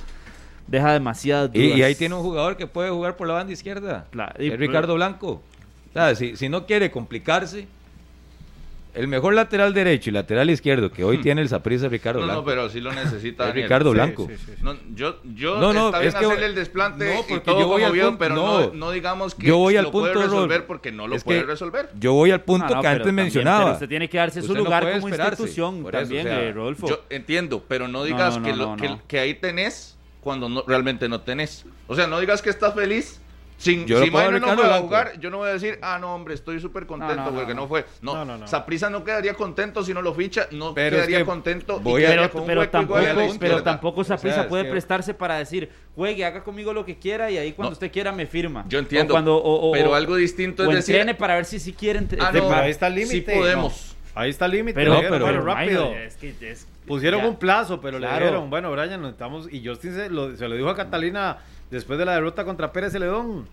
deja 0.68 0.94
demasiadas 0.94 1.50
Y, 1.54 1.64
dudas. 1.66 1.78
y 1.78 1.84
ahí 1.84 1.96
tiene 1.96 2.16
un 2.16 2.22
jugador 2.22 2.58
que 2.58 2.68
puede 2.68 2.90
jugar 2.90 3.18
por 3.18 3.28
la 3.28 3.34
banda 3.34 3.54
izquierda, 3.54 4.08
y- 4.40 4.48
es 4.52 4.58
Ricardo 4.60 4.96
Blanco. 4.96 5.42
O 5.90 5.94
sea, 5.94 6.16
si, 6.16 6.36
si 6.38 6.48
no 6.50 6.66
quiere 6.66 6.90
complicarse, 6.92 7.68
el 8.94 9.08
mejor 9.08 9.34
lateral 9.34 9.74
derecho 9.74 10.10
y 10.10 10.14
lateral 10.14 10.50
izquierdo 10.50 10.92
que 10.92 11.06
hoy 11.06 11.20
tiene 11.20 11.42
el 11.42 11.48
Saprissa 11.48 11.86
es 11.86 11.92
Ricardo 11.94 12.20
No, 12.20 12.26
Blanco. 12.26 12.42
no, 12.42 12.46
pero 12.46 12.70
sí 12.70 12.82
lo 12.82 12.92
necesita 12.92 13.48
es. 13.48 13.56
Ricardo 13.56 13.92
Sí, 13.92 13.94
Blanco. 13.96 14.28
sí, 14.30 14.36
sí. 14.38 14.52
No, 14.62 14.76
yo, 14.94 15.16
yo 15.34 15.60
No, 15.62 15.72
no, 15.72 15.86
está 15.88 16.00
bien 16.00 16.10
es 16.10 16.16
que- 16.16 16.26
hacerle 16.26 16.46
el 16.48 16.56
desplante 16.56 17.14
no, 17.30 17.36
y 17.38 17.40
todo 17.40 17.60
yo 17.62 17.68
voy 17.68 17.84
bien, 17.94 18.06
punto- 18.08 18.20
pero 18.20 18.36
no. 18.36 18.74
no, 18.74 18.92
digamos 18.92 19.34
que 19.34 19.48
Yo 19.48 19.58
voy 19.58 19.78
al 19.78 19.86
lo 19.86 19.92
puede 19.92 20.08
punto, 20.14 20.28
Rol. 20.28 20.30
resolver 20.34 20.68
porque 20.68 20.92
no 20.92 21.08
lo 21.08 21.16
Es 21.16 21.24
puede 21.24 21.40
que 21.40 21.46
resolver. 21.46 21.90
Yo 21.98 22.12
voy 22.12 22.32
al 22.32 22.42
punto 22.42 22.68
No, 22.68 22.76
no, 22.76 22.82
que 22.82 22.88
antes 22.88 23.06
también- 23.06 23.26
mencionaba. 23.28 23.60
pero 23.64 23.74
usted 23.76 23.88
tiene 23.88 24.10
que 24.10 24.18
darse 24.18 24.42
su 24.42 24.54
lugar 24.56 24.84
puede 24.84 24.96
como 24.96 25.08
esperarse. 25.08 25.42
institución 25.44 25.80
eso, 25.80 25.92
también, 25.92 26.28
o 26.28 26.30
sea, 26.30 26.42
eh, 26.44 26.52
Rodolfo. 26.52 26.88
Yo 26.90 27.02
entiendo, 27.10 27.64
pero 27.66 27.88
no 27.88 28.04
digas 28.04 28.38
que, 28.40 28.54
lo- 28.54 28.72
no, 28.72 28.76
que, 28.76 28.90
no. 28.90 29.00
que 29.08 29.20
ahí 29.20 29.36
tenés 29.36 29.98
cuando 30.22 30.48
no, 30.48 30.64
realmente 30.68 31.10
no 31.10 31.22
tenés. 31.22 31.66
O 31.88 31.96
sea, 31.96 32.08
no 32.08 32.20
digas 32.20 32.42
que 32.42 32.50
estás 32.50 32.74
feliz. 32.74 33.20
Sin, 33.58 33.86
Yo 33.86 34.02
si 34.04 34.10
no 34.10 34.20
Ricardo 34.32 34.64
fue 34.64 34.74
a 34.74 34.80
jugar, 34.80 35.20
yo 35.20 35.30
no 35.30 35.38
voy 35.38 35.50
a 35.50 35.54
decir, 35.54 35.78
ah, 35.84 36.00
no, 36.02 36.16
hombre, 36.16 36.34
estoy 36.34 36.60
súper 36.60 36.88
contento 36.88 37.14
No, 37.16 37.26
no, 37.26 37.30
no, 37.32 37.38
porque 37.38 37.54
no, 37.54 37.62
no. 37.62 37.68
fue. 37.68 37.86
No, 38.02 38.16
No, 38.16 38.26
no, 38.26 38.38
no. 38.40 38.48
No 38.90 39.04
quedaría 39.04 39.36
contento 39.36 39.84
si 39.84 39.94
no 39.94 40.02
lo 40.02 40.16
ficha, 40.16 40.48
no 40.50 40.74
Pero 40.74 40.96
es 40.96 41.02
quedaría 41.04 41.20
que 41.20 41.26
contento. 41.26 41.78
y 41.80 41.84
voy 41.84 42.04
a- 42.04 42.08
pero, 42.10 42.46
pero 42.48 42.70
tampoco, 42.72 43.00
igual 43.00 43.38
pero 43.40 43.62
tampoco 43.62 44.04
sea, 44.04 44.16
es 44.16 44.48
puede 44.48 44.64
que- 44.64 44.72
prestarse 44.72 45.14
para 45.14 45.38
decir, 45.38 45.70
juegue, 45.96 46.26
haga 46.26 46.44
conmigo 46.44 46.74
lo 46.74 46.86
que 46.86 46.98
quiera 46.98 47.30
y 47.30 47.38
ahí 47.38 47.52
cuando 47.52 47.70
No. 47.70 47.74
usted 47.74 47.92
quiera 47.92 48.12
me 48.12 48.26
firma. 48.26 48.66
Yo 48.68 48.80
entiendo, 48.80 49.14
O 49.14 49.16
cuando, 49.16 49.36
o- 49.38 49.70
o- 49.70 49.72
pero 49.74 49.94
algo 49.94 50.16
distinto 50.16 50.64
o 50.64 50.66
es 50.72 50.78
decir, 50.78 51.16
para 51.16 51.36
ver 51.36 51.46
si 51.46 51.60
sí 51.60 51.74
quieren. 51.74 52.06
ah, 52.20 52.32
Sí, 52.32 52.38
no, 52.40 52.48
pero 52.50 52.62
ahí 52.62 52.72
está 52.72 52.88
el 52.88 52.96
sí 52.96 53.00
límite. 53.14 53.36
podemos. 53.36 53.96
Ahí 54.16 54.32
está 54.32 54.46
el 54.46 54.52
límite. 54.54 54.74
Pero, 54.74 54.96
rápido. 55.44 55.94
es 55.94 56.16
que 56.16 56.34
es- 56.42 56.68
Pusieron 56.88 57.22
ya. 57.22 57.28
un 57.28 57.36
plazo, 57.38 57.80
pero 57.80 57.98
Claro. 58.00 58.20
le 58.20 58.22
dijeron, 58.26 58.50
bueno, 58.50 58.72
Brian, 58.72 59.02
necesitamos. 59.02 59.48
Y 59.52 59.66
Justin 59.66 59.94
se 59.94 60.10
lo, 60.10 60.36
se 60.36 60.48
lo 60.48 60.56
dijo 60.56 60.70
a 60.70 60.76
Catalina 60.76 61.38
después 61.70 61.98
de 62.00 62.06
la 62.06 62.14
derrota 62.16 62.44
contra 62.44 62.72
Pérez 62.74 62.92
Celedón. 62.94 63.48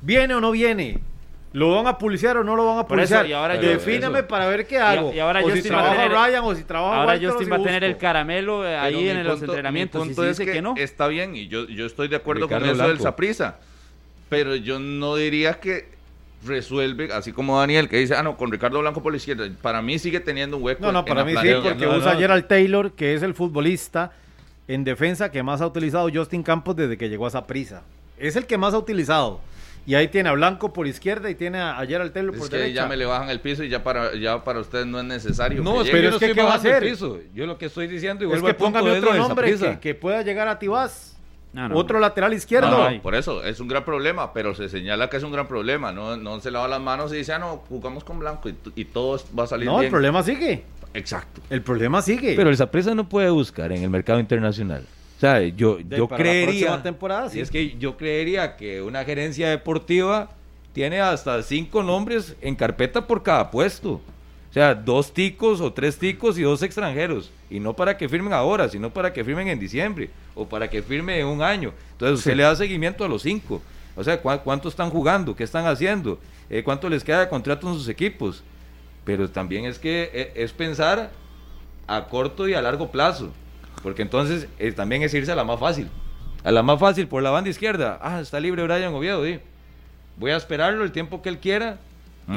¿Viene 0.00 0.34
o 0.34 0.40
no 0.40 0.50
viene? 0.50 0.98
¿Lo 1.54 1.74
van 1.76 1.86
a 1.86 1.98
pulsear 1.98 2.38
o 2.38 2.44
no 2.44 2.56
lo 2.56 2.64
van 2.64 2.78
a 2.78 2.86
y 3.56 3.62
yo- 3.62 3.68
Defíname 3.70 4.20
eso. 4.20 4.28
para 4.28 4.46
ver 4.46 4.66
qué 4.66 4.78
hago. 4.78 5.12
y 5.12 5.18
ahora 5.18 5.40
o 5.40 5.44
si 5.50 5.56
Justin 5.56 5.72
va 5.74 5.76
a 5.76 5.82
trabaja 5.82 6.02
tener- 6.08 6.18
Brian 6.18 6.44
o 6.44 6.54
si 6.54 6.64
trabaja 6.64 6.96
Ahora 6.96 7.06
Walter 7.12 7.28
Justin 7.28 7.44
si 7.44 7.50
va 7.50 7.56
a 7.56 7.62
tener 7.62 7.84
el 7.84 7.96
caramelo 7.98 8.66
eh, 8.66 8.76
ahí 8.76 9.04
Pero 9.06 9.20
en 9.20 9.26
los 9.26 9.42
entrenamientos. 9.42 10.00
mi 10.06 10.12
Y 10.12 10.14
punto 10.14 10.22
si 10.22 10.30
es 10.30 10.38
dice 10.38 10.52
que, 10.52 10.62
no. 10.62 10.74
Está 10.78 11.08
bien, 11.08 11.36
y 11.36 11.48
yo, 11.48 11.66
yo 11.68 11.84
estoy 11.84 12.08
de 12.08 12.16
acuerdo 12.16 12.46
Ricardo 12.46 12.64
con 12.66 12.74
eso 12.74 12.82
del 12.84 12.92
Blanco. 12.92 13.02
Saprisa. 13.02 13.56
Pero 14.30 14.56
yo 14.56 14.78
no 14.78 15.14
diría 15.16 15.54
que 15.60 15.90
resuelve, 16.44 17.12
así 17.12 17.32
como 17.32 17.58
Daniel, 17.58 17.88
que 17.88 17.98
dice, 17.98 18.14
ah, 18.14 18.22
no, 18.22 18.36
con 18.36 18.50
Ricardo 18.50 18.80
Blanco 18.80 19.02
por 19.02 19.12
la 19.12 19.16
izquierda. 19.16 19.48
Para 19.60 19.82
mí 19.82 19.98
sigue 19.98 20.20
teniendo 20.20 20.56
un 20.56 20.62
hueco. 20.62 20.82
No, 20.82 20.92
no, 20.92 21.00
en 21.00 21.04
para 21.04 21.20
la 21.20 21.24
mí 21.26 21.32
sí, 21.32 21.54
porque 21.62 21.86
no, 21.86 21.96
usa 21.96 22.14
no. 22.14 22.18
Gerald 22.18 22.46
Taylor, 22.46 22.92
que 22.92 23.14
es 23.14 23.22
el 23.22 23.34
futbolista 23.34 24.12
en 24.68 24.84
defensa 24.84 25.30
que 25.30 25.42
más 25.42 25.60
ha 25.60 25.66
utilizado 25.66 26.08
Justin 26.12 26.42
Campos 26.42 26.76
desde 26.76 26.96
que 26.96 27.08
llegó 27.08 27.24
a 27.24 27.28
esa 27.28 27.46
prisa. 27.46 27.82
Es 28.18 28.36
el 28.36 28.46
que 28.46 28.58
más 28.58 28.74
ha 28.74 28.78
utilizado. 28.78 29.40
Y 29.84 29.96
ahí 29.96 30.06
tiene 30.06 30.28
a 30.28 30.32
Blanco 30.32 30.72
por 30.72 30.86
izquierda 30.86 31.28
y 31.28 31.34
tiene 31.34 31.58
a 31.58 31.76
a 31.78 31.86
Gerald 31.86 32.12
Taylor 32.12 32.34
Es 32.34 32.40
por 32.40 32.48
que 32.50 32.56
derecha. 32.56 32.82
ya 32.82 32.86
me 32.86 32.96
le 32.96 33.04
bajan 33.04 33.28
el 33.30 33.40
piso 33.40 33.64
y 33.64 33.68
ya 33.68 33.82
para, 33.82 34.14
ya 34.14 34.44
para 34.44 34.60
ustedes 34.60 34.86
no 34.86 35.00
es 35.00 35.04
necesario. 35.04 35.60
No, 35.62 35.82
que 35.82 35.90
pero 35.90 36.10
es 36.10 36.16
que 36.18 36.32
¿qué 36.32 36.42
va 36.42 36.52
a 36.52 36.56
hacer? 36.56 36.84
piso. 36.84 37.18
Yo 37.34 37.46
lo 37.46 37.58
que 37.58 37.66
estoy 37.66 37.88
diciendo 37.88 38.24
y 38.24 38.32
es 38.32 38.40
que 38.40 38.48
al 38.48 38.56
póngame 38.56 38.90
otro 38.92 39.14
nombre 39.14 39.78
que 39.80 39.94
pueda 39.96 40.22
llegar 40.22 40.46
a 40.46 40.58
Tibás. 40.58 41.11
No, 41.52 41.68
no, 41.68 41.76
otro 41.76 41.96
no. 41.98 42.00
lateral 42.00 42.32
izquierdo. 42.32 42.70
No, 42.70 42.90
no, 42.90 43.02
por 43.02 43.14
eso, 43.14 43.44
es 43.44 43.60
un 43.60 43.68
gran 43.68 43.84
problema, 43.84 44.32
pero 44.32 44.54
se 44.54 44.68
señala 44.68 45.10
que 45.10 45.18
es 45.18 45.22
un 45.22 45.32
gran 45.32 45.46
problema. 45.46 45.92
No, 45.92 46.16
no 46.16 46.40
se 46.40 46.50
lava 46.50 46.66
las 46.68 46.80
manos 46.80 47.12
y 47.12 47.16
dice, 47.16 47.32
ah, 47.34 47.38
no, 47.38 47.62
jugamos 47.68 48.04
con 48.04 48.18
Blanco 48.18 48.48
y, 48.48 48.54
y 48.74 48.84
todo 48.86 49.20
va 49.38 49.44
a 49.44 49.46
salir 49.46 49.66
No, 49.66 49.74
bien. 49.74 49.84
el 49.84 49.90
problema 49.90 50.22
sigue. 50.22 50.64
Exacto. 50.94 51.40
El 51.50 51.62
problema 51.62 52.00
sigue. 52.02 52.34
Pero 52.36 52.50
el 52.50 52.56
Saprissa 52.56 52.94
no 52.94 53.08
puede 53.08 53.30
buscar 53.30 53.70
en 53.72 53.82
el 53.82 53.90
mercado 53.90 54.18
internacional. 54.20 54.86
O 55.16 55.20
sea, 55.20 55.40
yo, 55.40 55.76
De- 55.76 55.96
yo 55.98 56.08
para 56.08 56.18
la 56.24 56.30
creería. 56.30 56.46
próxima 56.66 56.82
temporada, 56.82 57.28
sí. 57.30 57.38
y 57.38 57.42
es 57.42 57.50
que 57.50 57.76
yo 57.78 57.96
creería 57.96 58.56
que 58.56 58.82
una 58.82 59.04
gerencia 59.04 59.48
deportiva 59.50 60.30
tiene 60.72 61.00
hasta 61.00 61.42
cinco 61.42 61.82
nombres 61.82 62.34
en 62.40 62.56
carpeta 62.56 63.06
por 63.06 63.22
cada 63.22 63.50
puesto. 63.50 64.00
O 64.52 64.54
sea, 64.54 64.74
dos 64.74 65.14
ticos 65.14 65.62
o 65.62 65.72
tres 65.72 65.98
ticos 65.98 66.36
y 66.38 66.42
dos 66.42 66.62
extranjeros. 66.62 67.30
Y 67.48 67.58
no 67.58 67.74
para 67.74 67.96
que 67.96 68.06
firmen 68.06 68.34
ahora, 68.34 68.68
sino 68.68 68.92
para 68.92 69.10
que 69.10 69.24
firmen 69.24 69.48
en 69.48 69.58
diciembre 69.58 70.10
o 70.34 70.46
para 70.46 70.68
que 70.68 70.82
firmen 70.82 71.20
en 71.20 71.26
un 71.26 71.40
año. 71.42 71.72
Entonces 71.92 72.18
usted 72.18 72.34
le 72.36 72.42
da 72.42 72.54
seguimiento 72.54 73.02
a 73.02 73.08
los 73.08 73.22
cinco. 73.22 73.62
O 73.96 74.04
sea, 74.04 74.20
¿cuá- 74.20 74.42
¿cuánto 74.42 74.68
están 74.68 74.90
jugando? 74.90 75.34
¿Qué 75.34 75.42
están 75.44 75.66
haciendo? 75.66 76.18
Eh, 76.50 76.62
¿Cuánto 76.62 76.90
les 76.90 77.02
queda 77.02 77.20
de 77.20 77.28
contrato 77.30 77.66
en 77.66 77.74
sus 77.74 77.88
equipos? 77.88 78.42
Pero 79.06 79.30
también 79.30 79.64
es 79.64 79.78
que 79.78 80.10
eh, 80.12 80.32
es 80.36 80.52
pensar 80.52 81.10
a 81.86 82.04
corto 82.04 82.46
y 82.46 82.52
a 82.52 82.60
largo 82.60 82.90
plazo. 82.90 83.32
Porque 83.82 84.02
entonces 84.02 84.48
eh, 84.58 84.70
también 84.72 85.02
es 85.02 85.14
irse 85.14 85.32
a 85.32 85.34
la 85.34 85.44
más 85.44 85.60
fácil. 85.60 85.88
A 86.44 86.50
la 86.52 86.62
más 86.62 86.78
fácil 86.78 87.08
por 87.08 87.22
la 87.22 87.30
banda 87.30 87.48
izquierda. 87.48 87.98
Ah, 88.02 88.20
está 88.20 88.38
libre 88.38 88.62
Brian 88.64 88.92
Oviedo. 88.92 89.22
di. 89.22 89.38
Voy 90.18 90.30
a 90.30 90.36
esperarlo 90.36 90.84
el 90.84 90.92
tiempo 90.92 91.22
que 91.22 91.30
él 91.30 91.38
quiera 91.38 91.78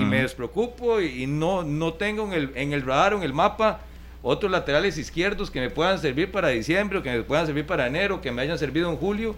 y 0.02 0.06
me 0.06 0.22
despreocupo 0.22 1.00
y, 1.02 1.24
y 1.24 1.28
no, 1.28 1.64
no 1.64 1.94
tengo 1.94 2.26
en 2.28 2.34
el, 2.34 2.52
en 2.56 2.74
el 2.74 2.82
radar 2.82 3.14
o 3.14 3.18
en 3.18 3.24
el 3.24 3.34
mapa 3.34 3.82
otros 4.22 4.52
laterales 4.52 4.98
izquierdos 4.98 5.52
que 5.52 5.60
me 5.60 5.70
puedan 5.70 6.00
servir 6.00 6.32
para 6.32 6.50
diciembre 6.50 6.98
o 7.00 7.04
que 7.04 7.12
me 7.12 7.24
puedan 7.24 7.46
servir 7.46 7.66
para 7.66 7.86
enero, 7.88 8.22
que 8.22 8.32
me 8.32 8.42
hayan 8.42 8.58
servido 8.58 8.90
en 8.90 8.98
julio. 8.98 9.36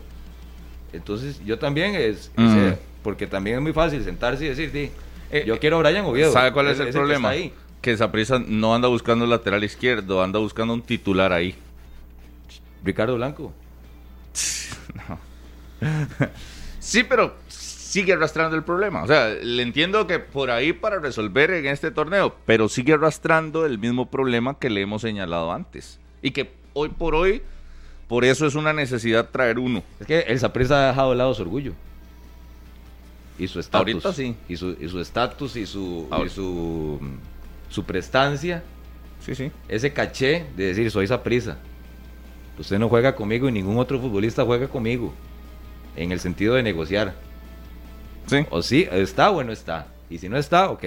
Entonces 0.94 1.42
yo 1.46 1.60
también 1.60 1.96
es, 1.96 2.32
Mm. 2.38 2.58
eh, 2.58 2.78
porque 3.04 3.28
también 3.28 3.58
es 3.58 3.62
muy 3.62 3.74
fácil 3.74 4.04
sentarse 4.04 4.46
y 4.46 4.50
decir, 4.50 4.72
di, 4.72 4.90
yo 5.46 5.60
quiero 5.60 5.78
a 5.78 5.80
Brian 5.82 6.06
Oviedo. 6.06 6.32
¿Sabe 6.32 6.52
cuál 6.54 6.68
es, 6.70 6.80
el 6.80 6.88
que 6.88 6.92
problema? 6.94 7.30
ahí. 7.30 7.54
Que 7.82 7.96
Saprissa 7.98 8.40
no 8.40 8.74
anda 8.74 8.88
buscando 8.88 9.26
el 9.26 9.30
lateral 9.32 9.64
izquierdo, 9.64 10.24
anda 10.24 10.40
buscando 10.40 10.74
un 10.74 10.82
titular 10.82 11.32
ahí. 11.34 11.56
Ricardo 12.84 13.16
Blanco. 13.16 13.54
Sí, 16.80 17.04
pero 17.04 17.36
sigue 17.88 18.14
arrastrando 18.14 18.56
el 18.58 18.64
problema. 18.64 19.04
O 19.04 19.08
sea, 19.08 19.30
le 19.30 19.64
entiendo 19.64 20.08
que 20.08 20.20
por 20.20 20.52
ahí 20.52 20.74
para 20.74 21.00
resolver 21.00 21.52
en 21.52 21.68
este 21.68 21.90
torneo, 21.90 22.36
pero 22.46 22.68
sigue 22.68 22.94
arrastrando 22.94 23.66
el 23.66 23.80
mismo 23.80 24.08
problema 24.08 24.60
que 24.60 24.70
le 24.70 24.82
hemos 24.82 25.02
señalado 25.02 25.54
antes. 25.54 26.00
Y 26.22 26.32
que 26.32 26.52
hoy 26.74 26.90
por 26.90 27.16
hoy, 27.16 27.42
por 28.10 28.26
eso 28.26 28.46
es 28.46 28.56
una 28.56 28.74
necesidad 28.74 29.30
traer 29.30 29.58
uno. 29.58 29.84
Es 30.02 30.08
que 30.08 30.20
el 30.20 30.38
Saprissa 30.38 30.84
ha 30.84 30.88
dejado 30.90 31.12
de 31.12 31.16
lado 31.16 31.34
su 31.34 31.44
orgullo. 31.44 31.74
Y 33.40 33.48
su 33.48 33.60
estatus. 33.60 33.94
Ahorita 33.94 34.14
sí. 34.14 34.36
Y 34.50 34.58
su 34.58 34.76
y 34.80 34.90
su 34.90 35.00
estatus 35.00 35.56
y 35.56 35.66
su, 35.66 36.10
y 36.26 36.30
su, 36.30 37.00
su 37.70 37.84
prestancia. 37.86 38.64
Sí, 39.22 39.34
sí. 39.34 39.52
Ese 39.70 39.94
caché 39.94 40.46
de 40.58 40.66
decir, 40.66 40.92
soy 40.92 41.08
Saprissa. 41.08 41.58
Usted 42.60 42.80
no 42.80 42.90
juega 42.90 43.16
conmigo 43.16 43.48
y 43.48 43.52
ningún 43.54 43.78
otro 43.78 44.00
futbolista 44.00 44.44
juega 44.44 44.68
conmigo. 44.68 45.14
En 45.96 46.12
el 46.12 46.20
sentido 46.20 46.56
de 46.56 46.64
negociar. 46.64 47.14
Sí. 48.28 48.46
O 48.50 48.62
sí, 48.62 48.88
está 48.92 49.32
o 49.32 49.44
no 49.44 49.52
está. 49.52 49.88
Y 50.10 50.18
si 50.20 50.30
no 50.30 50.38
está, 50.38 50.70
ok. 50.70 50.84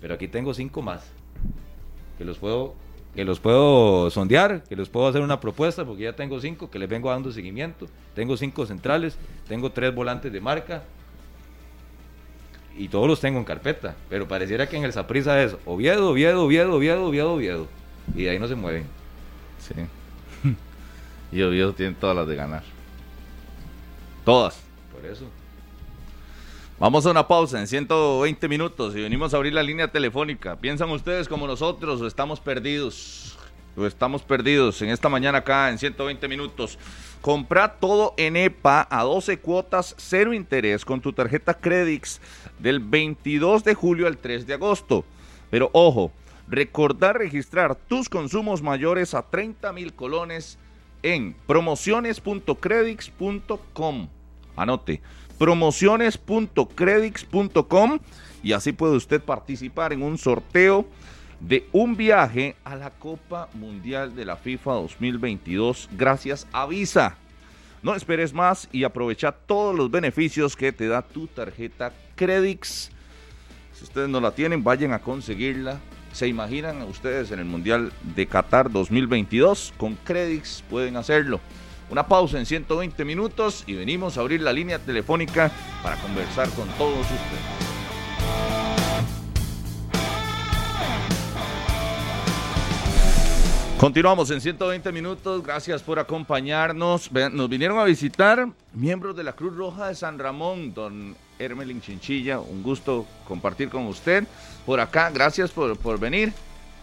Pero 0.00 0.14
aquí 0.14 0.28
tengo 0.28 0.52
cinco 0.54 0.82
más. 0.82 1.04
Que 2.18 2.24
los 2.24 2.38
puedo, 2.38 2.74
que 3.14 3.24
los 3.24 3.38
puedo 3.38 4.10
sondear, 4.10 4.62
que 4.64 4.76
les 4.76 4.88
puedo 4.88 5.06
hacer 5.06 5.20
una 5.20 5.40
propuesta, 5.40 5.84
porque 5.84 6.04
ya 6.04 6.14
tengo 6.14 6.40
cinco 6.40 6.70
que 6.70 6.78
les 6.78 6.88
vengo 6.88 7.10
dando 7.10 7.32
seguimiento. 7.32 7.86
Tengo 8.14 8.36
cinco 8.36 8.66
centrales, 8.66 9.16
tengo 9.46 9.70
tres 9.70 9.94
volantes 9.94 10.32
de 10.32 10.40
marca. 10.40 10.82
Y 12.76 12.88
todos 12.88 13.06
los 13.06 13.20
tengo 13.20 13.38
en 13.38 13.44
carpeta. 13.44 13.94
Pero 14.08 14.26
pareciera 14.26 14.66
que 14.66 14.76
en 14.76 14.84
el 14.84 14.92
Saprissa 14.92 15.42
es 15.42 15.56
Oviedo, 15.66 16.10
Oviedo, 16.10 16.44
Oviedo, 16.44 16.74
Oviedo, 16.74 17.04
Oviedo, 17.04 17.34
Oviedo. 17.34 17.66
Y 18.14 18.24
de 18.24 18.30
ahí 18.30 18.38
no 18.38 18.48
se 18.48 18.54
mueven. 18.54 18.84
Sí. 19.58 19.74
y 21.36 21.42
Oviedo 21.42 21.74
tiene 21.74 21.94
todas 21.94 22.16
las 22.16 22.26
de 22.26 22.36
ganar. 22.36 22.62
Todas. 24.24 24.60
Por 24.92 25.04
eso. 25.04 25.26
Vamos 26.80 27.04
a 27.04 27.10
una 27.10 27.28
pausa 27.28 27.60
en 27.60 27.66
120 27.66 28.48
minutos 28.48 28.96
y 28.96 29.02
venimos 29.02 29.34
a 29.34 29.36
abrir 29.36 29.52
la 29.52 29.62
línea 29.62 29.88
telefónica. 29.88 30.56
¿Piensan 30.56 30.88
ustedes 30.88 31.28
como 31.28 31.46
nosotros 31.46 32.00
o 32.00 32.06
estamos 32.06 32.40
perdidos? 32.40 33.36
O 33.76 33.84
estamos 33.84 34.22
perdidos 34.22 34.80
en 34.80 34.88
esta 34.88 35.10
mañana 35.10 35.36
acá 35.38 35.68
en 35.68 35.76
120 35.76 36.26
minutos. 36.26 36.78
Compra 37.20 37.74
todo 37.74 38.14
en 38.16 38.34
EPA 38.34 38.88
a 38.90 39.02
12 39.02 39.40
cuotas, 39.40 39.94
cero 39.98 40.32
interés 40.32 40.86
con 40.86 41.02
tu 41.02 41.12
tarjeta 41.12 41.52
Credix 41.52 42.18
del 42.58 42.80
22 42.80 43.62
de 43.62 43.74
julio 43.74 44.06
al 44.06 44.16
3 44.16 44.46
de 44.46 44.54
agosto. 44.54 45.04
Pero 45.50 45.68
ojo, 45.74 46.12
recordar 46.48 47.18
registrar 47.18 47.74
tus 47.74 48.08
consumos 48.08 48.62
mayores 48.62 49.12
a 49.12 49.28
30 49.28 49.70
mil 49.74 49.92
colones 49.92 50.56
en 51.02 51.36
promociones.credix.com. 51.46 54.08
Anote, 54.56 55.02
promociones.credix.com 55.40 57.98
y 58.42 58.52
así 58.52 58.72
puede 58.72 58.94
usted 58.94 59.22
participar 59.22 59.94
en 59.94 60.02
un 60.02 60.18
sorteo 60.18 60.86
de 61.40 61.66
un 61.72 61.96
viaje 61.96 62.56
a 62.62 62.76
la 62.76 62.90
Copa 62.90 63.48
Mundial 63.54 64.14
de 64.14 64.26
la 64.26 64.36
FIFA 64.36 64.72
2022 64.72 65.88
gracias 65.96 66.46
a 66.52 66.66
Visa. 66.66 67.16
No 67.82 67.94
esperes 67.94 68.34
más 68.34 68.68
y 68.70 68.84
aprovecha 68.84 69.32
todos 69.32 69.74
los 69.74 69.90
beneficios 69.90 70.54
que 70.54 70.72
te 70.72 70.88
da 70.88 71.00
tu 71.00 71.26
tarjeta 71.26 71.90
Credix. 72.16 72.90
Si 73.72 73.84
ustedes 73.84 74.10
no 74.10 74.20
la 74.20 74.32
tienen, 74.32 74.62
vayan 74.62 74.92
a 74.92 74.98
conseguirla. 74.98 75.80
¿Se 76.12 76.28
imaginan 76.28 76.82
ustedes 76.82 77.30
en 77.30 77.38
el 77.38 77.46
Mundial 77.46 77.94
de 78.14 78.26
Qatar 78.26 78.70
2022? 78.70 79.72
Con 79.78 79.94
Credix 79.94 80.62
pueden 80.68 80.98
hacerlo. 80.98 81.40
Una 81.90 82.06
pausa 82.06 82.38
en 82.38 82.46
120 82.46 83.04
minutos 83.04 83.64
y 83.66 83.74
venimos 83.74 84.16
a 84.16 84.20
abrir 84.20 84.40
la 84.42 84.52
línea 84.52 84.78
telefónica 84.78 85.50
para 85.82 85.96
conversar 85.96 86.48
con 86.50 86.68
todos 86.78 87.00
ustedes. 87.00 87.70
Continuamos 93.80 94.30
en 94.30 94.40
120 94.40 94.92
minutos. 94.92 95.42
Gracias 95.42 95.82
por 95.82 95.98
acompañarnos. 95.98 97.10
Nos 97.10 97.48
vinieron 97.48 97.78
a 97.78 97.84
visitar 97.84 98.46
miembros 98.74 99.16
de 99.16 99.24
la 99.24 99.32
Cruz 99.32 99.56
Roja 99.56 99.88
de 99.88 99.94
San 99.96 100.18
Ramón, 100.18 100.72
don 100.72 101.16
Hermelin 101.38 101.80
Chinchilla. 101.80 102.38
Un 102.38 102.62
gusto 102.62 103.06
compartir 103.26 103.68
con 103.68 103.86
usted 103.86 104.24
por 104.64 104.78
acá. 104.78 105.10
Gracias 105.10 105.50
por, 105.50 105.76
por 105.76 105.98
venir. 105.98 106.32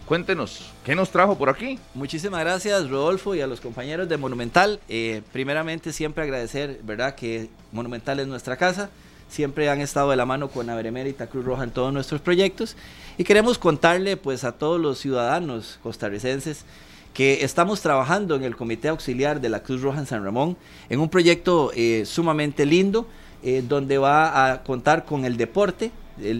Cuéntenos, 0.08 0.62
¿qué 0.86 0.94
nos 0.94 1.10
trajo 1.10 1.36
por 1.36 1.50
aquí? 1.50 1.78
Muchísimas 1.92 2.40
gracias, 2.40 2.88
Rodolfo, 2.88 3.34
y 3.34 3.42
a 3.42 3.46
los 3.46 3.60
compañeros 3.60 4.08
de 4.08 4.16
Monumental. 4.16 4.80
Eh, 4.88 5.20
primeramente, 5.32 5.92
siempre 5.92 6.24
agradecer, 6.24 6.80
¿verdad?, 6.82 7.14
que 7.14 7.50
Monumental 7.72 8.18
es 8.18 8.26
nuestra 8.26 8.56
casa. 8.56 8.88
Siempre 9.28 9.68
han 9.68 9.82
estado 9.82 10.08
de 10.08 10.16
la 10.16 10.24
mano 10.24 10.48
con 10.48 10.66
la 10.66 10.74
Benemérita 10.74 11.26
Cruz 11.26 11.44
Roja 11.44 11.64
en 11.64 11.72
todos 11.72 11.92
nuestros 11.92 12.22
proyectos. 12.22 12.74
Y 13.18 13.24
queremos 13.24 13.58
contarle, 13.58 14.16
pues, 14.16 14.44
a 14.44 14.52
todos 14.52 14.80
los 14.80 14.98
ciudadanos 14.98 15.78
costarricenses 15.82 16.64
que 17.12 17.44
estamos 17.44 17.82
trabajando 17.82 18.34
en 18.34 18.44
el 18.44 18.56
Comité 18.56 18.88
Auxiliar 18.88 19.42
de 19.42 19.50
la 19.50 19.62
Cruz 19.62 19.82
Roja 19.82 19.98
en 19.98 20.06
San 20.06 20.24
Ramón 20.24 20.56
en 20.88 21.00
un 21.00 21.10
proyecto 21.10 21.70
eh, 21.76 22.04
sumamente 22.06 22.64
lindo, 22.64 23.06
eh, 23.42 23.62
donde 23.68 23.98
va 23.98 24.52
a 24.52 24.62
contar 24.62 25.04
con 25.04 25.26
el 25.26 25.36
deporte, 25.36 25.92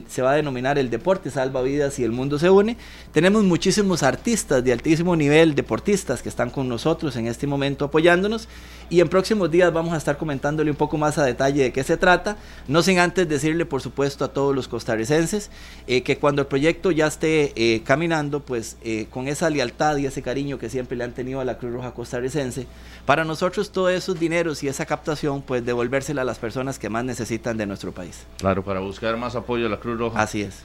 se 0.08 0.22
va 0.22 0.32
a 0.32 0.36
denominar 0.36 0.78
el 0.78 0.90
deporte 0.90 1.30
salva 1.30 1.62
vidas 1.62 1.98
y 1.98 2.04
el 2.04 2.12
mundo 2.12 2.38
se 2.38 2.50
une. 2.50 2.76
Tenemos 3.12 3.44
muchísimos 3.44 4.02
artistas 4.02 4.62
de 4.64 4.72
altísimo 4.72 5.16
nivel, 5.16 5.54
deportistas 5.54 6.22
que 6.22 6.28
están 6.28 6.50
con 6.50 6.68
nosotros 6.68 7.16
en 7.16 7.26
este 7.26 7.46
momento 7.46 7.84
apoyándonos 7.84 8.48
y 8.90 9.00
en 9.00 9.08
próximos 9.08 9.50
días 9.50 9.72
vamos 9.72 9.92
a 9.94 9.96
estar 9.96 10.16
comentándole 10.16 10.70
un 10.70 10.76
poco 10.76 10.96
más 10.98 11.18
a 11.18 11.24
detalle 11.24 11.64
de 11.64 11.72
qué 11.72 11.84
se 11.84 11.96
trata, 11.96 12.36
no 12.66 12.82
sin 12.82 12.98
antes 12.98 13.28
decirle 13.28 13.66
por 13.66 13.80
supuesto 13.80 14.24
a 14.24 14.28
todos 14.28 14.54
los 14.54 14.68
costarricenses 14.68 15.50
eh, 15.86 16.02
que 16.02 16.18
cuando 16.18 16.42
el 16.42 16.48
proyecto 16.48 16.90
ya 16.90 17.06
esté 17.06 17.52
eh, 17.56 17.82
caminando, 17.82 18.40
pues 18.40 18.76
eh, 18.82 19.06
con 19.10 19.28
esa 19.28 19.50
lealtad 19.50 19.96
y 19.96 20.06
ese 20.06 20.22
cariño 20.22 20.58
que 20.58 20.70
siempre 20.70 20.96
le 20.96 21.04
han 21.04 21.12
tenido 21.12 21.40
a 21.40 21.44
la 21.44 21.58
Cruz 21.58 21.72
Roja 21.72 21.92
costarricense, 21.92 22.66
para 23.06 23.24
nosotros 23.24 23.70
todos 23.72 23.92
esos 23.92 24.18
dineros 24.18 24.62
y 24.62 24.68
esa 24.68 24.86
captación, 24.86 25.42
pues 25.42 25.64
devolvérsela 25.64 26.22
a 26.22 26.24
las 26.24 26.38
personas 26.38 26.78
que 26.78 26.88
más 26.88 27.04
necesitan 27.04 27.56
de 27.56 27.66
nuestro 27.66 27.92
país. 27.92 28.24
Claro, 28.38 28.62
para 28.62 28.80
buscar 28.80 29.16
más 29.16 29.36
apoyo 29.36 29.64
de 29.64 29.70
la 29.70 29.78
Cruz 29.78 29.98
Roja. 29.98 30.20
Así 30.20 30.42
es. 30.42 30.64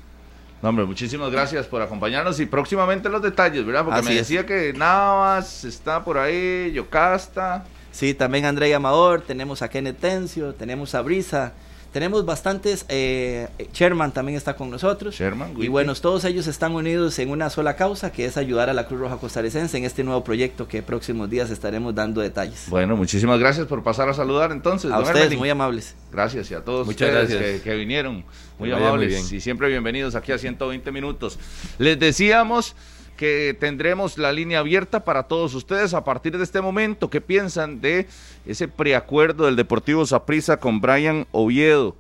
No, 0.62 0.70
hombre, 0.70 0.86
muchísimas 0.86 1.30
gracias 1.30 1.66
por 1.68 1.82
acompañarnos 1.82 2.40
y 2.40 2.46
próximamente 2.46 3.10
los 3.10 3.22
detalles, 3.22 3.66
¿verdad? 3.66 3.84
Porque 3.84 4.00
Así 4.00 4.08
me 4.08 4.14
es. 4.14 4.20
decía 4.22 4.46
que 4.46 4.72
Navas 4.72 5.66
está 5.66 6.06
por 6.06 6.18
ahí, 6.18 6.72
Yocasta. 6.72 7.66
Sí, 7.94 8.16
también 8.16 8.46
André 8.46 8.74
Amador, 8.74 9.22
tenemos 9.22 9.62
a 9.62 9.70
Kenneth 9.70 10.00
Tencio, 10.00 10.56
tenemos 10.56 10.96
a 10.96 11.02
Brisa, 11.04 11.54
tenemos 11.92 12.26
bastantes, 12.26 12.88
eh, 12.90 13.48
Sherman 13.72 14.12
también 14.12 14.36
está 14.36 14.56
con 14.56 14.72
nosotros. 14.72 15.14
Sherman, 15.16 15.54
y 15.58 15.68
bueno, 15.68 15.94
todos 15.94 16.26
ellos 16.26 16.48
están 16.48 16.72
unidos 16.74 17.20
en 17.20 17.30
una 17.30 17.52
sola 17.52 17.76
causa, 17.76 18.12
que 18.12 18.26
es 18.26 18.36
ayudar 18.36 18.68
a 18.68 18.74
la 18.74 18.88
Cruz 18.88 19.00
Roja 19.00 19.18
Costarricense 19.18 19.78
en 19.78 19.86
este 19.86 20.04
nuevo 20.04 20.24
proyecto 20.24 20.68
que 20.68 20.82
próximos 20.82 21.30
días 21.30 21.52
estaremos 21.52 21.94
dando 21.94 22.22
detalles. 22.22 22.66
Bueno, 22.68 22.98
muchísimas 22.98 23.40
gracias 23.40 23.68
por 23.68 23.84
pasar 23.84 24.10
a 24.10 24.16
saludar 24.16 24.52
entonces. 24.52 24.92
a 24.92 24.96
don 24.96 25.04
ustedes, 25.04 25.20
Hermelín. 25.22 25.40
muy 25.40 25.50
amables. 25.52 25.96
Gracias 26.12 26.50
y 26.50 26.56
a 26.56 26.62
todos 26.62 26.88
Muchas 26.88 27.10
ustedes 27.10 27.30
gracias. 27.30 27.62
Que, 27.62 27.70
que 27.70 27.76
vinieron. 27.76 28.26
Muy 28.58 28.72
amables 28.72 29.10
bien. 29.10 29.24
y 29.32 29.40
siempre 29.40 29.68
bienvenidos 29.68 30.16
aquí 30.16 30.32
a 30.32 30.40
120 30.40 30.92
minutos. 30.92 31.38
Les 31.78 32.00
decíamos 32.00 32.76
que 33.18 33.56
tendremos 33.60 34.18
la 34.18 34.32
línea 34.32 34.60
abierta 34.60 35.04
para 35.04 35.24
todos 35.24 35.54
ustedes 35.54 35.94
a 35.94 36.04
partir 36.04 36.38
de 36.38 36.44
este 36.44 36.62
momento. 36.62 37.10
¿Qué 37.10 37.22
piensan 37.22 37.82
de 37.82 38.08
ese 38.46 38.68
preacuerdo 38.68 39.46
del 39.46 39.56
Deportivo 39.56 40.06
Saprissa 40.06 40.58
con 40.58 40.82
Brian 40.82 41.28
Oviedo? 41.32 41.96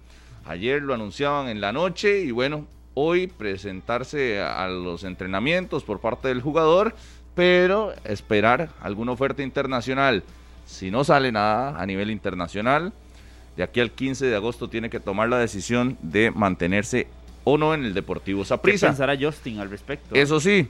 Ayer 0.45 0.81
lo 0.81 0.93
anunciaban 0.93 1.47
en 1.47 1.61
la 1.61 1.71
noche 1.71 2.21
y 2.21 2.31
bueno, 2.31 2.65
hoy 2.95 3.27
presentarse 3.27 4.41
a 4.41 4.67
los 4.67 5.03
entrenamientos 5.03 5.83
por 5.83 5.99
parte 5.99 6.27
del 6.27 6.41
jugador, 6.41 6.95
pero 7.35 7.93
esperar 8.03 8.69
alguna 8.81 9.13
oferta 9.13 9.41
internacional. 9.43 10.23
Si 10.65 10.91
no 10.91 11.03
sale 11.03 11.31
nada 11.31 11.79
a 11.79 11.85
nivel 11.85 12.09
internacional, 12.11 12.93
de 13.55 13.63
aquí 13.63 13.79
al 13.79 13.91
15 13.91 14.25
de 14.25 14.35
agosto 14.35 14.67
tiene 14.69 14.89
que 14.89 14.99
tomar 14.99 15.29
la 15.29 15.37
decisión 15.37 15.97
de 16.01 16.31
mantenerse 16.31 17.07
o 17.43 17.57
no 17.57 17.73
en 17.73 17.83
el 17.85 17.93
Deportivo 17.93 18.41
¿Qué 18.41 18.47
Saprissa. 18.47 18.87
pensará 18.87 19.17
Justin 19.19 19.59
al 19.59 19.69
respecto? 19.69 20.15
Eso 20.15 20.39
sí, 20.39 20.67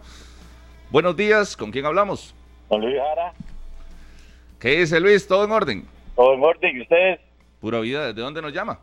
Buenos 0.95 1.16
días, 1.16 1.57
¿con 1.57 1.72
quién 1.72 1.86
hablamos? 1.86 2.32
Don 2.70 2.80
Luis 2.80 2.97
Jara, 2.97 3.32
¿Qué 4.61 4.76
dice 4.78 5.01
Luis? 5.01 5.26
¿Todo 5.26 5.45
en 5.45 5.51
orden? 5.51 5.88
todo 6.14 6.34
en 6.34 6.45
orden. 6.45 6.76
¿Y 6.76 6.82
ustedes 6.82 7.18
Pura 7.61 7.80
vida, 7.80 8.07
¿desde 8.07 8.20
dónde 8.20 8.40
nos 8.40 8.53
llama? 8.53 8.78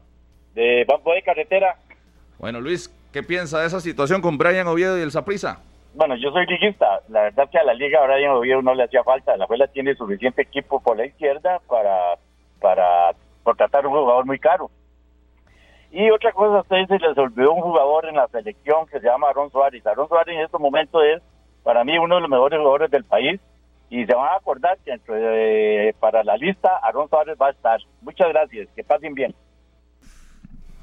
de 0.53 0.83
Bambo 0.83 1.13
de 1.13 1.21
Carretera? 1.21 1.77
Bueno, 2.37 2.59
Luis, 2.59 2.89
¿qué 3.13 3.23
piensa 3.23 3.61
de 3.61 3.67
esa 3.67 3.79
situación 3.79 4.21
con 4.21 4.37
Brian 4.37 4.67
Oviedo 4.67 4.99
y 4.99 5.03
el 5.03 5.11
Saprisa? 5.11 5.61
Bueno, 5.93 6.17
yo 6.17 6.31
soy 6.31 6.45
liguista. 6.47 6.99
La 7.07 7.21
verdad 7.21 7.49
que 7.49 7.57
a 7.57 7.63
la 7.63 7.73
liga 7.75 8.05
Brian 8.05 8.31
Oviedo 8.31 8.61
no 8.61 8.75
le 8.75 8.83
hacía 8.83 9.05
falta. 9.05 9.37
La 9.37 9.45
abuela 9.45 9.67
tiene 9.67 9.95
suficiente 9.95 10.41
equipo 10.41 10.81
por 10.83 10.97
la 10.97 11.05
izquierda 11.05 11.61
para, 11.69 12.17
para 12.59 13.15
contratar 13.43 13.87
un 13.87 13.93
jugador 13.93 14.25
muy 14.25 14.37
caro. 14.37 14.69
Y 15.91 16.09
otra 16.11 16.33
cosa, 16.33 16.57
a 16.57 16.61
ustedes 16.61 16.89
se 16.89 16.99
les 16.99 17.17
olvidó 17.17 17.53
un 17.53 17.61
jugador 17.61 18.05
en 18.05 18.17
la 18.17 18.27
selección 18.27 18.85
que 18.87 18.99
se 18.99 19.05
llama 19.05 19.29
Aaron 19.29 19.49
Suárez. 19.49 19.87
Aaron 19.87 20.09
Suárez 20.09 20.35
en 20.35 20.41
estos 20.41 20.59
momentos 20.59 21.01
es, 21.05 21.21
para 21.63 21.83
mí, 21.83 21.97
uno 21.97 22.15
de 22.15 22.21
los 22.21 22.29
mejores 22.29 22.59
jugadores 22.59 22.91
del 22.91 23.03
país. 23.03 23.39
Y 23.89 24.05
se 24.05 24.15
van 24.15 24.29
a 24.31 24.37
acordar 24.37 24.77
que 24.85 24.91
entre, 24.91 25.89
eh, 25.89 25.93
para 25.99 26.23
la 26.23 26.37
lista 26.37 26.69
Aaron 26.81 27.09
Suárez 27.09 27.35
va 27.41 27.47
a 27.47 27.51
estar. 27.51 27.79
Muchas 28.01 28.29
gracias, 28.29 28.69
que 28.73 28.83
pasen 28.83 29.13
bien. 29.13 29.35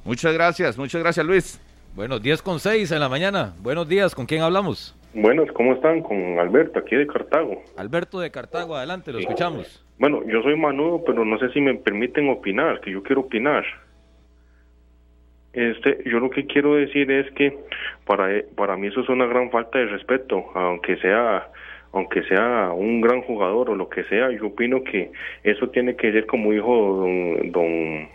Muchas 0.05 0.35
gracias, 0.35 0.77
muchas 0.77 1.03
gracias 1.03 1.25
Luis. 1.25 1.61
Bueno, 1.95 2.19
10 2.19 2.43
con 2.43 2.61
6 2.61 2.93
en 2.93 3.01
la 3.01 3.09
mañana. 3.09 3.55
Buenos 3.61 3.89
días, 3.89 4.15
¿con 4.15 4.27
quién 4.27 4.43
hablamos? 4.43 4.95
Buenos, 5.15 5.51
¿cómo 5.53 5.73
están? 5.73 6.03
Con 6.03 6.39
Alberto, 6.39 6.79
aquí 6.79 6.97
de 6.97 7.07
Cartago. 7.07 7.63
Alberto 7.77 8.21
de 8.21 8.31
Cartago, 8.31 8.77
adelante, 8.77 9.11
lo 9.11 9.19
escuchamos. 9.19 9.85
Bueno, 9.99 10.23
yo 10.27 10.43
soy 10.43 10.57
manudo, 10.57 11.03
pero 11.05 11.25
no 11.25 11.39
sé 11.39 11.51
si 11.53 11.61
me 11.61 11.75
permiten 11.75 12.29
opinar, 12.29 12.81
que 12.81 12.93
yo 12.93 13.03
quiero 13.03 13.23
opinar. 13.23 13.65
Este, 15.53 15.99
yo 16.05 16.21
lo 16.21 16.31
que 16.31 16.47
quiero 16.47 16.75
decir 16.75 17.11
es 17.11 17.31
que 17.33 17.57
para, 18.05 18.29
para 18.55 18.77
mí 18.77 18.89
eso 18.89 19.01
es 19.01 19.09
una 19.09 19.27
gran 19.27 19.51
falta 19.51 19.79
de 19.79 19.87
respeto, 19.87 20.45
aunque 20.55 20.97
sea 20.99 21.49
aunque 21.91 22.23
sea 22.25 22.71
un 22.75 23.01
gran 23.01 23.23
jugador 23.23 23.71
o 23.71 23.75
lo 23.75 23.89
que 23.89 24.05
sea, 24.05 24.31
yo 24.31 24.49
opino 24.49 24.85
que 24.85 25.11
eso 25.43 25.71
tiene 25.71 25.97
que 25.97 26.13
ser 26.13 26.27
como 26.27 26.53
dijo 26.53 26.97
don, 26.97 27.51
don 27.51 28.09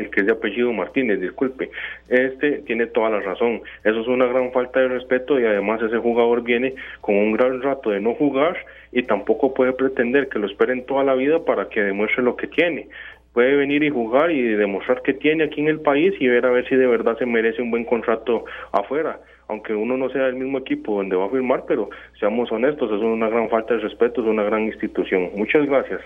el 0.00 0.10
que 0.10 0.20
es 0.20 0.26
de 0.26 0.32
apellido 0.32 0.72
Martínez, 0.72 1.20
disculpe, 1.20 1.70
este 2.08 2.62
tiene 2.62 2.86
toda 2.86 3.10
la 3.10 3.20
razón. 3.20 3.62
Eso 3.84 4.00
es 4.00 4.06
una 4.06 4.26
gran 4.26 4.50
falta 4.52 4.80
de 4.80 4.88
respeto 4.88 5.38
y 5.38 5.44
además 5.44 5.82
ese 5.82 5.98
jugador 5.98 6.42
viene 6.42 6.74
con 7.00 7.16
un 7.16 7.32
gran 7.32 7.60
rato 7.62 7.90
de 7.90 8.00
no 8.00 8.14
jugar 8.14 8.56
y 8.92 9.02
tampoco 9.02 9.54
puede 9.54 9.72
pretender 9.72 10.28
que 10.28 10.38
lo 10.38 10.46
esperen 10.46 10.86
toda 10.86 11.04
la 11.04 11.14
vida 11.14 11.44
para 11.44 11.68
que 11.68 11.82
demuestre 11.82 12.22
lo 12.22 12.36
que 12.36 12.46
tiene. 12.46 12.88
Puede 13.32 13.56
venir 13.56 13.82
y 13.82 13.90
jugar 13.90 14.30
y 14.30 14.42
demostrar 14.42 15.02
que 15.02 15.14
tiene 15.14 15.44
aquí 15.44 15.60
en 15.60 15.68
el 15.68 15.80
país 15.80 16.14
y 16.18 16.26
ver 16.26 16.46
a 16.46 16.50
ver 16.50 16.68
si 16.68 16.74
de 16.74 16.86
verdad 16.86 17.16
se 17.18 17.26
merece 17.26 17.62
un 17.62 17.70
buen 17.70 17.84
contrato 17.84 18.44
afuera. 18.72 19.20
Aunque 19.48 19.74
uno 19.74 19.96
no 19.96 20.10
sea 20.10 20.26
del 20.26 20.36
mismo 20.36 20.58
equipo 20.58 20.96
donde 20.96 21.16
va 21.16 21.26
a 21.26 21.30
firmar, 21.30 21.64
pero 21.66 21.90
seamos 22.18 22.50
honestos, 22.52 22.90
es 22.90 23.00
una 23.00 23.28
gran 23.28 23.48
falta 23.48 23.74
de 23.74 23.80
respeto, 23.80 24.20
es 24.20 24.26
una 24.26 24.42
gran 24.42 24.62
institución. 24.62 25.30
Muchas 25.34 25.66
gracias. 25.66 26.00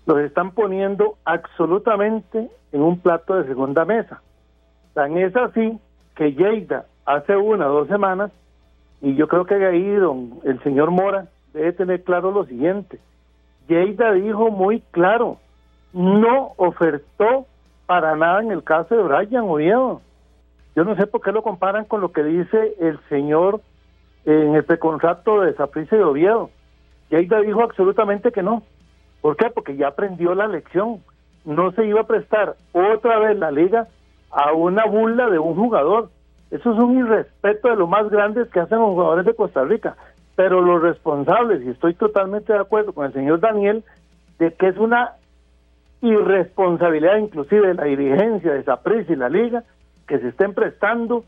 Los 0.06 0.18
están 0.18 0.50
poniendo 0.50 1.16
absolutamente 1.24 2.50
en 2.72 2.82
un 2.82 2.98
plato 2.98 3.34
de 3.36 3.46
segunda 3.46 3.86
mesa. 3.86 4.20
Tan 4.94 5.18
es 5.18 5.34
así 5.36 5.78
que 6.14 6.32
Lleida 6.32 6.86
hace 7.04 7.36
una 7.36 7.68
o 7.68 7.80
dos 7.80 7.88
semanas, 7.88 8.30
y 9.02 9.14
yo 9.16 9.28
creo 9.28 9.44
que 9.44 9.54
ahí 9.54 9.90
don, 9.96 10.40
el 10.44 10.62
señor 10.62 10.90
Mora 10.90 11.26
debe 11.52 11.72
tener 11.72 12.02
claro 12.04 12.30
lo 12.30 12.46
siguiente. 12.46 12.98
Lleida 13.68 14.12
dijo 14.12 14.50
muy 14.50 14.80
claro, 14.92 15.38
no 15.92 16.52
ofertó 16.56 17.46
para 17.86 18.16
nada 18.16 18.40
en 18.40 18.52
el 18.52 18.62
caso 18.62 18.96
de 18.96 19.02
Brian 19.02 19.44
Oviedo. 19.44 20.00
Yo 20.76 20.84
no 20.84 20.96
sé 20.96 21.06
por 21.06 21.20
qué 21.20 21.32
lo 21.32 21.42
comparan 21.42 21.84
con 21.84 22.00
lo 22.00 22.12
que 22.12 22.22
dice 22.22 22.74
el 22.80 22.98
señor 23.08 23.60
en 24.24 24.54
el 24.54 24.64
precontrato 24.64 25.40
de 25.40 25.54
Saprissa 25.54 25.96
y 25.96 26.00
Oviedo. 26.00 26.50
Lleida 27.10 27.40
dijo 27.40 27.62
absolutamente 27.62 28.32
que 28.32 28.42
no. 28.42 28.62
¿Por 29.20 29.36
qué? 29.36 29.50
Porque 29.50 29.76
ya 29.76 29.88
aprendió 29.88 30.34
la 30.34 30.46
lección. 30.46 31.02
No 31.44 31.72
se 31.72 31.84
iba 31.84 32.00
a 32.00 32.06
prestar 32.06 32.56
otra 32.72 33.18
vez 33.18 33.38
la 33.38 33.50
liga 33.50 33.88
a 34.34 34.52
una 34.52 34.84
burla 34.86 35.30
de 35.30 35.38
un 35.38 35.54
jugador. 35.54 36.10
Eso 36.50 36.72
es 36.72 36.78
un 36.78 36.98
irrespeto 36.98 37.68
de 37.68 37.76
lo 37.76 37.86
más 37.86 38.10
grandes 38.10 38.48
que 38.50 38.60
hacen 38.60 38.78
los 38.78 38.88
jugadores 38.88 39.24
de 39.24 39.34
Costa 39.34 39.64
Rica. 39.64 39.96
Pero 40.36 40.60
los 40.60 40.82
responsables, 40.82 41.62
y 41.62 41.70
estoy 41.70 41.94
totalmente 41.94 42.52
de 42.52 42.58
acuerdo 42.58 42.92
con 42.92 43.06
el 43.06 43.12
señor 43.12 43.40
Daniel, 43.40 43.84
de 44.38 44.52
que 44.52 44.68
es 44.68 44.76
una 44.76 45.12
irresponsabilidad 46.02 47.16
inclusive 47.16 47.68
de 47.68 47.74
la 47.74 47.84
dirigencia 47.84 48.52
de 48.52 48.64
Saprissa 48.64 49.12
y 49.12 49.16
la 49.16 49.28
liga 49.28 49.62
que 50.06 50.18
se 50.18 50.28
estén 50.28 50.52
prestando 50.52 51.24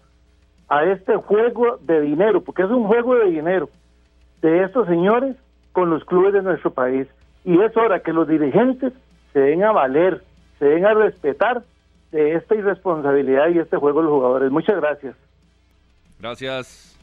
a 0.69 0.85
este 0.85 1.17
juego 1.17 1.79
de 1.81 2.01
dinero, 2.01 2.43
porque 2.43 2.63
es 2.63 2.71
un 2.71 2.85
juego 2.85 3.15
de 3.15 3.31
dinero 3.31 3.69
de 4.43 4.65
estos 4.65 4.87
señores 4.87 5.37
con 5.73 5.89
los 5.91 6.05
clubes 6.05 6.33
de 6.33 6.43
nuestro 6.43 6.73
país. 6.73 7.07
Y 7.45 7.61
es 7.61 7.77
hora 7.77 8.01
que 8.01 8.13
los 8.13 8.27
dirigentes 8.27 8.93
se 9.33 9.41
den 9.41 9.63
a 9.63 9.73
valer, 9.73 10.23
se 10.59 10.67
den 10.67 10.85
a 10.85 10.95
respetar 10.95 11.63
de 12.13 12.35
esta 12.35 12.55
irresponsabilidad 12.55 13.49
y 13.51 13.59
este 13.59 13.77
juego 13.77 14.01
de 14.01 14.07
los 14.07 14.15
jugadores. 14.15 14.51
Muchas 14.51 14.77
gracias. 14.77 15.15
Gracias. 16.19 16.99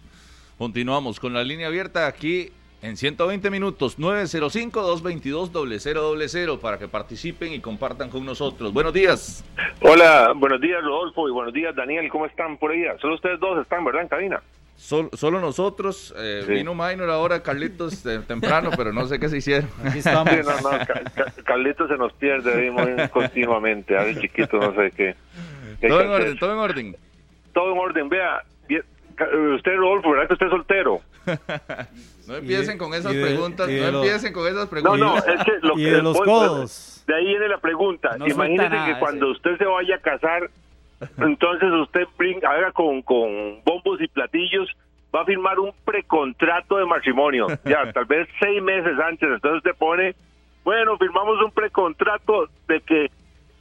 Continuamos 0.58 1.20
con 1.20 1.34
la 1.34 1.44
línea 1.44 1.68
abierta 1.68 2.08
aquí 2.08 2.52
en 2.82 2.98
120 2.98 3.50
minutos, 3.50 3.98
905-222-0000 3.98 6.60
para 6.60 6.78
que 6.78 6.90
participen 6.90 7.54
y 7.54 7.62
compartan 7.62 8.10
con 8.10 8.26
nosotros. 8.26 8.74
Buenos 8.74 8.92
días. 8.94 9.46
Hola, 9.82 10.34
buenos 10.36 10.60
días 10.60 10.84
Rodolfo 10.84 11.30
y 11.30 11.32
buenos 11.32 11.54
días 11.54 11.74
Daniel, 11.76 12.10
¿cómo 12.10 12.26
están 12.26 12.58
por 12.58 12.72
ahí? 12.72 12.84
Solo 13.00 13.16
ustedes 13.16 13.40
dos 13.40 13.62
están, 13.62 13.86
¿verdad, 13.86 14.02
en 14.02 14.10
cabina? 14.10 14.44
Solo 14.84 15.40
nosotros, 15.40 16.14
eh, 16.18 16.44
vino 16.48 16.74
Minor 16.74 17.10
ahora, 17.10 17.42
Carlitos 17.42 18.04
temprano, 18.28 18.72
pero 18.76 18.92
no 18.92 19.06
sé 19.06 19.20
qué 19.20 19.30
se 19.30 19.38
hicieron. 19.38 19.70
Aquí 19.84 20.00
estamos. 20.00 20.34
Carlitos 21.46 21.88
se 21.88 21.98
nos 21.98 22.14
pierde 22.14 22.54
ahí 22.54 23.10
continuamente, 23.10 23.98
a 23.98 24.04
ver 24.04 24.20
chiquito, 24.20 24.58
no 24.58 24.74
sé 24.76 24.92
qué. 24.92 25.16
todo 25.88 26.02
en 26.02 26.10
orden, 26.10 26.38
todo 26.38 26.54
en 26.54 26.60
orden. 26.60 26.96
Todo 27.54 27.72
en 27.72 27.78
orden, 27.78 28.10
vea, 28.10 28.44
usted 29.56 29.76
Rodolfo, 29.76 30.12
¿verdad 30.12 30.28
que 30.28 30.34
usted 30.34 30.46
es 30.48 30.52
soltero? 30.52 31.02
No 32.28 32.38
empiecen 32.38 32.78
con 32.78 32.94
esas 32.94 33.14
preguntas, 33.14 33.68
no 33.68 34.02
empiecen 34.02 34.32
con 34.32 34.48
esas 34.48 34.68
preguntas. 34.70 34.98
No, 34.98 35.16
no, 35.16 35.18
es 35.18 35.44
que 35.44 35.52
lo 35.62 35.74
y 35.78 35.84
de 35.84 36.02
los 36.02 36.20
codos. 36.22 37.04
De 37.06 37.16
ahí 37.16 37.26
viene 37.26 37.50
la 37.50 37.58
pregunta. 37.58 38.16
Imagínese 38.26 38.78
que 38.86 39.00
cuando 39.00 39.30
usted 39.30 39.58
se 39.58 39.66
vaya 39.66 39.96
a 39.96 40.00
casar, 40.00 40.50
entonces 41.18 41.70
usted 41.72 42.08
haga 42.46 42.72
con, 42.72 43.02
con 43.02 43.62
bombos 43.64 44.02
y 44.02 44.08
platillos, 44.08 44.70
va 45.14 45.22
a 45.22 45.26
firmar 45.26 45.60
un 45.60 45.72
precontrato 45.86 46.78
de 46.78 46.86
matrimonio. 46.86 47.48
Ya, 47.66 47.92
tal 47.94 48.06
vez 48.06 48.28
seis 48.40 48.62
meses 48.62 48.98
antes, 49.00 49.30
entonces 49.30 49.58
usted 49.58 49.76
pone 49.78 50.16
Bueno, 50.64 50.98
firmamos 50.98 51.42
un 51.44 51.52
precontrato 51.52 52.48
de 52.68 52.82
que 52.82 53.12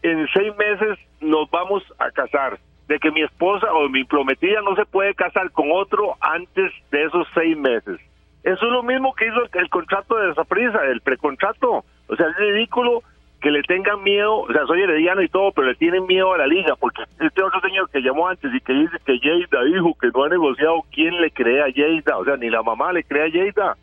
en 0.03 0.27
seis 0.35 0.53
meses 0.57 0.99
nos 1.21 1.51
vamos 1.51 1.83
a 1.99 2.11
casar, 2.11 2.59
de 2.89 2.99
que 2.99 3.11
mi 3.11 3.23
esposa 3.23 3.73
o 3.73 3.89
mi 3.89 4.05
prometida 4.05 4.61
no 4.63 4.75
se 4.75 4.85
puede 4.85 5.15
casar 5.15 5.51
con 5.53 5.71
otro 5.71 6.17
antes 6.21 6.73
de 6.91 7.05
esos 7.05 7.27
seis 7.35 7.57
meses. 7.57 8.01
Eso 8.43 8.67
es 8.67 8.73
lo 8.73 8.83
mismo 8.83 9.15
que 9.15 9.29
hizo 9.29 9.41
el, 9.53 9.69
contrato 9.69 10.17
de 10.17 10.33
esa 10.33 10.45
prisa, 10.45 10.85
el 10.87 11.01
precontrato. 11.01 11.85
O 12.09 12.17
sea, 12.17 12.27
es 12.27 12.37
ridículo 12.37 13.03
que 13.43 13.51
le 13.51 13.63
tengan 13.65 14.03
miedo, 14.03 14.37
o 14.37 14.53
sea, 14.53 14.65
soy 14.67 14.83
herediano 14.83 15.21
y 15.21 15.29
todo, 15.29 15.51
pero 15.51 15.67
le 15.67 15.75
tienen 15.75 16.07
miedo 16.07 16.33
a 16.33 16.39
la 16.39 16.47
liga, 16.47 16.77
porque 16.77 17.03
este 17.21 17.43
otro 17.43 17.61
señor 17.61 17.91
que 17.91 18.01
llamó 18.01 18.29
antes 18.29 18.55
y 18.55 18.61
que 18.61 18.73
dice 18.73 18.97
que 19.05 19.19
Yeida 19.19 19.65
dijo 19.65 19.97
que 20.01 20.11
no 20.15 20.25
ha 20.25 20.29
negociado, 20.29 20.83
¿quién 20.93 21.21
le 21.21 21.31
cree 21.33 21.61
a 21.61 21.69
Yeida? 21.69 22.19
O 22.19 22.25
sea, 22.25 22.37
ni 22.37 22.49
la 22.49 22.63
mamá 22.63 22.93
le 22.93 23.03
cree 23.03 23.25
a 23.25 23.29
Yeida. 23.29 23.77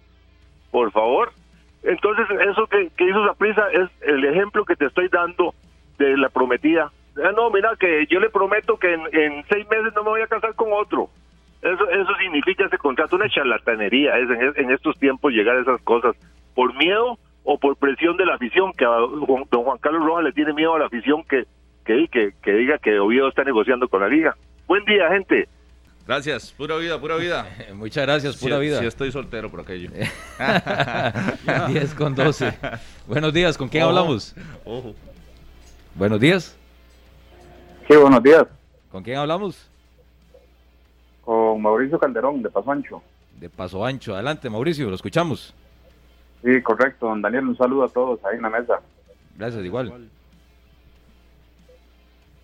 Por 0.71 0.91
favor. 0.91 1.31
Entonces, 1.83 2.25
eso 2.49 2.67
que, 2.67 2.89
que 2.95 3.09
hizo 3.09 3.35
prisa 3.37 3.67
es 3.71 3.89
el 4.01 4.23
ejemplo 4.23 4.63
que 4.63 4.77
te 4.77 4.85
estoy 4.85 5.09
dando 5.09 5.53
de 5.97 6.17
la 6.17 6.29
prometida. 6.29 6.91
Ah, 7.17 7.31
no, 7.35 7.49
mira, 7.49 7.75
que 7.77 8.05
yo 8.09 8.19
le 8.21 8.29
prometo 8.29 8.77
que 8.77 8.93
en, 8.93 9.43
seis 9.49 9.67
meses 9.69 9.93
no 9.93 10.03
me 10.03 10.09
voy 10.09 10.21
a 10.21 10.27
casar 10.27 10.55
con 10.55 10.69
otro. 10.71 11.09
Eso, 11.61 11.89
eso 11.89 12.15
significa 12.15 12.65
ese 12.65 12.77
contrato, 12.77 13.17
una 13.17 13.27
charlatanería 13.27 14.17
es 14.17 14.29
en, 14.55 14.71
estos 14.71 14.97
tiempos 14.97 15.33
llegar 15.33 15.57
a 15.57 15.61
esas 15.61 15.81
cosas. 15.81 16.15
Por 16.55 16.73
miedo 16.75 17.17
o 17.51 17.57
por 17.57 17.75
presión 17.77 18.15
de 18.15 18.27
la 18.27 18.35
afición, 18.35 18.71
que 18.73 18.85
a 18.85 18.89
don 18.89 19.63
Juan 19.63 19.79
Carlos 19.79 20.05
Rojas 20.05 20.23
le 20.23 20.33
tiene 20.33 20.53
miedo 20.53 20.75
a 20.75 20.79
la 20.79 20.85
afición 20.85 21.23
que, 21.23 21.47
que, 21.83 22.31
que, 22.43 22.51
diga 22.53 22.77
que 22.77 22.99
Oviedo 22.99 23.27
está 23.27 23.43
negociando 23.43 23.87
con 23.87 24.01
la 24.01 24.07
liga. 24.07 24.37
Buen 24.67 24.85
día, 24.85 25.09
gente. 25.09 25.49
Gracias, 26.05 26.51
pura 26.51 26.77
vida, 26.77 27.01
pura 27.01 27.15
vida. 27.15 27.47
Muchas 27.73 28.05
gracias, 28.05 28.37
pura 28.37 28.59
vida. 28.59 28.77
Sí, 28.77 28.85
estoy 28.85 29.11
soltero 29.11 29.49
por 29.49 29.61
aquello. 29.61 29.89
10 31.69 31.95
con 31.95 32.13
12. 32.13 32.53
Buenos 33.07 33.33
días, 33.33 33.57
¿con 33.57 33.67
quién 33.67 33.81
hablamos? 33.81 34.35
Ojo. 34.63 34.93
Buenos 35.95 36.19
días. 36.19 36.55
Sí, 37.87 37.95
buenos 37.95 38.21
días. 38.21 38.45
¿Con 38.91 39.01
quién 39.01 39.17
hablamos? 39.17 39.67
Con 41.25 41.59
Mauricio 41.63 41.97
Calderón, 41.97 42.43
de 42.43 42.51
Paso 42.51 42.71
Ancho. 42.71 43.01
De 43.39 43.49
Paso 43.49 43.83
Ancho. 43.83 44.13
Adelante, 44.13 44.51
Mauricio, 44.51 44.87
lo 44.87 44.95
escuchamos. 44.95 45.55
Sí, 46.43 46.61
correcto. 46.61 47.07
Don 47.07 47.21
Daniel, 47.21 47.49
un 47.49 47.57
saludo 47.57 47.83
a 47.83 47.89
todos 47.89 48.23
ahí 48.25 48.37
en 48.37 48.43
la 48.43 48.49
mesa. 48.49 48.79
Gracias, 49.37 49.63
igual. 49.63 50.09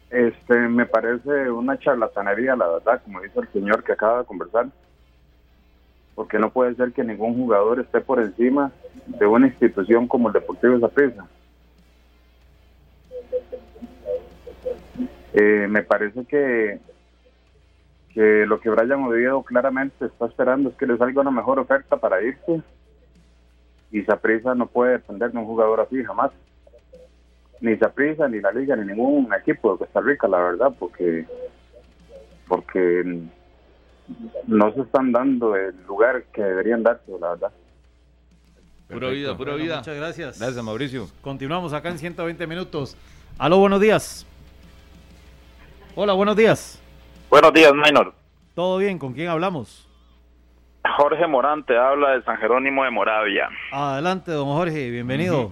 Este, 0.09 0.55
me 0.55 0.85
parece 0.85 1.49
una 1.49 1.77
charlatanería, 1.77 2.55
la 2.55 2.67
verdad, 2.67 3.01
como 3.03 3.21
dice 3.21 3.39
el 3.39 3.47
señor 3.49 3.83
que 3.83 3.93
acaba 3.93 4.19
de 4.19 4.25
conversar. 4.25 4.67
Porque 6.13 6.39
no 6.39 6.49
puede 6.51 6.75
ser 6.75 6.93
que 6.93 7.03
ningún 7.03 7.35
jugador 7.35 7.79
esté 7.79 7.99
por 7.99 8.21
encima 8.21 8.71
de 9.07 9.25
una 9.25 9.47
institución 9.47 10.07
como 10.07 10.29
el 10.29 10.33
Deportivo 10.33 10.79
Zaprisa. 10.79 11.27
Eh, 15.33 15.67
me 15.69 15.83
parece 15.83 16.23
que, 16.25 16.79
que 18.13 18.45
lo 18.45 18.61
que 18.61 18.69
Brian 18.69 19.03
Oviedo 19.03 19.43
claramente 19.43 20.05
está 20.05 20.27
esperando 20.27 20.69
es 20.69 20.75
que 20.75 20.87
le 20.87 20.97
salga 20.97 21.21
una 21.21 21.31
mejor 21.31 21.59
oferta 21.59 21.97
para 21.97 22.21
irse 22.21 22.63
y 23.95 24.03
Saprisa 24.03 24.53
no 24.53 24.67
puede 24.67 24.91
depender 24.91 25.31
de 25.31 25.37
un 25.37 25.45
jugador 25.45 25.79
así 25.79 26.03
jamás. 26.03 26.29
Ni 27.61 27.77
Saprisa, 27.77 28.27
ni 28.27 28.41
la 28.41 28.51
liga, 28.51 28.75
ni 28.75 28.85
ningún 28.87 29.33
equipo 29.33 29.71
de 29.71 29.77
Costa 29.77 30.01
Rica, 30.01 30.27
la 30.27 30.37
verdad, 30.37 30.75
porque 30.77 31.25
porque 32.45 33.23
no 34.47 34.73
se 34.73 34.81
están 34.81 35.13
dando 35.13 35.55
el 35.55 35.73
lugar 35.87 36.25
que 36.33 36.43
deberían 36.43 36.83
darse, 36.83 37.09
la 37.21 37.29
verdad. 37.29 37.51
Pura 38.89 39.09
vida, 39.11 39.37
pura 39.37 39.55
vida. 39.55 39.77
muchas 39.77 39.95
gracias. 39.95 40.39
Gracias, 40.39 40.61
Mauricio. 40.61 41.07
Continuamos 41.21 41.71
acá 41.71 41.87
en 41.87 41.97
120 41.97 42.47
minutos. 42.47 42.97
Aló, 43.37 43.59
buenos 43.59 43.79
días. 43.79 44.27
Hola, 45.95 46.11
buenos 46.11 46.35
días. 46.35 46.81
Buenos 47.29 47.53
días, 47.53 47.71
Minor. 47.73 48.13
¿Todo 48.55 48.77
bien? 48.77 48.99
¿Con 48.99 49.13
quién 49.13 49.29
hablamos? 49.29 49.84
Jorge 50.97 51.27
Morante 51.27 51.77
habla 51.77 52.11
de 52.11 52.23
San 52.23 52.37
Jerónimo 52.37 52.83
de 52.83 52.91
Moravia. 52.91 53.49
Adelante, 53.71 54.31
don 54.31 54.47
Jorge, 54.47 54.89
bienvenido. 54.91 55.51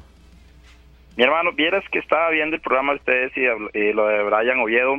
Mi 1.18 1.24
hermano, 1.24 1.52
vieras 1.54 1.84
que 1.92 2.00
estaba 2.00 2.30
viendo 2.30 2.56
el 2.56 2.62
programa 2.62 2.94
de 2.94 3.00
ustedes 3.00 3.32
y, 3.38 3.94
lo 3.94 4.08
de 4.08 4.24
Brian 4.24 4.60
Oviedo. 4.60 4.96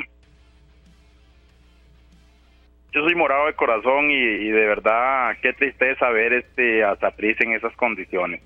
Yo 2.92 3.02
soy 3.02 3.14
morado 3.16 3.46
de 3.46 3.54
corazón 3.54 4.10
y, 4.10 4.48
de 4.48 4.66
verdad, 4.66 5.36
qué 5.42 5.52
tristeza 5.52 6.08
ver 6.10 6.32
este 6.32 6.84
a 6.84 6.96
en 7.18 7.52
esas 7.52 7.74
condiciones. 7.74 8.40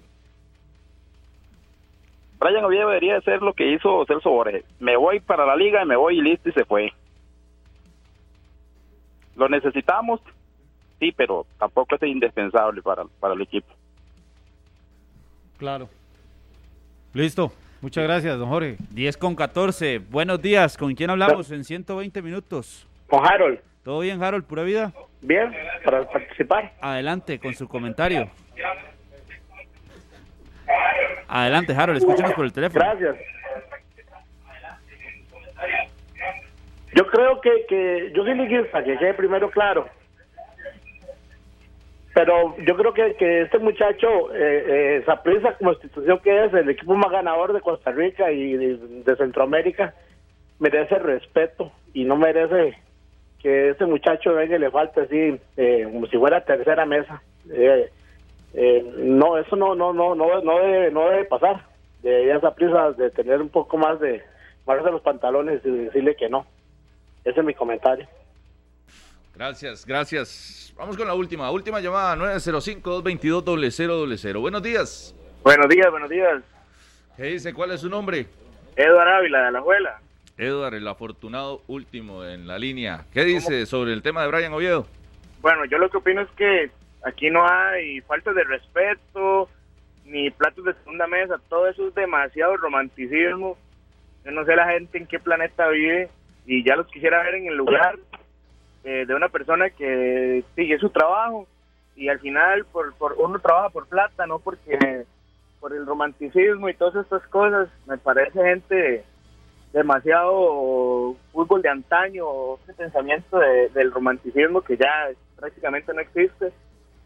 Brian 2.38 2.64
Oviedo 2.64 2.88
debería 2.88 3.20
ser 3.20 3.42
lo 3.42 3.52
que 3.52 3.72
hizo 3.72 4.06
Celso 4.06 4.30
Borges. 4.30 4.64
Me 4.78 4.96
voy 4.96 5.20
para 5.20 5.44
la 5.44 5.56
liga 5.56 5.82
y 5.82 5.86
me 5.86 5.96
voy 5.96 6.18
y 6.18 6.22
listo 6.22 6.48
y 6.48 6.52
se 6.52 6.64
fue. 6.64 6.92
Lo 9.36 9.48
necesitamos, 9.48 10.20
sí, 10.98 11.12
pero 11.16 11.46
tampoco 11.58 11.94
es 11.94 12.02
indispensable 12.02 12.82
para, 12.82 13.04
para 13.20 13.34
el 13.34 13.42
equipo. 13.42 13.68
Claro. 15.58 15.88
Listo. 17.12 17.52
Muchas 17.80 18.04
gracias, 18.04 18.36
don 18.38 18.48
Jorge. 18.48 18.76
10 18.90 19.16
con 19.16 19.36
14. 19.36 19.98
Buenos 19.98 20.42
días. 20.42 20.76
¿Con 20.76 20.94
quién 20.94 21.10
hablamos 21.10 21.50
en 21.52 21.64
120 21.64 22.22
minutos? 22.22 22.86
Con 23.06 23.24
Harold. 23.24 23.60
¿Todo 23.84 24.00
bien, 24.00 24.22
Harold? 24.22 24.44
¿Pura 24.44 24.64
vida? 24.64 24.92
Bien, 25.20 25.52
para 25.84 26.08
participar. 26.08 26.72
Adelante 26.80 27.38
con 27.38 27.54
su 27.54 27.68
comentario. 27.68 28.28
Adelante, 31.28 31.72
Harold, 31.72 31.98
escúchenos 31.98 32.32
por 32.32 32.44
el 32.44 32.52
teléfono. 32.52 32.84
Gracias. 32.84 33.16
Yo 36.94 37.06
creo 37.06 37.40
que, 37.40 37.66
que 37.68 38.12
yo 38.14 38.24
soy 38.24 38.34
liguista, 38.34 38.82
que 38.82 38.96
quede 38.98 39.14
primero 39.14 39.50
claro. 39.50 39.88
Pero 42.18 42.56
yo 42.66 42.76
creo 42.76 42.92
que, 42.92 43.14
que 43.14 43.42
este 43.42 43.60
muchacho, 43.60 44.34
eh, 44.34 45.04
prisa 45.22 45.54
como 45.56 45.70
institución 45.70 46.18
que 46.18 46.46
es, 46.46 46.52
el 46.52 46.68
equipo 46.68 46.96
más 46.96 47.12
ganador 47.12 47.52
de 47.52 47.60
Costa 47.60 47.92
Rica 47.92 48.32
y 48.32 48.54
de, 48.54 49.16
Centroamérica, 49.16 49.94
merece 50.58 50.98
respeto 50.98 51.70
y 51.94 52.02
no 52.02 52.16
merece 52.16 52.76
que 53.40 53.70
este 53.70 53.86
muchacho 53.86 54.34
venga 54.34 54.56
y 54.56 54.58
le 54.58 54.72
falte 54.72 55.02
así, 55.02 55.40
eh, 55.56 55.88
como 55.92 56.08
si 56.08 56.18
fuera 56.18 56.44
tercera 56.44 56.84
mesa. 56.86 57.22
Eh, 57.52 57.88
eh, 58.54 58.94
no, 58.96 59.38
eso 59.38 59.54
no, 59.54 59.76
no, 59.76 59.92
no, 59.92 60.16
no, 60.16 60.40
no 60.40 60.58
debe, 60.58 60.90
no 60.90 61.08
debe 61.10 61.24
pasar. 61.26 61.66
De 62.02 62.32
esa 62.32 62.52
prisa 62.52 62.90
de 62.94 63.10
tener 63.10 63.40
un 63.40 63.48
poco 63.48 63.76
más 63.76 64.00
de, 64.00 64.24
más 64.66 64.82
los 64.82 65.02
pantalones 65.02 65.64
y 65.64 65.70
decirle 65.70 66.16
que 66.16 66.28
no. 66.28 66.46
Ese 67.24 67.38
es 67.38 67.46
mi 67.46 67.54
comentario. 67.54 68.08
Gracias, 69.38 69.86
gracias. 69.86 70.74
Vamos 70.76 70.96
con 70.96 71.06
la 71.06 71.14
última, 71.14 71.48
última 71.50 71.80
llamada, 71.80 72.16
905-222-0000. 72.16 74.40
Buenos 74.40 74.62
días. 74.62 75.14
Buenos 75.42 75.68
días, 75.68 75.90
buenos 75.90 76.10
días. 76.10 76.42
¿Qué 77.16 77.22
dice? 77.22 77.54
¿Cuál 77.54 77.70
es 77.70 77.80
su 77.80 77.88
nombre? 77.88 78.26
Eduardo 78.76 79.14
Ávila, 79.14 79.46
de 79.46 79.52
la 79.52 79.60
Abuela. 79.60 80.00
Eduardo, 80.36 80.76
el 80.76 80.86
afortunado 80.86 81.62
último 81.68 82.22
en 82.24 82.46
la 82.46 82.58
línea. 82.58 83.06
¿Qué 83.14 83.24
dice 83.24 83.64
sobre 83.64 83.94
el 83.94 84.02
tema 84.02 84.20
de 84.22 84.28
Brian 84.28 84.52
Oviedo? 84.52 84.86
Bueno, 85.40 85.64
yo 85.64 85.78
lo 85.78 85.88
que 85.88 85.96
opino 85.96 86.20
es 86.20 86.28
que 86.36 86.70
Aquí 87.04 87.30
no 87.30 87.46
hay 87.48 88.00
falta 88.02 88.32
de 88.32 88.44
respeto, 88.44 89.48
ni 90.04 90.30
platos 90.30 90.64
de 90.64 90.74
segunda 90.74 91.06
mesa, 91.06 91.40
todo 91.48 91.68
eso 91.68 91.88
es 91.88 91.94
demasiado 91.94 92.56
romanticismo. 92.56 93.56
Yo 94.24 94.30
no 94.32 94.44
sé 94.44 94.56
la 94.56 94.68
gente 94.68 94.98
en 94.98 95.06
qué 95.06 95.18
planeta 95.18 95.68
vive 95.68 96.08
y 96.46 96.64
ya 96.64 96.76
los 96.76 96.86
quisiera 96.88 97.22
ver 97.22 97.36
en 97.36 97.46
el 97.46 97.56
lugar 97.56 97.98
eh, 98.84 99.04
de 99.06 99.14
una 99.14 99.28
persona 99.28 99.70
que 99.70 100.44
sigue 100.54 100.78
su 100.78 100.90
trabajo 100.90 101.46
y 101.96 102.08
al 102.08 102.20
final 102.20 102.64
por, 102.66 102.94
por 102.94 103.14
uno 103.18 103.38
trabaja 103.38 103.70
por 103.70 103.86
plata, 103.86 104.26
no 104.26 104.38
porque 104.38 105.04
por 105.60 105.72
el 105.74 105.86
romanticismo 105.86 106.68
y 106.68 106.74
todas 106.74 106.96
estas 106.96 107.26
cosas. 107.28 107.68
Me 107.86 107.98
parece 107.98 108.42
gente 108.42 109.04
demasiado 109.72 111.16
fútbol 111.32 111.62
de 111.62 111.68
antaño, 111.68 112.54
ese 112.64 112.74
pensamiento 112.74 113.38
del 113.38 113.92
romanticismo 113.92 114.62
que 114.62 114.76
ya 114.76 115.10
prácticamente 115.36 115.92
no 115.92 116.00
existe. 116.00 116.52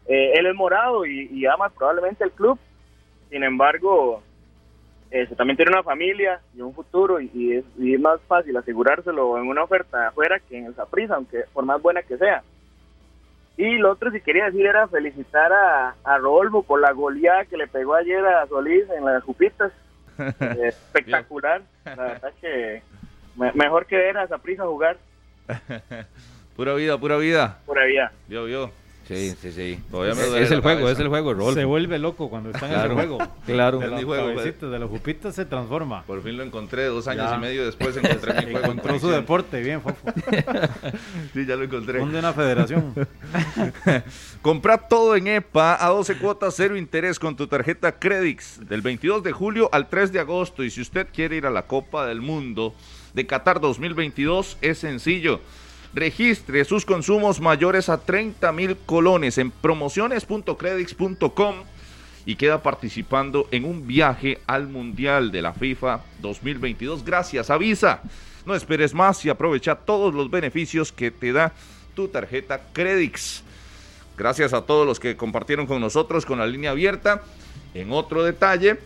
Eh, 0.05 0.33
él 0.35 0.45
es 0.45 0.55
morado 0.55 1.05
y, 1.05 1.45
ama 1.45 1.69
probablemente 1.69 2.23
el 2.23 2.31
club. 2.31 2.59
Sin 3.29 3.43
embargo, 3.43 4.21
este, 5.13 5.35
también 5.35 5.57
tiene 5.57 5.71
una 5.71 5.83
familia 5.83 6.41
y 6.55 6.61
un 6.61 6.73
futuro 6.73 7.21
y, 7.21 7.53
es, 7.53 7.99
más 7.99 8.19
fácil 8.21 8.57
asegurárselo 8.57 9.37
en 9.37 9.47
una 9.47 9.63
oferta 9.63 10.07
afuera 10.07 10.39
que 10.39 10.57
en 10.57 10.65
el 10.65 10.75
Saprissa, 10.75 11.13
aunque 11.13 11.43
por 11.53 11.63
más 11.65 11.79
buena 11.79 12.01
que 12.01 12.17
sea. 12.17 12.41
Y 13.55 13.77
lo 13.77 13.91
otro, 13.91 14.09
si 14.09 14.21
quería 14.21 14.45
decir, 14.45 14.65
era 14.65 14.87
felicitar 14.87 15.53
a, 15.53 15.93
a 16.03 16.17
Rodolfo 16.17 16.63
por 16.63 16.81
la 16.81 16.93
goleada 16.93 17.45
que 17.45 17.57
le 17.57 17.67
pegó 17.67 17.93
ayer 17.93 18.25
a 18.25 18.47
Solís 18.47 18.89
en 18.89 19.05
las 19.05 19.23
Jupitas. 19.23 19.71
Eh, 20.15 20.67
espectacular. 20.67 21.63
la 21.85 21.95
verdad 21.95 22.33
que 22.39 22.83
mejor 23.35 23.87
que 23.87 23.97
ver 23.97 24.17
a 24.17 24.27
Saprissa 24.27 24.63
jugar. 24.63 24.97
pura 26.55 26.73
vida, 26.75 26.99
pura 26.99 27.17
vida. 27.17 27.59
Pura 27.65 27.85
vida. 27.85 28.11
Yo, 28.27 28.47
yo. 28.47 28.71
Sí, 29.07 29.35
sí, 29.41 29.51
sí. 29.51 29.79
Todavía 29.91 30.15
me 30.15 30.21
Es, 30.21 30.29
duele 30.29 30.45
es 30.45 30.51
el 30.51 30.61
juego, 30.61 30.79
cabeza. 30.79 30.93
es 30.93 30.99
el 30.99 31.07
juego. 31.09 31.53
Se 31.53 31.65
vuelve 31.65 31.99
loco 31.99 32.29
cuando 32.29 32.51
está 32.51 32.67
en 32.67 32.79
el 32.91 32.93
juego. 32.93 33.17
claro. 33.45 33.79
De 33.79 33.87
los 33.87 34.03
juego, 34.05 34.27
de 34.29 34.79
los 34.79 34.89
jupitas 34.89 35.35
se 35.35 35.45
transforma. 35.45 36.03
Por 36.03 36.23
fin 36.23 36.37
lo 36.37 36.43
encontré, 36.43 36.85
dos 36.85 37.07
años 37.07 37.29
Ya. 37.29 37.35
y 37.35 37.39
medio 37.39 37.65
después 37.65 37.97
encontré 37.97 38.33
mi 38.33 38.41
juego. 38.53 38.57
en 38.59 38.63
Encontró 38.65 38.93
su 38.99 39.01
conexión. 39.01 39.11
deporte, 39.21 39.61
bien, 39.61 39.81
Fofo. 39.81 39.97
Sí, 41.33 41.45
ya 41.45 41.55
lo 41.55 41.63
encontré. 41.63 41.99
Funde 41.99 42.19
una 42.19 42.31
federación. 42.33 42.93
Compra 44.41 44.77
todo 44.77 45.15
en 45.15 45.27
EPA 45.27 45.83
a 45.85 45.89
12 45.89 46.17
cuotas, 46.17 46.53
cero 46.55 46.77
interés 46.77 47.19
con 47.19 47.35
tu 47.35 47.47
tarjeta 47.47 47.93
Credix 47.99 48.59
del 48.67 48.81
22 48.81 49.23
de 49.23 49.31
julio 49.31 49.69
al 49.71 49.89
3 49.89 50.11
de 50.11 50.19
agosto. 50.19 50.63
Y 50.63 50.69
si 50.69 50.81
usted 50.81 51.07
quiere 51.13 51.35
ir 51.37 51.45
a 51.45 51.49
la 51.51 51.63
Copa 51.63 52.05
del 52.05 52.21
Mundo 52.21 52.73
de 53.13 53.25
Qatar 53.25 53.59
2022, 53.59 54.57
es 54.61 54.77
sencillo. 54.79 55.39
Registre 55.93 56.65
sus 56.65 56.85
consumos 56.85 57.39
mayores 57.39 57.87
a 57.87 57.99
30 57.99 58.51
mil 58.51 58.75
colones 58.77 59.37
en 59.37 59.51
promociones.credix.com 59.51 61.55
y 62.25 62.35
queda 62.35 62.63
participando 62.63 63.47
en 63.51 63.65
un 63.65 63.85
viaje 63.85 64.41
al 64.47 64.67
Mundial 64.67 65.31
de 65.31 65.43
la 65.43 65.53
FIFA 65.53 66.01
2022 66.19 67.05
gracias 67.05 67.51
a 67.51 67.59
Visa. 67.59 68.01
No 68.45 68.55
esperes 68.55 68.95
más 68.95 69.23
y 69.23 69.29
aprovecha 69.29 69.75
todos 69.75 70.15
los 70.15 70.31
beneficios 70.31 70.91
que 70.91 71.11
te 71.11 71.31
da 71.31 71.53
tu 71.95 72.07
tarjeta 72.07 72.59
Credix. 72.73 73.43
Gracias 74.17 74.51
a 74.53 74.63
todos 74.63 74.87
los 74.87 74.99
que 74.99 75.15
compartieron 75.15 75.67
con 75.67 75.79
nosotros 75.79 76.25
con 76.25 76.39
la 76.39 76.47
línea 76.47 76.71
abierta. 76.71 77.21
En 77.75 77.91
otro 77.91 78.23
detalle, 78.23 78.79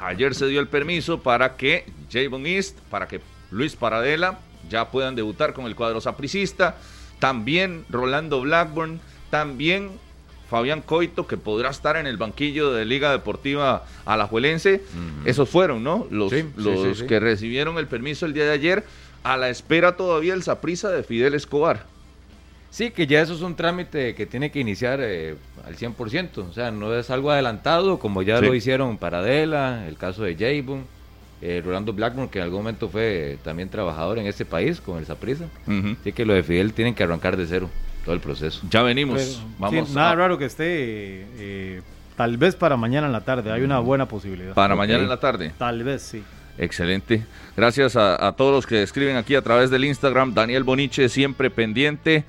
ayer 0.00 0.34
se 0.34 0.48
dio 0.48 0.58
el 0.60 0.66
permiso 0.66 1.22
para 1.22 1.56
que 1.56 1.86
Javon 2.10 2.44
East, 2.44 2.76
para 2.90 3.06
que 3.06 3.20
Luis 3.52 3.76
Paradela 3.76 4.40
ya 4.68 4.90
puedan 4.90 5.14
debutar 5.14 5.52
con 5.54 5.66
el 5.66 5.74
cuadro 5.76 6.00
sapricista. 6.00 6.76
También 7.18 7.84
Rolando 7.88 8.40
Blackburn, 8.40 9.00
también 9.30 9.90
Fabián 10.50 10.82
Coito, 10.82 11.26
que 11.26 11.36
podrá 11.36 11.70
estar 11.70 11.96
en 11.96 12.06
el 12.06 12.16
banquillo 12.16 12.72
de 12.72 12.84
Liga 12.84 13.10
Deportiva 13.12 13.84
Alajuelense. 14.04 14.82
Esos 15.24 15.48
fueron, 15.48 15.82
¿no? 15.82 16.06
Los, 16.10 16.30
Sí, 16.30 16.44
los 16.56 16.82
sí, 16.82 17.02
sí. 17.02 17.06
que 17.06 17.18
recibieron 17.20 17.78
el 17.78 17.86
permiso 17.86 18.26
el 18.26 18.34
día 18.34 18.44
de 18.44 18.52
ayer. 18.52 18.84
A 19.22 19.36
la 19.38 19.48
espera 19.48 19.96
todavía 19.96 20.34
el 20.34 20.42
saprisa 20.42 20.90
de 20.90 21.02
Fidel 21.02 21.34
Escobar. 21.34 21.86
Sí, 22.70 22.90
que 22.90 23.06
ya 23.06 23.22
eso 23.22 23.34
es 23.34 23.40
un 23.40 23.54
trámite 23.54 24.14
que 24.16 24.26
tiene 24.26 24.50
que 24.50 24.58
iniciar 24.58 24.98
eh, 25.00 25.36
al 25.64 25.76
100%. 25.76 26.38
O 26.38 26.52
sea, 26.52 26.70
no 26.70 26.92
es 26.94 27.08
algo 27.08 27.30
adelantado 27.30 27.98
como 27.98 28.20
ya 28.22 28.40
lo 28.40 28.52
hicieron 28.54 28.98
Paradela, 28.98 29.86
el 29.88 29.96
caso 29.96 30.24
de 30.24 30.34
Jayvon, 30.36 30.84
eh, 31.46 31.60
Rolando 31.64 31.92
Blackmore, 31.92 32.30
que 32.30 32.38
en 32.38 32.44
algún 32.44 32.60
momento 32.60 32.88
fue 32.88 33.38
también 33.44 33.68
trabajador 33.68 34.18
en 34.18 34.26
este 34.26 34.44
país 34.46 34.80
con 34.80 34.96
el 34.98 35.04
Saprissa. 35.04 35.44
Ujú. 35.66 35.94
Así 36.00 36.12
que 36.12 36.24
lo 36.24 36.32
de 36.32 36.42
Fidel 36.42 36.72
tienen 36.72 36.94
que 36.94 37.02
arrancar 37.04 37.36
de 37.36 37.46
cero, 37.46 37.68
todo 38.04 38.14
el 38.14 38.20
proceso. 38.20 38.62
Ya 38.70 38.82
venimos. 38.82 39.20
Pero, 39.22 39.48
Vamos 39.58 39.88
sí, 39.90 39.94
nada 39.94 40.12
a- 40.12 40.14
raro 40.16 40.38
que 40.38 40.46
esté, 40.46 40.64
eh, 41.38 41.82
tal 42.16 42.38
vez 42.38 42.56
para 42.56 42.76
mañana 42.78 43.06
en 43.08 43.12
la 43.12 43.20
tarde. 43.24 43.52
Hay 43.52 43.60
una 43.62 43.78
buena 43.80 44.06
posibilidad. 44.08 44.54
para 44.54 44.74
mañana 44.74 45.02
en 45.02 45.08
la 45.10 45.20
tarde. 45.20 45.52
Tal 45.58 45.84
vez, 45.84 46.00
sí. 46.02 46.22
Excelente. 46.56 47.24
Gracias 47.56 47.96
a, 47.96 48.26
a 48.26 48.32
todos 48.36 48.52
los 48.52 48.66
que 48.66 48.82
escriben 48.82 49.16
aquí 49.16 49.34
a 49.34 49.42
través 49.42 49.70
del 49.70 49.84
Instagram. 49.84 50.32
Daniel 50.34 50.62
Boniche 50.64 51.08
siempre 51.08 51.50
pendiente. 51.50 52.24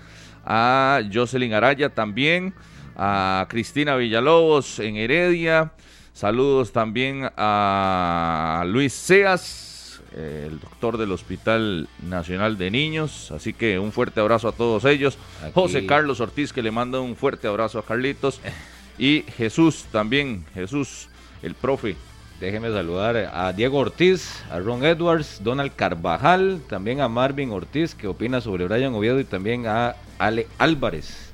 A 0.46 1.02
Jocelyn 1.14 1.54
Araya 1.54 1.90
también. 1.90 2.54
A 2.98 3.46
Cristina 3.50 3.96
Villalobos 3.96 4.80
en 4.80 4.96
Heredia. 4.98 5.72
Saludos 6.16 6.72
también 6.72 7.30
a 7.36 8.64
Luis 8.68 8.94
Seas, 8.94 10.00
eh, 10.14 10.48
el 10.50 10.62
doctor 10.62 10.98
del 10.98 11.12
Hospital 11.12 11.90
Nacional 12.02 12.58
de 12.58 12.72
Niños. 12.72 13.34
Así 13.34 13.52
que 13.52 13.80
un 13.80 13.92
fuerte 13.92 14.22
abrazo 14.22 14.48
a 14.48 14.54
todos 14.54 14.86
ellos. 14.86 15.18
Aquí. 15.42 15.52
José 15.54 15.86
Carlos 15.86 16.22
Ortiz 16.22 16.54
que 16.54 16.64
le 16.64 16.72
manda 16.72 17.02
un 17.02 17.18
fuerte 17.18 17.50
abrazo 17.50 17.80
a 17.80 17.86
Carlitos. 17.86 18.40
Y 18.98 19.26
Jesús 19.36 19.88
también. 19.92 20.46
Jesús, 20.54 21.10
el 21.44 21.54
profe. 21.54 21.98
Déjenme 22.40 22.72
saludar 22.72 23.18
a 23.34 23.52
Diego 23.52 23.80
Ortiz, 23.80 24.42
a 24.50 24.60
Ron 24.60 24.86
Edwards, 24.86 25.42
Donald 25.44 25.76
Carvajal, 25.76 26.62
también 26.70 27.02
a 27.02 27.10
Marvin 27.10 27.52
Ortiz, 27.52 27.94
que 27.94 28.08
opina 28.08 28.40
sobre 28.40 28.70
Brian 28.70 28.96
Oviedo, 28.96 29.20
y 29.20 29.26
también 29.26 29.68
a 29.68 29.98
Ale 30.18 30.48
Álvarez. 30.60 31.25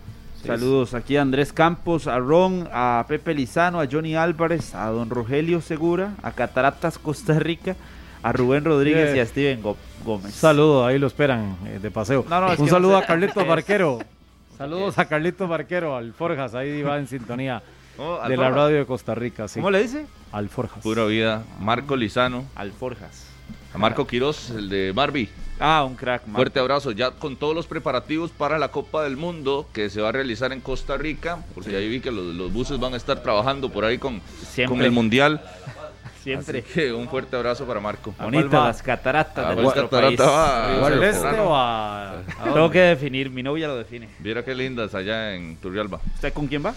Saludos 0.46 0.94
aquí 0.94 1.18
a 1.18 1.22
Andrés 1.22 1.54
Campos, 1.54 2.08
a 2.08 2.18
Ron, 2.20 2.68
a 2.72 3.06
Pepe 3.08 3.34
Lizano, 3.36 3.80
a 3.80 3.88
Johnny 3.90 4.16
Álvarez, 4.16 4.74
a 4.76 4.88
don 4.88 5.10
Rogelio 5.10 5.62
Segura, 5.62 6.14
a 6.24 6.32
Cataratas 6.32 6.98
Costa 6.98 7.38
Rica, 7.40 7.76
a 8.24 8.32
Rubén 8.32 8.66
Rodríguez 8.66 9.10
Eh. 9.12 9.18
y 9.18 9.20
a 9.20 9.26
Steven 9.26 9.62
Go- 9.62 9.78
Gómez. 10.04 10.34
Saludo, 10.34 10.86
ahí 10.86 10.98
lo 10.98 11.08
esperan 11.08 11.58
eh, 11.66 11.80
de 11.82 11.92
paseo. 11.92 12.26
No, 12.30 12.42
no, 12.42 12.52
es 12.54 12.60
Un 12.60 12.70
saludo 12.70 12.94
no 12.94 12.98
a. 13.00 13.06
Carlitos 13.06 13.46
Barquero. 13.48 14.00
Saludos 14.58 14.98
a 15.00 15.06
Carlitos 15.06 15.48
Barquero, 15.48 15.96
al 15.96 16.14
Forjas, 16.14 16.54
ahí 16.56 16.82
va 16.82 16.98
en 16.98 17.08
sintonía 17.08 17.62
Oh, 17.98 18.14
de 18.28 18.36
la 18.38 18.48
Alforjas. 18.48 18.56
radio 18.56 18.78
de 18.78 18.86
Costa 18.86 19.14
Rica. 19.16 19.48
Sí. 19.48 19.60
¿Cómo 19.60 19.70
le 19.70 19.82
dice? 19.84 20.06
Al 20.32 20.50
Forjas. 20.50 20.82
Pura 20.82 21.06
vida. 21.06 21.44
Marco 21.60 21.96
Lizano. 21.96 22.46
Alforjas. 22.56 23.28
A 23.74 23.78
Marco 23.78 24.08
Quiroz, 24.08 24.50
el 24.52 24.70
de 24.70 24.92
Barbie. 24.92 25.30
Ah, 25.64 25.84
un 25.84 25.96
crack. 25.96 26.26
man. 26.26 26.36
Fuerte 26.36 26.60
abrazo, 26.60 26.92
ya 26.92 27.12
con 27.12 27.36
todos 27.38 27.54
los 27.54 27.68
preparativos 27.68 28.32
para 28.32 28.58
la 28.58 28.70
Copa 28.70 29.04
del 29.04 29.16
Mundo 29.16 29.68
que 29.74 29.92
se 29.92 30.02
va 30.02 30.10
a 30.10 30.12
realizar 30.12 30.52
en 30.52 30.60
Costa 30.60 30.98
Rica, 30.98 31.44
porque 31.54 31.76
ahí 31.76 31.88
vi 31.88 32.00
que 32.00 32.10
los, 32.10 32.26
los 32.36 32.52
buses 32.52 32.80
van 32.80 32.96
a 32.96 32.98
estar 32.98 33.22
trabajando 33.22 33.70
por 33.70 33.86
ahí 33.86 34.00
con, 34.00 34.22
Siempre. 34.50 34.76
con 34.78 34.84
el 34.86 34.92
Mundial. 34.92 35.40
Siempre. 36.24 36.60
Así 36.60 36.74
que 36.74 36.94
un 36.94 37.08
fuerte 37.08 37.36
abrazo 37.36 37.66
para 37.66 37.80
Marco. 37.80 38.14
¿A 38.20 38.26
Bonitas 38.26 38.52
las 38.52 38.82
cataratas 38.84 39.46
¿A 39.46 39.50
de 39.56 39.62
nuestro 39.62 39.90
catarata 39.90 40.18
país. 40.18 40.30
va? 40.30 40.66
¿Al 40.68 40.76
Igual, 40.78 41.04
este 41.04 41.40
o 41.40 41.56
a.? 41.56 42.12
a 42.20 42.44
Tengo 42.44 42.70
que 42.70 42.80
definir, 42.80 43.30
mi 43.30 43.42
novia 43.44 43.68
lo 43.68 43.76
define. 43.76 44.10
Viera 44.20 44.44
qué 44.44 44.54
lindas 44.56 44.94
allá 44.96 45.34
en 45.36 45.58
Turrialba. 45.58 46.00
¿Usted 46.16 46.34
con 46.34 46.48
quién 46.48 46.66
va? 46.66 46.74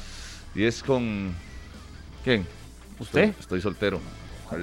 Y 0.55 0.65
es 0.65 0.83
con... 0.83 1.35
¿Quién? 2.23 2.47
¿Usted? 2.99 3.25
Estoy, 3.25 3.41
estoy 3.41 3.61
soltero. 3.61 4.01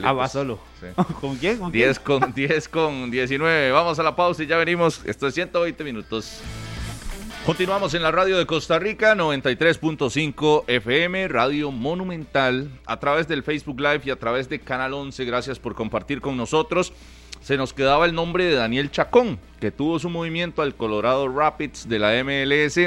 Ah, 0.04 0.14
va 0.14 0.28
solo. 0.28 0.60
Sí. 0.80 0.88
¿Con 1.22 1.36
quién? 1.38 1.58
¿Con 1.58 1.72
quién? 1.72 1.84
10 1.86 2.00
con 2.00 2.34
10 2.34 2.70
con 2.70 3.12
19. 3.12 3.72
Vamos 3.72 4.00
a 4.00 4.04
la 4.04 4.16
pausa 4.16 4.44
y 4.44 4.48
ya 4.48 4.58
venimos. 4.58 5.02
Esto 5.06 5.28
es 5.28 5.34
120 5.34 5.84
minutos. 5.84 6.42
Continuamos 7.46 7.96
en 7.96 8.04
la 8.04 8.12
radio 8.12 8.38
de 8.38 8.46
Costa 8.46 8.78
Rica, 8.78 9.16
93.5 9.16 10.66
FM, 10.68 11.28
Radio 11.28 11.72
Monumental, 11.72 12.70
a 12.86 13.00
través 13.00 13.28
del 13.28 13.42
Facebook 13.42 13.80
Live 13.80 14.02
y 14.06 14.12
a 14.12 14.16
través 14.16 14.48
de 14.48 14.60
Canal 14.60 14.94
11. 14.94 15.26
Gracias 15.26 15.58
por 15.58 15.74
compartir 15.74 16.22
con 16.22 16.38
nosotros. 16.38 16.94
Se 17.42 17.58
nos 17.58 17.74
quedaba 17.74 18.06
el 18.06 18.14
nombre 18.14 18.46
de 18.46 18.54
Daniel 18.54 18.92
Chacón, 18.92 19.40
que 19.60 19.72
tuvo 19.72 19.98
su 19.98 20.10
movimiento 20.12 20.62
al 20.62 20.76
Colorado 20.76 21.28
Rapids 21.28 21.90
de 21.90 21.98
la 21.98 22.24
MLS 22.24 22.78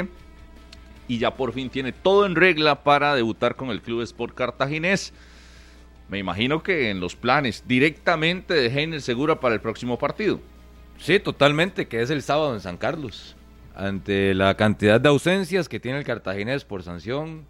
y 1.07 1.17
ya 1.17 1.35
por 1.35 1.53
fin 1.53 1.69
tiene 1.69 1.91
todo 1.91 2.25
en 2.25 2.35
regla 2.35 2.83
para 2.83 3.15
debutar 3.15 3.55
con 3.55 3.69
el 3.69 3.81
Club 3.81 4.01
Sport 4.01 4.35
Cartaginés. 4.35 5.13
Me 6.09 6.19
imagino 6.19 6.61
que 6.61 6.89
en 6.89 6.99
los 6.99 7.15
planes 7.15 7.63
directamente 7.67 8.53
de 8.53 8.67
Heiner 8.67 9.01
Segura 9.01 9.39
para 9.39 9.55
el 9.55 9.61
próximo 9.61 9.97
partido. 9.97 10.39
Sí, 10.97 11.19
totalmente, 11.19 11.87
que 11.87 12.01
es 12.01 12.09
el 12.09 12.21
sábado 12.21 12.53
en 12.53 12.61
San 12.61 12.77
Carlos. 12.77 13.35
Ante 13.75 14.33
la 14.33 14.55
cantidad 14.55 15.01
de 15.01 15.09
ausencias 15.09 15.67
que 15.67 15.79
tiene 15.79 15.97
el 15.97 16.05
cartaginés 16.05 16.63
por 16.63 16.83
sanción, 16.83 17.45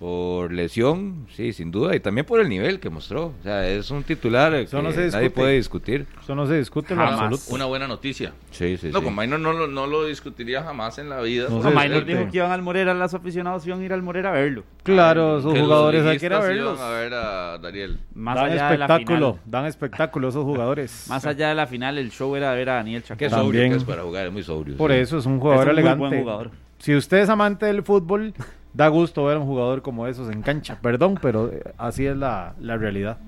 por 0.00 0.50
lesión, 0.50 1.26
sí, 1.36 1.52
sin 1.52 1.70
duda, 1.70 1.94
y 1.94 2.00
también 2.00 2.24
por 2.26 2.40
el 2.40 2.48
nivel 2.48 2.80
que 2.80 2.88
mostró. 2.88 3.34
O 3.38 3.42
sea, 3.42 3.68
es 3.68 3.90
un 3.90 4.02
titular 4.02 4.54
Eso 4.54 4.78
que 4.78 4.82
no 4.82 4.92
se 4.92 5.08
nadie 5.10 5.28
puede 5.28 5.56
discutir. 5.56 6.06
Eso 6.22 6.34
no 6.34 6.46
se 6.46 6.56
discute 6.56 6.94
en 6.94 7.00
absoluto. 7.00 7.42
Una 7.50 7.66
buena 7.66 7.86
noticia. 7.86 8.32
Sí, 8.50 8.78
sí, 8.78 8.88
No, 8.90 9.00
sí. 9.00 9.04
con 9.04 9.14
Minor 9.14 9.38
no, 9.40 9.52
lo- 9.52 9.66
no 9.66 9.86
lo 9.86 10.06
discutiría 10.06 10.62
jamás 10.62 10.96
en 10.96 11.10
la 11.10 11.20
vida. 11.20 11.48
No 11.50 11.62
No, 11.62 12.00
dijo 12.00 12.30
que 12.30 12.38
iban 12.38 12.50
al 12.50 12.62
Morera, 12.62 12.94
los 12.94 13.12
aficionados 13.12 13.66
iban 13.66 13.82
a 13.82 13.84
ir 13.84 13.92
al 13.92 14.00
Morera 14.02 14.30
a 14.30 14.32
verlo. 14.32 14.64
Claro, 14.84 15.38
esos 15.38 15.52
jugadores 15.58 16.06
hay 16.06 16.18
que 16.18 16.24
ir 16.26 16.32
a 16.32 16.40
verlos. 16.40 16.78
iban 16.78 16.88
a 16.88 16.96
ver 16.98 17.12
a 17.12 17.58
Daniel. 17.58 18.00
Más 18.14 18.36
dan 18.36 18.44
allá 18.52 18.70
de 18.70 18.78
la 18.78 18.84
espectáculo, 18.86 19.32
final. 19.34 19.44
dan 19.50 19.66
espectáculo 19.66 20.28
esos 20.30 20.44
jugadores. 20.44 21.04
Más 21.10 21.26
allá 21.26 21.50
de 21.50 21.54
la 21.54 21.66
final, 21.66 21.98
el 21.98 22.10
show 22.10 22.34
era 22.36 22.52
ver 22.54 22.70
a 22.70 22.74
Daniel 22.76 23.02
Chacón. 23.02 23.18
Qué 23.18 23.28
También. 23.28 23.46
sobrio 23.46 23.70
que 23.70 23.76
es 23.76 23.84
para 23.84 24.02
jugar, 24.02 24.26
es 24.28 24.32
muy 24.32 24.42
sobrio. 24.42 24.78
Por 24.78 24.92
sí. 24.92 24.96
eso 24.96 25.18
es 25.18 25.26
un 25.26 25.38
jugador 25.38 25.64
Es 25.64 25.68
un 25.68 25.74
muy 25.74 25.80
elegante. 25.82 25.98
buen 26.08 26.20
jugador. 26.22 26.50
Si 26.78 26.96
usted 26.96 27.18
es 27.18 27.28
amante 27.28 27.66
del 27.66 27.82
fútbol, 27.82 28.32
da 28.72 28.88
gusto 28.88 29.24
ver 29.24 29.36
a 29.36 29.40
un 29.40 29.46
jugador 29.46 29.82
como 29.82 30.06
esos 30.06 30.30
en 30.30 30.42
cancha. 30.42 30.78
Perdón, 30.80 31.18
pero 31.20 31.50
eh, 31.52 31.62
así 31.78 32.06
es 32.06 32.16
la, 32.16 32.54
la 32.60 32.76
realidad. 32.76 33.18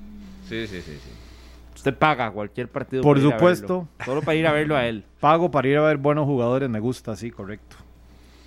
Sí, 0.48 0.66
sí, 0.66 0.80
sí, 0.82 0.92
sí. 0.92 1.10
Usted 1.74 1.94
paga 1.94 2.30
cualquier 2.30 2.68
partido. 2.68 3.02
Por 3.02 3.20
supuesto. 3.20 3.88
Solo 4.04 4.22
para 4.22 4.34
ir 4.36 4.46
a 4.46 4.52
verlo 4.52 4.76
a 4.76 4.86
él. 4.86 5.04
Pago 5.20 5.50
para 5.50 5.66
ir 5.68 5.76
a 5.78 5.82
ver 5.82 5.96
buenos 5.96 6.26
jugadores, 6.26 6.68
me 6.68 6.78
gusta, 6.80 7.16
sí, 7.16 7.30
correcto. 7.30 7.76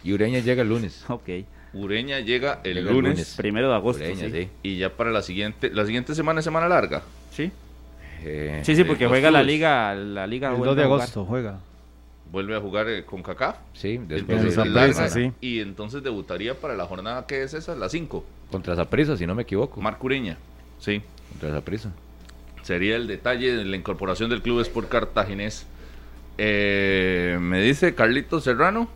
Y 0.03 0.13
Ureña 0.13 0.39
llega 0.39 0.61
el 0.61 0.69
lunes. 0.69 1.03
Ok. 1.09 1.29
Ureña 1.73 2.19
llega 2.21 2.61
el 2.63 2.75
Llega 2.75 2.89
el 2.89 2.95
lunes, 2.95 3.11
lunes. 3.11 3.33
Primero 3.35 3.67
de 3.67 3.75
agosto. 3.75 4.01
Ureña, 4.03 4.25
sí. 4.27 4.31
sí. 4.31 4.49
y 4.63 4.77
ya 4.77 4.89
para 4.95 5.11
la 5.11 5.21
siguiente, 5.21 5.69
la 5.73 5.85
siguiente 5.85 6.15
semana 6.15 6.39
es 6.39 6.45
semana 6.45 6.69
larga. 6.69 7.01
Sí. 7.31 7.51
Eh, 8.23 8.61
Sí, 8.63 8.77
sí, 8.77 8.85
porque 8.85 9.07
juega 9.07 9.29
la 9.29 9.43
liga, 9.43 9.93
la 9.93 10.25
liga 10.25 10.49
El 10.51 10.55
vuelve 10.55 10.69
2 10.69 10.77
de 10.77 10.83
jugar. 10.85 10.99
agosto 11.01 11.25
juega. 11.25 11.59
Vuelve 12.31 12.55
a 12.55 12.59
jugar 12.59 12.89
eh, 12.89 13.05
con 13.05 13.23
Kaká. 13.23 13.59
sí, 13.73 13.99
después 14.07 14.57
larga, 14.57 14.85
presa, 14.85 15.09
sí. 15.09 15.31
Y 15.41 15.59
entonces 15.59 16.03
debutaría 16.03 16.59
para 16.59 16.75
la 16.75 16.85
jornada 16.85 17.25
que 17.27 17.43
es 17.43 17.53
esa, 17.53 17.75
la 17.75 17.87
5. 17.87 18.25
contra 18.51 18.75
Zaprisa, 18.75 19.15
si 19.15 19.25
no 19.25 19.35
me 19.35 19.43
equivoco. 19.43 19.79
Marco 19.79 20.07
Ureña. 20.07 20.37
Sí. 20.79 21.01
Contra 21.31 21.51
Zaprisa. 21.51 21.91
Sería 22.63 22.95
el 22.95 23.07
detalle 23.07 23.55
de 23.55 23.63
la 23.63 23.75
incorporación 23.75 24.29
del 24.29 24.41
Club 24.41 24.59
Sport 24.61 24.89
Cartaginés. 24.89 25.67
Eh, 26.37 27.37
me 27.39 27.61
dice 27.61 27.93
Carlitos 27.93 28.43
Serrano. 28.43 28.89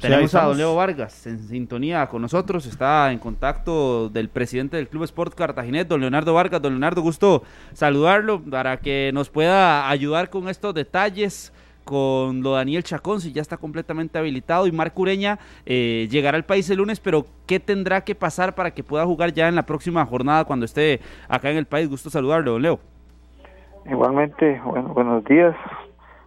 Tenemos 0.00 0.34
a 0.34 0.44
Don 0.44 0.58
Leo 0.58 0.74
Vargas 0.74 1.26
en 1.26 1.38
sintonía 1.48 2.06
con 2.08 2.20
nosotros, 2.20 2.66
está 2.66 3.10
en 3.10 3.18
contacto 3.18 4.10
del 4.10 4.28
presidente 4.28 4.76
del 4.76 4.88
Club 4.88 5.04
Sport 5.04 5.34
Cartaginés, 5.34 5.88
don 5.88 6.00
Leonardo 6.00 6.34
Vargas. 6.34 6.60
Don 6.60 6.72
Leonardo, 6.72 7.00
gusto 7.00 7.42
saludarlo 7.72 8.42
para 8.42 8.78
que 8.78 9.10
nos 9.14 9.30
pueda 9.30 9.88
ayudar 9.88 10.28
con 10.28 10.48
estos 10.48 10.74
detalles 10.74 11.52
con 11.84 12.42
lo 12.42 12.52
Daniel 12.52 12.82
Chacón, 12.82 13.20
si 13.20 13.32
ya 13.32 13.42
está 13.42 13.56
completamente 13.56 14.18
habilitado, 14.18 14.66
y 14.66 14.72
Marco 14.72 15.02
Ureña 15.02 15.38
eh, 15.66 16.08
llegará 16.10 16.36
al 16.36 16.44
país 16.44 16.68
el 16.70 16.78
lunes, 16.78 17.00
pero 17.00 17.26
¿qué 17.46 17.60
tendrá 17.60 18.02
que 18.02 18.14
pasar 18.14 18.54
para 18.54 18.72
que 18.72 18.82
pueda 18.82 19.04
jugar 19.04 19.32
ya 19.32 19.48
en 19.48 19.54
la 19.54 19.64
próxima 19.64 20.04
jornada 20.06 20.44
cuando 20.44 20.64
esté 20.64 21.00
acá 21.28 21.50
en 21.50 21.56
el 21.56 21.66
país? 21.66 21.88
Gusto 21.88 22.10
saludarlo, 22.10 22.52
don 22.52 22.62
Leo. 22.62 22.80
Igualmente, 23.86 24.60
bueno, 24.64 24.88
buenos 24.94 25.24
días. 25.24 25.54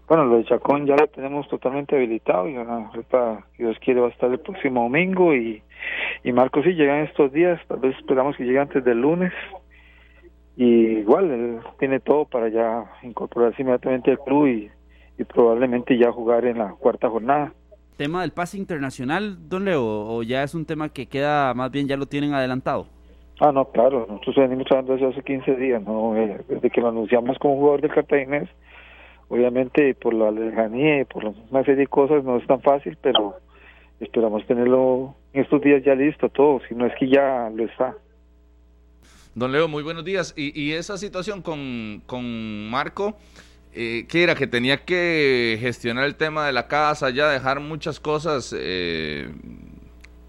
Bueno, 0.08 0.24
lo 0.26 0.38
de 0.38 0.46
Chacón 0.46 0.86
ya 0.86 0.96
lo 0.96 1.08
tenemos 1.08 1.50
totalmente 1.50 1.96
habilitado 1.96 2.48
y 2.48 2.56
ahorita, 2.56 3.44
Dios 3.58 3.78
quiere, 3.80 4.00
va 4.00 4.08
a 4.08 4.12
estar 4.12 4.32
el 4.32 4.40
próximo 4.40 4.84
domingo 4.84 5.36
y, 5.36 5.62
y 6.24 6.32
Marco 6.32 6.64
sí 6.64 6.70
llega 6.76 7.00
en 7.00 7.06
estos 7.06 7.34
días, 7.34 7.60
tal 7.68 7.80
vez 7.80 7.98
esperamos 7.98 8.38
que 8.38 8.46
llegue 8.46 8.60
antes 8.60 8.86
del 8.86 9.02
lunes 9.02 9.34
y 10.56 11.00
igual 11.00 11.30
él 11.30 11.60
tiene 11.78 12.00
todo 12.00 12.26
para 12.26 12.48
ya 12.48 12.86
incorporarse 13.04 13.62
inmediatamente 13.62 14.12
al 14.12 14.20
club 14.20 14.48
y, 14.48 14.72
y 15.18 15.24
probablemente 15.24 15.98
ya 15.98 16.12
jugar 16.12 16.46
en 16.46 16.60
la 16.60 16.74
cuarta 16.74 17.10
jornada. 17.10 17.54
¿Tema 17.98 18.22
del 18.22 18.32
pase 18.32 18.58
internacional, 18.58 19.50
don 19.50 19.66
Leo, 19.66 19.84
o 19.84 20.22
ya 20.22 20.44
es 20.44 20.54
un 20.54 20.66
tema 20.66 20.90
que 20.90 21.08
queda, 21.08 21.54
más 21.56 21.72
bien 21.72 21.88
ya 21.88 21.98
lo 21.98 22.06
tienen 22.06 22.34
adelantado? 22.34 22.88
Ah, 23.40 23.52
no, 23.52 23.66
claro, 23.66 24.06
nosotros 24.10 24.36
venimos 24.36 24.68
hablando 24.70 24.96
eso 24.96 25.08
hace 25.10 25.22
15 25.24 25.56
días, 25.56 25.82
¿no? 25.84 26.16
Eh, 26.16 26.42
desde 26.48 26.70
que 26.70 26.82
lo 26.82 26.90
anunciamos 26.90 27.38
como 27.40 27.56
jugador 27.56 27.82
del 27.82 27.92
Cartaginés, 27.92 28.50
obviamente 29.30 29.94
por 29.96 30.14
la 30.14 30.32
lejanía 30.32 31.02
y 31.02 31.06
por 31.06 31.26
una 31.26 31.64
serie 31.64 31.82
de 31.82 31.88
cosas 31.88 32.24
no 32.24 32.38
es 32.38 32.48
tan 32.48 32.62
fácil, 32.62 32.98
pero 33.02 33.36
esperamos 34.00 34.46
tenerlo 34.46 35.16
en 35.34 35.44
estos 35.44 35.62
días 35.62 35.84
ya 35.84 35.96
listo 35.96 36.30
todo, 36.30 36.62
si 36.68 36.76
no 36.76 36.86
es 36.86 36.94
que 37.00 37.10
ya 37.10 37.50
lo 37.54 37.64
está. 37.64 37.96
Don 39.36 39.52
Leo, 39.52 39.68
muy 39.68 39.84
buenos 39.84 40.04
días. 40.04 40.34
Y, 40.36 40.60
y 40.60 40.74
esa 40.74 40.98
situación 40.98 41.44
con, 41.44 42.02
con 42.08 42.70
Marco, 42.72 43.18
eh, 43.74 44.06
¿qué 44.10 44.24
era? 44.24 44.36
Que 44.36 44.48
tenía 44.48 44.86
que 44.86 45.58
gestionar 45.60 46.06
el 46.06 46.16
tema 46.16 46.46
de 46.46 46.54
la 46.54 46.68
casa, 46.68 47.10
ya 47.10 47.30
dejar 47.30 47.60
muchas 47.60 48.00
cosas 48.00 48.56
eh, 48.58 49.30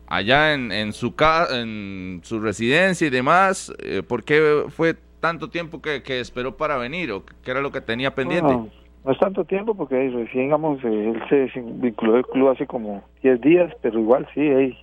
allá 0.07 0.55
en, 0.55 0.93
su 0.93 1.15
en 1.51 2.21
su 2.23 2.41
residencia 2.41 3.07
y 3.07 3.11
demás. 3.11 3.73
Eh, 3.79 4.03
¿Por 4.07 4.25
qué 4.25 4.65
fue 4.69 4.95
tanto 5.21 5.49
tiempo 5.51 5.81
que, 5.81 6.03
que, 6.03 6.21
esperó 6.21 6.57
para 6.57 6.77
venir 6.77 7.11
o 7.13 7.25
qué 7.43 7.51
era 7.51 7.61
lo 7.61 7.73
que 7.73 7.81
tenía 7.81 8.15
pendiente? 8.15 8.53
No, 8.53 8.69
no 9.05 9.13
es 9.13 9.19
tanto 9.19 9.45
tiempo 9.45 9.75
porque 9.75 9.97
recién, 10.11 10.45
digamos, 10.45 10.83
él 10.85 11.21
se 11.29 11.51
vinculó 11.61 12.17
al 12.17 12.27
club 12.27 12.51
hace 12.51 12.67
como 12.67 13.03
10 13.23 13.41
días, 13.41 13.73
pero 13.81 13.99
igual 13.99 14.29
sí, 14.35 14.41
él, 14.41 14.77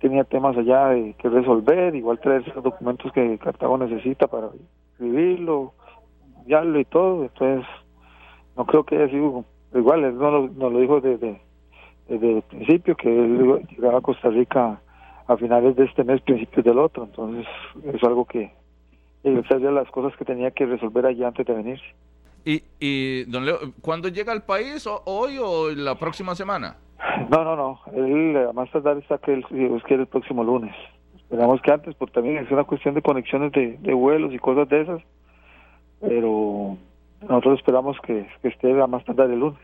tenía 0.00 0.24
temas 0.24 0.56
allá 0.56 0.88
de, 0.88 1.14
que 1.18 1.28
resolver, 1.28 1.94
igual 1.94 2.18
traer 2.18 2.42
esos 2.46 2.64
documentos 2.64 3.12
que 3.12 3.38
Cartago 3.38 3.78
necesita 3.78 4.26
para 4.26 4.48
escribirlo 6.46 6.80
y 6.80 6.84
todo, 6.84 7.22
entonces 7.22 7.66
no 8.56 8.64
creo 8.66 8.84
que 8.84 8.96
haya 8.96 9.08
sido 9.08 9.44
igual, 9.74 10.04
él 10.04 10.16
no 10.16 10.30
lo, 10.30 10.48
no 10.48 10.70
lo 10.70 10.80
dijo 10.80 11.00
desde, 11.00 11.40
desde 12.08 12.36
el 12.36 12.42
principio, 12.42 12.96
que 12.96 13.08
él 13.08 13.66
llegaba 13.70 13.98
a 13.98 14.02
Costa 14.02 14.28
Rica 14.28 14.80
a 15.26 15.36
finales 15.36 15.76
de 15.76 15.84
este 15.84 16.04
mes, 16.04 16.20
principios 16.22 16.64
del 16.64 16.78
otro, 16.78 17.04
entonces 17.04 17.46
es 17.84 18.02
algo 18.04 18.24
que 18.24 18.52
esas 19.24 19.60
de 19.60 19.72
las 19.72 19.90
cosas 19.90 20.16
que 20.16 20.24
tenía 20.24 20.52
que 20.52 20.66
resolver 20.66 21.04
allá 21.04 21.28
antes 21.28 21.44
de 21.44 21.52
venir. 21.52 21.80
Y, 22.44 22.62
y 22.78 23.24
don 23.24 23.44
Leo, 23.44 23.58
¿cuándo 23.82 24.08
llega 24.08 24.32
al 24.32 24.44
país? 24.44 24.88
¿Hoy 25.04 25.38
o 25.42 25.70
la 25.72 25.96
próxima 25.96 26.36
semana? 26.36 26.76
No, 27.28 27.42
no, 27.42 27.56
no. 27.56 27.80
Él 27.92 28.36
a 28.36 28.52
más 28.52 28.70
tardar 28.70 28.98
está 28.98 29.18
que 29.18 29.34
él, 29.34 29.44
Dios 29.50 29.82
quiere 29.82 30.02
el 30.04 30.08
próximo 30.08 30.44
lunes. 30.44 30.72
Esperamos 31.16 31.60
que 31.60 31.72
antes, 31.72 31.96
porque 31.96 32.14
también 32.14 32.36
es 32.38 32.48
una 32.52 32.62
cuestión 32.62 32.94
de 32.94 33.02
conexiones 33.02 33.50
de, 33.50 33.76
de 33.78 33.94
vuelos 33.94 34.32
y 34.32 34.38
cosas 34.38 34.68
de 34.68 34.82
esas 34.82 35.02
pero 36.06 36.76
nosotros 37.22 37.58
esperamos 37.58 37.96
que, 38.06 38.26
que 38.42 38.48
esté 38.48 38.80
a 38.80 38.86
más 38.86 39.04
tardar 39.04 39.30
el 39.30 39.40
lunes. 39.40 39.60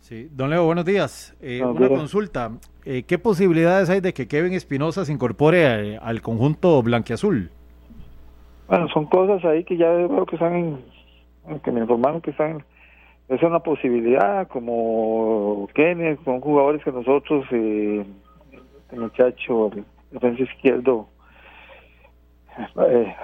Sí, 0.00 0.28
don 0.30 0.50
Leo, 0.50 0.66
buenos 0.66 0.84
días. 0.84 1.34
Eh, 1.40 1.64
una 1.64 1.88
consulta. 1.88 2.50
Eh, 2.84 3.04
¿Qué 3.04 3.18
posibilidades 3.18 3.88
hay 3.88 4.00
de 4.00 4.12
que 4.12 4.28
Kevin 4.28 4.52
Espinosa 4.52 5.04
se 5.04 5.12
incorpore 5.12 5.66
a, 5.66 5.98
al 5.98 6.20
conjunto 6.20 6.82
blanquiazul? 6.82 7.50
Bueno, 8.68 8.88
son 8.88 9.06
cosas 9.06 9.44
ahí 9.44 9.64
que 9.64 9.76
ya 9.76 9.90
veo 9.90 10.26
que 10.26 10.36
están, 10.36 10.54
en, 10.54 11.60
que 11.60 11.70
me 11.70 11.80
informaron 11.80 12.20
que 12.20 12.32
están, 12.32 12.64
es 13.28 13.42
una 13.42 13.60
posibilidad, 13.60 14.46
como 14.48 15.68
Kenneth, 15.74 16.22
son 16.24 16.40
jugadores 16.40 16.84
que 16.84 16.92
nosotros, 16.92 17.46
eh, 17.50 18.04
el 18.92 19.00
muchacho, 19.00 19.70
el 19.72 19.84
defensa 20.10 20.42
izquierdo, 20.42 21.08
eh, 22.88 23.14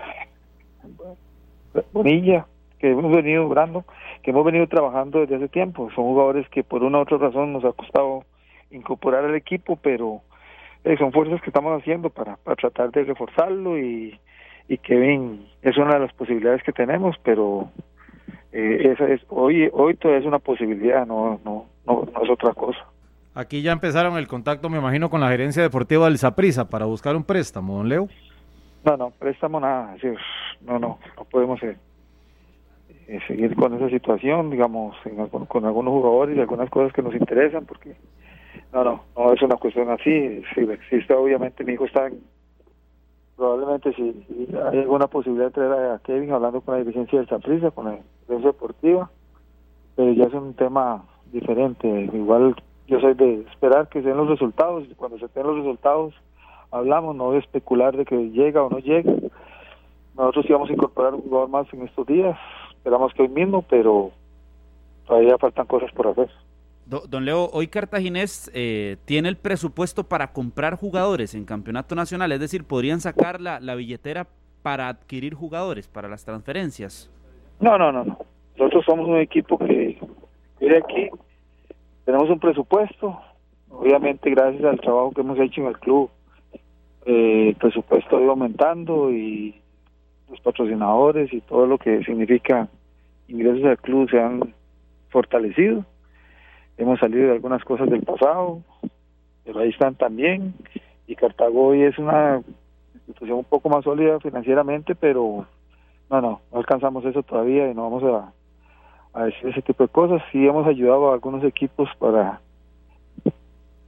Bonilla, 1.93 2.47
que 2.79 2.91
hemos 2.91 3.11
venido 3.13 3.49
que 4.23 4.31
hemos 4.31 4.45
venido 4.45 4.67
trabajando 4.67 5.21
desde 5.21 5.37
hace 5.37 5.49
tiempo. 5.49 5.91
Son 5.95 6.05
jugadores 6.05 6.49
que 6.49 6.65
por 6.65 6.83
una 6.83 6.99
u 6.99 7.03
otra 7.03 7.19
razón 7.19 7.53
nos 7.53 7.65
ha 7.65 7.73
costado 7.73 8.25
incorporar 8.71 9.25
al 9.25 9.35
equipo, 9.35 9.77
pero 9.77 10.23
eh, 10.85 10.97
son 10.99 11.13
fuerzas 11.13 11.41
que 11.43 11.51
estamos 11.51 11.79
haciendo 11.81 12.11
para, 12.11 12.37
para 12.37 12.57
tratar 12.57 12.91
de 12.91 13.05
reforzarlo 13.05 13.79
y, 13.79 14.19
y 14.69 14.79
Kevin 14.79 15.47
es 15.63 15.77
una 15.77 15.95
de 15.95 16.01
las 16.01 16.13
posibilidades 16.15 16.63
que 16.63 16.73
tenemos, 16.73 17.17
pero 17.23 17.71
eh, 18.53 18.93
esa 18.93 19.09
es 19.09 19.21
hoy 19.29 19.69
hoy 19.73 19.95
todavía 19.97 20.21
es 20.21 20.27
una 20.27 20.39
posibilidad, 20.39 21.07
no, 21.07 21.41
no, 21.45 21.67
no, 21.87 22.09
no 22.13 22.23
es 22.23 22.31
otra 22.31 22.55
cosa. 22.55 22.79
Aquí 23.35 23.63
ya 23.63 23.73
empezaron 23.73 24.17
el 24.17 24.27
contacto, 24.27 24.69
me 24.69 24.79
imagino, 24.79 25.09
con 25.09 25.21
la 25.21 25.29
gerencia 25.29 25.63
deportiva 25.63 26.07
del 26.07 26.19
Saprisa 26.19 26.69
para 26.69 26.87
buscar 26.87 27.15
un 27.15 27.25
préstamo, 27.25 27.77
don 27.77 27.89
Leo. 27.89 28.09
No, 28.85 28.97
no, 28.97 29.11
préstamo 29.11 29.61
nada, 29.61 29.93
decir, 29.93 30.17
no, 30.63 30.79
no, 30.79 30.99
no 31.17 31.25
podemos 31.25 31.63
eh, 31.63 31.77
eh, 33.09 33.21
seguir 33.27 33.55
con 33.55 33.75
esa 33.75 33.91
situación, 33.91 34.51
digamos, 34.51 34.97
en, 35.05 35.27
con, 35.29 35.65
algunos 35.65 35.93
jugadores 35.93 36.37
y 36.37 36.41
algunas 36.41 36.71
cosas 36.71 36.93
que 36.93 37.03
nos 37.03 37.15
interesan, 37.15 37.67
porque 37.67 37.95
no, 38.73 38.83
no, 38.83 39.05
no 39.17 39.33
es 39.35 39.43
una 39.43 39.57
cuestión 39.57 39.91
así, 39.91 40.43
si 40.55 40.61
existe 40.61 41.13
obviamente, 41.13 41.63
mi 41.63 41.75
hijo 41.75 41.85
está 41.85 42.07
en, 42.07 42.21
probablemente 43.37 43.93
si, 43.95 44.25
hay 44.71 44.79
alguna 44.79 45.09
posibilidad 45.09 45.47
de 45.47 45.53
traer 45.53 45.73
a 45.93 45.99
Kevin 45.99 46.33
hablando 46.33 46.63
con 46.63 46.75
la 46.75 46.85
dirigencia 46.85 47.19
del 47.19 47.29
Saprissa, 47.29 47.71
con 47.71 47.87
la 47.87 47.99
dirigencia 48.29 48.53
deportiva, 48.53 49.11
pero 49.95 50.13
ya 50.13 50.25
es 50.25 50.35
un 50.35 50.55
tema 50.55 51.05
diferente, 51.33 51.89
igual 52.13 52.55
yo 52.87 52.99
soy 53.01 53.15
de 53.15 53.41
esperar 53.53 53.89
que 53.89 54.03
sean 54.03 54.17
los 54.17 54.29
resultados, 54.29 54.85
y 54.91 54.95
cuando 54.95 55.19
se 55.19 55.29
den 55.35 55.47
los 55.47 55.59
resultados, 55.59 56.15
hablamos, 56.71 57.17
no 57.17 57.33
de 57.33 57.39
especular 57.39 57.97
de 57.97 58.05
que 58.05 58.17
llega 58.31 58.63
o 58.63 58.71
no 58.71 58.79
llega. 58.79 59.13
Nosotros 60.17 60.47
íbamos 60.49 60.71
a 60.71 60.73
incorporar 60.73 61.15
un 61.15 61.23
jugador 61.23 61.49
más 61.49 61.73
en 61.73 61.83
estos 61.83 62.07
días, 62.07 62.37
esperamos 62.73 63.13
que 63.15 63.23
hoy 63.23 63.29
mismo, 63.29 63.63
pero 63.63 64.11
todavía 65.07 65.39
faltan 65.39 65.67
cosas 65.67 65.91
por 65.93 66.09
hacer. 66.09 66.31
Don 66.87 67.25
Leo, 67.25 67.49
hoy 67.53 67.69
Cartaginés 67.69 68.51
eh, 68.53 68.97
tiene 69.05 69.29
el 69.29 69.37
presupuesto 69.37 70.05
para 70.05 70.33
comprar 70.33 70.75
jugadores 70.75 71.37
en 71.37 71.45
campeonato 71.45 71.95
nacional, 71.95 72.33
es 72.33 72.41
decir, 72.41 72.65
podrían 72.65 73.01
sacar 73.01 73.41
la, 73.41 73.61
la 73.61 73.77
billetera 73.77 74.27
para 74.63 74.89
adquirir 74.89 75.35
jugadores, 75.35 75.87
para 75.87 76.09
las 76.09 76.25
transferencias. 76.25 77.09
No, 77.61 77.79
no, 77.79 77.93
no, 77.93 78.05
no. 78.05 78.19
Nosotros 78.57 78.85
somos 78.85 79.09
un 79.09 79.19
equipo 79.19 79.57
que 79.57 79.99
viene 80.59 80.79
aquí, 80.79 81.09
tenemos 82.05 82.29
un 82.29 82.41
presupuesto, 82.41 83.21
obviamente 83.71 84.29
gracias 84.31 84.65
al 84.65 84.81
trabajo 84.81 85.13
que 85.13 85.21
hemos 85.21 85.39
hecho 85.39 85.61
en 85.61 85.69
el 85.69 85.79
club, 85.79 86.11
eh, 87.07 87.49
el 87.49 87.55
presupuesto 87.57 88.17
ha 88.17 88.21
ido 88.21 88.31
aumentando 88.31 89.11
y 89.11 89.61
los 90.29 90.41
patrocinadores 90.41 91.33
y 91.33 91.41
todo 91.41 91.67
lo 91.67 91.79
que 91.79 92.05
significa 92.05 92.69
ingresos 93.29 93.65
al 93.65 93.79
club 93.79 94.09
se 94.11 94.21
han 94.21 94.55
fortalecido. 95.09 95.85
Hemos 96.77 96.99
salido 97.01 97.27
de 97.27 97.33
algunas 97.33 97.63
cosas 97.65 97.91
del 97.91 98.03
pasado, 98.03 98.63
pero 99.45 99.61
ahí 99.61 99.71
están 99.71 99.95
también. 99.95 100.55
Y 101.07 101.17
Cartago 101.17 101.69
hoy 101.69 101.83
es 101.83 101.99
una 101.99 102.43
institución 102.95 103.39
un 103.39 103.45
poco 103.45 103.69
más 103.69 103.85
sólida 103.85 104.21
financieramente, 104.21 104.95
pero 104.95 105.47
no, 106.09 106.21
no, 106.21 106.41
no 106.53 106.59
alcanzamos 106.59 107.05
eso 107.05 107.23
todavía 107.23 107.71
y 107.71 107.75
no 107.75 107.91
vamos 107.91 108.05
a, 108.05 108.33
a 109.21 109.25
decir 109.25 109.49
ese 109.49 109.63
tipo 109.63 109.83
de 109.83 109.89
cosas. 109.89 110.23
Sí 110.31 110.47
hemos 110.47 110.67
ayudado 110.67 111.11
a 111.11 111.15
algunos 111.15 111.45
equipos 111.45 111.89
para 111.99 112.41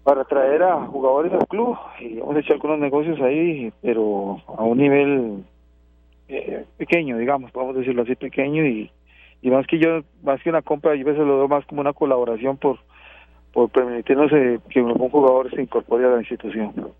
para 0.04 0.24
traer 0.24 0.62
a 0.62 0.86
jugadores 0.86 1.32
al 1.32 1.46
club 1.46 1.76
y 2.00 2.18
hemos 2.18 2.36
hecho 2.36 2.54
algunos 2.54 2.78
negocios 2.78 3.20
ahí, 3.20 3.72
pero 3.82 4.40
a 4.48 4.62
un 4.64 4.78
nivel 4.78 5.44
eh, 6.28 6.64
pequeño, 6.76 7.18
digamos, 7.18 7.52
podemos 7.52 7.76
decirlo 7.76 8.02
así, 8.02 8.16
pequeño 8.16 8.66
y, 8.66 8.90
y 9.42 9.50
más 9.50 9.66
que 9.66 9.78
yo, 9.78 10.00
más 10.22 10.42
que 10.42 10.50
una 10.50 10.62
compra, 10.62 10.94
yo 10.94 11.02
a 11.02 11.10
veces 11.10 11.26
lo 11.26 11.38
veo 11.38 11.48
más 11.48 11.64
como 11.66 11.80
una 11.80 11.92
colaboración 11.92 12.56
por, 12.56 12.78
por 13.52 13.70
permitirnos 13.70 14.32
eh, 14.32 14.58
que 14.70 14.80
algún 14.80 15.08
jugador 15.10 15.50
se 15.50 15.62
incorpore 15.62 16.04
a 16.06 16.10
la 16.10 16.18
institución. 16.18 16.92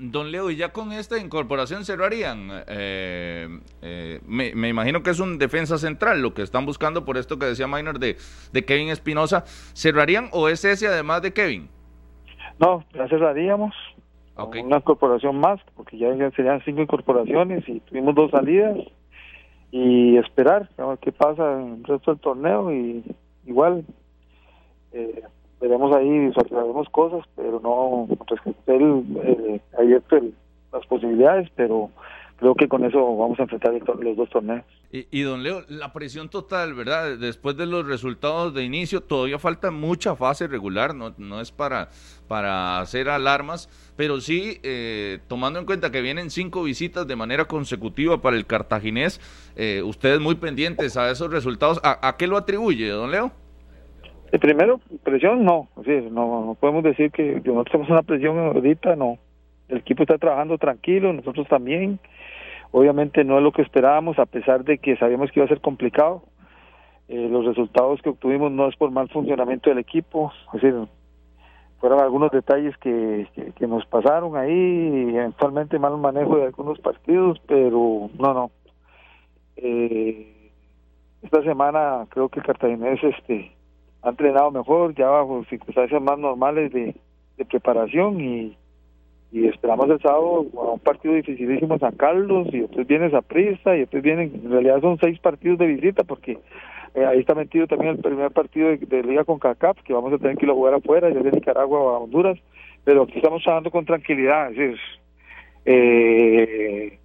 Don 0.00 0.30
Leo, 0.30 0.48
y 0.48 0.56
ya 0.56 0.72
con 0.72 0.92
esta 0.92 1.18
incorporación 1.18 1.84
cerrarían, 1.84 2.48
eh, 2.68 3.48
eh, 3.82 4.20
me, 4.28 4.54
me, 4.54 4.68
imagino 4.68 5.02
que 5.02 5.10
es 5.10 5.18
un 5.18 5.38
defensa 5.38 5.76
central 5.76 6.22
lo 6.22 6.34
que 6.34 6.42
están 6.42 6.66
buscando 6.66 7.04
por 7.04 7.16
esto 7.16 7.36
que 7.36 7.46
decía 7.46 7.66
Minor 7.66 7.98
de, 7.98 8.16
de 8.52 8.64
Kevin 8.64 8.90
Espinosa, 8.90 9.44
¿cerrarían 9.74 10.28
o 10.30 10.48
es 10.48 10.64
ese 10.64 10.86
además 10.86 11.22
de 11.22 11.32
Kevin? 11.32 11.68
No, 12.58 12.84
ya 12.94 13.08
cerraríamos. 13.08 13.74
Una 14.36 14.76
incorporación 14.76 15.40
más, 15.40 15.60
porque 15.74 15.98
ya, 15.98 16.14
serían 16.30 16.62
cinco 16.64 16.82
incorporaciones 16.82 17.68
y 17.68 17.80
tuvimos 17.80 18.14
dos 18.14 18.30
salidas. 18.30 18.78
Y 19.70 20.16
esperar 20.16 20.68
a 20.78 20.86
ver 20.86 20.98
qué 20.98 21.12
pasa 21.12 21.60
en 21.60 21.74
el 21.74 21.84
resto 21.84 22.12
del 22.12 22.20
torneo. 22.20 22.72
Y 22.72 23.04
igual, 23.46 23.84
eh, 24.92 25.22
veremos 25.60 25.94
ahí, 25.94 26.08
visualizaremos 26.08 26.88
cosas, 26.90 27.24
pero 27.34 27.60
no 27.60 28.06
el, 28.66 29.04
eh, 29.24 29.60
abierto 29.76 30.16
las 30.72 30.86
posibilidades, 30.86 31.48
pero 31.56 31.90
creo 32.38 32.54
que 32.54 32.68
con 32.68 32.84
eso 32.84 33.16
vamos 33.16 33.38
a 33.40 33.42
enfrentar 33.42 33.72
los 33.72 34.16
dos 34.16 34.30
torneos. 34.30 34.64
Y, 34.90 35.20
don 35.22 35.42
Leo, 35.42 35.62
la 35.68 35.92
presión 35.92 36.30
total, 36.30 36.72
¿verdad? 36.72 37.18
Después 37.18 37.56
de 37.56 37.66
los 37.66 37.86
resultados 37.86 38.54
de 38.54 38.64
inicio, 38.64 39.02
todavía 39.02 39.38
falta 39.38 39.70
mucha 39.70 40.16
fase 40.16 40.46
regular, 40.46 40.94
no, 40.94 41.12
no 41.18 41.40
es 41.40 41.50
para, 41.50 41.88
para 42.26 42.80
hacer 42.80 43.08
alarmas, 43.08 43.68
pero 43.96 44.20
sí, 44.20 44.60
eh, 44.62 45.18
tomando 45.28 45.58
en 45.58 45.66
cuenta 45.66 45.90
que 45.90 46.00
vienen 46.00 46.30
cinco 46.30 46.62
visitas 46.62 47.06
de 47.06 47.16
manera 47.16 47.44
consecutiva 47.46 48.22
para 48.22 48.36
el 48.36 48.46
cartaginés, 48.46 49.20
eh, 49.56 49.82
ustedes 49.84 50.20
muy 50.20 50.36
pendientes 50.36 50.96
a 50.96 51.10
esos 51.10 51.30
resultados, 51.30 51.80
¿a, 51.82 52.16
qué 52.16 52.26
lo 52.26 52.36
atribuye, 52.36 52.88
don 52.88 53.10
Leo? 53.10 53.32
El 54.30 54.38
primero, 54.38 54.80
presión 55.02 55.44
no, 55.44 55.68
no, 55.76 56.46
no 56.46 56.56
podemos 56.58 56.84
decir 56.84 57.10
que 57.10 57.42
nosotros 57.44 57.66
tenemos 57.72 57.90
una 57.90 58.02
presión 58.02 58.38
ahorita, 58.38 58.94
no. 58.94 59.18
El 59.68 59.78
equipo 59.78 60.02
está 60.02 60.18
trabajando 60.18 60.58
tranquilo, 60.58 61.12
nosotros 61.12 61.46
también 61.48 62.00
Obviamente 62.70 63.24
no 63.24 63.38
es 63.38 63.44
lo 63.44 63.52
que 63.52 63.62
esperábamos, 63.62 64.18
a 64.18 64.26
pesar 64.26 64.64
de 64.64 64.78
que 64.78 64.96
sabíamos 64.96 65.30
que 65.30 65.40
iba 65.40 65.46
a 65.46 65.48
ser 65.48 65.60
complicado. 65.60 66.22
Eh, 67.08 67.28
los 67.30 67.46
resultados 67.46 68.02
que 68.02 68.10
obtuvimos 68.10 68.52
no 68.52 68.68
es 68.68 68.76
por 68.76 68.90
mal 68.90 69.08
funcionamiento 69.08 69.70
del 69.70 69.78
equipo, 69.78 70.30
es 70.52 70.60
decir, 70.60 70.74
fueron 71.80 72.00
algunos 72.00 72.30
detalles 72.30 72.76
que, 72.78 73.26
que, 73.56 73.66
nos 73.66 73.86
pasaron 73.86 74.36
ahí, 74.36 75.14
eventualmente 75.14 75.78
mal 75.78 75.96
manejo 75.96 76.36
de 76.36 76.46
algunos 76.46 76.78
partidos, 76.80 77.40
pero 77.46 78.10
no, 78.18 78.34
no. 78.34 78.50
Eh, 79.56 80.50
esta 81.22 81.42
semana 81.42 82.04
creo 82.10 82.28
que 82.28 82.42
cartaginés 82.42 83.02
este, 83.02 83.52
ha 84.02 84.10
entrenado 84.10 84.50
mejor, 84.50 84.94
ya 84.94 85.08
bajo 85.08 85.44
circunstancias 85.48 86.02
más 86.02 86.18
normales 86.18 86.70
de 86.72 86.94
preparación 87.46 88.20
y, 88.20 88.56
y 89.30 89.46
esperamos 89.46 89.90
el 89.90 90.00
sábado 90.00 90.46
a 90.56 90.72
un 90.72 90.80
partido 90.80 91.14
dificilísimo 91.14 91.78
San 91.78 91.94
Carlos 91.96 92.48
y 92.52 92.60
después 92.60 92.86
viene 92.86 93.10
Zaprista 93.10 93.76
y 93.76 93.80
después 93.80 94.02
vienen, 94.02 94.32
en 94.42 94.50
realidad 94.50 94.80
son 94.80 94.98
seis 94.98 95.18
partidos 95.18 95.58
de 95.58 95.66
visita 95.66 96.04
porque 96.04 96.38
eh, 96.94 97.04
ahí 97.04 97.20
está 97.20 97.34
metido 97.34 97.66
también 97.66 97.92
el 97.92 97.98
primer 97.98 98.30
partido 98.30 98.70
de, 98.70 99.02
Liga 99.02 99.24
con 99.24 99.38
CACAP 99.38 99.78
que 99.82 99.92
vamos 99.92 100.12
a 100.12 100.18
tener 100.18 100.36
que 100.36 100.46
ir 100.46 100.50
a 100.50 100.54
jugar 100.54 100.74
afuera, 100.74 101.10
ya 101.10 101.20
de 101.20 101.32
Nicaragua 101.32 101.78
a 101.78 101.98
Honduras, 101.98 102.38
pero 102.84 103.02
aquí 103.02 103.16
estamos 103.16 103.42
trabajando 103.42 103.70
con 103.70 103.84
tranquilidad, 103.84 104.50
es 104.52 104.78
eh, 105.66 106.98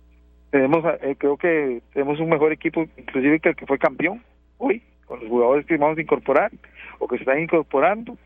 tenemos, 0.50 0.86
eh, 1.02 1.16
creo 1.18 1.36
que 1.36 1.82
tenemos 1.94 2.20
un 2.20 2.30
mejor 2.30 2.54
equipo 2.54 2.86
inclusive 2.98 3.40
que 3.42 3.50
el 3.50 3.56
que 3.56 3.66
fue 3.66 3.78
campeón 3.78 4.22
hoy, 4.58 4.82
con 5.06 5.20
los 5.20 5.28
jugadores 5.28 5.66
que 5.66 5.76
vamos 5.76 5.98
a 5.98 6.02
incorporar 6.02 6.52
o 7.00 7.08
que 7.08 7.18
se 7.18 7.24
están 7.24 7.42
incorporando 7.42 8.18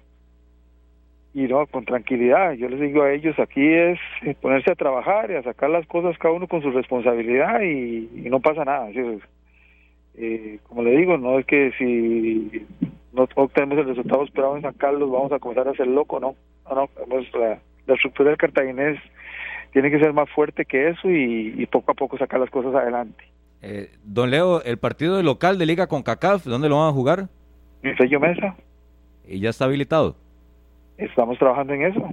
y 1.38 1.48
no, 1.48 1.68
con 1.68 1.86
tranquilidad. 1.86 2.54
Yo 2.54 2.68
les 2.68 2.80
digo 2.80 3.04
a 3.04 3.14
ellos, 3.14 3.38
aquí 3.38 3.64
es 3.64 4.00
ponerse 4.42 4.72
a 4.72 4.76
trabajar 4.76 5.30
y 5.30 5.36
a 5.36 5.44
sacar 5.44 5.70
las 5.70 5.86
cosas 5.86 6.18
cada 6.18 6.34
uno 6.34 6.48
con 6.48 6.64
su 6.64 6.72
responsabilidad 6.72 7.62
y, 7.62 8.10
no 8.28 8.40
pasa 8.40 8.66
nada. 8.66 8.90
Eh, 10.16 10.58
como 10.68 10.82
le 10.82 10.98
digo, 10.98 11.16
no 11.20 11.38
es 11.38 11.46
que 11.46 11.74
si 11.78 12.66
no 13.14 13.28
obtenemos 13.36 13.78
el 13.78 13.86
resultado 13.86 14.24
esperado 14.24 14.56
en 14.56 14.64
San 14.64 14.74
Carlos 14.74 15.12
vamos 15.12 15.32
a 15.32 15.38
comenzar 15.38 15.68
a 15.68 15.76
ser 15.76 15.86
loco, 15.86 16.20
no. 16.20 16.34
No, 16.68 16.90
no, 17.08 17.40
la, 17.40 17.60
la 17.86 17.94
estructura 17.94 18.30
del 18.30 18.40
cartaginés 18.40 19.00
tiene 19.74 19.92
que 19.92 20.00
ser 20.00 20.14
más 20.14 20.28
fuerte 20.32 20.66
que 20.66 20.90
eso 20.90 21.08
y, 21.08 21.68
poco 21.68 21.92
a 21.92 21.94
poco 21.94 22.18
sacar 22.18 22.40
las 22.40 22.50
cosas 22.50 22.74
adelante. 22.74 23.24
Eh, 23.62 23.92
don 24.04 24.32
Leo, 24.32 24.64
el 24.64 24.80
partido 24.80 25.22
local 25.22 25.60
de 25.60 25.68
Liga 25.68 25.86
con 25.86 26.02
CACAF, 26.02 26.46
¿dónde 26.46 26.68
lo 26.68 26.80
van 26.80 26.90
a 26.90 26.94
jugar? 26.94 27.28
En 27.84 27.96
Sello 27.96 28.20
Mesa. 28.20 28.56
¿Y 29.28 29.40
ya 29.40 29.52
está 29.52 29.66
habilitado? 29.66 30.16
Estamos 30.98 31.38
trabajando 31.38 31.74
en 31.74 31.84
eso. 31.84 32.10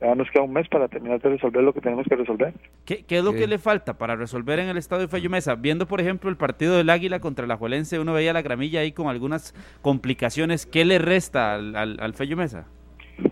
Ya 0.00 0.14
nos 0.14 0.30
queda 0.30 0.42
un 0.42 0.52
mes 0.52 0.68
para 0.68 0.88
terminar 0.88 1.20
de 1.20 1.30
resolver 1.30 1.62
lo 1.62 1.72
que 1.72 1.80
tenemos 1.80 2.06
que 2.06 2.16
resolver. 2.16 2.52
¿Qué, 2.84 3.04
qué 3.04 3.18
es 3.18 3.24
lo 3.24 3.32
que 3.32 3.46
le 3.46 3.58
falta 3.58 3.96
para 3.96 4.16
resolver 4.16 4.58
en 4.58 4.68
el 4.68 4.76
estado 4.76 5.00
de 5.00 5.08
Fello 5.08 5.30
Mesa? 5.30 5.54
Viendo, 5.54 5.86
por 5.86 6.00
ejemplo, 6.00 6.28
el 6.28 6.36
partido 6.36 6.76
del 6.76 6.90
Águila 6.90 7.20
contra 7.20 7.46
la 7.46 7.56
Juelense, 7.56 7.98
uno 7.98 8.12
veía 8.12 8.32
la 8.32 8.42
gramilla 8.42 8.80
ahí 8.80 8.92
con 8.92 9.08
algunas 9.08 9.54
complicaciones. 9.80 10.66
¿Qué 10.66 10.84
le 10.84 10.98
resta 10.98 11.54
al, 11.54 11.74
al, 11.74 12.14
Fello 12.14 12.36
Mesa? 12.36 12.66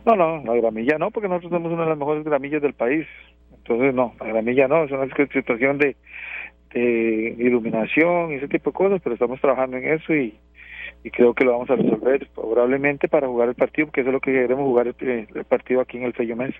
No, 0.06 0.16
no, 0.16 0.42
la 0.44 0.60
gramilla 0.60 0.96
no, 0.96 1.10
porque 1.10 1.28
nosotros 1.28 1.50
tenemos 1.50 1.72
una 1.72 1.82
de 1.82 1.90
las 1.90 1.98
mejores 1.98 2.24
gramillas 2.24 2.62
del 2.62 2.74
país. 2.74 3.06
Entonces, 3.54 3.92
no, 3.94 4.14
la 4.20 4.26
gramilla 4.28 4.68
no, 4.68 4.84
es 4.84 4.92
una 4.92 5.08
situación 5.14 5.78
de, 5.78 5.96
de 6.72 7.36
iluminación 7.38 8.32
y 8.32 8.36
ese 8.36 8.48
tipo 8.48 8.70
de 8.70 8.74
cosas, 8.74 9.00
pero 9.02 9.14
estamos 9.14 9.40
trabajando 9.40 9.76
en 9.76 9.92
eso 9.92 10.14
y, 10.14 10.38
y 11.04 11.10
creo 11.10 11.34
que 11.34 11.44
lo 11.44 11.52
vamos 11.52 11.70
a 11.70 11.76
resolver 11.76 12.26
favorablemente 12.34 13.08
para 13.08 13.26
jugar 13.26 13.48
el 13.48 13.54
partido, 13.54 13.86
porque 13.86 14.02
eso 14.02 14.10
es 14.10 14.14
lo 14.14 14.20
que 14.20 14.32
queremos 14.32 14.64
jugar 14.64 14.86
el, 14.86 15.44
partido 15.44 15.80
aquí 15.80 15.98
en 15.98 16.04
el 16.04 16.12
Fello 16.12 16.36
Mesa. 16.36 16.58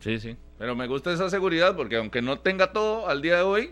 Sí, 0.00 0.18
sí, 0.18 0.36
pero 0.58 0.76
me 0.76 0.86
gusta 0.86 1.12
esa 1.12 1.30
seguridad 1.30 1.74
porque 1.74 1.96
aunque 1.96 2.20
no 2.20 2.38
tenga 2.40 2.72
todo 2.72 3.08
al 3.08 3.22
día 3.22 3.36
de 3.36 3.42
hoy, 3.42 3.70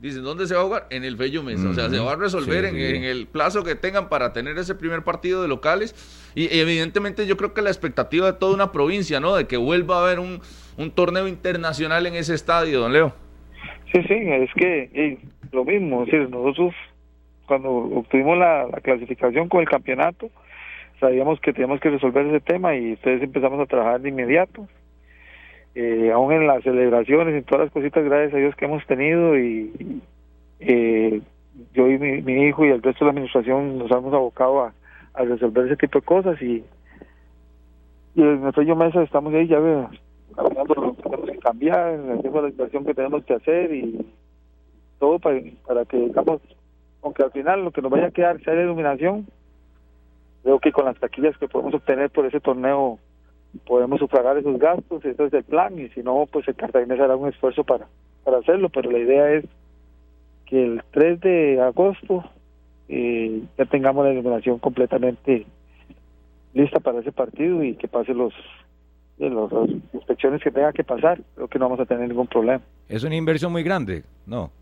dicen, 0.00 0.22
¿dónde 0.22 0.46
se 0.46 0.54
va 0.54 0.60
a 0.60 0.64
jugar? 0.64 0.86
En 0.90 1.02
el 1.02 1.16
Fello 1.16 1.42
Mesa. 1.42 1.68
O 1.68 1.74
sea, 1.74 1.90
se 1.90 1.98
va 1.98 2.12
a 2.12 2.16
resolver 2.16 2.64
en, 2.64 2.76
el 2.76 3.26
plazo 3.26 3.64
que 3.64 3.74
tengan 3.74 4.08
para 4.08 4.32
tener 4.32 4.56
ese 4.56 4.76
primer 4.76 5.02
partido 5.02 5.42
de 5.42 5.48
locales. 5.48 5.96
Y, 6.36 6.56
evidentemente 6.56 7.26
yo 7.26 7.36
creo 7.36 7.54
que 7.54 7.62
la 7.62 7.70
expectativa 7.70 8.30
de 8.30 8.38
toda 8.38 8.54
una 8.54 8.70
provincia, 8.70 9.18
¿no? 9.18 9.34
De 9.34 9.48
que 9.48 9.56
vuelva 9.56 9.98
a 9.98 10.04
haber 10.04 10.20
un, 10.20 10.40
un 10.76 10.90
torneo 10.92 11.26
internacional 11.26 12.06
en 12.06 12.14
ese 12.14 12.34
estadio, 12.34 12.78
don 12.78 12.92
Leo. 12.92 13.12
Sí, 13.92 14.00
sí, 14.06 14.14
es 14.14 14.50
que 14.54 15.18
lo 15.50 15.64
mismo, 15.64 16.04
es 16.04 16.10
decir, 16.12 16.30
nosotros 16.30 16.74
cuando 17.48 17.70
obtuvimos 17.70 18.38
la, 18.38 18.68
clasificación 18.82 19.48
con 19.48 19.60
el 19.60 19.68
campeonato, 19.68 20.30
sabíamos 21.00 21.40
que 21.40 21.52
teníamos 21.52 21.80
que 21.80 21.90
resolver 21.90 22.26
ese 22.26 22.40
tema 22.40 22.76
y 22.76 22.90
entonces 22.90 23.22
empezamos 23.22 23.58
a 23.58 23.66
trabajar 23.66 24.00
de 24.00 24.10
inmediato. 24.10 24.68
Eh, 25.74 26.10
aún 26.12 26.32
en 26.32 26.46
las 26.46 26.62
celebraciones, 26.62 27.34
en 27.34 27.44
todas 27.44 27.64
las 27.64 27.72
cositas, 27.72 28.04
gracias 28.04 28.34
a 28.34 28.38
Dios 28.38 28.54
que 28.54 28.66
hemos 28.66 28.84
tenido 28.86 29.38
y 29.38 30.02
eh, 30.60 31.20
yo 31.72 31.88
y 31.88 31.98
mi, 31.98 32.48
hijo 32.48 32.64
y 32.64 32.68
el 32.68 32.82
resto 32.82 33.04
de 33.04 33.06
la 33.06 33.10
administración 33.12 33.78
nos 33.78 33.90
hemos 33.90 34.12
abocado 34.12 34.64
a, 34.64 34.74
resolver 35.14 35.66
ese 35.66 35.76
tipo 35.76 35.98
de 35.98 36.04
cosas 36.04 36.40
y, 36.40 36.64
y 38.14 38.22
en 38.22 38.40
nuestro 38.40 38.62
yo 38.62 38.76
mesa 38.76 39.02
estamos 39.02 39.34
ahí 39.34 39.48
ya 39.48 39.56
hablando 39.56 40.74
lo 40.74 40.94
que 40.94 41.02
tenemos 41.02 41.30
que 41.30 41.38
cambiar, 41.38 41.98
haciendo 42.16 42.42
la 42.42 42.48
inversión 42.48 42.84
que 42.84 42.94
tenemos 42.94 43.24
que 43.24 43.34
hacer 43.34 43.74
y 43.74 44.06
todo 45.00 45.18
para, 45.18 45.40
para 45.66 45.84
que 45.86 45.96
digamos 45.96 46.40
aunque 47.02 47.22
al 47.22 47.32
final 47.32 47.64
lo 47.64 47.70
que 47.70 47.82
nos 47.82 47.90
vaya 47.90 48.06
a 48.06 48.10
quedar 48.10 48.42
sea 48.42 48.54
la 48.54 48.62
iluminación, 48.62 49.26
creo 50.42 50.58
que 50.58 50.72
con 50.72 50.84
las 50.84 50.98
taquillas 50.98 51.36
que 51.38 51.48
podemos 51.48 51.74
obtener 51.74 52.10
por 52.10 52.26
ese 52.26 52.40
torneo 52.40 52.98
podemos 53.66 53.98
sufragar 53.98 54.36
esos 54.36 54.58
gastos, 54.58 55.04
ese 55.04 55.24
es 55.24 55.32
el 55.32 55.44
plan, 55.44 55.78
y 55.78 55.88
si 55.90 56.02
no, 56.02 56.26
pues 56.30 56.46
el 56.48 56.54
Cartaginés 56.54 57.00
hará 57.00 57.16
un 57.16 57.28
esfuerzo 57.28 57.64
para, 57.64 57.86
para 58.24 58.38
hacerlo, 58.38 58.68
pero 58.68 58.90
la 58.90 58.98
idea 58.98 59.32
es 59.32 59.44
que 60.46 60.62
el 60.64 60.82
3 60.90 61.20
de 61.20 61.60
agosto 61.60 62.24
eh, 62.88 63.42
ya 63.56 63.64
tengamos 63.66 64.04
la 64.04 64.12
iluminación 64.12 64.58
completamente 64.58 65.46
lista 66.54 66.80
para 66.80 67.00
ese 67.00 67.12
partido 67.12 67.62
y 67.62 67.74
que 67.74 67.88
pase 67.88 68.14
los 68.14 68.32
las 69.18 69.68
inspecciones 69.92 70.40
que 70.42 70.52
tenga 70.52 70.72
que 70.72 70.84
pasar, 70.84 71.20
creo 71.34 71.48
que 71.48 71.58
no 71.58 71.64
vamos 71.64 71.80
a 71.80 71.86
tener 71.86 72.08
ningún 72.08 72.28
problema. 72.28 72.62
Es 72.88 73.02
una 73.02 73.16
inversión 73.16 73.50
muy 73.50 73.64
grande, 73.64 74.04
¿no? 74.26 74.52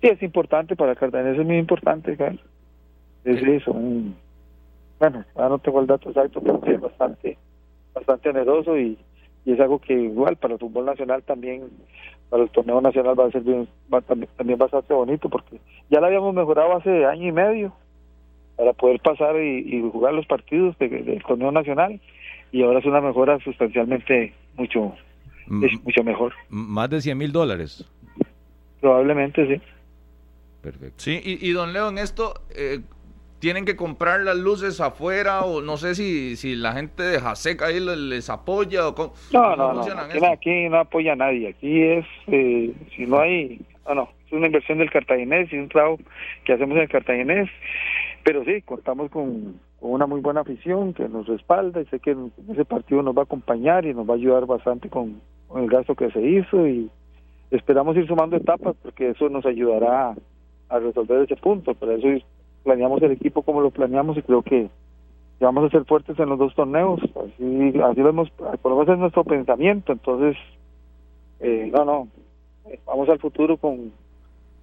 Sí, 0.00 0.08
es 0.08 0.22
importante 0.22 0.76
para 0.76 0.94
Cartagena, 0.94 1.30
es 1.30 1.46
muy 1.46 1.58
importante. 1.58 2.16
Es 3.24 3.42
eso, 3.42 3.74
bueno, 5.00 5.24
ahora 5.34 5.48
no 5.48 5.58
tengo 5.58 5.80
el 5.80 5.86
dato 5.86 6.10
exacto, 6.10 6.40
pero 6.40 6.60
es 6.66 6.80
bastante, 6.80 7.38
bastante 7.94 8.28
oneroso 8.28 8.78
y, 8.78 8.98
y 9.46 9.52
es 9.52 9.60
algo 9.60 9.78
que 9.78 9.94
igual 9.94 10.36
para 10.36 10.54
el 10.54 10.60
fútbol 10.60 10.84
nacional 10.84 11.22
también, 11.22 11.68
para 12.28 12.42
el 12.42 12.50
torneo 12.50 12.80
nacional 12.82 13.18
va 13.18 13.26
a 13.26 13.30
ser 13.30 13.42
bien, 13.42 13.66
va, 13.92 14.02
también, 14.02 14.30
también 14.36 14.58
bastante 14.58 14.92
bonito 14.92 15.30
porque 15.30 15.58
ya 15.88 16.00
lo 16.00 16.06
habíamos 16.06 16.34
mejorado 16.34 16.76
hace 16.76 17.06
año 17.06 17.28
y 17.28 17.32
medio 17.32 17.72
para 18.56 18.74
poder 18.74 19.00
pasar 19.00 19.36
y, 19.40 19.80
jugar 19.90 20.12
los 20.12 20.26
partidos 20.26 20.78
del 20.78 21.22
torneo 21.26 21.50
nacional 21.50 21.98
y 22.52 22.62
ahora 22.62 22.80
es 22.80 22.84
una 22.84 23.00
mejora 23.00 23.38
sustancialmente 23.40 24.34
mucho, 24.56 24.94
mucho 25.46 26.04
mejor. 26.04 26.34
Más 26.50 26.90
de 26.90 27.00
100 27.00 27.16
mil 27.16 27.32
dólares. 27.32 27.90
Probablemente 28.82 29.46
sí. 29.46 29.62
Perfecto. 30.62 30.96
Sí, 30.98 31.20
y, 31.24 31.50
don 31.52 31.72
Leo, 31.72 31.88
en 31.88 31.98
esto, 31.98 32.34
eh, 32.54 32.80
¿tienen 33.38 33.64
que 33.64 33.76
comprar 33.76 34.20
las 34.20 34.36
luces 34.36 34.80
afuera 34.80 35.42
o 35.42 35.62
no 35.62 35.78
sé 35.78 35.94
si, 35.94 36.36
si 36.36 36.54
la 36.54 36.72
gente 36.72 37.02
de 37.02 37.18
Jaseca 37.18 37.66
ahí 37.66 37.80
les, 37.80 38.28
apoya 38.28 38.86
o 38.86 38.94
cómo, 38.94 39.14
No, 39.32 39.56
no, 39.56 39.72
no, 39.72 40.26
aquí, 40.30 40.68
no 40.68 40.78
apoya 40.78 41.14
a 41.14 41.16
nadie, 41.16 41.48
aquí 41.48 41.82
es, 41.82 42.06
eh, 42.26 42.74
si 42.94 43.06
no 43.06 43.20
hay, 43.20 43.60
no, 43.88 43.94
no, 43.94 44.10
es 44.26 44.32
una 44.32 44.46
inversión 44.46 44.78
del 44.78 44.90
cartaginés 44.90 45.50
y 45.52 45.56
un 45.56 45.68
trabajo 45.68 45.98
que 46.44 46.52
hacemos 46.52 46.76
en 46.76 46.82
el 46.82 46.88
cartaginés, 46.90 47.48
pero 48.22 48.44
sí, 48.44 48.60
contamos 48.60 49.10
con, 49.10 49.58
con 49.80 49.92
una 49.92 50.06
muy 50.06 50.20
buena 50.20 50.42
afición 50.42 50.92
que 50.92 51.08
nos 51.08 51.26
respalda 51.26 51.80
y 51.80 51.86
sé 51.86 52.00
que 52.00 52.14
ese 52.52 52.66
partido 52.66 53.02
nos 53.02 53.16
va 53.16 53.22
a 53.22 53.24
acompañar 53.24 53.86
y 53.86 53.94
nos 53.94 54.08
va 54.08 54.12
a 54.12 54.16
ayudar 54.18 54.44
bastante 54.44 54.90
con, 54.90 55.22
con 55.48 55.62
el 55.62 55.70
gasto 55.70 55.94
que 55.94 56.10
se 56.10 56.20
hizo 56.20 56.68
y 56.68 56.90
esperamos 57.50 57.96
ir 57.96 58.06
sumando 58.06 58.36
etapas 58.36 58.76
porque 58.82 59.10
eso 59.10 59.30
nos 59.30 59.46
ayudará 59.46 60.14
a 60.70 60.78
resolver 60.78 61.22
ese 61.22 61.36
punto. 61.36 61.74
Por 61.74 61.90
eso 61.92 62.24
planeamos 62.64 63.02
el 63.02 63.12
equipo 63.12 63.42
como 63.42 63.60
lo 63.60 63.70
planeamos 63.70 64.16
y 64.16 64.22
creo 64.22 64.42
que 64.42 64.68
vamos 65.40 65.64
a 65.64 65.70
ser 65.70 65.84
fuertes 65.84 66.18
en 66.18 66.28
los 66.28 66.38
dos 66.38 66.54
torneos. 66.54 67.00
Así, 67.02 67.72
así 67.82 68.00
lo 68.00 68.08
hemos, 68.08 68.30
por 68.30 68.70
lo 68.72 68.78
menos 68.78 68.94
es 68.94 68.98
nuestro 68.98 69.24
pensamiento. 69.24 69.92
Entonces, 69.92 70.36
eh, 71.40 71.70
no, 71.72 71.84
no, 71.84 72.08
vamos 72.86 73.08
al 73.08 73.18
futuro 73.18 73.56
con, 73.56 73.92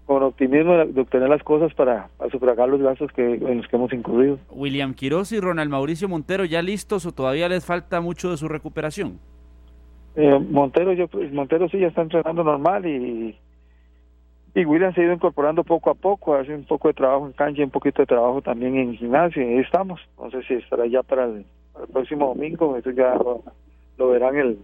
con 0.06 0.24
optimismo 0.24 0.74
de 0.74 1.02
obtener 1.02 1.30
las 1.30 1.44
cosas 1.44 1.74
para, 1.74 2.10
para 2.18 2.32
sufragar 2.32 2.70
los 2.70 2.82
gastos 2.82 3.12
que, 3.12 3.36
en 3.36 3.58
los 3.58 3.68
que 3.68 3.76
hemos 3.76 3.92
incurrido. 3.94 4.40
William 4.52 4.94
Quiroz 4.94 5.32
y 5.32 5.40
Ronald 5.40 5.70
Mauricio 5.70 6.08
Montero, 6.08 6.46
¿ya 6.46 6.62
listos 6.62 7.06
o 7.06 7.12
todavía 7.12 7.50
les 7.50 7.66
falta 7.66 8.00
mucho 8.00 8.32
de 8.32 8.38
su 8.38 8.48
recuperación? 8.48 9.20
Eh, 10.16 10.40
Montero, 10.50 10.94
yo, 10.94 11.08
Montero 11.32 11.70
sí 11.70 11.80
ya 11.80 11.88
está 11.88 12.02
entrenando 12.02 12.44
normal 12.44 12.86
y, 12.86 13.38
y 14.58 14.66
William 14.66 14.92
se 14.96 15.02
ha 15.02 15.04
ido 15.04 15.14
incorporando 15.14 15.64
poco 15.64 15.92
a 15.92 15.94
poco, 15.94 16.34
hace 16.34 16.56
un 16.56 16.64
poco 16.64 16.88
de 16.88 16.96
trabajo 16.96 17.28
en 17.28 17.34
cancha 17.34 17.62
y 17.62 17.66
un 17.66 17.70
poquito 17.70 18.02
de 18.02 18.08
trabajo 18.08 18.42
también 18.42 18.76
en 18.76 18.98
gimnasio, 18.98 19.44
y 19.44 19.54
ahí 19.54 19.60
estamos. 19.60 20.02
No 20.18 20.32
sé 20.32 20.42
si 20.48 20.56
estará 20.56 20.88
ya 20.88 21.04
para 21.04 21.26
el, 21.26 21.46
próximo 21.94 22.30
domingo, 22.30 22.76
eso 22.76 22.90
ya 22.90 23.14
lo, 23.98 24.10
verán 24.10 24.36
el 24.36 24.58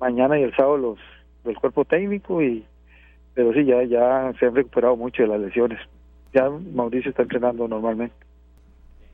mañana 0.00 0.40
y 0.40 0.42
el 0.42 0.52
sábado 0.56 0.76
los 0.76 0.98
del 1.44 1.56
cuerpo 1.56 1.84
técnico, 1.84 2.42
y 2.42 2.66
pero 3.32 3.52
sí, 3.52 3.64
ya, 3.64 3.84
ya 3.84 4.32
se 4.40 4.46
han 4.46 4.56
recuperado 4.56 4.96
mucho 4.96 5.22
de 5.22 5.28
las 5.28 5.40
lesiones. 5.40 5.78
Ya 6.34 6.50
Mauricio 6.50 7.10
está 7.10 7.22
entrenando 7.22 7.68
normalmente. 7.68 8.16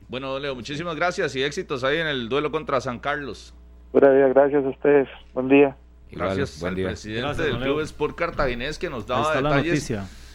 Bueno, 0.07 0.39
Leo, 0.39 0.55
muchísimas 0.55 0.95
gracias 0.95 1.35
y 1.35 1.43
éxitos 1.43 1.83
ahí 1.83 1.99
en 1.99 2.07
el 2.07 2.29
duelo 2.29 2.49
contra 2.49 2.81
San 2.81 2.97
Carlos. 2.97 3.53
Buenas 3.91 4.33
gracias 4.33 4.65
a 4.65 4.69
ustedes. 4.69 5.07
Buen 5.35 5.49
día. 5.49 5.77
Gracias 6.11 6.63
al 6.63 6.75
presidente 6.75 7.43
del 7.43 7.59
Club 7.59 7.81
Sport 7.81 8.15
Cartaginés 8.15 8.79
que 8.79 8.89
nos 8.89 9.05
daba 9.05 9.35
detalles 9.35 9.91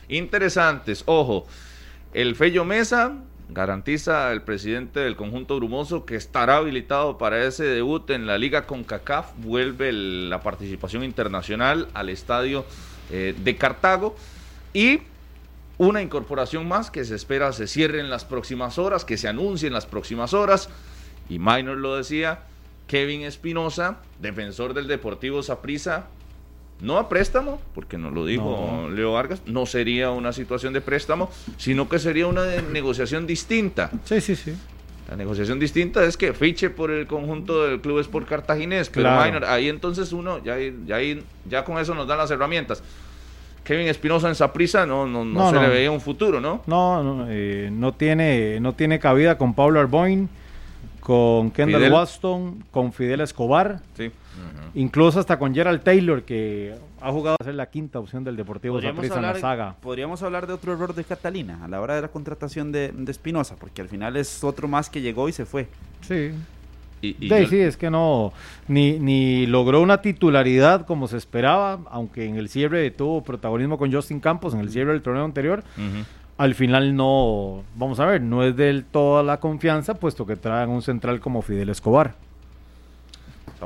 interesantes. 0.08 1.02
Ojo, 1.06 1.46
el 2.12 2.36
Fello 2.36 2.64
Mesa 2.64 3.14
garantiza 3.48 4.32
el 4.32 4.42
presidente 4.42 5.00
del 5.00 5.16
conjunto 5.16 5.56
brumoso 5.56 6.04
que 6.04 6.16
estará 6.16 6.56
habilitado 6.56 7.18
para 7.18 7.44
ese 7.44 7.64
debut 7.64 8.08
en 8.10 8.26
la 8.26 8.38
liga 8.38 8.66
con 8.66 8.84
CACAF. 8.84 9.32
Vuelve 9.38 9.92
la 9.92 10.42
participación 10.42 11.04
internacional 11.04 11.88
al 11.94 12.08
estadio 12.08 12.64
eh, 13.10 13.34
de 13.36 13.56
Cartago 13.56 14.16
y 14.72 15.00
una 15.76 16.02
incorporación 16.02 16.68
más 16.68 16.90
que 16.90 17.04
se 17.04 17.16
espera 17.16 17.52
se 17.52 17.66
cierre 17.66 18.00
en 18.00 18.10
las 18.10 18.24
próximas 18.24 18.78
horas, 18.78 19.04
que 19.04 19.16
se 19.16 19.28
anuncie 19.28 19.66
en 19.66 19.72
las 19.72 19.86
próximas 19.86 20.32
horas. 20.32 20.68
Y 21.28 21.38
Minor 21.38 21.78
lo 21.78 21.96
decía, 21.96 22.40
Kevin 22.86 23.22
Espinosa, 23.22 23.98
defensor 24.20 24.74
del 24.74 24.86
Deportivo 24.86 25.42
Saprissa, 25.42 26.06
no 26.80 26.98
a 26.98 27.08
préstamo, 27.08 27.60
porque 27.74 27.98
nos 27.98 28.12
lo 28.12 28.26
dijo 28.26 28.88
Leo 28.92 29.12
Vargas, 29.12 29.42
no 29.46 29.64
sería 29.64 30.10
una 30.10 30.32
situación 30.32 30.72
de 30.72 30.80
préstamo, 30.80 31.30
sino 31.56 31.88
que 31.88 31.98
sería 31.98 32.26
una 32.26 32.44
negociación 32.72 33.26
distinta. 33.26 33.90
Sí, 34.04 34.20
sí, 34.20 34.36
sí. 34.36 34.54
La 35.08 35.16
negociación 35.16 35.58
distinta 35.58 36.04
es 36.04 36.16
que 36.16 36.32
fiche 36.32 36.70
por 36.70 36.90
el 36.90 37.06
conjunto 37.06 37.64
del 37.64 37.80
Club 37.80 38.00
Sport 38.00 38.28
Cartaginés, 38.28 38.88
pero 38.88 39.10
ahí 39.10 39.68
entonces 39.68 40.12
uno, 40.12 40.42
ya, 40.42 40.56
ya, 40.86 40.98
ya 41.48 41.64
con 41.64 41.78
eso 41.78 41.94
nos 41.94 42.06
dan 42.08 42.18
las 42.18 42.30
herramientas. 42.30 42.82
Kevin 43.64 43.88
Espinosa 43.88 44.28
en 44.28 44.34
Saprissa 44.34 44.84
no, 44.84 45.06
no, 45.06 45.24
no, 45.24 45.50
se 45.50 45.58
le 45.58 45.68
veía 45.68 45.90
un 45.90 46.00
futuro, 46.00 46.40
¿no? 46.40 46.62
No, 46.66 47.02
no, 47.02 47.26
eh, 47.30 47.70
no, 47.72 47.94
tiene, 47.94 48.60
no 48.60 48.74
tiene 48.74 48.98
cabida 48.98 49.38
con 49.38 49.54
Pablo 49.54 49.80
Arboin 49.80 50.28
con 51.04 51.50
Kendall 51.50 51.92
Waston, 51.92 52.64
con 52.70 52.90
Fidel 52.90 53.20
Escobar, 53.20 53.78
incluso 54.74 55.20
hasta 55.20 55.38
con 55.38 55.54
Gerald 55.54 55.82
Taylor, 55.82 56.22
que 56.22 56.74
ha 56.98 57.12
jugado 57.12 57.36
a 57.38 57.44
ser 57.44 57.54
la 57.56 57.66
quinta 57.66 57.98
opción 57.98 58.24
del 58.24 58.36
Deportivo 58.36 58.80
Zaprisa 58.80 59.16
en 59.16 59.22
la 59.22 59.38
saga. 59.38 59.76
Podríamos 59.82 60.22
hablar 60.22 60.46
de 60.46 60.54
otro 60.54 60.72
error 60.72 60.94
de 60.94 61.04
Catalina 61.04 61.62
a 61.62 61.68
la 61.68 61.82
hora 61.82 61.94
de 61.94 62.00
la 62.00 62.08
contratación 62.08 62.72
de, 62.72 62.90
Espinosa, 63.06 63.54
porque 63.56 63.82
al 63.82 63.88
final 63.90 64.16
es 64.16 64.42
otro 64.42 64.66
más 64.66 64.88
que 64.88 65.02
llegó 65.02 65.28
y 65.28 65.32
se 65.32 65.44
fue. 65.44 65.68
Sí. 66.00 66.32
Y, 67.02 67.12
sí, 67.28 67.60
es 67.60 67.76
que 67.76 67.90
no, 67.90 68.32
ni, 68.66 68.98
ni 68.98 69.44
logró 69.44 69.82
una 69.82 70.00
titularidad 70.00 70.86
como 70.86 71.06
se 71.06 71.18
esperaba, 71.18 71.80
aunque 71.90 72.24
en 72.24 72.36
el 72.36 72.48
cierre 72.48 72.90
tuvo 72.92 73.22
protagonismo 73.22 73.76
con 73.76 73.92
Justin 73.92 74.20
Campos 74.20 74.54
en 74.54 74.60
el 74.60 74.70
cierre 74.70 74.92
del 74.92 75.02
torneo 75.02 75.26
anterior 75.26 75.62
al 76.36 76.54
final 76.54 76.96
no, 76.96 77.62
vamos 77.76 78.00
a 78.00 78.06
ver, 78.06 78.20
no 78.20 78.42
es 78.42 78.56
del 78.56 78.84
toda 78.84 79.22
la 79.22 79.38
confianza, 79.38 79.94
puesto 79.94 80.26
que 80.26 80.36
traen 80.36 80.70
un 80.70 80.82
central 80.82 81.20
como 81.20 81.42
Fidel 81.42 81.68
Escobar. 81.68 82.14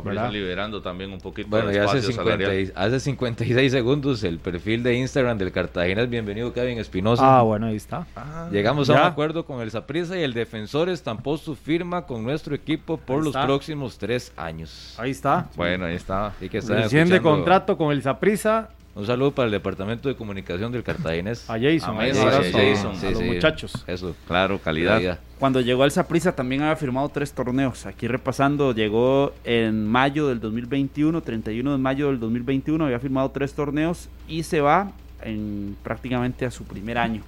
Están 0.07 0.33
liberando 0.33 0.81
también 0.81 1.13
un 1.13 1.19
poquito 1.19 1.49
bueno, 1.49 1.73
ya 1.73 1.85
hace, 1.85 2.03
50, 2.03 2.81
hace 2.81 3.01
56 3.01 3.73
segundos 3.73 4.23
el 4.23 4.39
perfil 4.39 4.83
de 4.83 4.95
Instagram 4.95 5.39
del 5.39 5.51
Cartagena 5.51 6.03
es 6.03 6.11
bienvenido 6.11 6.53
Kevin 6.53 6.79
Espinosa. 6.79 7.39
Ah, 7.39 7.43
bueno, 7.43 7.67
ahí 7.67 7.77
está. 7.77 8.07
Ah, 8.15 8.49
Llegamos 8.53 8.89
a 8.91 8.93
un 8.93 8.99
acuerdo 8.99 9.45
con 9.45 9.61
el 9.61 9.71
Saprissa 9.71 10.17
y 10.17 10.23
el 10.23 10.35
defensor 10.35 10.89
estampó 10.89 11.37
su 11.37 11.57
firma 11.57 12.07
con 12.07 12.23
nuestro 12.23 12.55
equipo 12.55 12.97
por 12.97 13.25
los 13.25 13.35
próximos 13.35 13.99
tres 13.99 14.33
años. 14.37 14.95
Ahí 14.99 15.11
está. 15.11 15.49
Bueno, 15.57 15.87
ahí 15.87 15.97
está. 15.97 16.33
Y 16.41 16.49
que 16.49 16.61
de 16.61 17.21
contrato 17.21 17.77
con 17.77 17.91
el 17.91 18.03
Saprissa 18.03 18.69
un 18.99 19.07
saludo 19.07 19.31
para 19.31 19.47
el 19.47 19.53
Departamento 19.53 20.09
de 20.09 20.17
Comunicación 20.17 20.73
del 20.73 20.83
Cartaginés. 20.83 21.49
A 21.49 21.53
Jason, 21.53 21.97
a, 22.01 22.07
Jason, 22.07 22.97
a 22.97 23.11
los 23.11 23.23
muchachos. 23.23 23.85
Eso, 23.87 24.17
claro, 24.27 24.59
calidad. 24.59 25.21
Cuando 25.39 25.61
llegó 25.61 25.85
al 25.85 25.93
Saprissa 25.93 26.35
también 26.35 26.63
había 26.63 26.75
firmado 26.75 27.09
tres 27.09 27.33
torneos. 27.33 27.87
Aquí 27.87 28.09
repasando, 28.09 28.75
llegó 28.75 29.33
en 29.45 29.87
mayo 29.87 30.27
del 30.27 30.41
2021, 30.41 31.23
31 31.23 31.73
de 31.73 31.79
mayo 31.79 32.09
del 32.09 32.19
2021, 32.19 32.87
había 32.87 32.99
firmado 32.99 33.31
tres 33.31 33.55
torneos 33.55 34.09
y 34.27 34.43
se 34.43 34.61
va 34.61 34.91
en 35.23 35.77
prácticamente 35.85 36.45
a 36.45 36.51
su 36.51 36.65
primer 36.65 36.99
año 36.99 37.23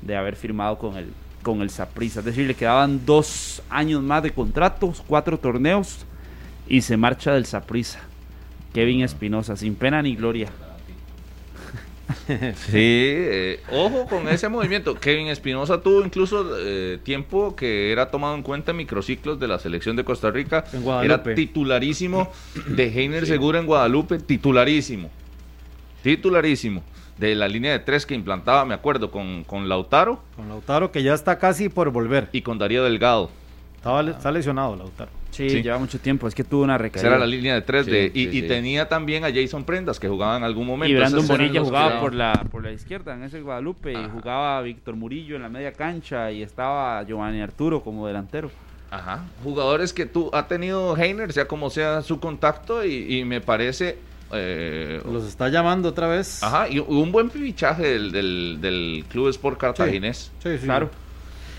de 0.00 0.16
haber 0.16 0.34
firmado 0.34 0.78
con 0.78 0.96
el 0.96 1.12
con 1.42 1.60
el 1.60 1.68
Saprissa. 1.68 2.20
Es 2.20 2.26
decir, 2.26 2.46
le 2.46 2.54
quedaban 2.54 3.04
dos 3.04 3.62
años 3.68 4.02
más 4.02 4.22
de 4.22 4.30
contratos, 4.30 5.02
cuatro 5.06 5.38
torneos 5.38 6.06
y 6.68 6.80
se 6.80 6.96
marcha 6.96 7.34
del 7.34 7.44
Saprissa. 7.44 8.00
Kevin 8.72 9.02
Espinosa, 9.02 9.56
sin 9.56 9.74
pena 9.74 10.00
ni 10.00 10.16
gloria. 10.16 10.48
sí, 12.54 12.72
eh, 12.74 13.60
ojo 13.70 14.06
con 14.06 14.28
ese 14.28 14.48
movimiento. 14.48 14.94
Kevin 14.94 15.28
Espinosa 15.28 15.80
tuvo 15.80 16.04
incluso 16.04 16.56
eh, 16.58 16.98
tiempo 17.02 17.54
que 17.56 17.92
era 17.92 18.10
tomado 18.10 18.34
en 18.34 18.42
cuenta 18.42 18.70
en 18.70 18.78
microciclos 18.78 19.38
de 19.38 19.48
la 19.48 19.58
selección 19.58 19.96
de 19.96 20.04
Costa 20.04 20.30
Rica. 20.30 20.64
Era 21.02 21.22
titularísimo 21.22 22.30
de 22.66 22.84
Heiner 22.88 23.26
Segura 23.26 23.58
en 23.58 23.66
Guadalupe, 23.66 24.18
titularísimo. 24.18 25.10
Titularísimo. 26.02 26.82
De 27.18 27.34
la 27.34 27.46
línea 27.46 27.72
de 27.72 27.78
tres 27.78 28.06
que 28.06 28.14
implantaba, 28.14 28.64
me 28.64 28.74
acuerdo, 28.74 29.10
con, 29.10 29.44
con 29.44 29.68
Lautaro. 29.68 30.20
Con 30.34 30.48
Lautaro 30.48 30.90
que 30.90 31.02
ya 31.02 31.14
está 31.14 31.38
casi 31.38 31.68
por 31.68 31.90
volver. 31.90 32.28
Y 32.32 32.42
con 32.42 32.58
Darío 32.58 32.82
Delgado. 32.84 33.30
Estaba, 33.76 34.02
está 34.02 34.32
lesionado 34.32 34.76
Lautaro. 34.76 35.21
Sí, 35.32 35.48
lleva 35.62 35.78
mucho 35.78 35.98
tiempo, 35.98 36.28
es 36.28 36.34
que 36.34 36.44
tuvo 36.44 36.62
una 36.62 36.76
recaída. 36.76 37.08
Esa 37.08 37.16
era 37.16 37.18
la 37.18 37.26
línea 37.26 37.54
de 37.54 37.62
3 37.62 37.86
de, 37.86 38.10
y, 38.12 38.42
tenía 38.42 38.86
también 38.88 39.24
a 39.24 39.32
Jason 39.32 39.64
Prendas 39.64 39.98
que 39.98 40.06
jugaba 40.06 40.36
en 40.36 40.44
algún 40.44 40.66
momento. 40.66 40.92
Y 40.92 40.98
Brandon 40.98 41.26
Bonilla 41.26 41.60
jugaba 41.62 42.00
por 42.00 42.14
la, 42.14 42.46
por 42.50 42.62
la 42.62 42.70
izquierda 42.70 43.14
en 43.14 43.22
ese 43.22 43.40
Guadalupe 43.40 43.92
y 43.92 44.08
jugaba 44.12 44.60
Víctor 44.60 44.94
Murillo 44.94 45.36
en 45.36 45.42
la 45.42 45.48
media 45.48 45.72
cancha 45.72 46.30
y 46.30 46.42
estaba 46.42 47.02
Giovanni 47.04 47.40
Arturo 47.40 47.82
como 47.82 48.06
delantero. 48.06 48.50
Ajá, 48.90 49.24
jugadores 49.42 49.94
que 49.94 50.04
tú 50.04 50.28
ha 50.34 50.46
tenido 50.48 50.94
Heiner, 50.98 51.32
sea 51.32 51.48
como 51.48 51.70
sea 51.70 52.02
su 52.02 52.20
contacto 52.20 52.84
y, 52.84 53.24
me 53.24 53.40
parece... 53.40 53.96
Eh, 54.34 55.00
Los 55.10 55.24
está 55.24 55.48
llamando 55.48 55.88
otra 55.88 56.08
vez. 56.08 56.42
Ajá, 56.42 56.68
y 56.68 56.78
un 56.78 57.10
buen 57.10 57.30
fichaje 57.30 57.82
del, 57.82 58.12
del, 58.12 58.58
del 58.60 59.04
Club 59.08 59.28
Sport 59.28 59.58
Cartaginés. 59.58 60.30
sí, 60.42 60.58
sí. 60.58 60.64
Claro. 60.64 60.90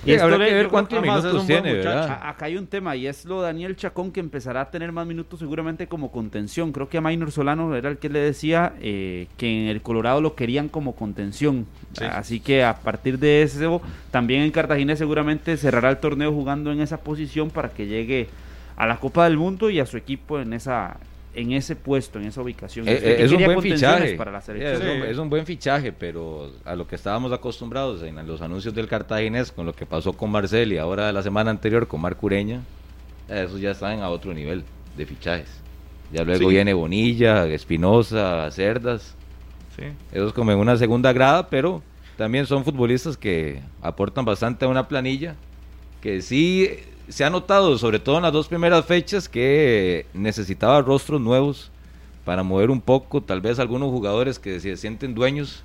Y 0.05 0.11
esto 0.11 0.29
que 0.29 0.37
ver 0.37 0.67
cuántos 0.69 1.01
minutos 1.01 1.47
tiene, 1.47 1.81
Acá 1.87 2.45
hay 2.45 2.57
un 2.57 2.67
tema 2.67 2.95
y 2.95 3.07
es 3.07 3.25
lo 3.25 3.41
Daniel 3.41 3.75
Chacón 3.75 4.11
que 4.11 4.19
empezará 4.19 4.61
a 4.61 4.71
tener 4.71 4.91
más 4.91 5.07
minutos 5.07 5.39
seguramente 5.39 5.87
como 5.87 6.11
contención. 6.11 6.71
Creo 6.71 6.89
que 6.89 6.97
a 6.97 7.01
Maynor 7.01 7.31
Solano 7.31 7.75
era 7.75 7.89
el 7.89 7.97
que 7.97 8.09
le 8.09 8.19
decía 8.19 8.73
eh, 8.81 9.27
que 9.37 9.63
en 9.63 9.69
el 9.69 9.81
Colorado 9.81 10.21
lo 10.21 10.35
querían 10.35 10.69
como 10.69 10.95
contención. 10.95 11.65
Así 12.01 12.39
que 12.39 12.63
a 12.63 12.75
partir 12.75 13.19
de 13.19 13.43
eso, 13.43 13.81
también 14.11 14.41
en 14.41 14.51
Cartagena 14.51 14.95
seguramente 14.95 15.57
cerrará 15.57 15.89
el 15.89 15.97
torneo 15.97 16.31
jugando 16.31 16.71
en 16.71 16.81
esa 16.81 16.97
posición 16.97 17.49
para 17.49 17.69
que 17.69 17.87
llegue 17.87 18.27
a 18.75 18.87
la 18.87 18.97
Copa 18.97 19.25
del 19.25 19.37
Mundo 19.37 19.69
y 19.69 19.79
a 19.79 19.85
su 19.85 19.97
equipo 19.97 20.39
en 20.39 20.53
esa 20.53 20.97
en 21.33 21.51
ese 21.51 21.75
puesto, 21.75 22.19
en 22.19 22.25
esa 22.25 22.41
ubicación. 22.41 22.87
Eh, 22.87 22.99
eh, 23.01 23.17
es, 23.19 23.31
un 23.31 23.43
buen 23.43 23.61
fichaje. 23.61 24.15
Para 24.15 24.31
la 24.31 24.41
selección. 24.41 25.03
es, 25.03 25.17
un, 25.17 25.29
buen 25.29 25.45
fichaje, 25.45 25.91
pero 25.91 26.51
a 26.65 26.75
lo 26.75 26.87
que 26.87 26.95
estábamos 26.95 27.31
acostumbrados 27.31 28.03
en 28.03 28.25
los 28.27 28.41
anuncios 28.41 28.73
del 28.73 28.87
Cartaginés, 28.87 29.51
con 29.51 29.65
lo 29.65 29.73
que 29.73 29.85
pasó 29.85 30.13
con 30.13 30.31
Marcel 30.31 30.73
y 30.73 30.77
ahora 30.77 31.11
la 31.11 31.23
semana 31.23 31.51
anterior 31.51 31.87
con 31.87 32.01
Marc 32.01 32.21
Ureña, 32.23 32.61
esos 33.27 33.59
ya 33.59 33.71
están 33.71 34.01
a 34.01 34.09
otro 34.09 34.33
nivel 34.33 34.63
de 34.95 35.05
fichajes. 35.05 35.49
Ya 36.11 36.23
luego 36.23 36.49
viene 36.49 36.73
Bonilla, 36.73 37.47
Espinosa, 37.47 38.49
Cerdas. 38.51 39.15
Sí. 39.75 39.85
Esos 40.11 40.33
como 40.33 40.51
en 40.51 40.59
una 40.59 40.77
segunda 40.77 41.11
grada, 41.11 41.49
pero 41.49 41.81
también 42.17 42.45
son 42.45 42.63
futbolistas 42.63 43.17
que 43.17 43.61
aportan 43.81 44.23
bastante 44.23 44.65
a 44.65 44.67
una 44.67 44.87
planilla 44.87 45.35
que 45.99 46.21
sí 46.21 46.69
se 47.09 47.23
ha 47.23 47.29
notado, 47.29 47.77
sobre 47.77 47.99
todo 47.99 48.17
en 48.17 48.23
las 48.23 48.33
dos 48.33 48.47
primeras 48.47 48.85
fechas, 48.85 49.27
que 49.29 50.05
necesitaba 50.13 50.81
rostros 50.81 51.19
nuevos 51.21 51.71
para 52.25 52.43
mover 52.43 52.71
un 52.71 52.81
poco, 52.81 53.21
tal 53.21 53.41
vez 53.41 53.59
algunos 53.59 53.89
jugadores 53.89 54.39
que 54.39 54.59
se 54.59 54.77
sienten 54.77 55.13
dueños 55.13 55.63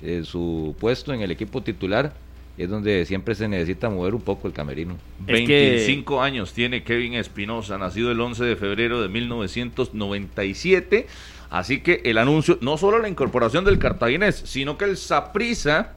de 0.00 0.24
su 0.24 0.76
puesto 0.78 1.12
en 1.12 1.22
el 1.22 1.30
equipo 1.30 1.62
titular, 1.62 2.12
es 2.56 2.70
donde 2.70 3.04
siempre 3.06 3.34
se 3.34 3.48
necesita 3.48 3.88
mover 3.88 4.14
un 4.14 4.20
poco 4.20 4.46
el 4.46 4.52
camerino. 4.52 4.96
25 5.20 6.22
años 6.22 6.52
tiene 6.52 6.84
Kevin 6.84 7.14
Espinosa, 7.14 7.78
nacido 7.78 8.12
el 8.12 8.20
11 8.20 8.44
de 8.44 8.56
febrero 8.56 9.02
de 9.02 9.08
1997. 9.08 11.06
Así 11.50 11.80
que 11.80 12.02
el 12.04 12.18
anuncio, 12.18 12.58
no 12.60 12.76
solo 12.76 12.98
la 12.98 13.08
incorporación 13.08 13.64
del 13.64 13.78
cartaginés, 13.78 14.36
sino 14.44 14.78
que 14.78 14.84
el 14.84 14.96
Saprisa, 14.96 15.94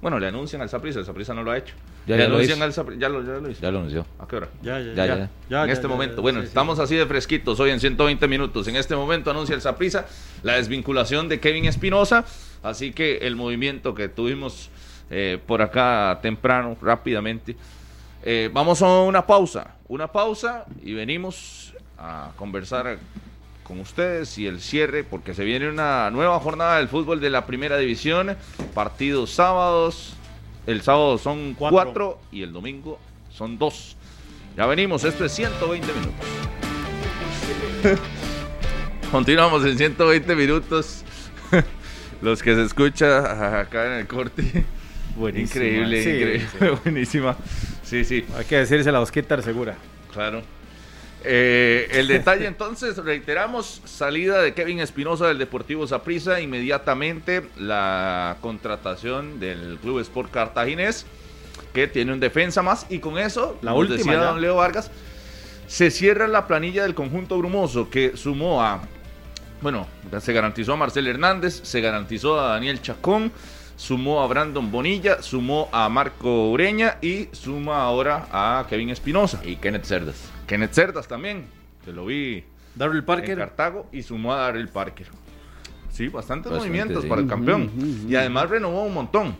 bueno, 0.00 0.18
le 0.18 0.26
anuncian 0.26 0.62
al 0.62 0.70
Saprisa, 0.70 1.00
el 1.00 1.06
Saprisa 1.06 1.34
no 1.34 1.42
lo 1.42 1.50
ha 1.50 1.58
hecho. 1.58 1.74
Ya, 2.06 2.28
lo 2.28 2.42
hizo. 2.42 2.62
al 2.62 2.98
ya 2.98 3.08
lo, 3.08 3.22
ya 3.24 3.32
lo 3.40 3.50
hizo. 3.50 3.60
Ya 3.60 3.70
lo 3.70 3.78
anunció. 3.78 4.06
¿A 4.18 4.26
qué 4.26 4.36
hora? 4.36 4.48
Ya, 4.62 4.80
ya, 4.80 4.94
Ya, 4.94 5.06
ya. 5.06 5.16
ya. 5.16 5.30
Ya, 5.48 5.60
en 5.62 5.66
ya, 5.68 5.72
este 5.72 5.82
ya, 5.84 5.88
momento. 5.88 6.16
ya, 6.16 6.22
bueno, 6.22 6.40
sí, 6.40 6.46
sí. 6.46 6.48
estamos 6.48 6.78
así 6.78 6.96
de 6.96 7.06
fresquitos 7.06 7.60
hoy 7.60 7.70
en 7.70 7.80
120 7.80 8.26
minutos. 8.28 8.66
En 8.68 8.76
este 8.76 8.96
momento 8.96 9.30
anuncia 9.30 9.54
el 9.54 9.60
Saprisa 9.60 10.06
la 10.42 10.54
desvinculación 10.54 11.28
de 11.28 11.40
Kevin 11.40 11.66
Espinosa. 11.66 12.24
Así 12.62 12.92
que 12.92 13.18
el 13.18 13.36
movimiento 13.36 13.94
que 13.94 14.08
tuvimos 14.08 14.70
eh, 15.10 15.38
por 15.46 15.62
acá 15.62 16.18
temprano, 16.22 16.76
rápidamente. 16.80 17.56
Eh, 18.22 18.50
vamos 18.52 18.82
a 18.82 19.02
una 19.02 19.26
pausa. 19.26 19.74
Una 19.88 20.08
pausa 20.08 20.64
y 20.82 20.94
venimos 20.94 21.74
a 21.98 22.30
conversar 22.36 22.98
con 23.64 23.78
ustedes 23.80 24.36
y 24.38 24.46
el 24.46 24.60
cierre, 24.60 25.04
porque 25.04 25.32
se 25.34 25.44
viene 25.44 25.68
una 25.68 26.10
nueva 26.10 26.38
jornada 26.40 26.78
del 26.78 26.88
fútbol 26.88 27.20
de 27.20 27.30
la 27.30 27.46
primera 27.46 27.76
división. 27.78 28.36
Partidos 28.74 29.30
sábados. 29.30 30.16
El 30.70 30.82
sábado 30.82 31.18
son 31.18 31.54
Cuatro. 31.54 31.74
cuatro 31.82 32.20
y 32.30 32.42
el 32.44 32.52
domingo 32.52 33.00
son 33.32 33.58
dos. 33.58 33.96
Ya 34.56 34.66
venimos, 34.66 35.02
esto 35.02 35.24
es 35.24 35.32
120 35.32 35.84
minutos. 35.92 36.14
Continuamos 39.10 39.64
en 39.64 39.76
120 39.76 40.36
minutos. 40.36 41.02
Los 42.22 42.40
que 42.40 42.54
se 42.54 42.62
escucha 42.62 43.58
acá 43.58 43.86
en 43.86 43.92
el 44.00 44.06
corte. 44.06 44.64
Buenísima, 45.16 45.64
Increíble, 45.64 46.04
sí, 46.04 46.10
increíble. 46.10 46.46
sí. 46.60 46.66
Buenísima. 46.84 47.36
Sí, 47.82 48.04
sí. 48.04 48.24
Hay 48.38 48.44
que 48.44 48.58
decirse 48.58 48.92
la 48.92 49.00
Osquitar 49.00 49.42
segura. 49.42 49.76
Claro. 50.12 50.42
Eh, 51.22 51.88
el 51.92 52.08
detalle 52.08 52.46
entonces, 52.46 52.96
reiteramos, 52.96 53.82
salida 53.84 54.40
de 54.40 54.54
Kevin 54.54 54.80
Espinosa 54.80 55.28
del 55.28 55.38
Deportivo 55.38 55.86
Saprissa, 55.86 56.40
inmediatamente 56.40 57.42
la 57.58 58.36
contratación 58.40 59.38
del 59.38 59.78
Club 59.82 60.00
Sport 60.00 60.30
Cartaginés, 60.30 61.06
que 61.74 61.86
tiene 61.86 62.12
un 62.12 62.20
defensa 62.20 62.62
más, 62.62 62.86
y 62.88 63.00
con 63.00 63.18
eso, 63.18 63.58
La 63.62 63.74
última 63.74 63.98
decía 63.98 64.12
ya. 64.14 64.24
don 64.24 64.40
Leo 64.40 64.56
Vargas, 64.56 64.90
se 65.66 65.90
cierra 65.90 66.26
la 66.26 66.46
planilla 66.46 66.82
del 66.82 66.94
conjunto 66.94 67.36
brumoso, 67.36 67.90
que 67.90 68.16
sumó 68.16 68.62
a, 68.62 68.80
bueno, 69.60 69.86
se 70.20 70.32
garantizó 70.32 70.72
a 70.72 70.76
Marcel 70.76 71.06
Hernández, 71.06 71.60
se 71.62 71.80
garantizó 71.80 72.40
a 72.40 72.54
Daniel 72.54 72.80
Chacón, 72.80 73.30
sumó 73.76 74.22
a 74.22 74.26
Brandon 74.26 74.70
Bonilla, 74.70 75.22
sumó 75.22 75.68
a 75.72 75.88
Marco 75.88 76.50
Ureña 76.50 76.96
y 77.00 77.28
suma 77.32 77.82
ahora 77.82 78.26
a 78.32 78.66
Kevin 78.68 78.90
Espinosa. 78.90 79.40
Y 79.44 79.56
Kenneth 79.56 79.84
Cerdas. 79.84 80.16
Kenneth 80.50 80.72
Cerdas 80.72 81.06
también, 81.06 81.44
que 81.84 81.92
lo 81.92 82.06
vi 82.06 82.42
Darryl 82.74 82.98
en 82.98 83.04
Parker. 83.04 83.38
Cartago 83.38 83.86
y 83.92 84.02
sumó 84.02 84.32
a 84.32 84.38
Darrell 84.38 84.66
Parker. 84.66 85.06
Sí, 85.90 86.08
bastantes 86.08 86.50
Bastante, 86.50 86.58
movimientos 86.58 87.04
sí. 87.04 87.08
para 87.08 87.20
el 87.20 87.28
campeón. 87.28 87.70
Y 88.08 88.16
además 88.16 88.50
renovó 88.50 88.82
un 88.82 88.94
montón. 88.94 89.36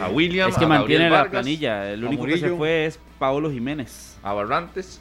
A 0.00 0.08
William, 0.08 0.48
Es 0.48 0.56
que 0.56 0.66
a 0.66 0.68
mantiene 0.68 1.04
Gabriel 1.06 1.10
la 1.10 1.18
Vargas, 1.18 1.30
planilla. 1.42 1.90
El 1.90 2.04
a 2.04 2.06
único 2.06 2.26
que 2.26 2.38
se 2.38 2.50
fue 2.50 2.86
es 2.86 3.00
Paolo 3.18 3.50
Jiménez. 3.50 4.18
A 4.22 4.32
Barrantes. 4.32 5.00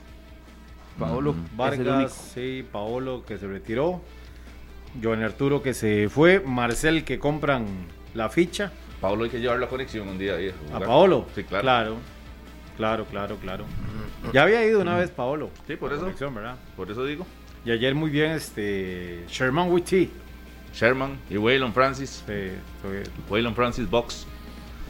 Paolo 0.98 1.30
es 1.30 1.36
el 1.36 1.42
único. 1.44 1.58
Vargas, 1.58 2.32
sí, 2.34 2.66
Paolo 2.72 3.24
que 3.24 3.38
se 3.38 3.46
retiró. 3.46 4.02
Joan 5.00 5.22
Arturo 5.22 5.62
que 5.62 5.76
se 5.76 6.10
fue. 6.10 6.40
Marcel 6.40 7.04
que 7.04 7.20
compran 7.20 7.68
la 8.16 8.30
ficha. 8.30 8.72
Pablo 9.00 9.26
hay 9.26 9.30
que 9.30 9.40
llevar 9.40 9.60
la 9.60 9.68
conexión 9.68 10.08
un 10.08 10.18
día 10.18 10.34
ahí. 10.38 10.52
A 10.74 10.80
Paolo. 10.80 11.28
Sí, 11.36 11.44
claro. 11.44 11.62
Claro, 11.62 11.96
claro, 12.80 13.06
claro, 13.06 13.36
claro. 13.36 13.66
Ya 14.34 14.44
había 14.44 14.66
ido 14.66 14.80
una 14.80 14.96
vez 14.96 15.12
Paolo. 15.12 15.50
Sí, 15.68 15.76
por 15.76 15.92
eso. 15.92 16.10
Por 16.78 16.90
eso 16.90 17.06
digo. 17.06 17.28
Y 17.66 17.72
ayer 17.72 17.94
muy 17.94 18.10
bien 18.10 18.32
este 18.32 19.26
Sherman 19.28 19.70
Witty. 19.70 20.10
Sherman 20.74 21.20
y 21.30 21.36
Waylon 21.36 21.74
Francis. 21.74 22.24
Sí, 22.26 22.52
Waylon 23.30 23.54
Francis 23.54 23.90
Box. 23.90 24.26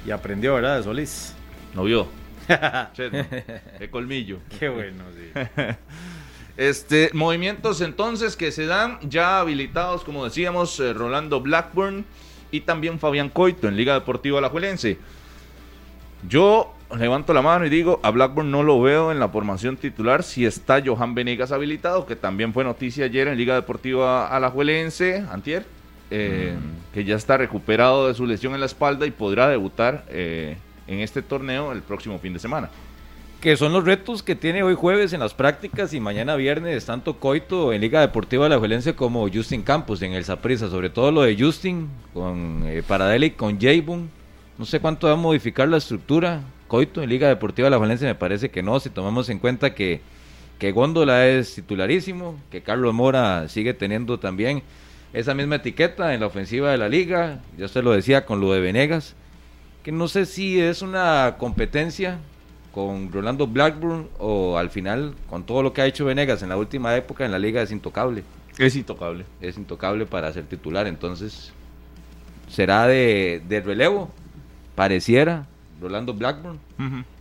y 0.05 0.11
aprendió, 0.11 0.53
¿verdad? 0.53 0.77
De 0.77 0.83
Solís. 0.83 1.33
No 1.73 1.83
vio. 1.83 2.07
De 3.79 3.89
colmillo. 3.89 4.37
Qué 4.59 4.69
bueno, 4.69 5.03
sí. 5.15 5.39
Este, 6.57 7.09
movimientos 7.13 7.79
entonces 7.79 8.35
que 8.35 8.51
se 8.51 8.65
dan 8.65 8.99
ya 9.09 9.39
habilitados, 9.39 10.03
como 10.03 10.25
decíamos, 10.25 10.77
eh, 10.81 10.91
Rolando 10.91 11.39
Blackburn 11.39 12.03
y 12.51 12.59
también 12.61 12.99
Fabián 12.99 13.29
Coito 13.29 13.69
en 13.69 13.77
Liga 13.77 13.93
Deportiva 13.93 14.39
Alajuelense. 14.39 14.97
Yo 16.27 16.75
levanto 16.97 17.33
la 17.33 17.41
mano 17.41 17.65
y 17.65 17.69
digo, 17.69 17.99
a 18.01 18.09
Blackburn 18.09 18.49
no 18.49 18.63
lo 18.63 18.81
veo 18.81 19.11
en 19.11 19.19
la 19.19 19.29
formación 19.29 19.77
titular 19.77 20.23
si 20.23 20.45
está 20.45 20.81
Johan 20.83 21.13
Venegas 21.13 21.51
habilitado, 21.51 22.05
que 22.05 22.15
también 22.15 22.53
fue 22.53 22.63
noticia 22.63 23.05
ayer 23.05 23.27
en 23.27 23.37
Liga 23.37 23.53
Deportiva 23.53 24.27
Alajuelense, 24.27 25.23
antier, 25.31 25.65
eh, 26.09 26.55
que 26.93 27.03
ya 27.03 27.15
está 27.15 27.37
recuperado 27.37 28.07
de 28.07 28.15
su 28.15 28.25
lesión 28.25 28.55
en 28.55 28.61
la 28.61 28.65
espalda 28.65 29.05
y 29.05 29.11
podrá 29.11 29.47
debutar 29.47 30.05
eh, 30.09 30.57
en 30.87 30.99
este 30.99 31.21
torneo 31.21 31.71
el 31.71 31.83
próximo 31.83 32.17
fin 32.17 32.33
de 32.33 32.39
semana. 32.39 32.69
Que 33.39 33.55
son 33.55 33.71
los 33.71 33.85
retos 33.85 34.21
que 34.21 34.35
tiene 34.35 34.63
hoy 34.63 34.73
jueves 34.73 35.13
en 35.13 35.21
las 35.21 35.33
prácticas 35.33 35.93
y 35.93 35.99
mañana 36.01 36.35
viernes, 36.35 36.85
tanto 36.85 37.19
Coito 37.19 37.71
en 37.71 37.79
Liga 37.79 38.01
Deportiva 38.01 38.45
de 38.45 38.49
la 38.49 38.59
Juelense 38.59 38.95
como 38.95 39.29
Justin 39.31 39.61
Campos 39.61 40.01
en 40.01 40.11
el 40.11 40.25
Saprissa. 40.25 40.69
Sobre 40.69 40.89
todo 40.89 41.11
lo 41.11 41.21
de 41.21 41.37
Justin 41.39 41.87
con 42.13 42.63
eh, 42.65 42.83
Paradelic, 42.85 43.37
con 43.37 43.57
Jaybun. 43.57 44.09
No 44.57 44.65
sé 44.65 44.81
cuánto 44.81 45.07
va 45.07 45.13
a 45.13 45.15
modificar 45.15 45.69
la 45.69 45.77
estructura. 45.77 46.41
Coito 46.69 47.03
en 47.03 47.09
Liga 47.09 47.27
Deportiva 47.27 47.65
de 47.65 47.71
la 47.71 47.77
Juelense 47.77 48.05
me 48.05 48.15
parece 48.15 48.49
que 48.49 48.63
no, 48.63 48.79
si 48.79 48.89
tomamos 48.89 49.27
en 49.27 49.39
cuenta 49.39 49.75
que, 49.75 49.99
que 50.59 50.71
Góndola 50.71 51.27
es 51.27 51.55
titularísimo, 51.55 52.39
que 52.49 52.61
Carlos 52.61 52.93
Mora 52.93 53.49
sigue 53.49 53.73
teniendo 53.73 54.19
también 54.19 54.63
esa 55.11 55.33
misma 55.33 55.55
etiqueta 55.55 56.13
en 56.13 56.21
la 56.21 56.27
ofensiva 56.27 56.71
de 56.71 56.77
la 56.77 56.87
liga. 56.87 57.39
Ya 57.57 57.65
usted 57.65 57.83
lo 57.83 57.91
decía 57.91 58.25
con 58.25 58.39
lo 58.39 58.53
de 58.53 58.61
Venegas, 58.61 59.15
que 59.83 59.91
no 59.91 60.07
sé 60.07 60.25
si 60.25 60.61
es 60.61 60.81
una 60.81 61.35
competencia 61.39 62.19
con 62.71 63.11
Rolando 63.11 63.47
Blackburn 63.47 64.07
o 64.19 64.57
al 64.57 64.69
final 64.69 65.15
con 65.27 65.43
todo 65.43 65.63
lo 65.63 65.73
que 65.73 65.81
ha 65.81 65.87
hecho 65.87 66.05
Venegas 66.05 66.43
en 66.43 66.49
la 66.49 66.57
última 66.57 66.95
época 66.95 67.25
en 67.25 67.31
la 67.31 67.39
liga 67.39 67.63
es 67.63 67.71
intocable. 67.71 68.23
Es 68.59 68.75
intocable. 68.75 69.25
Es 69.41 69.57
intocable 69.57 70.05
para 70.05 70.31
ser 70.31 70.45
titular, 70.45 70.85
entonces 70.85 71.51
será 72.47 72.85
de, 72.85 73.41
de 73.49 73.61
relevo, 73.61 74.11
pareciera, 74.75 75.47
Rolando 75.81 76.13
Blackburn 76.13 76.59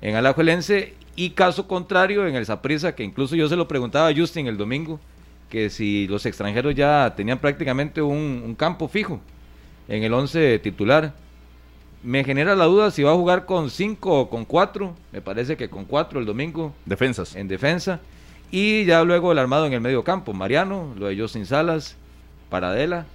en 0.00 0.14
Alajuelense 0.14 0.94
y 1.16 1.30
caso 1.30 1.66
contrario 1.66 2.26
en 2.26 2.36
el 2.36 2.46
Saprissa, 2.46 2.94
que 2.94 3.02
incluso 3.02 3.34
yo 3.34 3.48
se 3.48 3.56
lo 3.56 3.66
preguntaba 3.66 4.08
a 4.08 4.14
Justin 4.14 4.46
el 4.46 4.56
domingo, 4.56 5.00
que 5.48 5.70
si 5.70 6.06
los 6.06 6.24
extranjeros 6.26 6.74
ya 6.74 7.12
tenían 7.16 7.38
prácticamente 7.38 8.00
un, 8.00 8.42
un 8.44 8.54
campo 8.54 8.88
fijo 8.88 9.20
en 9.88 10.02
el 10.04 10.12
11 10.12 10.58
titular. 10.60 11.14
Me 12.02 12.22
genera 12.22 12.54
la 12.54 12.66
duda 12.66 12.90
si 12.92 13.02
va 13.02 13.10
a 13.10 13.16
jugar 13.16 13.44
con 13.46 13.70
5 13.70 14.20
o 14.20 14.30
con 14.30 14.44
4. 14.44 14.94
Me 15.12 15.20
parece 15.20 15.56
que 15.56 15.68
con 15.68 15.84
4 15.84 16.20
el 16.20 16.26
domingo. 16.26 16.72
Defensas. 16.84 17.34
En 17.34 17.48
defensa. 17.48 18.00
Y 18.50 18.84
ya 18.84 19.02
luego 19.02 19.32
el 19.32 19.38
armado 19.38 19.66
en 19.66 19.72
el 19.72 19.80
medio 19.80 20.04
campo. 20.04 20.32
Mariano, 20.32 20.94
lo 20.96 21.08
de 21.08 21.18
Justin 21.18 21.46
Salas, 21.46 21.96
Paradela. 22.50 23.06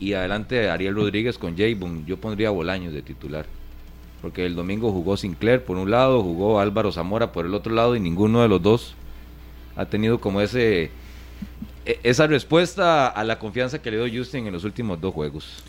Y 0.00 0.14
adelante 0.14 0.68
Ariel 0.68 0.96
Rodríguez 0.96 1.38
con 1.38 1.56
Jaybun. 1.56 2.04
Yo 2.06 2.16
pondría 2.16 2.50
Bolaños 2.50 2.92
de 2.92 3.02
titular. 3.02 3.46
Porque 4.22 4.46
el 4.46 4.54
domingo 4.54 4.92
jugó 4.92 5.16
Sinclair 5.16 5.62
por 5.64 5.76
un 5.76 5.90
lado, 5.90 6.22
jugó 6.22 6.60
Álvaro 6.60 6.92
Zamora 6.92 7.32
por 7.32 7.44
el 7.44 7.54
otro 7.54 7.74
lado 7.74 7.96
y 7.96 8.00
ninguno 8.00 8.40
de 8.40 8.48
los 8.48 8.62
dos 8.62 8.94
ha 9.76 9.84
tenido 9.86 10.20
como 10.20 10.40
ese 10.40 10.90
e- 11.84 11.98
esa 12.04 12.26
respuesta 12.28 13.08
a 13.08 13.24
la 13.24 13.38
confianza 13.40 13.82
que 13.82 13.90
le 13.90 14.04
dio 14.06 14.20
Justin 14.22 14.46
en 14.46 14.52
los 14.52 14.62
últimos 14.64 15.00
dos 15.00 15.12
juegos. 15.12 15.62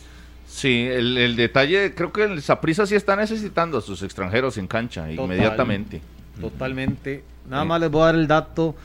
Sí, 0.45 0.83
el, 0.87 1.17
el 1.17 1.35
detalle, 1.35 1.95
creo 1.95 2.13
que 2.13 2.25
el 2.25 2.41
Saprissa 2.43 2.85
sí 2.85 2.93
está 2.93 3.15
necesitando 3.15 3.79
a 3.79 3.81
sus 3.81 4.03
extranjeros 4.03 4.57
en 4.59 4.67
cancha 4.67 5.07
Total. 5.07 5.25
inmediatamente. 5.25 6.01
Totalmente. 6.39 7.23
Nada 7.49 7.65
más 7.65 7.81
les 7.81 7.89
voy 7.89 8.03
a 8.03 8.05
dar 8.05 8.15
el 8.15 8.27
dato 8.27 8.75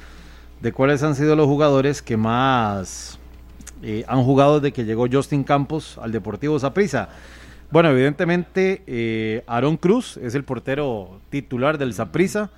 de 0.63 0.73
cuáles 0.73 1.03
han 1.03 1.15
sido 1.15 1.37
los 1.37 1.47
jugadores 1.47 2.01
que 2.01 2.17
más 2.17 3.19
eh, 3.83 4.05
han 4.09 4.23
jugado 4.25 4.61
desde 4.61 4.73
que 4.73 4.85
llegó 4.85 5.07
Justin 5.13 5.45
Campos 5.45 5.99
al 6.01 6.11
Deportivo 6.13 6.59
Saprissa. 6.59 7.11
Bueno, 7.71 7.91
evidentemente, 7.91 8.83
eh, 8.87 9.45
Aaron 9.47 9.77
Cruz 9.77 10.17
es 10.17 10.35
el 10.35 10.45
portero 10.45 11.21
titular 11.31 11.77
del 11.77 11.93
Saprissa 11.93 12.51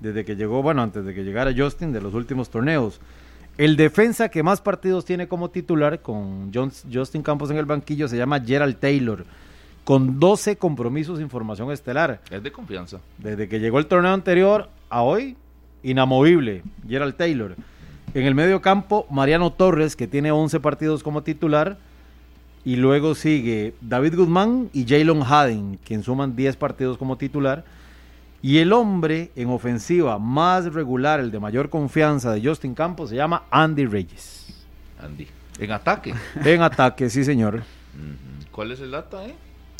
desde 0.00 0.24
que 0.24 0.36
llegó, 0.36 0.62
bueno, 0.62 0.80
antes 0.82 1.04
de 1.04 1.12
que 1.14 1.22
llegara 1.24 1.52
Justin 1.56 1.92
de 1.92 2.00
los 2.00 2.14
últimos 2.14 2.48
torneos. 2.48 3.00
El 3.58 3.76
defensa 3.76 4.28
que 4.28 4.42
más 4.44 4.60
partidos 4.60 5.04
tiene 5.04 5.26
como 5.26 5.50
titular 5.50 6.00
con 6.00 6.50
John- 6.54 6.72
Justin 6.92 7.22
Campos 7.22 7.50
en 7.50 7.56
el 7.56 7.64
banquillo 7.66 8.06
se 8.08 8.16
llama 8.16 8.40
Gerald 8.40 8.76
Taylor, 8.78 9.24
con 9.84 10.20
12 10.20 10.56
compromisos 10.56 11.18
sin 11.18 11.28
formación 11.28 11.70
estelar. 11.72 12.20
Es 12.30 12.42
de 12.42 12.52
confianza. 12.52 13.00
Desde 13.18 13.48
que 13.48 13.58
llegó 13.58 13.78
el 13.80 13.86
torneo 13.86 14.12
anterior 14.12 14.68
a 14.88 15.02
hoy, 15.02 15.36
inamovible, 15.82 16.62
Gerald 16.88 17.16
Taylor. 17.16 17.56
En 18.14 18.24
el 18.24 18.34
medio 18.34 18.62
campo, 18.62 19.06
Mariano 19.10 19.52
Torres, 19.52 19.96
que 19.96 20.06
tiene 20.06 20.30
11 20.30 20.60
partidos 20.60 21.02
como 21.02 21.22
titular. 21.22 21.76
Y 22.64 22.76
luego 22.76 23.14
sigue 23.14 23.74
David 23.80 24.16
Guzmán 24.16 24.68
y 24.72 24.86
Jalen 24.86 25.22
Haden, 25.22 25.78
quien 25.84 26.02
suman 26.02 26.36
10 26.36 26.56
partidos 26.56 26.98
como 26.98 27.16
titular. 27.16 27.64
Y 28.42 28.58
el 28.58 28.72
hombre 28.72 29.30
en 29.36 29.48
ofensiva 29.48 30.18
más 30.18 30.72
regular, 30.72 31.18
el 31.20 31.30
de 31.30 31.40
mayor 31.40 31.70
confianza 31.70 32.32
de 32.32 32.46
Justin 32.46 32.74
Campos, 32.74 33.10
se 33.10 33.16
llama 33.16 33.44
Andy 33.50 33.86
Reyes. 33.86 34.66
Andy. 35.00 35.26
En 35.58 35.72
ataque. 35.72 36.14
En 36.44 36.62
ataque, 36.62 37.10
sí, 37.10 37.24
señor. 37.24 37.62
¿Cuál 38.52 38.72
es 38.72 38.80
el 38.80 38.92
data, 38.92 39.26
eh? 39.26 39.34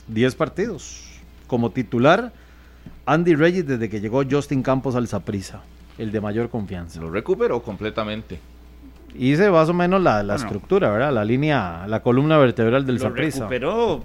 10 0.08 0.34
partidos. 0.34 1.04
Como 1.46 1.70
titular, 1.70 2.32
Andy 3.06 3.34
Reyes 3.34 3.66
desde 3.66 3.88
que 3.88 4.00
llegó 4.00 4.22
Justin 4.28 4.62
Campos 4.62 4.94
al 4.96 5.08
Zaprisa, 5.08 5.62
el 5.96 6.10
de 6.10 6.20
mayor 6.20 6.50
confianza. 6.50 7.00
Lo 7.00 7.10
recuperó 7.10 7.62
completamente. 7.62 8.40
Hice 9.18 9.50
más 9.50 9.68
o 9.68 9.74
menos 9.74 10.00
la, 10.02 10.22
la 10.22 10.34
Bueno. 10.34 10.46
estructura, 10.46 10.90
¿verdad? 10.90 11.12
La 11.12 11.24
línea, 11.24 11.84
la 11.88 12.00
columna 12.00 12.38
vertebral 12.38 12.86
del 12.86 13.00
Zaprisa. 13.00 13.40
recuperó. 13.40 14.04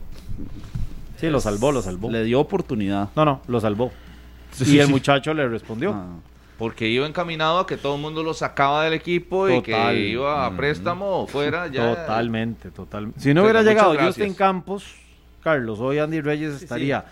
Sí, 1.18 1.30
lo 1.30 1.40
salvó, 1.40 1.72
lo 1.72 1.82
salvó. 1.82 2.10
Le 2.12 2.24
dio 2.24 2.40
oportunidad. 2.40 3.10
No, 3.16 3.24
no, 3.24 3.42
lo 3.48 3.60
salvó. 3.62 3.92
Sí, 4.52 4.76
y 4.76 4.80
el 4.80 4.88
sí. 4.88 4.92
muchacho 4.92 5.34
le 5.34 5.48
respondió. 5.48 5.94
Ah. 5.94 6.08
Porque 6.58 6.88
iba 6.88 7.06
encaminado 7.08 7.60
a 7.60 7.68
que 7.68 7.78
todo 7.78 7.96
el 7.96 8.02
mundo 8.02 8.24
lo 8.24 8.34
sacaba 8.34 8.84
del 8.86 8.94
equipo 8.94 9.50
y 9.50 9.62
que 9.62 10.08
iba 10.10 10.46
a 10.46 10.50
Mm. 10.50 10.58
préstamo 10.58 11.28
fuera 11.28 11.68
ya. 11.68 11.96
Totalmente, 11.96 12.72
totalmente. 12.72 13.20
Si 13.20 13.34
no 13.34 13.42
Pero 13.44 13.60
hubiera 13.60 13.62
llegado. 13.64 13.96
Justin 14.00 14.34
Campos, 14.34 14.96
Carlos, 15.44 15.80
hoy 15.80 15.98
Andy 16.00 16.22
Reyes 16.22 16.62
estaría 16.62 17.06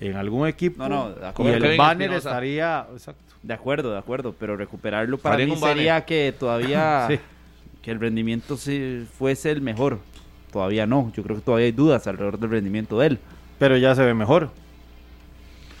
en 0.00 0.16
algún 0.16 0.46
equipo 0.48 0.86
No, 0.88 0.88
no, 1.10 1.44
y 1.44 1.48
el 1.48 1.62
Kevin 1.62 1.76
banner 1.78 2.02
Espinosa. 2.12 2.28
estaría... 2.30 2.86
Exacto. 2.92 3.22
De 3.42 3.54
acuerdo, 3.54 3.90
de 3.92 3.98
acuerdo, 3.98 4.34
pero 4.38 4.56
recuperarlo 4.56 5.18
para 5.18 5.34
Farían 5.34 5.50
mí 5.50 5.56
sería 5.56 6.04
que 6.04 6.32
todavía 6.38 7.06
Sí. 7.10 7.18
Que 7.82 7.90
el 7.90 8.00
rendimiento 8.00 8.56
sí 8.56 9.06
fuese 9.18 9.50
el 9.50 9.60
mejor. 9.60 9.98
Todavía 10.52 10.86
no, 10.86 11.10
yo 11.16 11.22
creo 11.22 11.36
que 11.36 11.42
todavía 11.42 11.66
hay 11.66 11.72
dudas 11.72 12.06
alrededor 12.06 12.38
del 12.38 12.50
rendimiento 12.50 12.98
de 12.98 13.06
él. 13.08 13.18
Pero 13.58 13.76
ya 13.76 13.94
se 13.94 14.04
ve 14.04 14.14
mejor. 14.14 14.50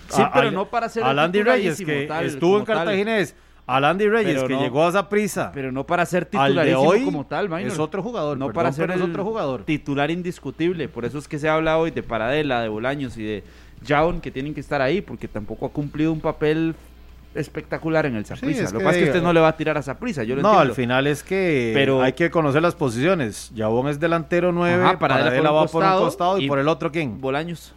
Sí, 0.08 0.20
A- 0.22 0.32
pero 0.32 0.48
al- 0.48 0.54
no 0.54 0.66
para 0.68 0.88
ser 0.88 1.04
Al 1.04 1.18
Andy 1.18 1.42
Reyes, 1.42 1.78
que 1.78 2.06
tal, 2.06 2.26
estuvo 2.26 2.58
en. 2.58 2.64
Cartaginés. 2.64 3.34
Al 3.66 3.84
Andy 3.84 4.08
Reyes, 4.08 4.34
Pero 4.34 4.48
que 4.48 4.54
no- 4.54 4.60
llegó 4.62 4.84
a 4.84 4.88
esa 4.88 5.08
prisa. 5.08 5.52
Pero 5.54 5.70
no 5.70 5.84
para 5.86 6.04
ser 6.04 6.26
titularísimo 6.26 6.80
hoy 6.82 7.04
como 7.04 7.24
tal, 7.24 7.48
Minor. 7.48 7.68
es 7.68 7.78
otro 7.78 8.02
jugador. 8.02 8.36
No 8.36 8.46
perdón, 8.46 8.54
para 8.56 8.72
ser 8.72 8.90
el 8.90 9.00
otro 9.02 9.24
jugador. 9.24 9.64
titular 9.64 10.10
indiscutible. 10.10 10.88
Por 10.88 11.04
eso 11.04 11.18
es 11.18 11.28
que 11.28 11.38
se 11.38 11.48
habla 11.48 11.78
hoy 11.78 11.92
de 11.92 12.02
Paradela, 12.02 12.60
de 12.60 12.68
Bolaños 12.68 13.16
y 13.16 13.22
de 13.22 13.44
Jaun 13.86 14.20
que 14.20 14.30
tienen 14.32 14.52
que 14.52 14.60
estar 14.60 14.82
ahí 14.82 15.00
porque 15.00 15.28
tampoco 15.28 15.66
ha 15.66 15.70
cumplido 15.70 16.12
un 16.12 16.20
papel 16.20 16.74
espectacular 17.34 18.06
en 18.06 18.16
el 18.16 18.24
Saprissa. 18.24 18.64
es 18.64 18.72
Lo 18.72 18.78
que 18.78 18.82
que 18.82 18.84
pasa 18.84 18.98
es 18.98 19.04
que 19.04 19.10
usted 19.10 19.22
no 19.22 19.32
le 19.32 19.40
va 19.40 19.48
a 19.48 19.56
tirar 19.56 19.76
a 19.78 19.82
Saprissa, 19.82 20.22
yo 20.24 20.36
lo 20.36 20.42
no, 20.42 20.48
entiendo. 20.50 20.70
al 20.70 20.76
final 20.76 21.06
es 21.06 21.22
que 21.22 21.72
Pero- 21.74 22.02
hay 22.02 22.12
que 22.12 22.30
conocer 22.30 22.62
las 22.62 22.74
posiciones. 22.74 23.50
Yabón 23.54 23.88
es 23.88 23.98
delantero 24.00 24.52
9, 24.52 24.82
Ajá, 24.84 24.98
Paradela, 24.98 25.24
Paradela 25.30 25.48
por 25.50 25.58
un 25.58 25.66
va 25.66 25.66
por 25.70 25.84
un 25.84 26.04
costado 26.06 26.38
y, 26.38 26.44
y- 26.44 26.48
por 26.48 26.58
el 26.58 26.68
otro 26.68 26.90
quién. 26.92 27.20
Bolaños. 27.20 27.74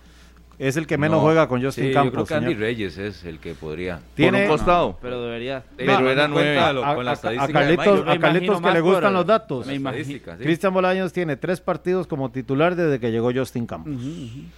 Es 0.58 0.78
el 0.78 0.88
que 0.88 0.98
menos 0.98 1.18
No. 1.18 1.24
juega 1.24 1.50
con 1.50 1.62
Justin 1.62 1.88
Sí, 1.88 1.92
Campos. 1.92 2.14
yo 2.14 2.14
creo 2.14 2.26
que 2.28 2.34
Andy 2.36 2.48
señor. 2.54 2.62
Reyes 2.62 2.98
es 2.98 3.26
el 3.26 3.40
que 3.40 3.56
podría. 3.56 4.00
Tiene- 4.14 4.44
Por 4.44 4.52
un 4.52 4.58
costado. 4.58 4.98
Pero 5.02 5.22
debería. 5.22 5.64
Pero 5.76 6.10
era 6.10 6.30
nueve. 6.30 6.58
A, 6.58 6.96
con 6.96 7.04
la 7.04 7.12
a 7.12 7.14
estadística 7.16 7.52
Carlitos, 7.60 8.08
a 8.08 8.18
Carlitos 8.18 8.62
que 8.62 8.72
le 8.72 8.80
gustan 8.80 9.14
los 9.14 9.26
datos. 9.26 9.68
me 9.68 9.74
imagino- 9.76 10.00
Estadística, 10.02 10.38
sí. 10.38 10.44
Cristian 10.44 10.74
Bolaños 10.74 11.12
tiene 11.12 11.36
tres 11.36 11.60
partidos 11.60 12.08
como 12.08 12.32
titular 12.32 12.74
desde 12.78 13.02
que 13.02 13.12
llegó 13.12 13.34
Justin 13.34 13.66
Campos. 13.68 13.96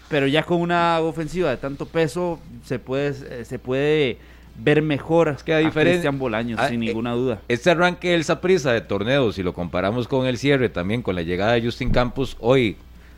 Pero 0.07 0.27
ya 0.27 0.43
con 0.43 0.61
una 0.61 0.99
ofensiva 0.99 1.49
de 1.49 1.57
tanto 1.57 1.87
peso 1.87 2.39
se 2.63 2.77
puede, 2.77 3.15
eh, 3.41 3.43
se 3.45 3.57
puede 3.57 4.19
ver 4.57 4.81
mejor 4.81 5.37
que 5.43 5.53
a 5.53 5.69
Cristian 5.69 6.17
Bolaños, 6.17 6.59
Ah, 6.59 6.69
sin 6.69 6.81
eh, 6.83 6.87
ninguna 6.87 7.13
duda. 7.13 7.41
Este 7.47 7.69
arranque 7.69 8.11
del 8.11 8.23
Saprissa 8.23 8.73
de 8.73 8.81
torneos, 8.81 9.35
si 9.35 9.43
lo 9.43 9.53
comparamos 9.53 10.07
con 10.07 10.25
el 10.25 10.37
cierre 10.37 10.69
también, 10.69 11.01
con 11.01 11.15
la 11.15 11.21
llegada 11.21 11.53
de 11.53 11.61
Justin 11.61 11.91
Campos, 11.91 12.35
hoy, 12.39 12.75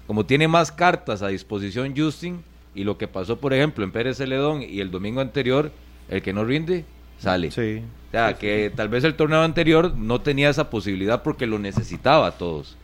como 0.08 0.26
tiene 0.26 0.48
más 0.48 0.72
cartas 0.72 1.22
a 1.22 1.30
disposición 1.30 1.94
Justin, 1.96 2.44
y 2.76 2.84
lo 2.84 2.98
que 2.98 3.08
pasó, 3.08 3.38
por 3.38 3.54
ejemplo, 3.54 3.84
en 3.84 3.92
Pérez 3.92 4.18
Celedón 4.18 4.62
y 4.62 4.80
el 4.80 4.92
domingo 4.92 5.22
anterior, 5.22 5.72
el 6.10 6.22
que 6.22 6.34
no 6.34 6.46
rinde, 6.46 6.86
sale. 7.18 7.52
Sí. 7.52 7.82
O 8.10 8.12
sea, 8.12 8.34
que 8.34 8.72
tal 8.76 8.90
vez 8.90 9.04
el 9.04 9.16
torneo 9.16 9.42
anterior 9.42 9.96
no 9.96 10.22
tenía 10.22 10.50
esa 10.50 10.70
posibilidad 10.70 11.22
porque 11.24 11.46
lo 11.46 11.60
necesitaba 11.60 12.28
a 12.28 12.32
todos. 12.32 12.76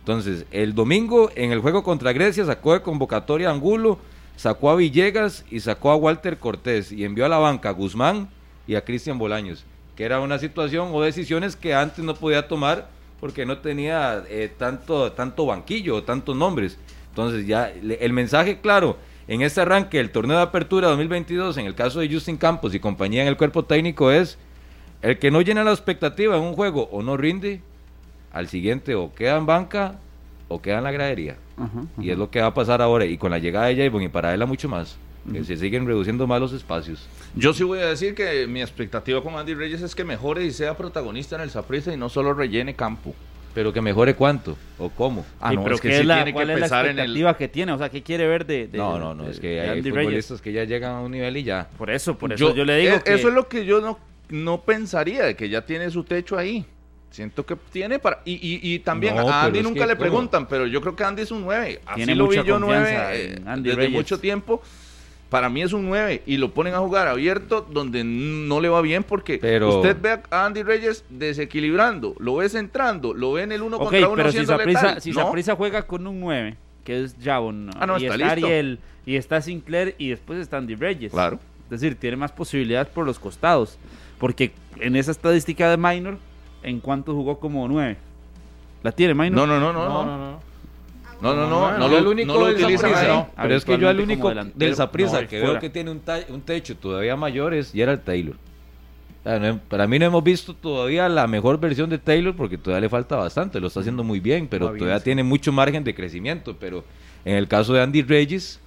Entonces, 0.00 0.46
el 0.52 0.74
domingo 0.74 1.30
en 1.34 1.52
el 1.52 1.60
juego 1.60 1.82
contra 1.82 2.12
Grecia 2.12 2.44
sacó 2.44 2.72
de 2.72 2.80
convocatoria 2.80 3.48
a 3.48 3.52
Angulo, 3.52 3.98
sacó 4.38 4.70
a 4.70 4.76
Villegas 4.76 5.44
y 5.50 5.58
sacó 5.58 5.90
a 5.90 5.96
Walter 5.96 6.38
Cortés 6.38 6.92
y 6.92 7.04
envió 7.04 7.26
a 7.26 7.28
la 7.28 7.38
banca 7.38 7.70
a 7.70 7.72
Guzmán 7.72 8.28
y 8.68 8.76
a 8.76 8.84
Cristian 8.84 9.18
Bolaños, 9.18 9.64
que 9.96 10.04
era 10.04 10.20
una 10.20 10.38
situación 10.38 10.90
o 10.92 11.02
decisiones 11.02 11.56
que 11.56 11.74
antes 11.74 12.04
no 12.04 12.14
podía 12.14 12.46
tomar 12.46 12.88
porque 13.18 13.44
no 13.44 13.58
tenía 13.58 14.22
eh, 14.28 14.48
tanto, 14.56 15.10
tanto 15.10 15.44
banquillo 15.44 15.96
o 15.96 16.02
tantos 16.04 16.36
nombres. 16.36 16.78
Entonces, 17.08 17.48
ya 17.48 17.68
el 17.68 18.12
mensaje 18.12 18.60
claro 18.60 18.96
en 19.26 19.42
este 19.42 19.60
arranque 19.60 19.96
del 19.96 20.12
torneo 20.12 20.36
de 20.36 20.44
apertura 20.44 20.86
2022, 20.86 21.56
en 21.58 21.66
el 21.66 21.74
caso 21.74 21.98
de 21.98 22.08
Justin 22.08 22.36
Campos 22.36 22.72
y 22.76 22.78
compañía 22.78 23.22
en 23.22 23.28
el 23.28 23.36
cuerpo 23.36 23.64
técnico, 23.64 24.12
es 24.12 24.38
el 25.02 25.18
que 25.18 25.32
no 25.32 25.40
llena 25.40 25.64
la 25.64 25.72
expectativa 25.72 26.36
en 26.36 26.44
un 26.44 26.54
juego 26.54 26.88
o 26.92 27.02
no 27.02 27.16
rinde, 27.16 27.60
al 28.30 28.46
siguiente 28.46 28.94
o 28.94 29.12
queda 29.12 29.36
en 29.36 29.46
banca 29.46 29.98
o 30.48 30.60
queda 30.60 30.78
en 30.78 30.84
la 30.84 30.90
gradería. 30.92 31.36
Y 32.00 32.10
es 32.10 32.18
lo 32.18 32.30
que 32.30 32.40
va 32.40 32.46
a 32.48 32.54
pasar 32.54 32.80
ahora. 32.82 33.04
Y 33.04 33.18
con 33.18 33.30
la 33.30 33.38
llegada 33.38 33.66
de 33.66 33.76
Javon 33.76 34.02
y 34.02 34.08
para 34.08 34.32
él 34.34 34.46
mucho 34.46 34.68
más. 34.68 34.96
Que 35.30 35.44
se 35.44 35.56
siguen 35.58 35.86
reduciendo 35.86 36.26
más 36.26 36.40
los 36.40 36.54
espacios. 36.54 37.06
Yo 37.34 37.52
sí 37.52 37.62
voy 37.62 37.80
a 37.80 37.86
decir 37.86 38.14
que 38.14 38.46
mi 38.46 38.62
expectativa 38.62 39.22
con 39.22 39.34
Andy 39.36 39.52
Reyes 39.54 39.82
es 39.82 39.94
que 39.94 40.02
mejore 40.02 40.44
y 40.46 40.52
sea 40.52 40.74
protagonista 40.74 41.36
en 41.36 41.42
el 41.42 41.50
Saprissa 41.50 41.92
y 41.92 41.98
no 41.98 42.08
solo 42.08 42.32
rellene 42.32 42.74
campo. 42.74 43.14
Pero 43.54 43.72
que 43.72 43.80
mejore 43.82 44.14
cuánto 44.14 44.56
o 44.78 44.88
cómo. 44.88 45.26
Ah, 45.40 45.50
Sí, 45.50 45.56
no, 45.56 45.64
pero 45.64 45.74
es 45.74 45.80
que 45.82 45.88
¿qué 45.88 45.94
sí 45.96 46.00
es 46.00 46.06
la, 46.06 46.14
tiene 46.16 46.30
que 46.30 46.34
¿cuál 46.34 46.50
es 46.50 46.56
la 46.56 46.60
pensar 46.60 46.84
en 46.86 46.92
el- 46.92 46.98
expectativa 47.00 47.36
que 47.36 47.48
tiene? 47.48 47.72
O 47.72 47.78
sea, 47.78 47.88
¿qué 47.90 48.02
quiere 48.02 48.26
ver 48.26 48.46
de, 48.46 48.68
de- 48.68 48.78
No, 48.78 48.98
no, 48.98 49.14
no. 49.14 49.24
de- 49.24 49.30
Es 49.32 49.40
que 49.40 49.60
hay 49.60 49.68
Andy 49.70 49.90
Reyes? 49.90 50.04
futbolistas 50.06 50.40
que 50.40 50.52
ya 50.52 50.64
llegan 50.64 50.92
a 50.92 51.00
un 51.00 51.10
nivel 51.10 51.36
y 51.36 51.42
ya. 51.42 51.68
Por 51.76 51.90
eso, 51.90 52.16
por 52.16 52.32
eso 52.32 52.54
yo, 52.54 52.64
le 52.64 52.76
digo 52.78 52.96
eh, 52.96 53.02
que... 53.04 53.14
Eso 53.14 53.28
es 53.28 53.34
lo 53.34 53.48
que 53.48 53.66
yo 53.66 53.80
no, 53.82 53.98
no 54.30 54.62
pensaría, 54.62 55.24
de 55.24 55.34
que 55.36 55.48
ya 55.50 55.66
tiene 55.66 55.90
su 55.90 56.04
techo 56.04 56.38
ahí. 56.38 56.64
Siento 57.10 57.44
que 57.46 57.56
tiene 57.72 57.98
para... 57.98 58.20
Y, 58.24 58.32
y, 58.34 58.74
y 58.74 58.78
también 58.80 59.16
No, 59.16 59.28
a 59.28 59.44
Andy 59.44 59.62
nunca 59.62 59.80
que, 59.80 59.86
le 59.86 59.96
preguntan, 59.96 60.46
pero 60.46 60.66
yo 60.66 60.80
creo 60.80 60.94
que 60.94 61.04
Andy 61.04 61.22
es 61.22 61.30
un 61.30 61.42
9. 61.42 61.80
Así 61.86 61.96
Tiene 61.96 62.14
lo 62.14 62.28
vi 62.28 62.36
yo 62.36 62.58
confianza 62.60 62.92
9 63.10 63.34
en 63.38 63.48
Andy 63.48 63.68
desde 63.70 63.76
Reyes. 63.82 63.92
mucho 63.96 64.20
tiempo. 64.20 64.62
Para 65.30 65.48
mí 65.50 65.60
es 65.62 65.72
un 65.72 65.86
9 65.86 66.22
y 66.26 66.36
lo 66.38 66.52
ponen 66.54 66.74
a 66.74 66.78
jugar 66.78 67.06
abierto 67.08 67.60
donde 67.60 68.02
no 68.04 68.60
le 68.60 68.68
va 68.70 68.80
bien 68.82 69.04
porque 69.04 69.38
Pero- 69.38 69.76
usted 69.76 69.96
ve 70.00 70.20
a 70.30 70.46
Andy 70.46 70.62
Reyes 70.62 71.04
desequilibrando, 71.10 72.14
lo 72.18 72.36
ve 72.36 72.48
centrando, 72.48 73.12
lo 73.14 73.32
ve 73.32 73.42
en 73.42 73.52
el 73.52 73.62
uno 73.62 73.76
Ok, 73.76 73.82
contra 73.84 74.06
uno 74.08 74.16
pero 74.16 74.28
si 74.30 74.36
siendo 74.38 74.56
Saprissa 74.56 74.82
letal. 74.86 75.02
si 75.02 75.10
¿no? 75.12 75.20
Saprissa 75.22 75.54
juega 75.56 75.86
con 75.86 76.06
un 76.06 76.20
9, 76.20 76.56
que 76.84 77.04
es 77.04 77.14
Javon, 77.22 77.70
Ah, 77.78 77.86
no, 77.86 77.98
y 77.98 78.06
está. 78.06 78.30
Ariel, 78.30 78.78
y 79.04 79.16
está 79.16 79.40
Sinclair, 79.42 79.94
y 79.98 80.08
después 80.10 80.38
está 80.38 80.56
Andy 80.58 80.74
Reyes. 80.76 81.12
Claro. 81.12 81.38
Es 81.64 81.80
decir, 81.80 81.96
tiene 81.96 82.16
más 82.16 82.32
posibilidades 82.32 82.88
por 82.88 83.04
los 83.04 83.18
costados. 83.18 83.78
Porque 84.18 84.52
en 84.80 84.96
esa 84.96 85.10
estadística 85.10 85.70
de 85.70 85.76
Minor, 85.76 86.18
¿en 86.62 86.80
cuánto 86.80 87.14
jugó 87.14 87.38
como 87.38 87.66
9? 87.68 87.96
¿La 88.82 88.92
tiene 88.92 89.14
Minor? 89.14 89.32
No, 89.32 89.46
no, 89.46 89.60
no, 89.60 89.72
no, 89.72 89.88
no. 90.04 90.18
no. 90.18 90.48
No, 91.20 91.34
no, 91.34 91.48
no, 91.50 91.76
no, 91.78 91.86
Yo 91.86 91.88
lo, 91.94 91.98
el 91.98 92.06
único 92.06 92.32
no 92.32 92.38
lo 92.46 92.54
utilizan. 92.54 92.92
Pero 93.36 93.54
es 93.56 93.64
que 93.64 93.76
yo 93.76 93.90
el 93.90 93.98
único 93.98 94.32
del 94.32 94.74
Saprissa 94.76 95.20
no, 95.22 95.26
que 95.28 95.38
fuera. 95.40 95.50
veo 95.54 95.60
que 95.60 95.68
tiene 95.68 95.90
un, 95.90 95.98
ta- 95.98 96.20
un 96.28 96.40
techo 96.42 96.76
todavía 96.76 97.16
mayor 97.16 97.54
es 97.54 97.72
Gerald 97.72 98.04
Taylor. 98.04 98.36
O 98.36 99.22
sea, 99.28 99.40
no- 99.40 99.58
para 99.58 99.88
mí 99.88 99.98
no 99.98 100.04
hemos 100.06 100.22
visto 100.22 100.54
todavía 100.54 101.08
la 101.08 101.26
mejor 101.26 101.58
versión 101.58 101.90
de 101.90 101.98
Taylor 101.98 102.36
porque 102.36 102.56
todavía 102.56 102.82
le 102.82 102.88
falta 102.88 103.16
bastante, 103.16 103.58
lo 103.58 103.66
está 103.66 103.80
haciendo 103.80 104.04
muy 104.04 104.20
bien, 104.20 104.46
pero 104.46 104.66
Va 104.66 104.72
bien, 104.72 104.78
todavía 104.78 104.98
sí. 105.00 105.06
tiene 105.06 105.24
mucho 105.24 105.50
margen 105.50 105.82
de 105.82 105.92
crecimiento. 105.92 106.56
Pero 106.60 106.84
en 107.24 107.34
el 107.34 107.48
caso 107.48 107.72
de 107.72 107.82
Andy 107.82 108.02
Reyes, 108.02 108.60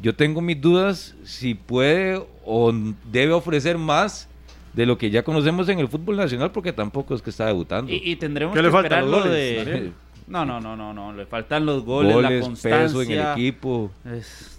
yo 0.00 0.14
tengo 0.14 0.40
mis 0.40 0.58
dudas 0.58 1.14
si 1.24 1.52
puede 1.54 2.24
o 2.46 2.72
debe 3.12 3.34
ofrecer 3.34 3.76
más 3.76 4.26
de 4.74 4.86
lo 4.86 4.98
que 4.98 5.10
ya 5.10 5.22
conocemos 5.22 5.68
en 5.68 5.78
el 5.78 5.88
fútbol 5.88 6.16
nacional 6.16 6.50
porque 6.50 6.72
tampoco 6.72 7.14
es 7.14 7.22
que 7.22 7.30
está 7.30 7.46
debutando. 7.46 7.90
Y, 7.92 7.96
y 8.04 8.16
tendremos 8.16 8.54
¿Qué 8.54 8.58
que 8.58 8.66
le 8.66 8.70
faltan 8.72 8.84
esperar 8.84 9.04
los 9.04 9.24
lo 9.24 9.30
goles, 9.30 9.66
de... 9.66 9.92
No, 10.26 10.44
no, 10.46 10.58
no, 10.60 10.74
no, 10.74 10.94
no, 10.94 11.12
le 11.12 11.26
faltan 11.26 11.66
los 11.66 11.84
goles, 11.84 12.16
la 12.16 12.40
constancia. 12.40 12.78
peso 12.86 13.02
en 13.02 13.10
el 13.10 13.32
equipo. 13.32 13.90
Es- 14.10 14.58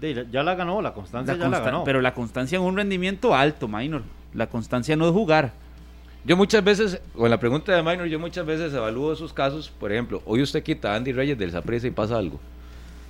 De- 0.00 0.26
ya 0.32 0.42
la 0.42 0.54
ganó, 0.54 0.80
la 0.80 0.94
constancia 0.94 1.34
la 1.34 1.44
ya 1.44 1.48
la 1.50 1.60
ganó. 1.60 1.84
Pero 1.84 2.00
la 2.00 2.14
constancia 2.14 2.56
en 2.56 2.62
un 2.64 2.76
rendimiento 2.76 3.34
alto, 3.34 3.68
Minor. 3.68 4.02
La 4.32 4.46
constancia 4.48 4.96
no 4.96 5.06
es 5.06 5.12
jugar. 5.12 5.52
Yo 6.24 6.34
muchas 6.36 6.64
veces, 6.64 7.00
con 7.14 7.28
la 7.28 7.38
pregunta 7.38 7.72
de 7.76 7.82
Minor, 7.82 8.06
yo 8.06 8.18
muchas 8.18 8.46
veces 8.46 8.72
evalúo 8.72 9.12
esos 9.12 9.34
casos. 9.34 9.70
Por 9.70 9.92
ejemplo, 9.92 10.22
hoy 10.24 10.40
usted 10.42 10.62
quita 10.62 10.92
a 10.92 10.96
Andy 10.96 11.12
Reyes 11.12 11.36
del 11.38 11.50
Saprissa 11.50 11.86
y 11.86 11.90
pasa 11.90 12.16
algo. 12.16 12.40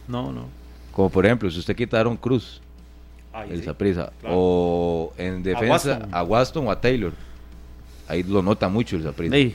No, 0.08 0.32
no. 0.32 0.48
Como 0.90 1.08
por 1.08 1.24
ejemplo, 1.24 1.48
si 1.52 1.60
usted 1.60 1.76
quita 1.76 1.98
a 1.98 2.00
Aaron 2.00 2.16
Cruz 2.16 2.60
Ahí 3.32 3.48
del 3.50 3.58
sí. 3.60 3.64
Saprissa, 3.64 4.10
claro. 4.20 4.34
o 4.38 5.12
en 5.16 5.42
defensa 5.42 5.70
Waston. 5.92 6.08
a 6.14 6.22
Waston 6.24 6.66
o 6.66 6.70
a 6.70 6.80
Taylor, 6.80 7.12
ahí 8.08 8.22
lo 8.24 8.42
nota 8.42 8.68
mucho 8.68 8.96
el 8.96 9.02
Saprissa. 9.04 9.36
Ey, 9.36 9.54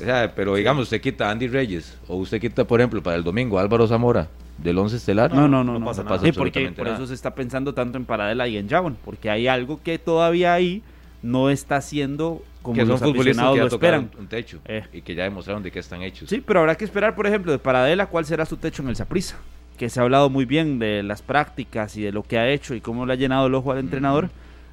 O 0.00 0.04
sea, 0.04 0.32
pero 0.34 0.54
digamos, 0.54 0.84
usted 0.84 1.00
quita 1.00 1.28
a 1.28 1.30
Andy 1.32 1.48
Reyes, 1.48 1.96
o 2.08 2.16
usted 2.16 2.40
quita, 2.40 2.64
por 2.64 2.80
ejemplo, 2.80 3.02
para 3.02 3.16
el 3.16 3.24
domingo 3.24 3.58
a 3.58 3.62
Álvaro 3.62 3.86
Zamora, 3.86 4.28
del 4.58 4.78
once 4.78 4.96
estelar. 4.96 5.32
No, 5.34 5.48
no, 5.48 5.62
no, 5.64 5.78
no, 5.78 5.86
pasa, 5.86 6.02
no, 6.02 6.08
pasa 6.08 6.24
Sí, 6.26 6.32
porque 6.32 6.70
por 6.70 6.84
nada. 6.84 6.96
eso 6.96 7.06
se 7.06 7.14
está 7.14 7.34
pensando 7.34 7.72
tanto 7.74 7.96
en 7.98 8.04
Paradela 8.04 8.46
y 8.48 8.56
en 8.56 8.68
Javon, 8.68 8.96
porque 9.04 9.30
hay 9.30 9.46
algo 9.48 9.80
que 9.82 9.98
todavía 9.98 10.52
ahí 10.54 10.82
no 11.22 11.50
está 11.50 11.76
haciendo 11.76 12.42
como 12.62 12.74
que 12.76 12.80
son 12.82 12.88
los 12.90 13.00
futbolistas 13.00 13.44
aficionados 13.44 13.54
que 13.54 13.58
ya 13.58 13.62
lo 13.64 13.68
esperan. 13.68 14.10
un 14.18 14.26
techo 14.26 14.58
Eh. 14.66 14.84
y 14.92 15.00
que 15.02 15.14
ya 15.14 15.24
demostraron 15.24 15.62
de 15.62 15.70
qué 15.70 15.78
están 15.78 16.02
hechos. 16.02 16.28
Sí, 16.30 16.42
pero 16.46 16.60
habrá 16.60 16.74
que 16.76 16.84
esperar, 16.84 17.14
por 17.14 17.26
ejemplo, 17.26 17.52
de 17.52 17.58
Paradela, 17.58 18.06
cuál 18.06 18.24
será 18.26 18.44
su 18.46 18.56
techo 18.58 18.82
en 18.82 18.88
el 18.90 18.96
Saprissa. 18.96 19.36
Que 19.80 19.88
se 19.88 19.98
ha 19.98 20.02
hablado 20.02 20.28
muy 20.28 20.44
bien 20.44 20.78
de 20.78 21.02
las 21.02 21.22
prácticas 21.22 21.96
y 21.96 22.02
de 22.02 22.12
lo 22.12 22.22
que 22.22 22.36
ha 22.36 22.50
hecho 22.50 22.74
y 22.74 22.82
cómo 22.82 23.06
le 23.06 23.14
ha 23.14 23.16
llenado 23.16 23.46
el 23.46 23.54
ojo 23.54 23.72
al 23.72 23.78
entrenador. 23.78 24.28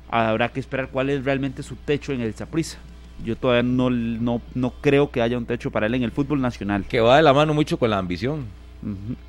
Habrá 0.09 0.49
que 0.49 0.59
esperar 0.59 0.89
cuál 0.89 1.09
es 1.09 1.23
realmente 1.23 1.63
su 1.63 1.77
techo 1.77 2.11
en 2.11 2.19
el 2.19 2.34
Saprissa. 2.34 2.77
Yo 3.23 3.38
todavía 3.38 3.63
no, 3.63 3.89
no, 3.89 4.41
no 4.53 4.73
creo 4.81 5.09
que 5.09 5.21
haya 5.21 5.38
un 5.38 5.45
techo 5.45 5.71
para 5.71 5.88
él 5.88 5.95
en 5.95 6.03
el 6.03 6.11
fútbol 6.11 6.41
nacional. 6.41 6.84
Que 6.89 6.99
va 6.99 7.15
de 7.15 7.23
la 7.23 7.31
mano 7.31 7.53
mucho 7.53 7.79
con 7.79 7.89
la 7.89 7.99
ambición 7.99 8.47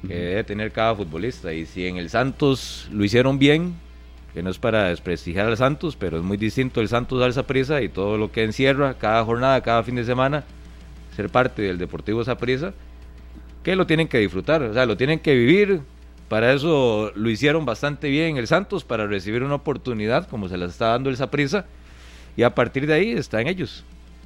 que 0.05 0.15
debe 0.15 0.43
tener 0.43 0.73
cada 0.73 0.97
futbolista. 0.97 1.53
Y 1.53 1.65
si 1.65 1.87
en 1.87 1.97
el 1.97 2.11
Santos 2.11 2.89
lo 2.91 3.05
hicieron 3.05 3.39
bien, 3.39 3.75
que 4.35 4.43
no 4.43 4.51
es 4.51 4.59
para 4.59 4.89
desprestigiar 4.89 5.47
al 5.47 5.57
Santos, 5.57 5.95
pero 5.95 6.19
es 6.19 6.25
muy 6.25 6.39
distinto 6.39 6.81
el 6.81 6.89
Santos 6.89 7.23
al 7.23 7.35
Saprissa 7.35 7.83
y 7.83 7.89
todo 7.89 8.19
lo 8.19 8.33
que 8.33 8.43
encierra 8.43 8.95
cada 8.95 9.25
jornada, 9.25 9.61
cada 9.61 9.85
fin 9.85 9.95
de 9.95 10.03
semana, 10.05 10.43
ser 11.15 11.29
parte 11.31 11.63
del 11.63 11.79
Deportivo 11.79 12.25
Saprissa, 12.25 12.75
que 13.63 13.77
lo 13.77 13.87
tienen 13.87 14.09
que 14.09 14.19
disfrutar, 14.19 14.63
o 14.63 14.73
sea, 14.75 14.87
lo 14.87 14.97
tienen 14.97 15.21
que 15.21 15.35
vivir. 15.35 15.81
Para 16.29 16.53
eso 16.53 17.11
lo 17.15 17.31
hicieron 17.31 17.65
bastante 17.65 18.09
bien 18.11 18.37
el 18.37 18.47
Santos, 18.47 18.85
para 18.85 19.07
recibir 19.07 19.43
una 19.43 19.55
oportunidad 19.55 20.29
como 20.29 20.49
se 20.49 20.59
la 20.59 20.67
está 20.67 20.89
dando 20.89 21.09
el 21.09 21.17
Saprissa, 21.17 21.65
y 22.37 22.43
a 22.43 22.55
partir 22.55 22.87
de 22.87 22.95
ahí 22.95 23.13
está 23.13 23.41
en 23.41 23.49
ellos. 23.49 23.85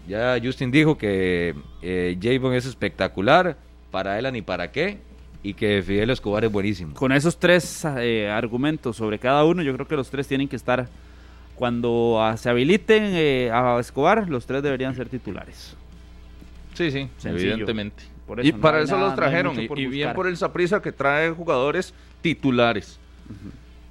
Ya 0.09 0.37
Justin 0.43 0.73
dijo 0.73 0.99
que 0.99 1.55
eh, 1.81 2.19
Javon 2.21 2.55
es 2.55 2.67
espectacular, 2.67 3.57
para 3.93 4.19
él 4.19 4.33
ni 4.33 4.43
para 4.43 4.73
qué, 4.73 4.99
y 5.45 5.55
que 5.55 5.83
Fidel 5.83 6.11
Escobar 6.11 6.45
es 6.45 6.51
buenísimo. 6.51 6.95
Con 6.95 7.13
esos 7.13 7.39
tres 7.39 7.85
eh, 7.99 8.29
argumentos 8.29 8.97
sobre 8.97 9.19
cada 9.19 9.45
uno, 9.45 9.63
yo 9.63 9.73
creo 9.75 9.87
que 9.87 9.97
los 9.97 10.11
tres 10.11 10.27
tienen 10.27 10.49
que 10.49 10.57
estar, 10.57 10.89
cuando 11.55 12.19
ah, 12.21 12.37
se 12.37 12.49
habiliten 12.49 13.05
eh, 13.15 13.51
a 13.53 13.79
Escobar, 13.79 14.29
los 14.29 14.47
tres 14.47 14.63
deberían 14.63 14.97
ser 14.97 15.09
titulares. 15.09 15.77
Sí, 16.75 16.91
sí, 16.91 17.09
Sencillo. 17.19 17.53
evidentemente. 17.53 18.12
Por 18.27 18.45
y 18.45 18.53
no 18.53 18.59
para 18.59 18.81
eso 18.81 18.95
nada- 18.97 19.07
los 19.09 19.17
trajeron. 19.17 19.59
y, 19.61 19.87
bien 19.87 20.13
por 20.15 20.27
el 20.27 20.37
Saprissa 20.37 20.81
que 20.81 20.93
trae 20.93 21.31
jugadores 21.31 21.93
titulares. 22.21 22.99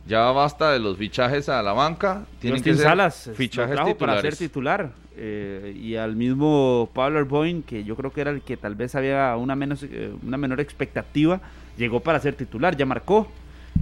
Ya 0.07 0.31
basta 0.31 0.71
de 0.71 0.79
los 0.79 0.97
fichajes 0.97 1.47
a 1.49 1.61
la 1.61 1.73
banca. 1.73 2.25
Tienen 2.39 2.59
Justin 2.59 2.73
que 2.73 2.77
ser 2.77 2.87
Salas 2.87 3.29
fichajes 3.35 3.75
trajo 3.75 3.89
para 3.97 4.13
titulares. 4.13 4.37
ser 4.37 4.47
titular 4.47 4.91
eh, 5.15 5.77
y 5.79 5.95
al 5.95 6.15
mismo 6.15 6.89
Pablo 6.93 7.19
Arboin 7.19 7.61
que 7.63 7.83
yo 7.83 7.95
creo 7.95 8.11
que 8.11 8.21
era 8.21 8.31
el 8.31 8.41
que 8.41 8.57
tal 8.57 8.75
vez 8.75 8.95
había 8.95 9.35
una 9.35 9.55
menos 9.55 9.83
eh, 9.83 10.11
una 10.25 10.37
menor 10.37 10.59
expectativa 10.59 11.41
llegó 11.77 11.99
para 11.99 12.19
ser 12.19 12.33
titular 12.35 12.75
ya 12.77 12.85
marcó 12.85 13.27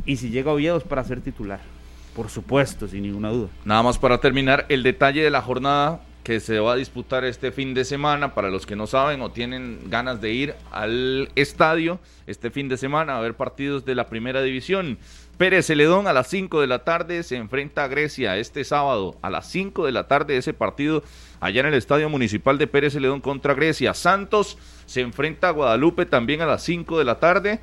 y 0.05 0.17
si 0.17 0.29
llega 0.29 0.51
Oviedo 0.51 0.77
es 0.77 0.83
para 0.83 1.03
ser 1.03 1.21
titular 1.21 1.59
por 2.15 2.29
supuesto 2.29 2.87
sin 2.87 3.03
ninguna 3.03 3.29
duda 3.29 3.47
Nada 3.63 3.83
más 3.83 3.97
para 3.99 4.17
terminar, 4.19 4.65
el 4.69 4.81
detalle 4.83 5.21
de 5.23 5.29
la 5.29 5.41
jornada 5.41 6.01
que 6.29 6.39
se 6.39 6.59
va 6.59 6.73
a 6.73 6.75
disputar 6.75 7.25
este 7.25 7.51
fin 7.51 7.73
de 7.73 7.83
semana, 7.83 8.35
para 8.35 8.51
los 8.51 8.67
que 8.67 8.75
no 8.75 8.85
saben 8.85 9.19
o 9.21 9.31
tienen 9.31 9.89
ganas 9.89 10.21
de 10.21 10.31
ir 10.31 10.53
al 10.69 11.27
estadio 11.33 11.99
este 12.27 12.51
fin 12.51 12.69
de 12.69 12.77
semana 12.77 13.17
a 13.17 13.19
ver 13.19 13.33
partidos 13.33 13.83
de 13.83 13.95
la 13.95 14.05
primera 14.05 14.43
división. 14.43 14.99
Pérez 15.39 15.65
Celedón 15.65 16.05
a 16.05 16.13
las 16.13 16.27
5 16.27 16.61
de 16.61 16.67
la 16.67 16.83
tarde 16.83 17.23
se 17.23 17.37
enfrenta 17.37 17.83
a 17.83 17.87
Grecia 17.87 18.37
este 18.37 18.63
sábado 18.63 19.17
a 19.23 19.31
las 19.31 19.49
5 19.49 19.87
de 19.87 19.91
la 19.91 20.07
tarde 20.07 20.37
ese 20.37 20.53
partido 20.53 21.01
allá 21.39 21.61
en 21.61 21.65
el 21.65 21.73
Estadio 21.73 22.09
Municipal 22.09 22.59
de 22.59 22.67
Pérez 22.67 22.93
Celedón 22.93 23.21
contra 23.21 23.55
Grecia. 23.55 23.95
Santos 23.95 24.59
se 24.85 25.01
enfrenta 25.01 25.47
a 25.47 25.51
Guadalupe 25.51 26.05
también 26.05 26.41
a 26.41 26.45
las 26.45 26.61
5 26.61 26.99
de 26.99 27.05
la 27.05 27.19
tarde. 27.19 27.59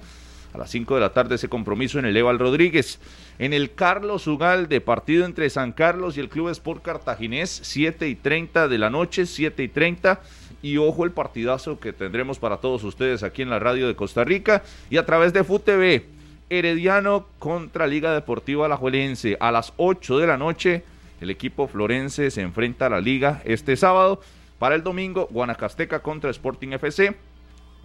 A 0.57 0.61
las 0.61 0.71
5 0.71 0.95
de 0.95 1.03
la 1.03 1.13
tarde 1.13 1.35
ese 1.35 1.51
compromiso 1.51 1.99
en 1.99 2.07
el 2.07 2.17
Eval 2.17 2.39
Rodríguez. 2.39 2.99
En 3.39 3.53
el 3.53 3.75
Carlos 3.75 4.27
Ugalde, 4.27 4.81
partido 4.81 5.27
entre 5.27 5.51
San 5.51 5.73
Carlos 5.73 6.17
y 6.17 6.21
el 6.21 6.31
Club 6.31 6.49
Sport 6.49 6.83
Cartaginés, 6.83 7.61
7 7.63 8.09
y 8.09 8.15
30 8.15 8.67
de 8.67 8.79
la 8.79 8.89
noche, 8.89 9.27
7 9.27 9.63
y 9.63 9.69
30. 9.69 10.19
Y 10.63 10.79
ojo 10.79 11.05
el 11.05 11.11
partidazo 11.11 11.79
que 11.79 11.93
tendremos 11.93 12.39
para 12.39 12.57
todos 12.57 12.85
ustedes 12.85 13.23
aquí 13.23 13.43
en 13.43 13.51
la 13.51 13.59
radio 13.59 13.87
de 13.87 13.97
Costa 13.97 14.25
Rica 14.25 14.63
y 14.89 14.97
a 14.97 15.05
través 15.05 15.35
de 15.35 15.45
FUTV. 15.45 16.05
Herediano 16.49 17.27
contra 17.39 17.87
Liga 17.87 18.15
Deportiva 18.15 18.65
Alajuelense. 18.65 19.37
A 19.39 19.53
las 19.53 19.75
8 19.77 20.17
de 20.17 20.27
la 20.27 20.39
noche, 20.39 20.85
el 21.21 21.29
equipo 21.29 21.69
florense 21.69 22.31
se 22.31 22.41
enfrenta 22.41 22.87
a 22.87 22.91
la 22.91 23.03
Liga 23.03 23.43
este 23.45 23.77
sábado. 23.77 24.23
Para 24.59 24.75
el 24.75 24.83
domingo, 24.83 25.29
Guanacasteca 25.31 26.01
contra 26.01 26.31
Sporting 26.31 26.73
FC 26.73 27.15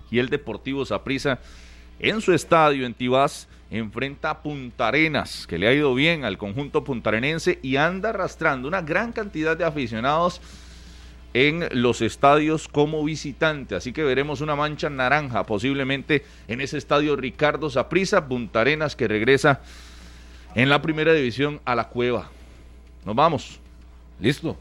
y 0.10 0.20
el 0.20 0.30
Deportivo 0.30 0.86
Saprissa 0.86 1.40
en 2.02 2.20
su 2.22 2.34
estadio 2.34 2.86
en 2.86 2.96
Tibás 2.96 3.48
enfrenta 3.70 4.32
a 4.32 4.42
Punta 4.42 4.88
Arenas, 4.88 5.46
que 5.48 5.60
le 5.60 5.68
ha 5.68 5.74
ido 5.74 5.94
bien 5.94 6.26
al 6.26 6.38
conjunto 6.38 6.84
puntarenense 6.84 7.60
y 7.62 7.76
anda 7.78 8.10
arrastrando 8.10 8.68
una 8.68 8.82
gran 8.82 9.12
cantidad 9.12 9.56
de 9.56 9.64
aficionados 9.64 10.42
en 11.34 11.70
los 11.72 12.02
estadios 12.02 12.68
como 12.68 13.04
visitante. 13.04 13.76
Así 13.76 13.94
que 13.94 14.04
veremos 14.04 14.42
una 14.42 14.56
mancha 14.56 14.90
naranja 14.90 15.46
posiblemente 15.46 16.26
en 16.48 16.60
ese 16.60 16.80
estadio 16.80 17.16
Ricardo 17.16 17.70
Saprissa, 17.70 18.28
Punta 18.28 18.62
Arenas 18.62 18.96
que 18.96 19.08
regresa 19.08 19.62
en 20.56 20.70
la 20.70 20.82
primera 20.82 21.14
división 21.14 21.62
a 21.66 21.76
la 21.76 21.88
cueva. 21.88 22.30
Nos 23.06 23.16
vamos. 23.16 23.60
Listo. 24.20 24.58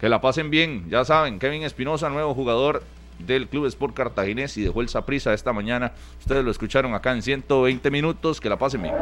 Que 0.00 0.08
la 0.08 0.20
pasen 0.20 0.50
bien. 0.50 0.90
Ya 0.90 1.04
saben, 1.04 1.38
Kevin 1.38 1.62
Espinosa, 1.62 2.10
nuevo 2.10 2.34
jugador 2.34 2.82
del 3.18 3.48
Club 3.48 3.66
Sport 3.66 3.94
Cartaginés 3.94 4.56
y 4.56 4.62
dejó 4.62 4.80
el 4.80 4.88
Saprissa 4.88 5.34
esta 5.34 5.52
mañana. 5.52 5.92
Ustedes 6.20 6.44
lo 6.44 6.50
escucharon 6.50 6.94
acá 6.94 7.12
en 7.12 7.22
120 7.22 7.90
minutos. 7.90 8.40
Que 8.40 8.48
la 8.48 8.58
pasen 8.58 8.82
bien. 8.82 8.94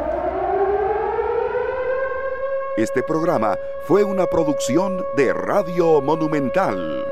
Este 2.77 3.03
programa 3.03 3.55
fue 3.85 4.03
una 4.03 4.25
producción 4.25 5.03
de 5.15 5.31
Radio 5.33 6.01
Monumental. 6.01 7.05